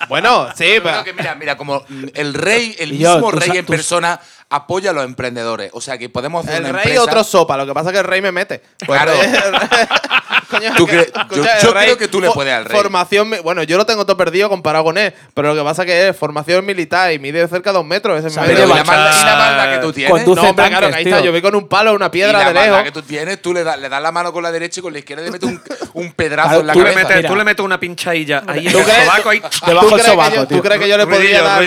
Bueno, 0.09 0.47
sí, 0.55 0.75
pero. 0.83 1.03
que 1.03 1.13
mira, 1.13 1.35
mira, 1.35 1.55
como 1.57 1.83
el 2.15 2.33
rey, 2.33 2.75
el 2.79 2.97
yo, 2.97 3.13
mismo 3.13 3.31
rey 3.31 3.49
sa- 3.49 3.55
en 3.57 3.65
tú- 3.65 3.73
persona 3.73 4.19
apoya 4.49 4.91
a 4.91 4.93
los 4.93 5.03
emprendedores. 5.03 5.71
O 5.73 5.81
sea 5.81 5.97
que 5.97 6.09
podemos 6.09 6.45
hacer 6.45 6.57
El 6.63 6.69
una 6.69 6.73
rey 6.73 6.93
empresa. 6.93 7.03
otro 7.03 7.23
sopa, 7.23 7.57
lo 7.57 7.65
que 7.65 7.73
pasa 7.73 7.89
es 7.89 7.93
que 7.93 7.99
el 7.99 8.05
rey 8.05 8.21
me 8.21 8.31
mete. 8.31 8.61
Pues 8.85 9.01
Claro. 9.01 9.13
Coño, 10.49 10.71
Tú 10.77 10.85
que- 10.87 11.11
yo- 11.35 11.43
yo 11.61 11.73
rey, 11.73 11.85
creo 11.85 11.97
que 11.97 12.07
tú 12.07 12.21
le 12.21 12.29
puedes 12.31 12.53
al 12.53 12.65
rey. 12.65 12.75
Formación, 12.77 13.31
bueno, 13.43 13.63
yo 13.63 13.77
lo 13.77 13.85
tengo 13.85 14.05
todo 14.05 14.15
perdido 14.17 14.49
comparado 14.49 14.83
con 14.85 14.97
él, 14.97 15.13
pero 15.33 15.49
lo 15.49 15.55
que 15.55 15.63
pasa 15.67 15.81
es 15.83 15.85
que 15.87 16.07
es 16.09 16.17
formación 16.17 16.65
militar 16.65 17.11
y 17.11 17.19
mide 17.19 17.45
cerca 17.47 17.71
de 17.71 17.75
dos 17.77 17.85
metros. 17.85 18.23
Ese 18.23 18.29
¿y 18.33 18.55
la, 18.55 18.83
maldad, 18.83 19.71
y 19.71 19.75
que 19.75 19.81
tú 19.81 19.93
tienes? 19.93 20.11
Conduce 20.11 20.41
No, 20.41 20.49
hombre, 20.49 20.63
tanques, 20.63 20.77
claro, 20.79 20.89
que 20.93 20.95
ahí 20.99 21.03
está. 21.05 21.19
Yo 21.21 21.31
vi 21.31 21.41
con 21.41 21.55
un 21.55 21.67
palo, 21.67 21.93
una 21.93 22.05
Y 22.07 22.09
piedra 22.09 22.39
la 22.39 22.47
de 22.47 22.53
lejos. 22.53 22.83
que 22.83 22.91
tú 22.91 23.01
tienes, 23.01 23.41
tú 23.41 23.53
le, 23.53 23.63
das- 23.63 23.79
le 23.79 23.89
das 23.89 24.01
la 24.01 24.11
mano 24.11 24.31
con 24.31 24.41
la 24.43 24.51
derecha 24.51 24.79
y 24.79 24.83
con 24.83 24.93
la 24.93 24.99
izquierda 24.99 25.23
le 25.23 25.31
metes 25.31 25.49
un, 25.49 25.61
un 25.93 26.11
pedrazo 26.13 26.47
Claro, 26.49 26.61
en 26.61 26.67
la 26.67 26.73
tú, 26.73 26.79
le 26.83 26.95
metes, 26.95 27.15
Mira. 27.17 27.29
tú 27.29 27.35
le 27.35 27.43
metes 27.43 27.65
una 27.65 27.79
pinchadilla 27.79 28.43
ahí 28.47 28.67
en 28.67 28.71
¿Tú 28.71 28.79
el 28.79 28.85
sobaco 28.85 29.29
ahí. 29.29 29.41
Debajo 29.65 29.87
¿Tú 29.89 29.95
del 29.95 30.05
crees, 30.05 30.05
que 30.05 30.11
sobaco. 30.11 30.47
¿Tú 30.47 30.61
crees 30.61 30.81
que 30.81 30.89
yo 30.89 30.97
le 30.97 31.07
podría 31.07 31.41
dar. 31.41 31.63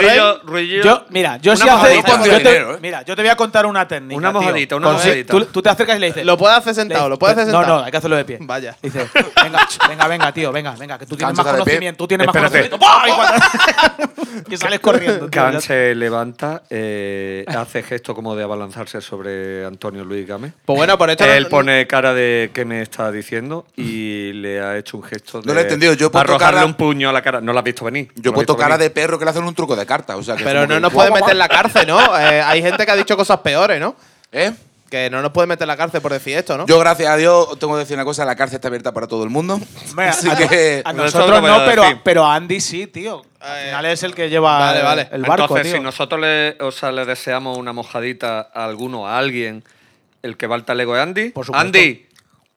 Yo, 0.83 1.05
mira, 1.11 1.37
yo 1.39 1.57
sí 1.57 1.67
¿eh? 1.67 2.67
Mira, 2.81 3.03
yo 3.03 3.17
te 3.17 3.23
voy 3.23 3.31
a 3.31 3.37
contar 3.37 3.67
una 3.67 3.87
técnica. 3.87 4.17
Una 4.17 4.33
mojadita, 4.33 4.77
una 4.77 4.91
mojadita. 4.93 5.35
Tú, 5.53 5.63
te 5.63 5.69
acercas 5.69 5.97
y 5.97 6.01
le 6.01 6.07
dices. 6.09 6.25
Lo 6.25 6.37
puedes 6.37 6.57
hacer 6.57 6.75
sentado, 6.75 7.09
lo 7.09 7.19
puedes 7.19 7.37
hacer 7.37 7.53
No, 7.53 7.59
sentado. 7.61 7.79
no, 7.81 7.85
hay 7.85 7.91
que 7.91 7.97
hacerlo 7.97 8.17
de 8.17 8.25
pie. 8.25 8.39
Vaya. 8.41 8.70
Dice, 8.83 9.07
venga, 9.43 9.67
venga, 9.89 10.09
venga, 10.09 10.33
tío, 10.33 10.53
venga, 10.53 10.73
venga, 10.79 10.99
que 10.99 11.07
tú 11.07 11.17
tienes 11.17 11.37
Cancha 11.37 11.43
más 11.43 11.53
de 11.53 11.65
pie. 11.65 11.73
conocimiento, 11.73 11.99
tú 12.05 12.09
tienes 12.09 12.27
más 12.27 12.37
conocimiento. 12.37 12.79
¡Pah! 12.79 13.03
Y 13.07 13.13
cuando- 13.13 14.57
sales 14.59 14.81
corriendo. 14.81 15.19
tío. 15.29 15.31
Khan 15.31 15.61
se 15.61 15.95
levanta, 15.95 16.63
eh, 16.71 17.45
hace 17.49 17.83
gesto 17.83 18.15
como 18.15 18.35
de 18.37 18.45
abalanzarse 18.45 19.01
sobre 19.01 19.65
Antonio 19.65 20.05
Luis 20.05 20.27
Gámez. 20.27 20.53
Pues 20.65 20.77
bueno, 20.77 20.97
por 20.99 21.11
esto. 21.11 21.25
Él 21.25 21.45
no- 21.45 21.49
pone 21.49 21.87
cara 21.87 22.15
de 22.15 22.51
qué 22.53 22.65
me 22.65 22.83
está 22.83 23.11
diciendo 23.13 23.67
y 23.77 24.33
le 24.35 24.61
ha 24.61 24.77
hecho 24.77 24.97
un 24.97 25.03
gesto 25.05 25.41
de 25.41 25.47
No 25.47 25.55
lo 25.55 25.61
he 25.61 25.63
entendido, 25.63 25.93
yo 25.95 26.07
he 26.07 26.11
puesto 26.11 26.33
arrojarle 26.33 26.57
cara- 26.61 26.67
un 26.67 26.75
puño 26.75 27.09
a 27.11 27.13
la 27.13 27.23
cara. 27.23 27.41
No 27.41 27.53
lo 27.53 27.59
has 27.59 27.65
visto 27.65 27.85
venir. 27.85 28.11
Yo 28.17 28.31
he 28.31 28.35
puesto 28.35 28.57
cara 28.57 28.77
venir. 28.77 28.91
de 28.91 28.95
perro 28.95 29.19
que 29.19 29.25
le 29.25 29.31
hacen 29.31 29.45
un 29.45 29.55
truco 29.55 29.77
de 29.77 29.87
carta. 29.87 30.17
O 30.17 30.23
sea, 30.23 30.37
que 30.37 30.45
Pero 30.45 30.61
como 30.61 30.69
no 30.69 30.75
que- 30.77 30.81
nos 30.81 30.93
puede 30.93 31.11
meter 31.11 31.31
en 31.31 31.39
la 31.39 31.49
cárcel, 31.49 31.87
¿no? 31.87 31.99
Eh, 32.19 32.41
hay 32.43 32.63
gente 32.63 32.85
que 32.85 32.91
ha 32.93 32.97
dicho 32.97 33.17
cosas 33.17 33.39
peores, 33.41 33.81
¿no? 33.81 33.95
¿Eh? 34.33 34.53
Que 34.91 35.09
no 35.09 35.23
nos 35.23 35.31
puede 35.31 35.47
meter 35.47 35.63
en 35.65 35.69
la 35.69 35.77
cárcel 35.77 36.01
por 36.03 36.13
decir 36.13 36.37
esto, 36.37 36.59
¿no? 36.59 36.67
Yo, 36.67 36.79
gracias 36.81 37.09
a 37.09 37.17
Dios, 37.17 37.57
tengo 37.61 37.75
que 37.75 37.81
decir 37.81 37.95
una 37.97 38.05
cosa: 38.05 38.25
la 38.25 38.35
cárcel 38.35 38.57
está 38.57 38.69
abierta 38.69 38.93
para 38.93 39.07
todo 39.07 39.23
el 39.23 39.31
mundo. 39.31 39.61
Así 39.97 40.29
a, 40.29 40.37
que. 40.37 40.83
a 40.85 40.93
nosotros 40.93 41.41
no, 41.43 41.65
pero, 41.65 41.85
pero 42.03 42.25
a 42.27 42.35
Andy 42.35 42.61
sí, 42.61 42.87
tío. 42.89 43.23
Al 43.39 43.65
final 43.67 43.85
es 43.87 44.03
el 44.03 44.15
que 44.15 44.29
lleva 44.29 44.59
Vale, 44.59 44.83
vale. 44.83 45.09
el 45.13 45.23
barco, 45.23 45.45
Entonces, 45.45 45.67
tío. 45.69 45.77
si 45.77 45.81
nosotros 45.83 46.21
le, 46.21 46.57
o 46.61 46.73
sea, 46.73 46.91
le 46.93 47.07
deseamos 47.07 47.57
una 47.57 47.73
mojadita 47.73 48.51
a 48.53 48.65
alguno, 48.65 49.07
a 49.07 49.17
alguien, 49.17 49.65
el 50.23 50.37
que 50.37 50.47
va 50.47 50.57
al 50.57 50.65
talego 50.65 50.97
es 50.97 51.03
Andy. 51.03 51.31
Por 51.31 51.47
supuesto. 51.47 51.67
Andy, 51.67 52.07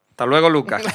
hasta 0.10 0.26
luego, 0.26 0.50
Lucas. 0.50 0.82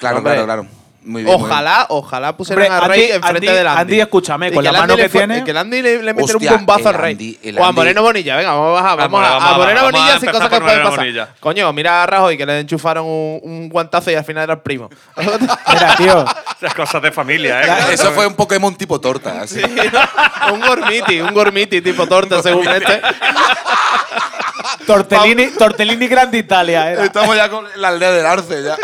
Claro, 0.00 0.18
Hombre. 0.18 0.32
claro, 0.32 0.46
claro. 0.46 0.66
Muy 1.02 1.22
bien. 1.22 1.32
muy 1.34 1.38
bien. 1.42 1.50
Ojalá, 1.52 1.86
ojalá 1.88 2.36
pusieran 2.36 2.64
Hombre, 2.70 2.76
a 2.84 2.88
Rey 2.88 3.02
Andy- 3.04 3.12
enfrente 3.16 3.48
Andy- 3.48 3.56
del 3.58 3.66
Andy. 3.66 3.80
Andy, 3.80 4.00
escúchame, 4.00 4.48
Y 4.48 4.52
con 4.52 4.64
la 4.64 4.72
mano 4.72 4.96
que 4.96 5.08
tiene- 5.08 5.42
Que 5.44 5.50
el 5.52 5.56
Andy 5.56 5.80
le, 5.82 6.02
le 6.02 6.12
metiera 6.14 6.36
Hostia, 6.36 6.50
un 6.52 6.56
bombazo 6.58 6.88
al 6.90 6.94
Rey. 6.94 7.38
O 7.58 7.64
a 7.64 7.72
Moreno 7.72 8.02
Bonilla, 8.02 8.36
venga, 8.36 8.52
vamos 8.52 8.68
a 8.78 8.82
bajar. 8.82 8.98
Vamos, 8.98 9.20
Vamos, 9.22 9.26
a, 9.28 9.32
vamos, 9.38 9.54
a 9.54 9.58
Moreno 9.58 9.80
vamos 9.82 9.94
a 9.94 9.98
Bonilla 9.98 10.20
sin 10.20 10.30
cosas 10.30 10.48
que 10.48 10.54
por 10.56 10.62
pueden 10.64 10.82
pasar. 10.82 10.98
Bonilla. 10.98 11.28
Coño, 11.40 11.72
mira 11.72 12.02
a 12.02 12.06
Rajoy 12.06 12.36
que 12.36 12.44
le 12.46 12.60
enchufaron 12.60 13.06
un, 13.06 13.40
un 13.42 13.68
guantazo 13.70 14.10
y 14.10 14.14
al 14.14 14.24
final 14.24 14.44
era 14.44 14.52
el 14.54 14.60
primo. 14.60 14.90
Mira, 15.16 15.96
tío. 15.96 16.24
Esas 16.60 16.74
cosas 16.74 17.00
de 17.00 17.10
familia, 17.12 17.62
¿eh? 17.62 17.94
Eso 17.94 18.10
fue 18.12 18.26
un 18.26 18.34
Pokémon 18.34 18.74
tipo 18.76 19.00
torta. 19.00 19.40
Así. 19.40 19.60
un 20.52 20.60
gormiti, 20.60 21.20
un 21.20 21.32
gormiti 21.32 21.80
tipo 21.80 22.06
torta 22.06 22.42
según 22.42 22.68
este. 22.68 23.00
Tortellini, 24.86 25.46
tortellini 25.52 26.06
Grande 26.08 26.38
Italia. 26.38 26.92
Estamos 27.04 27.34
ya 27.36 27.48
con 27.48 27.64
la 27.76 27.88
aldea 27.88 28.10
del 28.12 28.26
Arce. 28.26 28.62
Ya. 28.62 28.76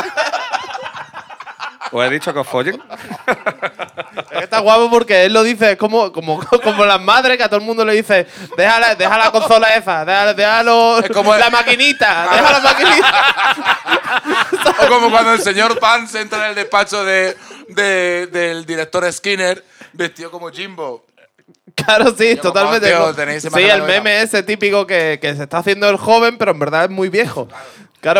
¿Os 1.92 2.04
he 2.04 2.10
dicho 2.10 2.32
que 2.32 2.40
os 2.40 2.46
follen? 2.48 2.82
Es 4.16 4.26
que 4.38 4.44
Está 4.44 4.58
guapo 4.60 4.90
porque 4.90 5.24
él 5.24 5.32
lo 5.32 5.42
dice 5.42 5.72
es 5.72 5.76
como, 5.78 6.10
como, 6.12 6.40
como 6.64 6.84
las 6.84 7.00
madres 7.00 7.36
que 7.36 7.44
a 7.44 7.48
todo 7.48 7.60
el 7.60 7.66
mundo 7.66 7.84
le 7.84 7.94
dice 7.94 8.26
déjala, 8.56 8.94
deja 8.94 9.16
la 9.18 9.30
consola 9.30 9.74
esa, 9.76 10.04
déjalo, 10.34 11.00
como- 11.12 11.36
la 11.36 11.50
maquinita, 11.50 12.28
deja 12.32 12.52
la 12.52 12.60
maquinita. 12.60 13.24
O 14.82 14.88
como 14.88 15.10
cuando 15.10 15.32
el 15.32 15.40
señor 15.42 15.78
Pan 15.78 16.06
se 16.08 16.20
entra 16.20 16.44
en 16.44 16.50
el 16.50 16.54
despacho 16.54 17.04
de, 17.04 17.36
de- 17.68 18.26
del 18.28 18.64
director 18.66 19.10
Skinner 19.12 19.64
vestido 19.92 20.30
como 20.30 20.50
Jimbo. 20.50 21.04
Claro, 21.74 22.14
sí, 22.16 22.36
Yo, 22.36 22.42
totalmente. 22.42 22.88
tío, 22.88 23.50
sí, 23.50 23.62
el 23.64 23.82
meme 23.82 24.22
ese 24.22 24.42
típico 24.42 24.86
que, 24.86 25.18
que 25.20 25.34
se 25.34 25.42
está 25.44 25.58
haciendo 25.58 25.88
el 25.88 25.96
joven, 25.96 26.38
pero 26.38 26.52
en 26.52 26.58
verdad 26.58 26.84
es 26.84 26.90
muy 26.90 27.08
viejo. 27.08 27.48
Claro, 27.48 27.64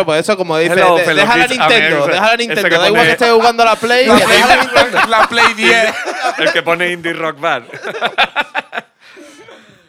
pues 0.05 0.19
eso 0.21 0.37
como 0.37 0.57
dice, 0.57 0.73
Hello, 0.73 0.97
de- 0.97 1.03
fellow 1.05 1.21
deja 1.25 1.37
la 1.37 1.47
kids. 1.47 1.59
A 1.59 1.67
Nintendo, 1.67 1.99
ese- 2.03 2.11
deja 2.11 2.21
la 2.25 2.33
ese 2.33 2.37
Nintendo, 2.37 2.69
que 2.69 2.77
da 2.77 2.87
igual 2.87 3.05
que 3.05 3.11
esté 3.13 3.29
jugando 3.31 3.63
a 3.63 3.65
la 3.65 3.75
Play, 3.75 4.05
que 4.05 4.27
deja 4.27 4.47
la 4.47 4.55
Nintendo. 4.63 4.99
La 5.07 5.27
Play 5.29 5.53
10. 5.53 5.93
El 6.39 6.51
que 6.51 6.61
pone 6.63 6.91
Indie 6.91 7.13
Rock 7.13 7.39
Bar. 7.39 7.63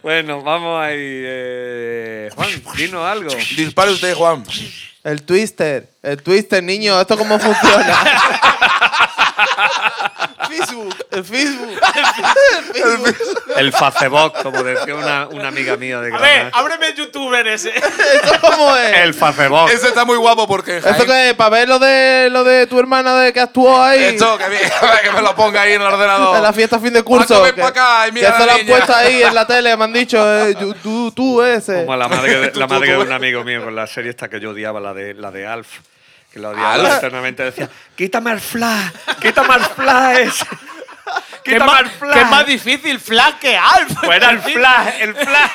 bueno, 0.03 0.43
vamos 0.43 0.81
ahí. 0.83 0.97
eh, 0.99 2.31
Juan, 2.35 2.49
dinos 2.77 3.07
algo. 3.07 3.31
Dispare 3.57 3.91
usted, 3.91 4.15
Juan. 4.15 4.45
El 5.05 5.23
Twister, 5.23 5.89
el 6.03 6.23
Twister, 6.23 6.63
niño, 6.63 7.01
¿esto 7.01 7.17
cómo 7.17 7.39
funciona? 7.39 7.97
Facebook, 10.49 10.95
el 11.11 11.25
Facebook. 11.25 11.81
El 12.75 12.83
Facebook. 12.95 13.43
El 13.57 13.73
Facebook, 13.73 14.33
como 14.43 14.63
decía 14.63 14.95
una, 14.95 15.27
una 15.29 15.49
amiga 15.49 15.77
mía 15.77 16.01
de 16.01 16.15
A 16.15 16.19
ver, 16.19 16.21
Granada. 16.21 16.51
ábreme 16.55 16.87
el 16.89 16.95
youtuber 16.95 17.47
ese. 17.49 17.71
¿Eso 17.77 18.41
cómo 18.41 18.75
es? 18.77 18.97
El 18.99 19.15
Facebook. 19.15 19.71
Ese 19.71 19.89
está 19.89 20.05
muy 20.05 20.17
guapo 20.17 20.47
porque. 20.47 20.79
¿Esto 20.79 20.91
Jaén- 20.91 21.07
qué 21.07 21.29
es? 21.31 21.35
¿Para 21.35 21.51
ver 21.51 21.69
lo 21.69 21.79
de, 21.79 22.29
lo 22.31 22.45
de 22.45 22.67
tu 22.67 22.79
hermana 22.79 23.17
de 23.21 23.33
que 23.33 23.41
actuó 23.41 23.81
ahí? 23.83 24.03
Esto, 24.05 24.39
que, 24.39 24.47
me- 24.49 24.59
que 25.03 25.11
me 25.11 25.23
lo 25.23 25.35
ponga 25.35 25.63
ahí 25.63 25.73
en 25.73 25.83
el 25.83 25.89
ordenador. 25.89 26.37
En 26.37 26.43
la 26.43 26.53
fiesta 26.53 26.79
fin 26.79 26.93
de 26.93 27.03
curso. 27.03 27.43
Ven 27.43 27.55
que, 27.55 27.61
pa' 27.63 27.69
acá 27.69 28.09
y 28.09 28.13
mira 28.13 28.29
que 28.29 28.33
la 28.33 28.39
se 28.41 28.47
lo 28.47 28.53
han 28.53 28.59
niña. 28.59 28.71
puesto 28.77 28.95
ahí 28.95 29.23
en 29.23 29.35
la 29.35 29.47
tele, 29.47 29.77
me 29.77 29.85
han 29.85 29.93
dicho, 29.93 30.47
eh, 30.47 30.55
tú, 30.55 30.75
tú, 30.75 31.13
tú 31.13 31.43
ese. 31.43 31.81
Como 31.85 31.97
la 31.97 32.09
madre, 32.09 32.39
de, 32.41 32.49
Tú, 32.49 32.61
la 32.61 32.67
tú, 32.67 32.75
madre 32.75 32.87
tú. 32.87 32.93
de 32.93 32.99
un 33.07 33.13
amigo 33.13 33.45
mío 33.45 33.65
con 33.65 33.75
la 33.75 33.87
serie 33.87 34.11
esta 34.11 34.29
que 34.29 34.41
yo 34.41 34.51
odiaba, 34.51 34.81
la 34.81 34.95
de, 34.95 35.15
la 35.15 35.31
de 35.31 35.47
Alf. 35.47 35.69
Que 36.33 36.39
la 36.41 36.51
odiaba 36.51 36.97
eternamente. 36.97 37.43
Decía, 37.43 37.69
quítame 37.97 38.33
el 38.33 38.41
flash, 38.41 38.91
quítame 39.21 39.55
el 39.55 39.63
flash 39.63 40.19
ese. 40.19 40.47
¿Qué 41.43 41.53
Quítame 41.55 41.73
más, 41.73 41.81
el 41.81 41.89
flash. 41.89 42.15
qué 42.19 42.25
más 42.27 42.47
difícil, 42.47 43.01
Flash 43.01 43.35
que 43.41 43.57
Alf. 43.57 43.95
Pues 44.05 44.17
era 44.19 44.31
el 44.31 44.41
flash, 44.41 44.89
el 45.01 45.15
flash. 45.15 45.51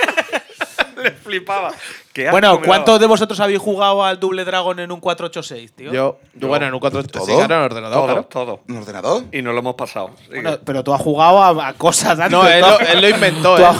Le 0.98 1.12
flipaba. 1.12 1.72
Qué 2.12 2.32
Bueno, 2.32 2.60
¿cuántos 2.62 3.00
de 3.00 3.06
vosotros 3.06 3.40
habéis 3.40 3.60
jugado 3.60 4.04
al 4.04 4.20
Double 4.20 4.44
Dragon 4.46 4.80
en 4.80 4.92
un 4.92 5.00
486, 5.00 5.74
tío? 5.76 5.92
Yo, 5.92 6.20
yo, 6.34 6.48
bueno, 6.48 6.66
en 6.68 6.74
un 6.74 6.80
4 6.80 7.04
¿Todo? 7.04 7.26
Sí, 7.26 7.32
claro, 7.34 7.46
en 7.56 7.60
el 7.60 7.66
ordenador, 7.66 7.96
Todo, 7.96 8.08
claro. 8.08 8.24
todo. 8.24 8.62
¿Un 8.68 8.78
ordenador? 8.78 9.24
Y 9.32 9.42
nos 9.42 9.54
lo 9.54 9.60
hemos 9.60 9.76
pasado. 9.76 10.12
Bueno, 10.30 10.58
pero 10.66 10.84
tú 10.84 10.94
has 10.94 11.02
jugado 11.02 11.44
a, 11.44 11.68
a 11.68 11.74
cosas 11.74 12.12
antes. 12.20 12.32
No, 12.32 12.48
él 12.48 12.62
lo, 12.62 12.80
él 12.80 13.02
lo 13.02 13.10
inventó, 13.10 13.58
¿eh? 13.60 13.66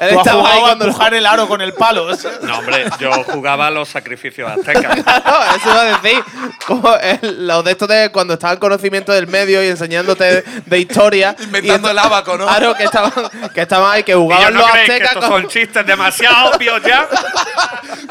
Él 0.00 0.10
Tú 0.10 0.20
has 0.20 0.26
estaba 0.26 0.48
ahí 0.50 0.58
jugado 0.58 0.58
a 0.58 0.60
cuando 0.68 0.84
lo- 0.86 0.90
empujar 0.90 1.14
el 1.14 1.26
aro 1.26 1.48
con 1.48 1.60
el 1.60 1.72
palo. 1.74 2.08
No, 2.42 2.58
hombre, 2.58 2.84
yo 3.00 3.12
jugaba 3.24 3.68
a 3.68 3.70
los 3.70 3.88
sacrificios 3.88 4.50
aztecas. 4.50 5.02
Claro, 5.04 5.56
eso 5.56 5.70
iba 5.70 5.80
a 5.80 5.84
decir. 6.00 6.24
Como 6.66 6.94
el- 6.96 7.46
los 7.46 7.64
de 7.64 7.70
estos 7.72 7.88
de 7.88 8.10
cuando 8.12 8.34
estaba 8.34 8.52
en 8.54 8.58
conocimiento 8.58 9.12
del 9.12 9.26
medio 9.26 9.62
y 9.64 9.68
enseñándote 9.68 10.24
de, 10.24 10.44
de 10.66 10.78
historia. 10.78 11.34
Inventando 11.40 11.88
Y 11.88 11.90
el 11.90 11.98
abaco, 11.98 12.36
¿no? 12.36 12.46
Claro, 12.46 12.74
que 12.74 12.84
estaban, 12.84 13.12
que 13.54 13.60
estaban 13.62 13.92
ahí, 13.92 14.02
que 14.02 14.12
Y 14.12 14.14
jugaban 14.14 14.52
no 14.54 14.60
los 14.60 14.70
creéis 14.70 14.86
que 14.88 14.92
aztecas 14.94 15.14
estos 15.14 15.30
con, 15.30 15.42
son 15.42 15.50
chistes 15.50 15.86
demasiado 15.86 16.50
obvios 16.50 16.82
ya. 16.82 17.08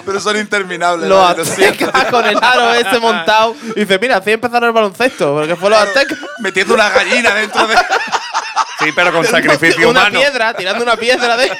Pero 0.06 0.20
son 0.20 0.38
interminables. 0.38 1.08
los 1.10 1.20
¿vale? 1.22 1.38
Lo 1.40 1.46
siento. 1.46 1.86
aztecas 1.86 2.06
con 2.12 2.26
el 2.26 2.38
aro 2.42 2.74
ese 2.74 3.00
montado. 3.00 3.56
Y 3.76 3.82
dice, 3.82 4.00
mira, 4.00 4.18
así 4.18 4.32
empezaron 4.32 4.68
el 4.68 4.74
baloncesto, 4.74 5.34
porque 5.34 5.56
fue 5.56 5.70
los 5.70 5.80
aztecas. 5.80 6.18
Metiendo 6.40 6.74
una 6.74 6.90
gallina 6.90 7.34
dentro 7.34 7.66
de. 7.68 7.76
Sí, 8.84 8.92
pero 8.96 9.12
con 9.14 9.26
sacrificio 9.26 9.90
una 9.90 10.02
humano. 10.02 10.20
piedra, 10.20 10.54
tirando 10.54 10.84
una 10.84 10.96
piedra 10.98 11.38
de 11.38 11.52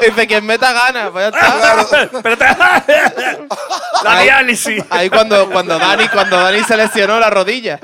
Dice, 0.00 0.26
quien 0.26 0.46
meta 0.46 0.72
ganas, 0.72 1.10
pues 1.10 1.32
ya 1.32 1.38
está. 1.38 2.08
Pero 2.22 2.38
te- 2.38 2.44
La 4.04 4.12
Ahí- 4.18 4.24
diálisis. 4.24 4.84
Ahí 4.90 5.10
cuando, 5.10 5.50
cuando 5.50 5.78
Dani, 5.78 6.08
cuando 6.08 6.36
Dani 6.40 6.62
se 6.62 6.76
lesionó 6.76 7.18
la 7.18 7.30
rodilla. 7.30 7.80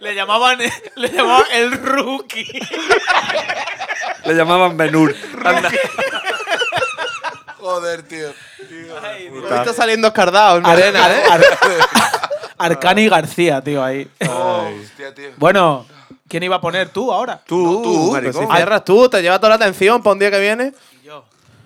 Le 0.00 0.14
llamaban, 0.14 0.58
le 0.96 1.08
llamaban 1.10 1.44
el 1.52 1.72
rookie. 1.80 2.60
Le 4.24 4.34
llamaban 4.34 4.76
Benur. 4.76 5.14
Anda. 5.44 5.70
Joder, 7.58 8.02
tío. 8.02 8.28
Hoy 9.32 9.44
está 9.58 9.72
saliendo 9.72 10.08
escardado 10.08 10.56
en 10.56 10.62
Merena, 10.64 11.08
¿eh? 11.12 11.22
Arcani 12.64 13.08
García, 13.08 13.62
tío, 13.62 13.82
ahí. 13.82 14.08
Hostia, 14.20 15.14
tío. 15.14 15.28
Bueno, 15.36 15.86
¿quién 16.28 16.42
iba 16.42 16.56
a 16.56 16.60
poner 16.60 16.88
tú 16.90 17.12
ahora? 17.12 17.40
Tú, 17.46 17.82
tú, 17.82 18.08
Pues 18.10 18.24
si 18.24 18.38
maricón. 18.40 18.56
cierras 18.56 18.84
tú, 18.84 19.08
te 19.08 19.20
lleva 19.22 19.38
toda 19.38 19.50
la 19.50 19.54
atención 19.56 20.02
para 20.02 20.12
un 20.14 20.18
día 20.18 20.30
que 20.30 20.40
viene. 20.40 20.72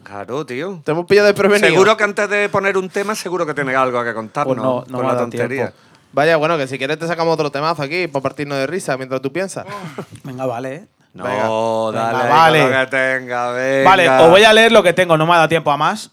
Claro, 0.02 0.46
tío. 0.46 0.80
Te 0.84 0.92
hemos 0.92 1.04
pillado 1.06 1.26
desprevenido. 1.26 1.68
Seguro 1.68 1.96
que 1.96 2.04
antes 2.04 2.30
de 2.30 2.48
poner 2.48 2.78
un 2.78 2.88
tema, 2.88 3.16
seguro 3.16 3.44
que 3.44 3.54
tienes 3.54 3.74
algo 3.76 4.04
que 4.04 4.14
contarnos. 4.14 4.54
Pues 4.54 4.64
no, 4.64 4.84
no 4.86 4.98
con 4.98 5.06
me 5.06 5.10
ha 5.10 5.14
la 5.14 5.18
tontería. 5.18 5.48
tiempo. 5.48 5.74
Vaya, 6.12 6.36
bueno, 6.36 6.56
que 6.56 6.68
si 6.68 6.78
quieres 6.78 6.96
te 6.96 7.08
sacamos 7.08 7.34
otro 7.34 7.50
temazo 7.50 7.82
aquí 7.82 8.06
para 8.06 8.22
partirnos 8.22 8.56
de 8.56 8.68
risa 8.68 8.96
mientras 8.96 9.20
tú 9.20 9.32
piensas. 9.32 9.66
Venga, 10.22 10.46
vale. 10.46 10.74
¿eh? 10.76 10.86
No, 11.12 11.24
Venga. 11.24 12.00
dale, 12.00 12.22
Venga, 12.22 12.34
vale. 12.36 12.62
vale. 12.62 12.84
que 12.84 12.90
tenga, 12.96 13.50
venga. 13.50 13.90
Vale, 13.90 14.08
os 14.08 14.30
voy 14.30 14.44
a 14.44 14.52
leer 14.52 14.70
lo 14.70 14.82
que 14.84 14.92
tengo. 14.92 15.16
No 15.16 15.26
me 15.26 15.32
ha 15.32 15.36
dado 15.38 15.48
tiempo 15.48 15.72
a 15.72 15.76
más. 15.76 16.12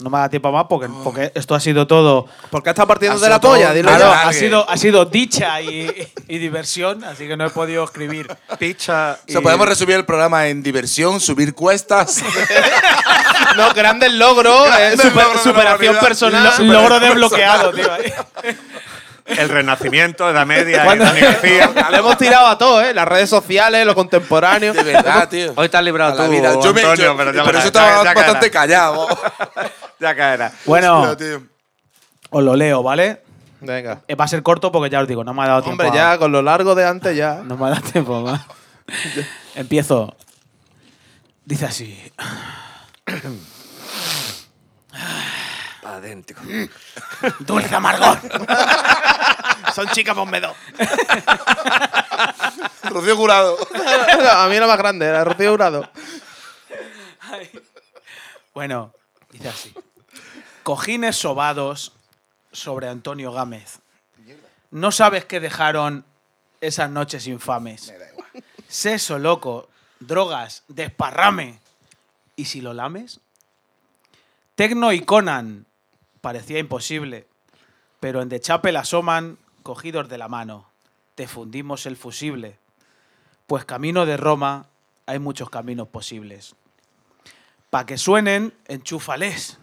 No 0.00 0.10
me 0.10 0.18
dado 0.18 0.30
tiempo 0.30 0.50
más 0.52 0.66
porque, 0.68 0.88
porque 1.04 1.32
esto 1.34 1.54
ha 1.54 1.60
sido 1.60 1.86
todo. 1.86 2.26
¿Por 2.50 2.62
qué 2.62 2.70
estás 2.70 2.84
partiendo 2.84 3.18
de 3.18 3.28
la 3.28 3.40
todo- 3.40 3.52
polla? 3.52 3.72
Dilo 3.72 3.88
Claro, 3.88 4.12
ha 4.12 4.32
sido, 4.32 4.68
ha 4.68 4.76
sido 4.76 5.04
dicha 5.04 5.60
y, 5.60 5.88
y 6.28 6.38
diversión, 6.38 7.04
así 7.04 7.26
que 7.28 7.36
no 7.36 7.46
he 7.46 7.50
podido 7.50 7.84
escribir. 7.84 8.26
Picha. 8.58 9.18
O 9.28 9.32
sea, 9.32 9.40
podemos 9.40 9.68
resumir 9.68 9.96
el 9.96 10.04
programa 10.04 10.48
en 10.48 10.62
diversión, 10.62 11.20
subir 11.20 11.54
cuestas. 11.54 12.22
No, 13.56 13.72
grandes 13.72 14.12
logros, 14.12 14.66
eh, 14.80 14.96
super- 15.00 15.26
la 15.34 15.38
superación 15.42 15.96
personal. 16.00 16.52
Lo- 16.66 16.72
logro 16.72 16.98
desbloqueado, 17.00 17.72
tío. 17.72 17.86
El 19.26 19.48
renacimiento, 19.48 20.28
Edad 20.28 20.44
Media. 20.46 20.84
Dani 20.84 21.20
García. 21.20 21.72
Le 21.90 21.96
hemos 21.98 22.18
tirado 22.18 22.46
a 22.46 22.58
todo, 22.58 22.82
¿eh? 22.82 22.92
Las 22.92 23.08
redes 23.08 23.30
sociales, 23.30 23.86
lo 23.86 23.94
contemporáneo. 23.94 24.72
De 24.74 24.82
verdad, 24.82 25.28
tío. 25.28 25.52
Hoy 25.56 25.68
te 25.68 25.76
has 25.78 25.82
librado 25.84 26.12
A 26.12 26.16
la 26.16 26.24
tú, 26.26 26.30
vida. 26.30 26.52
Yo 26.62 26.74
me 26.74 26.80
Antonio, 26.82 27.04
yo- 27.06 27.16
pero 27.16 27.32
ya 27.32 27.42
verás, 27.42 27.60
eso 27.60 27.68
estaba 27.68 27.88
ya- 27.88 28.04
ya 28.04 28.14
bastante 28.14 28.50
caerá. 28.50 28.76
callado. 28.90 29.08
Ya 30.00 30.14
caerá. 30.14 30.52
Bueno, 30.66 31.16
tío. 31.16 31.42
os 32.30 32.42
lo 32.42 32.54
leo, 32.56 32.82
¿vale? 32.82 33.22
Venga. 33.60 34.02
Eh, 34.08 34.14
Va 34.16 34.24
a 34.26 34.28
ser 34.28 34.42
corto 34.42 34.70
porque 34.70 34.90
ya 34.90 35.00
os 35.00 35.08
digo, 35.08 35.24
no 35.24 35.32
me 35.32 35.42
ha 35.44 35.46
dado 35.48 35.62
tiempo. 35.62 35.82
Hombre, 35.84 35.98
a- 36.00 36.12
ya 36.12 36.18
con 36.18 36.30
lo 36.32 36.42
largo 36.42 36.74
de 36.74 36.84
antes 36.86 37.16
ya. 37.16 37.40
No 37.44 37.56
me 37.56 37.66
ha 37.66 37.70
dado 37.70 37.82
tiempo 37.90 38.20
más. 38.20 38.42
Empiezo. 39.54 40.14
Dice 41.46 41.64
así. 41.66 42.12
Adentro. 45.96 46.36
Dulce 47.40 47.74
amargor. 47.74 48.18
Son 49.74 49.88
chicas 49.88 50.14
bombedo. 50.14 50.54
Rocío 52.84 53.16
Jurado. 53.16 53.56
a 54.32 54.46
mí 54.48 54.56
era 54.56 54.66
más 54.66 54.78
grande, 54.78 55.06
era 55.06 55.24
Rocío 55.24 55.52
Jurado. 55.52 55.90
Bueno, 58.54 58.92
dice 59.30 59.48
así. 59.48 59.74
Cojines 60.62 61.16
sobados 61.16 61.92
sobre 62.52 62.88
Antonio 62.88 63.32
Gámez. 63.32 63.80
No 64.70 64.92
sabes 64.92 65.24
qué 65.24 65.40
dejaron 65.40 66.04
esas 66.60 66.90
noches 66.90 67.26
infames. 67.26 67.92
Seso 68.68 69.18
loco, 69.18 69.68
drogas, 70.00 70.62
desparrame. 70.68 71.58
¿Y 72.36 72.46
si 72.46 72.60
lo 72.60 72.74
lames? 72.74 73.20
Tecno 74.54 74.92
y 74.92 75.00
Conan. 75.00 75.66
Parecía 76.24 76.58
imposible. 76.58 77.28
Pero 78.00 78.22
en 78.22 78.30
The 78.30 78.40
Chapel 78.40 78.76
asoman 78.78 79.36
cogidos 79.62 80.08
de 80.08 80.16
la 80.16 80.26
mano. 80.26 80.70
Te 81.16 81.28
fundimos 81.28 81.84
el 81.84 81.98
fusible. 81.98 82.58
Pues 83.46 83.66
camino 83.66 84.06
de 84.06 84.16
Roma 84.16 84.70
hay 85.04 85.18
muchos 85.18 85.50
caminos 85.50 85.88
posibles. 85.88 86.54
Pa' 87.68 87.84
que 87.84 87.98
suenen, 87.98 88.54
enchúfales. 88.68 89.58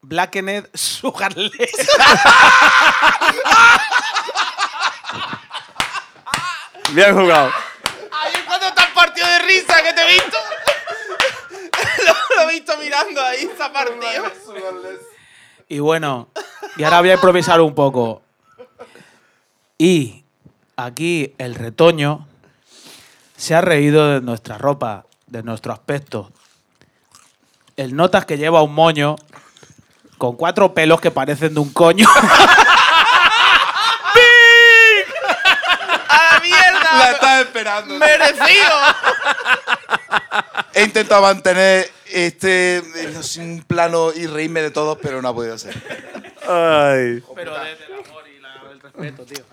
Blackened 0.00 0.66
Sugarless. 0.72 1.50
Bien 6.92 7.14
jugado. 7.14 7.52
Ahí 8.12 8.32
es 8.32 8.42
cuando 8.44 8.68
estás 8.68 8.86
partido 8.94 9.26
de 9.26 9.38
risa 9.40 9.82
que 9.82 9.92
te 9.92 10.00
he 10.00 10.12
visto. 10.14 10.38
lo, 12.06 12.14
lo 12.36 12.48
he 12.48 12.54
visto 12.54 12.78
mirando 12.78 13.22
ahí, 13.22 13.44
está 13.44 13.70
partido. 13.70 14.24
Y 15.68 15.78
bueno, 15.80 16.28
y 16.76 16.84
ahora 16.84 17.00
voy 17.00 17.10
a 17.10 17.14
improvisar 17.14 17.60
un 17.60 17.74
poco. 17.74 18.22
Y 19.78 20.24
aquí 20.76 21.34
el 21.38 21.54
retoño 21.54 22.26
se 23.36 23.54
ha 23.54 23.60
reído 23.60 24.14
de 24.14 24.20
nuestra 24.20 24.58
ropa, 24.58 25.04
de 25.26 25.42
nuestro 25.42 25.72
aspecto. 25.72 26.30
El 27.76 27.96
notas 27.96 28.24
que 28.24 28.38
lleva 28.38 28.62
un 28.62 28.74
moño 28.74 29.16
con 30.18 30.36
cuatro 30.36 30.72
pelos 30.72 31.00
que 31.00 31.10
parecen 31.10 31.54
de 31.54 31.60
un 31.60 31.72
coño. 31.72 32.08
¡A 36.08 36.32
la 36.32 36.40
mierda! 36.40 36.98
La 36.98 37.10
estaba 37.10 37.40
esperando. 37.40 37.98
¡Merecido! 37.98 38.72
He 40.74 40.82
intentado 40.84 41.22
mantener 41.22 41.88
este 42.12 42.82
no 43.14 43.22
sé, 43.22 43.40
un 43.40 43.62
plano 43.66 44.12
y 44.14 44.26
reírme 44.26 44.62
de 44.62 44.70
todos, 44.70 44.98
pero 45.02 45.20
no 45.22 45.28
ha 45.28 45.34
podido 45.34 45.56
ser. 45.58 45.74
Ay. 46.48 47.22
Pero 47.34 47.54
desde 47.58 47.86
el 47.86 47.94
amor 48.04 48.22
y 48.28 48.36
el 48.72 48.80
respeto, 48.80 49.24
tío. 49.24 49.44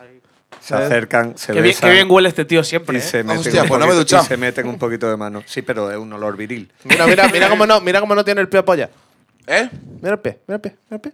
Se 0.59 0.75
acercan, 0.75 1.37
se 1.37 1.47
Qué 1.47 1.53
bien, 1.53 1.63
besan 1.65 1.89
qué 1.89 1.93
bien 1.95 2.07
huele 2.09 2.29
este 2.29 2.45
tío 2.45 2.63
siempre. 2.63 2.95
y 2.97 2.99
¿eh? 2.99 3.03
se 3.03 3.21
meten, 3.23 3.39
Hostia, 3.39 3.63
un 3.63 3.67
pues 3.67 3.79
no 3.81 3.85
me 3.85 3.91
he 3.91 3.95
poquito- 3.95 3.99
duchado. 3.99 4.23
y 4.23 4.27
se 4.27 4.37
meten 4.37 4.67
un 4.67 4.79
poquito 4.79 5.09
de 5.09 5.17
mano. 5.17 5.43
Sí, 5.45 5.61
pero 5.61 5.91
es 5.91 5.97
un 5.97 6.13
olor 6.13 6.37
viril. 6.37 6.71
Mira, 6.85 7.05
mira, 7.05 7.27
mira 7.27 7.49
cómo 7.49 7.65
no, 7.65 7.81
mira 7.81 7.99
cómo 7.99 8.15
no 8.15 8.23
tiene 8.23 8.39
el 8.41 8.47
pie 8.47 8.63
polla. 8.63 8.89
¿Eh? 9.45 9.69
Mira 10.01 10.13
el 10.13 10.19
pie, 10.19 10.39
mira 10.47 10.55
el 10.55 10.61
pie, 10.61 10.75
mira 10.89 10.95
el 10.95 11.01
pie. 11.01 11.11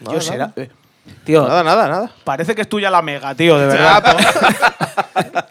Yo 0.00 0.20
será. 0.20 0.52
Tío, 1.24 1.46
Nada, 1.46 1.62
nada, 1.62 1.86
nada. 1.88 2.10
parece 2.24 2.56
que 2.56 2.62
es 2.62 2.68
tuya 2.68 2.90
la 2.90 3.00
mega, 3.02 3.32
tío, 3.36 3.56
de 3.56 3.66
verdad. 3.66 4.16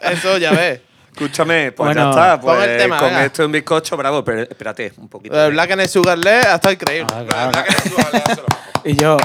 Eso 0.02 0.36
ya 0.36 0.50
ves. 0.52 0.80
Escúchame, 1.16 1.72
pues 1.72 1.86
Bueno, 1.86 2.02
ya 2.02 2.10
está. 2.10 2.40
pon 2.40 2.56
Pues 2.56 2.68
el 2.68 2.76
tema, 2.76 2.98
con 2.98 3.08
venga. 3.08 3.24
esto 3.24 3.42
es 3.42 3.46
un 3.46 3.52
bizcocho, 3.52 3.96
bravo, 3.96 4.22
pero 4.22 4.42
espérate 4.42 4.92
un 4.98 5.08
poquito. 5.08 5.46
El 5.46 5.52
Black 5.52 5.70
and 5.70 5.86
Sugarless 5.88 6.44
ha 6.44 6.56
estado 6.56 6.72
increíble. 6.74 7.06
Ah, 7.10 7.24
claro. 7.26 8.44
Y 8.84 8.96
yo, 8.96 9.16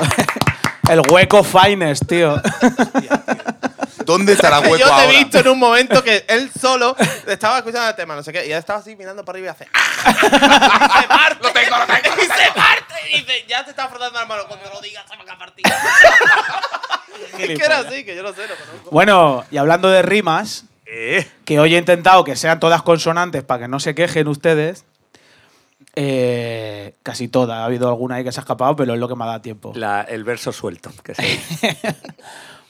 el 0.89 1.01
hueco 1.09 1.43
finest, 1.43 2.07
tío. 2.07 2.41
¿Dónde 4.05 4.33
estará 4.33 4.61
hueco 4.61 4.77
yo 4.77 4.85
te 4.85 4.91
ahora? 4.91 5.03
he 5.03 5.17
visto 5.17 5.39
en 5.39 5.49
un 5.49 5.59
momento 5.59 6.01
que 6.01 6.23
él 6.29 6.49
solo 6.59 6.95
estaba 7.27 7.57
escuchando 7.57 7.89
el 7.89 7.95
tema, 7.95 8.15
no 8.15 8.23
sé 8.23 8.31
qué, 8.31 8.47
y 8.47 8.53
él 8.53 8.57
estaba 8.57 8.79
así 8.79 8.95
mirando 8.95 9.25
para 9.25 9.37
arriba 9.37 9.47
y 9.47 9.49
hace. 9.49 9.67
¡Ah! 9.73 11.01
se 11.01 11.07
parte. 11.09 11.43
Lo 11.43 11.51
tengo, 11.51 11.77
lo 11.77 11.85
tengo. 11.87 12.15
Y 12.21 12.25
se 12.25 12.51
parte. 12.55 12.93
Y 13.11 13.17
dice, 13.19 13.45
ya 13.49 13.65
te 13.65 13.71
está 13.71 13.89
frotando 13.89 14.17
la 14.17 14.25
mano. 14.25 14.43
Cuando 14.47 14.69
lo 14.73 14.79
digas, 14.79 15.03
se 15.09 15.17
va 15.17 15.33
a 15.33 15.37
partir. 15.37 15.65
es 17.37 17.59
que 17.59 17.65
era 17.65 17.79
así, 17.79 18.05
que 18.05 18.15
yo 18.15 18.23
lo 18.23 18.33
sé, 18.33 18.47
lo 18.47 18.55
conozco. 18.55 18.89
Bueno, 18.91 19.43
y 19.51 19.57
hablando 19.57 19.89
de 19.89 20.01
rimas, 20.01 20.63
Eh, 20.93 21.25
que 21.45 21.57
hoy 21.57 21.73
he 21.73 21.77
intentado 21.77 22.23
que 22.25 22.35
sean 22.35 22.59
todas 22.59 22.81
consonantes 22.81 23.43
para 23.43 23.61
que 23.63 23.67
no 23.69 23.79
se 23.79 23.95
quejen 23.95 24.27
ustedes. 24.27 24.83
Eh, 25.95 26.95
casi 27.03 27.27
todas. 27.27 27.57
Ha 27.57 27.65
habido 27.65 27.87
alguna 27.87 28.15
ahí 28.15 28.23
que 28.25 28.31
se 28.31 28.39
ha 28.39 28.43
escapado, 28.43 28.75
pero 28.75 28.93
es 28.93 28.99
lo 28.99 29.07
que 29.07 29.15
me 29.15 29.23
ha 29.23 29.27
dado 29.27 29.41
tiempo. 29.41 29.71
la- 29.75 30.01
el 30.01 30.23
verso 30.23 30.51
suelto. 30.51 30.91
Que. 31.03 31.13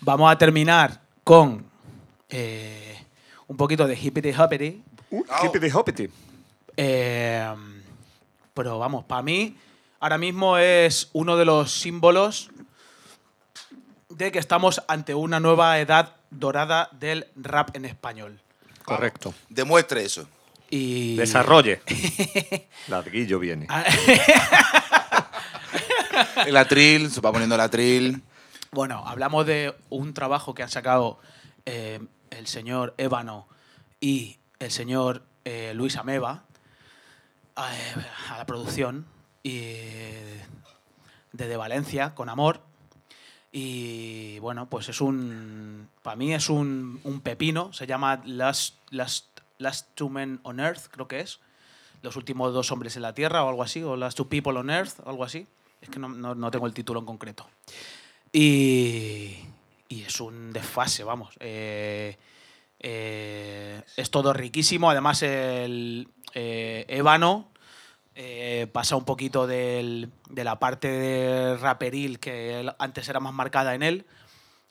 Vamos 0.02 0.32
a 0.32 0.38
terminar 0.38 1.02
con 1.24 1.66
eh, 2.30 2.96
un 3.48 3.58
poquito 3.58 3.88
de 3.88 3.96
hippity 3.96 4.32
hoppity. 4.34 4.84
Hippity 5.44 5.70
hoppity. 5.74 6.10
Eh, 6.78 7.54
pero 8.54 8.80
vamos, 8.80 9.04
para 9.06 9.22
mí 9.22 9.56
ahora 10.00 10.18
mismo 10.18 10.58
es 10.58 11.10
uno 11.14 11.38
de 11.38 11.46
los 11.46 11.72
símbolos 11.72 12.50
de 14.10 14.32
que 14.32 14.40
estamos 14.40 14.82
ante 14.88 15.14
una 15.14 15.40
nueva 15.40 15.80
edad 15.80 16.16
dorada 16.32 16.90
del 16.92 17.28
rap 17.36 17.76
en 17.76 17.86
español. 17.86 18.40
Correcto. 18.84 19.36
Demuestre 19.50 20.04
eso. 20.04 20.28
Y 20.70 21.16
Desarrolle. 21.18 21.82
Ladguillo 22.88 23.38
viene. 23.40 23.68
El 26.46 26.58
atril, 26.58 27.12
se 27.12 27.22
va 27.22 27.32
poniendo 27.32 27.56
el 27.56 27.62
atril. 27.62 28.22
Bueno, 28.72 29.04
hablamos 29.06 29.46
de 29.46 29.76
un 29.90 30.14
trabajo 30.14 30.54
que 30.54 30.64
han 30.64 30.70
sacado 30.70 31.20
eh, 31.66 32.00
el 32.30 32.48
señor 32.48 32.94
Ébano 32.98 33.48
y 34.00 34.38
el 34.60 34.72
señor 34.72 35.24
eh, 35.46 35.74
Luis 35.76 35.98
Ameba 35.98 36.44
eh, 37.58 37.96
a 38.30 38.38
la 38.38 38.46
producción 38.46 39.06
y, 39.44 39.72
desde 41.32 41.58
Valencia, 41.58 42.14
con 42.16 42.30
amor. 42.30 42.62
Y 43.52 44.40
bueno, 44.40 44.70
pues 44.70 44.88
es 44.90 45.02
un. 45.02 45.90
Para 46.04 46.16
mí 46.16 46.34
es 46.34 46.50
un, 46.50 47.00
un 47.04 47.22
pepino. 47.22 47.74
Se 47.74 47.86
llama 47.88 48.22
Last, 48.26 48.76
Last, 48.92 49.40
Last 49.58 49.90
Two 49.96 50.10
Men 50.10 50.40
on 50.44 50.60
Earth, 50.60 50.88
creo 50.90 51.08
que 51.08 51.20
es. 51.20 51.40
Los 52.02 52.16
últimos 52.16 52.54
dos 52.54 52.72
hombres 52.72 52.96
en 52.96 53.02
la 53.04 53.14
Tierra 53.14 53.44
o 53.44 53.50
algo 53.50 53.64
así. 53.64 53.84
O 53.84 53.96
Last 53.98 54.18
Two 54.18 54.30
People 54.30 54.58
on 54.58 54.70
Earth, 54.70 55.00
algo 55.06 55.24
así. 55.24 55.48
Es 55.82 55.90
que 55.90 56.00
no, 56.00 56.08
no- 56.10 56.34
no 56.36 56.50
tengo 56.52 56.66
el 56.68 56.74
título 56.74 57.00
en 57.02 57.06
concreto. 57.06 57.48
Y, 58.32 59.38
y 59.90 60.02
es 60.04 60.20
un 60.22 60.54
desfase, 60.54 61.04
vamos. 61.04 61.36
Eh, 61.40 62.18
eh, 62.80 63.82
es 63.98 64.10
todo 64.10 64.32
riquísimo. 64.34 64.90
Además, 64.90 65.22
el 65.24 66.08
eh, 66.34 66.86
Ébano 66.88 67.51
eh, 68.24 68.68
pasa 68.68 68.96
un 68.96 69.04
poquito 69.06 69.48
del- 69.48 70.10
de 70.30 70.44
la 70.44 70.60
parte 70.60 70.88
de 70.88 71.58
raperil 71.58 72.20
que 72.20 72.60
él- 72.60 72.72
antes 72.78 73.10
era 73.10 73.20
más 73.20 73.34
marcada 73.34 73.74
en 73.76 73.82
él. 73.84 74.06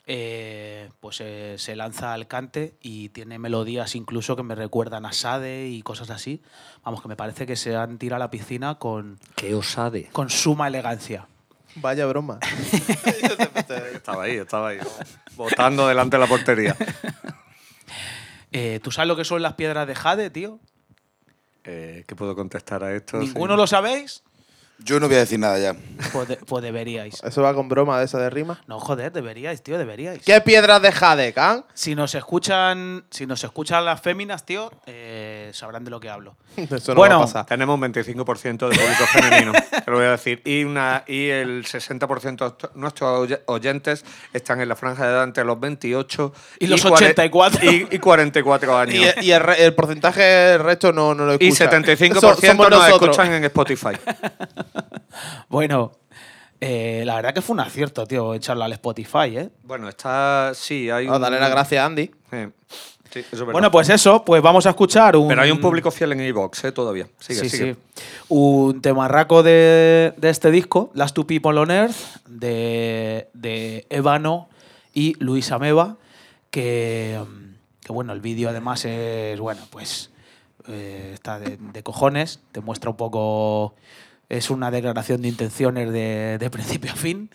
eh, 0.07 0.89
pues 0.99 1.19
eh, 1.21 1.55
se 1.57 1.75
lanza 1.75 2.11
al 2.13 2.27
cante 2.27 2.73
y 2.81 3.09
tiene 3.09 3.37
melodías 3.39 3.95
incluso 3.95 4.35
que 4.35 4.41
me 4.43 4.55
recuerdan 4.55 5.05
a 5.05 5.13
Sade 5.13 5.67
y 5.69 5.83
cosas 5.83 6.09
así. 6.09 6.41
Vamos, 6.83 7.01
que 7.03 7.07
me 7.07 7.15
parece 7.15 7.45
que 7.45 7.55
se 7.55 7.75
han 7.75 7.97
tirado 7.99 8.15
a 8.17 8.25
la 8.25 8.31
piscina 8.31 8.75
con, 8.75 9.19
Qué 9.35 9.53
osade. 9.53 10.09
con 10.11 10.29
suma 10.29 10.67
elegancia. 10.67 11.27
Vaya 11.75 12.05
broma. 12.07 12.39
Estaba 13.93 14.23
ahí, 14.23 14.35
estaba 14.37 14.69
ahí. 14.69 14.79
Votando 15.35 15.87
delante 15.87 16.17
de 16.17 16.21
la 16.21 16.27
portería. 16.27 16.75
Eh, 18.53 18.81
¿Tú 18.83 18.91
sabes 18.91 19.07
lo 19.07 19.15
que 19.15 19.23
son 19.23 19.41
las 19.41 19.53
piedras 19.53 19.87
de 19.87 19.95
jade, 19.95 20.29
tío? 20.29 20.59
Eh, 21.63 22.03
¿Qué 22.07 22.15
puedo 22.15 22.35
contestar 22.35 22.83
a 22.83 22.93
esto? 22.93 23.17
¿Ninguno 23.17 23.55
lo 23.55 23.67
sabéis? 23.67 24.23
Yo 24.83 24.99
no 24.99 25.07
voy 25.07 25.15
a 25.17 25.19
decir 25.19 25.37
nada 25.39 25.59
ya. 25.59 25.75
Pues, 26.11 26.27
de- 26.27 26.37
pues 26.37 26.63
deberíais. 26.63 27.21
Eso 27.23 27.41
va 27.41 27.53
con 27.53 27.69
broma 27.69 27.99
de 27.99 28.05
esa 28.05 28.17
de 28.19 28.29
rima. 28.29 28.61
No, 28.67 28.79
joder, 28.79 29.11
deberíais, 29.11 29.61
tío, 29.61 29.77
deberíais. 29.77 30.23
¿Qué 30.23 30.41
piedras 30.41 30.81
de 30.81 30.91
Jade, 30.91 31.33
Can? 31.33 31.63
Si 31.73 31.93
nos 31.95 32.15
escuchan, 32.15 33.03
si 33.11 33.25
nos 33.27 33.43
escuchan 33.43 33.85
las 33.85 34.01
féminas, 34.01 34.45
tío, 34.45 34.71
eh, 34.87 35.51
sabrán 35.53 35.83
de 35.83 35.91
lo 35.91 35.99
que 35.99 36.09
hablo. 36.09 36.35
Eso 36.57 36.93
no 36.93 36.95
Bueno, 36.95 37.17
va 37.17 37.23
a 37.23 37.25
pasar. 37.27 37.45
Tenemos 37.45 37.75
un 37.75 37.81
25% 37.93 38.67
de 38.69 38.75
público 38.75 39.05
femenino, 39.13 39.51
te 39.53 39.91
lo 39.91 39.97
voy 39.97 40.05
a 40.07 40.11
decir. 40.11 40.41
Y, 40.45 40.63
una, 40.63 41.03
y 41.07 41.29
el 41.29 41.63
60% 41.65 42.57
de 42.57 42.69
nuestros 42.75 43.19
oye- 43.19 43.41
oyentes 43.45 44.03
están 44.33 44.61
en 44.61 44.67
la 44.69 44.75
franja 44.75 45.05
de 45.05 45.11
edad 45.13 45.23
entre 45.25 45.45
los 45.45 45.59
28 45.59 46.33
Y 46.59 46.67
los 46.67 46.83
cuare- 46.83 47.05
84. 47.05 47.71
Y, 47.71 47.87
y 47.91 47.99
44 47.99 48.77
años. 48.79 49.13
Y, 49.21 49.25
y 49.27 49.31
el, 49.31 49.41
re- 49.41 49.63
el 49.63 49.75
porcentaje, 49.75 50.53
el 50.53 50.59
resto 50.63 50.91
no, 50.91 51.13
no 51.13 51.25
lo 51.25 51.33
escucha. 51.33 51.65
Y 51.65 51.67
75% 51.67 52.19
So- 52.19 52.35
somos 52.35 52.69
nos 52.69 52.79
nosotros. 52.79 53.11
escuchan 53.17 53.33
en 53.33 53.43
Spotify. 53.45 53.89
Bueno, 55.49 55.91
eh, 56.59 57.03
la 57.05 57.15
verdad 57.15 57.33
que 57.33 57.41
fue 57.41 57.53
un 57.53 57.59
acierto, 57.59 58.05
tío, 58.05 58.33
echarlo 58.33 58.63
al 58.63 58.71
Spotify, 58.73 59.37
¿eh? 59.37 59.49
Bueno, 59.63 59.89
está. 59.89 60.51
Sí, 60.55 60.89
hay 60.89 61.07
Ah, 61.07 61.15
un. 61.15 61.21
dale 61.21 61.39
las 61.39 61.49
gracias 61.51 61.81
a 61.81 61.85
Andy. 61.85 62.11
Sí, 63.11 63.25
eso. 63.31 63.45
Bueno, 63.45 63.69
pues 63.71 63.89
eso, 63.89 64.23
pues 64.23 64.41
vamos 64.41 64.65
a 64.65 64.69
escuchar 64.69 65.17
un. 65.17 65.27
Pero 65.27 65.41
hay 65.41 65.51
un 65.51 65.59
público 65.59 65.91
fiel 65.91 66.13
en 66.13 66.21
iVoox, 66.21 66.63
¿eh? 66.63 66.71
Todavía. 66.71 67.07
Sigue, 67.19 67.41
sí, 67.41 67.49
sigue. 67.49 67.73
sí. 67.73 68.03
Un 68.29 68.81
temarraco 68.81 69.43
de, 69.43 70.13
de 70.15 70.29
este 70.29 70.49
disco, 70.49 70.91
Last 70.93 71.13
Two 71.13 71.27
People 71.27 71.57
on 71.59 71.71
Earth, 71.71 71.95
de, 72.27 73.27
de 73.33 73.85
Ébano 73.89 74.47
y 74.93 75.15
Luis 75.21 75.51
Ameba, 75.51 75.97
que, 76.51 77.19
que 77.81 77.91
bueno, 77.91 78.13
el 78.13 78.21
vídeo 78.21 78.47
además 78.49 78.85
es, 78.85 79.37
bueno, 79.41 79.61
pues 79.71 80.09
eh, 80.69 81.11
está 81.13 81.37
de, 81.37 81.57
de 81.57 81.83
cojones, 81.83 82.39
te 82.53 82.61
muestra 82.61 82.91
un 82.91 82.95
poco, 82.97 83.75
es 84.37 84.49
una 84.49 84.71
declaración 84.71 85.21
de 85.21 85.27
intenciones 85.27 85.91
de, 85.91 86.37
de 86.39 86.49
principio 86.49 86.91
a 86.91 86.95
fin 86.95 87.29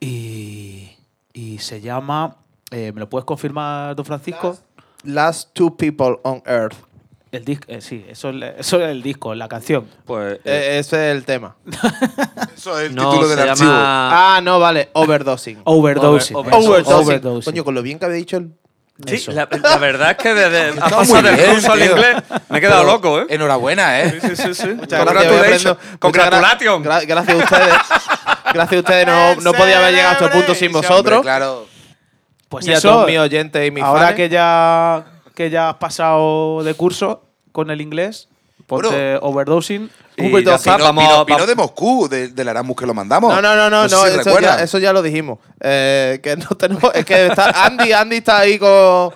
y, 0.00 0.90
y 1.32 1.58
se 1.58 1.80
llama, 1.80 2.36
eh, 2.70 2.92
¿me 2.92 3.00
lo 3.00 3.08
puedes 3.08 3.24
confirmar, 3.24 3.94
don 3.96 4.04
Francisco? 4.04 4.58
Last 5.04 5.50
two 5.52 5.76
people 5.76 6.16
on 6.22 6.42
earth. 6.46 6.74
El 7.30 7.44
disco, 7.44 7.66
sí, 7.80 8.04
eso 8.08 8.30
es, 8.30 8.54
eso 8.58 8.80
es 8.80 8.88
el 8.90 9.02
disco, 9.02 9.34
la 9.34 9.48
canción. 9.48 9.86
Pues. 10.04 10.34
eh, 10.34 10.40
Eh, 10.44 10.78
ese 10.78 11.10
es 11.10 11.16
el 11.16 11.24
tema. 11.24 11.56
Eso 12.54 12.78
es 12.78 12.86
el 12.90 12.94
no, 12.94 13.10
título 13.10 13.28
del 13.28 13.38
archivo. 13.40 13.68
llama. 13.68 14.36
Ah, 14.36 14.40
no, 14.40 14.60
vale. 14.60 14.88
Overdosing. 14.92 15.58
Overdosing. 15.64 16.36
Over- 16.36 16.54
Overdosing. 16.54 16.94
overdosing. 17.08 17.52
Coño, 17.52 17.64
con 17.64 17.74
lo 17.74 17.82
bien 17.82 17.98
que 17.98 18.04
había 18.04 18.16
dicho 18.18 18.36
el. 18.36 18.52
Sí, 19.06 19.24
la, 19.32 19.48
la 19.50 19.76
verdad 19.78 20.12
es 20.12 20.16
que 20.18 20.34
desde 20.34 20.58
ha 20.68 20.68
Está 20.86 20.88
pasado 20.90 21.22
del 21.22 21.54
ruso 21.56 21.72
al 21.72 21.82
inglés. 21.82 22.16
Me 22.48 22.58
he 22.58 22.60
quedado 22.60 22.82
Pero 22.82 22.92
loco, 22.92 23.20
¿eh? 23.22 23.26
Enhorabuena, 23.30 24.00
¿eh? 24.00 24.20
Sí, 24.20 24.36
sí, 24.36 24.54
sí. 24.54 24.68
Muchas 24.68 25.04
gracias. 25.04 25.76
Congratulations. 25.98 26.86
gra- 26.86 27.04
gracias 27.06 27.40
a 27.40 27.44
ustedes. 27.44 27.74
Gracias 28.54 28.72
a 28.72 28.80
ustedes. 28.80 29.06
No, 29.06 29.34
no 29.36 29.52
podía 29.52 29.78
haber 29.78 29.94
llegado 29.94 30.10
a 30.10 30.12
este 30.26 30.28
punto 30.28 30.54
sin 30.54 30.68
Hombre, 30.74 30.88
vosotros. 30.88 31.22
claro. 31.22 31.66
Pues 32.48 32.68
y 32.68 32.72
a 32.72 32.76
eso, 32.78 32.88
todos 32.88 33.06
mis 33.08 33.18
oyentes 33.18 33.66
y 33.66 33.70
mis 33.72 33.82
ahora 33.82 34.06
fans. 34.06 34.14
que 34.16 34.28
ya, 34.28 35.04
que 35.34 35.50
ya 35.50 35.70
has 35.70 35.76
pasado 35.76 36.62
de 36.62 36.74
curso 36.74 37.24
con 37.50 37.70
el 37.72 37.80
inglés, 37.80 38.28
ponte 38.66 38.88
Bueno. 38.88 39.18
overdosing. 39.22 39.90
Y 40.16 40.30
Overdosing. 40.32 40.64
ya 40.72 40.76
Vino, 40.76 40.84
vamos- 40.84 41.04
vino- 41.04 41.24
vino 41.24 41.46
de 41.46 41.54
Moscú, 41.54 42.08
de- 42.08 42.28
del 42.28 42.48
Erasmus 42.48 42.76
que 42.76 42.86
lo 42.86 42.94
mandamos. 42.94 43.34
No, 43.34 43.42
no, 43.42 43.54
no, 43.56 43.68
no, 43.70 43.88
sé 43.88 43.94
no, 43.94 44.02
si 44.06 44.20
eso, 44.20 44.40
ya, 44.40 44.62
eso 44.62 44.78
ya 44.78 44.92
lo 44.92 45.02
dijimos. 45.02 45.38
Eh, 45.60 46.20
que 46.22 46.36
no 46.36 46.46
tenemos, 46.56 46.90
es 46.94 47.04
que 47.04 47.26
está, 47.26 47.64
Andy, 47.66 47.92
Andy 47.92 48.16
está 48.16 48.38
ahí 48.38 48.58
con. 48.58 49.12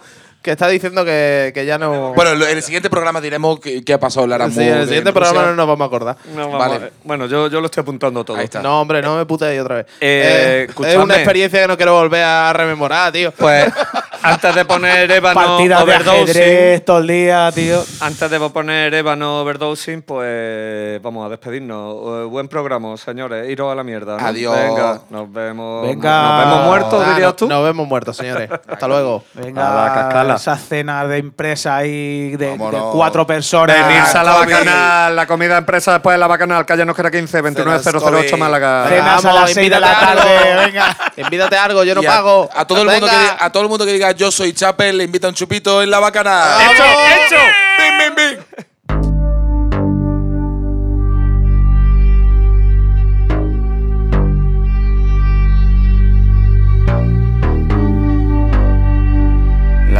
Que 0.49 0.53
está 0.53 0.66
diciendo 0.69 1.05
que, 1.05 1.51
que 1.55 1.66
ya 1.66 1.77
no. 1.77 2.15
Bueno, 2.15 2.33
en 2.47 2.57
el 2.57 2.62
siguiente 2.62 2.89
programa 2.89 3.20
diremos 3.20 3.61
qué, 3.61 3.85
qué 3.85 3.93
ha 3.93 4.01
pasado 4.01 4.25
en 4.35 4.51
sí, 4.51 4.62
en 4.62 4.79
el 4.79 4.87
siguiente 4.87 5.12
programa 5.12 5.43
no 5.43 5.55
nos 5.55 5.66
vamos 5.66 5.85
a 5.85 5.87
acordar. 5.89 6.16
No, 6.35 6.49
vamos, 6.51 6.59
Vale. 6.59 6.87
eh, 6.87 6.93
Bueno, 7.05 7.27
yo, 7.27 7.49
yo 7.49 7.61
lo 7.61 7.66
estoy 7.66 7.83
apuntando 7.83 8.25
todo. 8.25 8.39
Ahí 8.39 8.45
está. 8.45 8.62
No, 8.62 8.81
hombre, 8.81 9.03
no 9.03 9.16
me 9.19 9.27
puteéis 9.27 9.61
otra 9.61 9.77
vez. 9.77 9.87
Eh, 10.01 10.62
es 10.62 10.69
escuchadme. 10.70 11.05
una 11.05 11.16
experiencia 11.16 11.61
que 11.61 11.69
no 11.69 11.77
quiero 11.77 11.93
volver 11.93 12.25
a 12.25 12.51
rememorar, 12.55 13.12
tío. 13.12 13.31
Pues 13.33 13.70
antes 14.23 14.55
de 14.55 14.65
poner 14.65 15.11
ébano 15.11 15.35
Partidas 15.39 15.83
overdosing, 15.83 16.23
ajedrez 16.23 16.85
todo 16.87 16.99
el 16.99 17.07
día, 17.09 17.53
tío. 17.55 17.85
antes 18.01 18.31
de 18.31 18.41
poner 18.49 18.95
ébano 18.95 19.41
overdosing, 19.43 20.01
pues 20.01 21.03
vamos 21.03 21.27
a 21.27 21.29
despedirnos. 21.29 21.95
Eh, 22.23 22.25
buen 22.25 22.49
programa, 22.49 22.97
señores. 22.97 23.51
Iros 23.51 23.70
a 23.70 23.75
la 23.75 23.85
mierda. 23.85 24.16
¿no? 24.19 24.27
Adiós. 24.27 24.57
Venga, 24.57 25.01
nos 25.11 25.31
vemos. 25.31 25.87
Venga. 25.87 26.23
Nos 26.23 26.39
vemos 26.47 26.66
muertos, 26.66 27.05
Ah, 27.07 27.11
dirías 27.12 27.37
tú. 27.37 27.49
Nos 27.49 27.62
vemos 27.65 27.87
muertos, 27.87 28.16
señores. 28.16 28.49
Hasta 28.66 28.89
luego. 28.89 29.25
Venga, 29.35 29.83
A 29.85 29.87
la 29.89 29.95
cascala. 29.95 30.38
Esa 30.39 30.56
cena 30.56 31.06
de 31.06 31.19
empresa 31.19 31.77
ahí 31.77 32.31
de, 32.31 32.36
de 32.39 32.51
Vámonos. 32.51 32.94
cuatro 32.94 33.27
personas. 33.27 33.86
Venirse 33.86 34.16
a 34.19 34.24
la 34.24 34.32
bacanal, 34.32 35.15
la 35.16 35.27
comida 35.27 35.52
de 35.55 35.59
empresa 35.59 35.93
después 35.93 36.15
de 36.15 36.19
la 36.19 36.27
bacanal, 36.27 36.65
calle 36.66 36.85
Nosquera 36.85 37.10
15, 37.10 37.43
29008 37.43 38.31
Toby. 38.31 38.40
Málaga. 38.40 38.86
Cenas 38.89 39.24
a 39.24 39.28
vamos, 39.28 39.40
las 39.43 39.52
6 39.52 39.70
de 39.70 39.81
la 39.81 39.86
invítate 39.89 40.06
tarde, 40.16 40.39
algo. 40.48 40.62
venga. 40.65 40.97
Envídate 41.16 41.56
algo, 41.59 41.85
yo 41.85 41.94
no 41.94 42.02
Y 42.02 42.06
a, 42.06 42.10
pago. 42.10 42.48
A 42.55 42.65
todo, 42.66 42.81
el 42.82 42.89
mundo 42.89 43.06
que, 43.06 43.12
Venga. 43.16 43.23
diga- 43.32 43.36
a 43.40 43.52
todo 43.52 43.62
el 43.62 43.69
mundo 43.69 43.85
que 43.85 43.93
diga 43.93 44.12
yo 44.12 44.31
soy 44.31 44.52
Chapel 44.52 44.97
le 44.97 45.05
invita 45.05 45.28
un 45.28 45.35
chupito 45.35 45.82
en 45.82 45.90
la 45.90 45.98
bacana. 46.01 46.44
¡Hecho, 46.73 46.85
hecho! 46.85 47.43
¡Bim, 47.78 48.15
bim, 48.16 48.36
bim! 48.56 48.65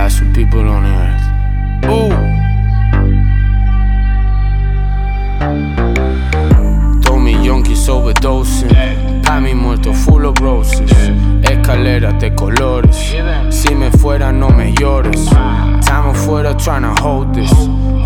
Lots 0.09 0.23
of 0.23 0.33
people 0.33 0.67
on 0.67 0.87
earth. 0.87 1.23
Tommy 7.03 7.35
Yonkis 7.35 7.87
overdosing. 7.91 8.71
Pami 9.21 9.55
muerto 9.55 9.93
full 9.93 10.25
of 10.25 10.41
roses. 10.41 10.91
Escaleras 11.43 12.19
de 12.19 12.35
colores. 12.35 12.97
Si 13.51 13.75
me 13.75 13.91
fuera, 13.91 14.33
no 14.33 14.49
me 14.49 14.73
llores. 14.73 15.29
Estamos 15.79 16.17
fuera 16.17 16.57
trying 16.57 16.85
to 16.85 16.95
hold 17.03 17.35
this. 17.35 17.53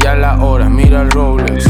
Ya 0.03 0.17
la 0.17 0.43
hora, 0.43 0.69
mira 0.69 1.03
el 1.03 1.11
Rolex. 1.13 1.69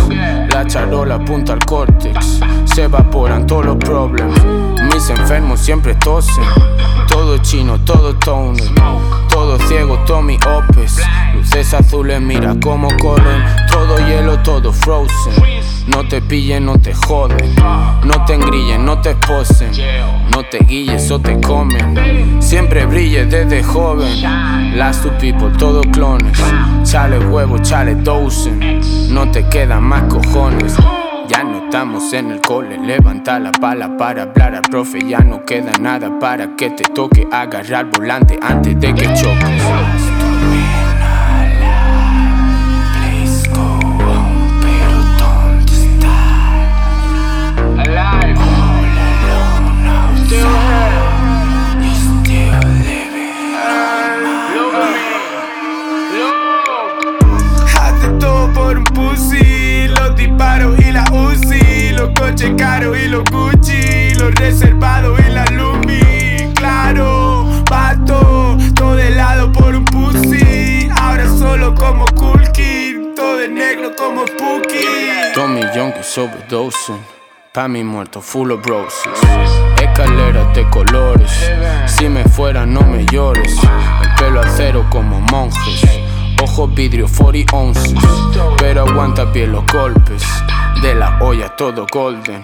La 0.48 0.64
charola 0.66 1.16
apunta 1.16 1.52
al 1.52 1.62
córtex. 1.66 2.40
Se 2.64 2.84
evaporan 2.84 3.46
todos 3.46 3.66
los 3.66 3.76
problemas. 3.76 4.40
Mis 5.02 5.10
enfermos 5.10 5.58
siempre 5.58 5.96
tosen. 5.96 6.44
Todo 7.08 7.36
chino, 7.38 7.80
todo 7.80 8.14
toner. 8.14 8.72
Todo 9.28 9.58
ciego, 9.66 9.98
Tommy 10.06 10.38
Opes. 10.46 10.96
Luces 11.34 11.74
azules, 11.74 12.20
mira 12.20 12.54
cómo 12.62 12.86
corren. 13.00 13.42
Todo 13.68 13.98
hielo, 14.06 14.38
todo 14.44 14.72
frozen. 14.72 15.32
No 15.88 16.06
te 16.06 16.22
pillen, 16.22 16.66
no 16.66 16.78
te 16.78 16.94
joden. 16.94 17.52
No 18.04 18.24
te 18.26 18.34
engrillen, 18.34 18.84
no 18.84 19.00
te 19.00 19.10
esposen. 19.10 19.72
No 20.30 20.44
te 20.44 20.58
guilles 20.58 21.10
o 21.10 21.18
te 21.18 21.40
comen. 21.40 22.40
Siempre 22.40 22.86
brille 22.86 23.26
desde 23.26 23.60
joven. 23.64 24.22
Last 24.76 25.02
to 25.02 25.10
people, 25.18 25.50
todos 25.58 25.84
clones. 25.92 26.38
Chale 26.84 27.18
huevo, 27.18 27.58
chale 27.58 27.96
dosen. 27.96 28.80
No 29.12 29.28
te 29.32 29.48
quedan 29.48 29.82
más 29.82 30.04
cojones. 30.04 30.76
Ya 31.28 31.44
no 31.44 31.64
estamos 31.64 32.12
en 32.12 32.30
el 32.32 32.40
cole, 32.40 32.78
levanta 32.78 33.38
la 33.38 33.52
pala 33.52 33.96
para 33.96 34.22
hablar 34.22 34.54
al 34.56 34.62
profe. 34.62 35.00
Ya 35.06 35.20
no 35.20 35.44
queda 35.44 35.72
nada 35.80 36.18
para 36.18 36.56
que 36.56 36.70
te 36.70 36.84
toque 36.84 37.26
agarrar 37.30 37.86
volante 37.90 38.38
antes 38.42 38.78
de 38.78 38.94
que 38.94 39.04
choques. 39.14 40.11
Los 61.96 62.10
coches 62.18 62.52
caros 62.56 62.96
y 62.98 63.08
los 63.08 63.24
Gucci, 63.30 64.14
los 64.18 64.34
reservados 64.34 65.18
y 65.20 65.30
la 65.30 65.44
Lumi. 65.46 66.52
Claro, 66.54 67.46
pato, 67.68 68.56
todo 68.74 68.98
helado 68.98 69.52
por 69.52 69.74
un 69.74 69.84
pussy, 69.84 70.88
ahora 71.00 71.28
solo 71.28 71.74
como 71.74 72.04
Cool 72.16 72.50
Kid, 72.52 73.14
todo 73.14 73.36
de 73.36 73.48
negro 73.48 73.90
como 73.96 74.26
Spooky. 74.26 75.32
Tommy 75.34 75.62
Yonkis 75.74 76.18
overdosing. 76.18 77.00
Pa' 77.52 77.68
mi 77.68 77.84
muerto, 77.84 78.22
full 78.22 78.50
of 78.50 78.64
roses. 78.66 79.12
Escaleras 79.82 80.54
de 80.54 80.68
colores. 80.70 81.30
Si 81.84 82.08
me 82.08 82.24
fuera, 82.24 82.64
no 82.64 82.80
me 82.80 83.04
llores. 83.12 83.58
El 84.02 84.14
pelo 84.14 84.40
al 84.40 84.48
cero 84.56 84.86
como 84.88 85.20
monjes. 85.20 85.82
Ojos 86.42 86.74
vidrio, 86.74 87.06
40 87.14 87.54
onces. 87.54 87.94
Pero 88.56 88.88
aguanta 88.88 89.24
bien 89.26 89.52
los 89.52 89.66
golpes. 89.66 90.22
De 90.82 90.96
la 90.96 91.16
olla 91.20 91.48
todo 91.50 91.86
golden. 91.92 92.40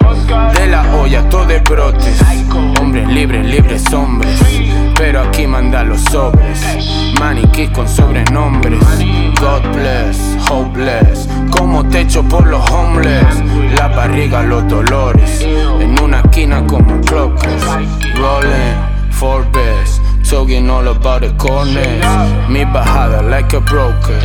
De 0.55 0.67
la 0.67 0.95
olla 0.95 1.27
todo 1.27 1.45
de 1.45 1.59
brotes. 1.59 2.21
Hombres 2.79 3.07
libres, 3.09 3.45
libres 3.45 3.83
hombres. 3.93 4.39
Pero 4.95 5.21
aquí 5.21 5.45
manda 5.45 5.83
los 5.83 6.01
sobres. 6.05 6.63
Maniquís 7.19 7.69
con 7.71 7.87
sobrenombres. 7.87 8.79
God 9.41 9.61
bless, 9.73 10.37
hopeless. 10.49 11.27
Como 11.51 11.83
techo 11.89 12.23
por 12.23 12.47
los 12.47 12.67
homeless. 12.71 13.43
La 13.77 13.89
barriga, 13.89 14.41
los 14.41 14.65
dolores. 14.69 15.41
En 15.41 16.01
una 16.01 16.21
esquina 16.21 16.65
como 16.65 17.01
clockers. 17.01 17.65
Rolling, 18.15 19.11
Forbes 19.11 20.01
talking 20.29 20.69
all 20.69 20.87
about 20.87 21.21
the 21.21 21.33
corners. 21.37 22.05
Mi 22.49 22.63
bajada 22.63 23.21
like 23.27 23.53
a 23.53 23.59
broker, 23.59 24.21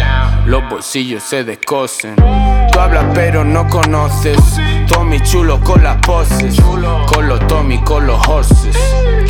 los 0.47 0.63
bolsillos 0.69 1.23
se 1.23 1.45
descosen. 1.45 2.17
Tú 2.17 2.79
hablas 2.79 3.07
pero 3.15 3.43
no 3.43 3.67
conoces. 3.69 4.39
Tommy 4.87 5.21
chulo 5.21 5.59
con 5.61 5.83
las 5.83 5.97
poses, 6.07 6.61
con 6.61 7.29
los 7.29 7.47
Tommy, 7.47 7.79
con 7.79 8.07
los 8.07 8.29
horses. 8.29 8.77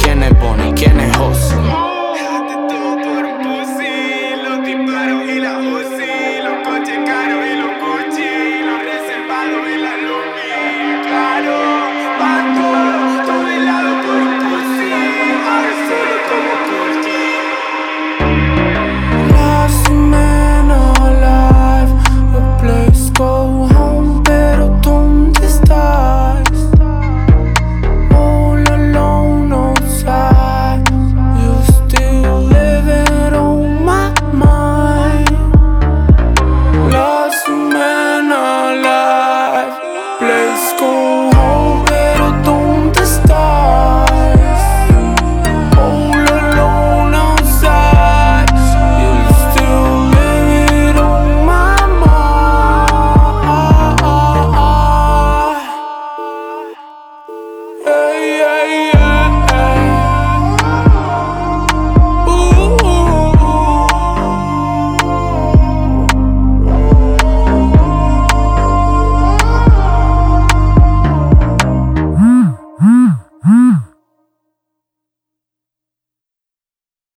¿Quién 0.03 0.23
es 0.23 0.33
Bonnie? 0.41 0.73
¿Quién 0.75 0.99
es 0.99 1.17
Jose? 1.17 1.94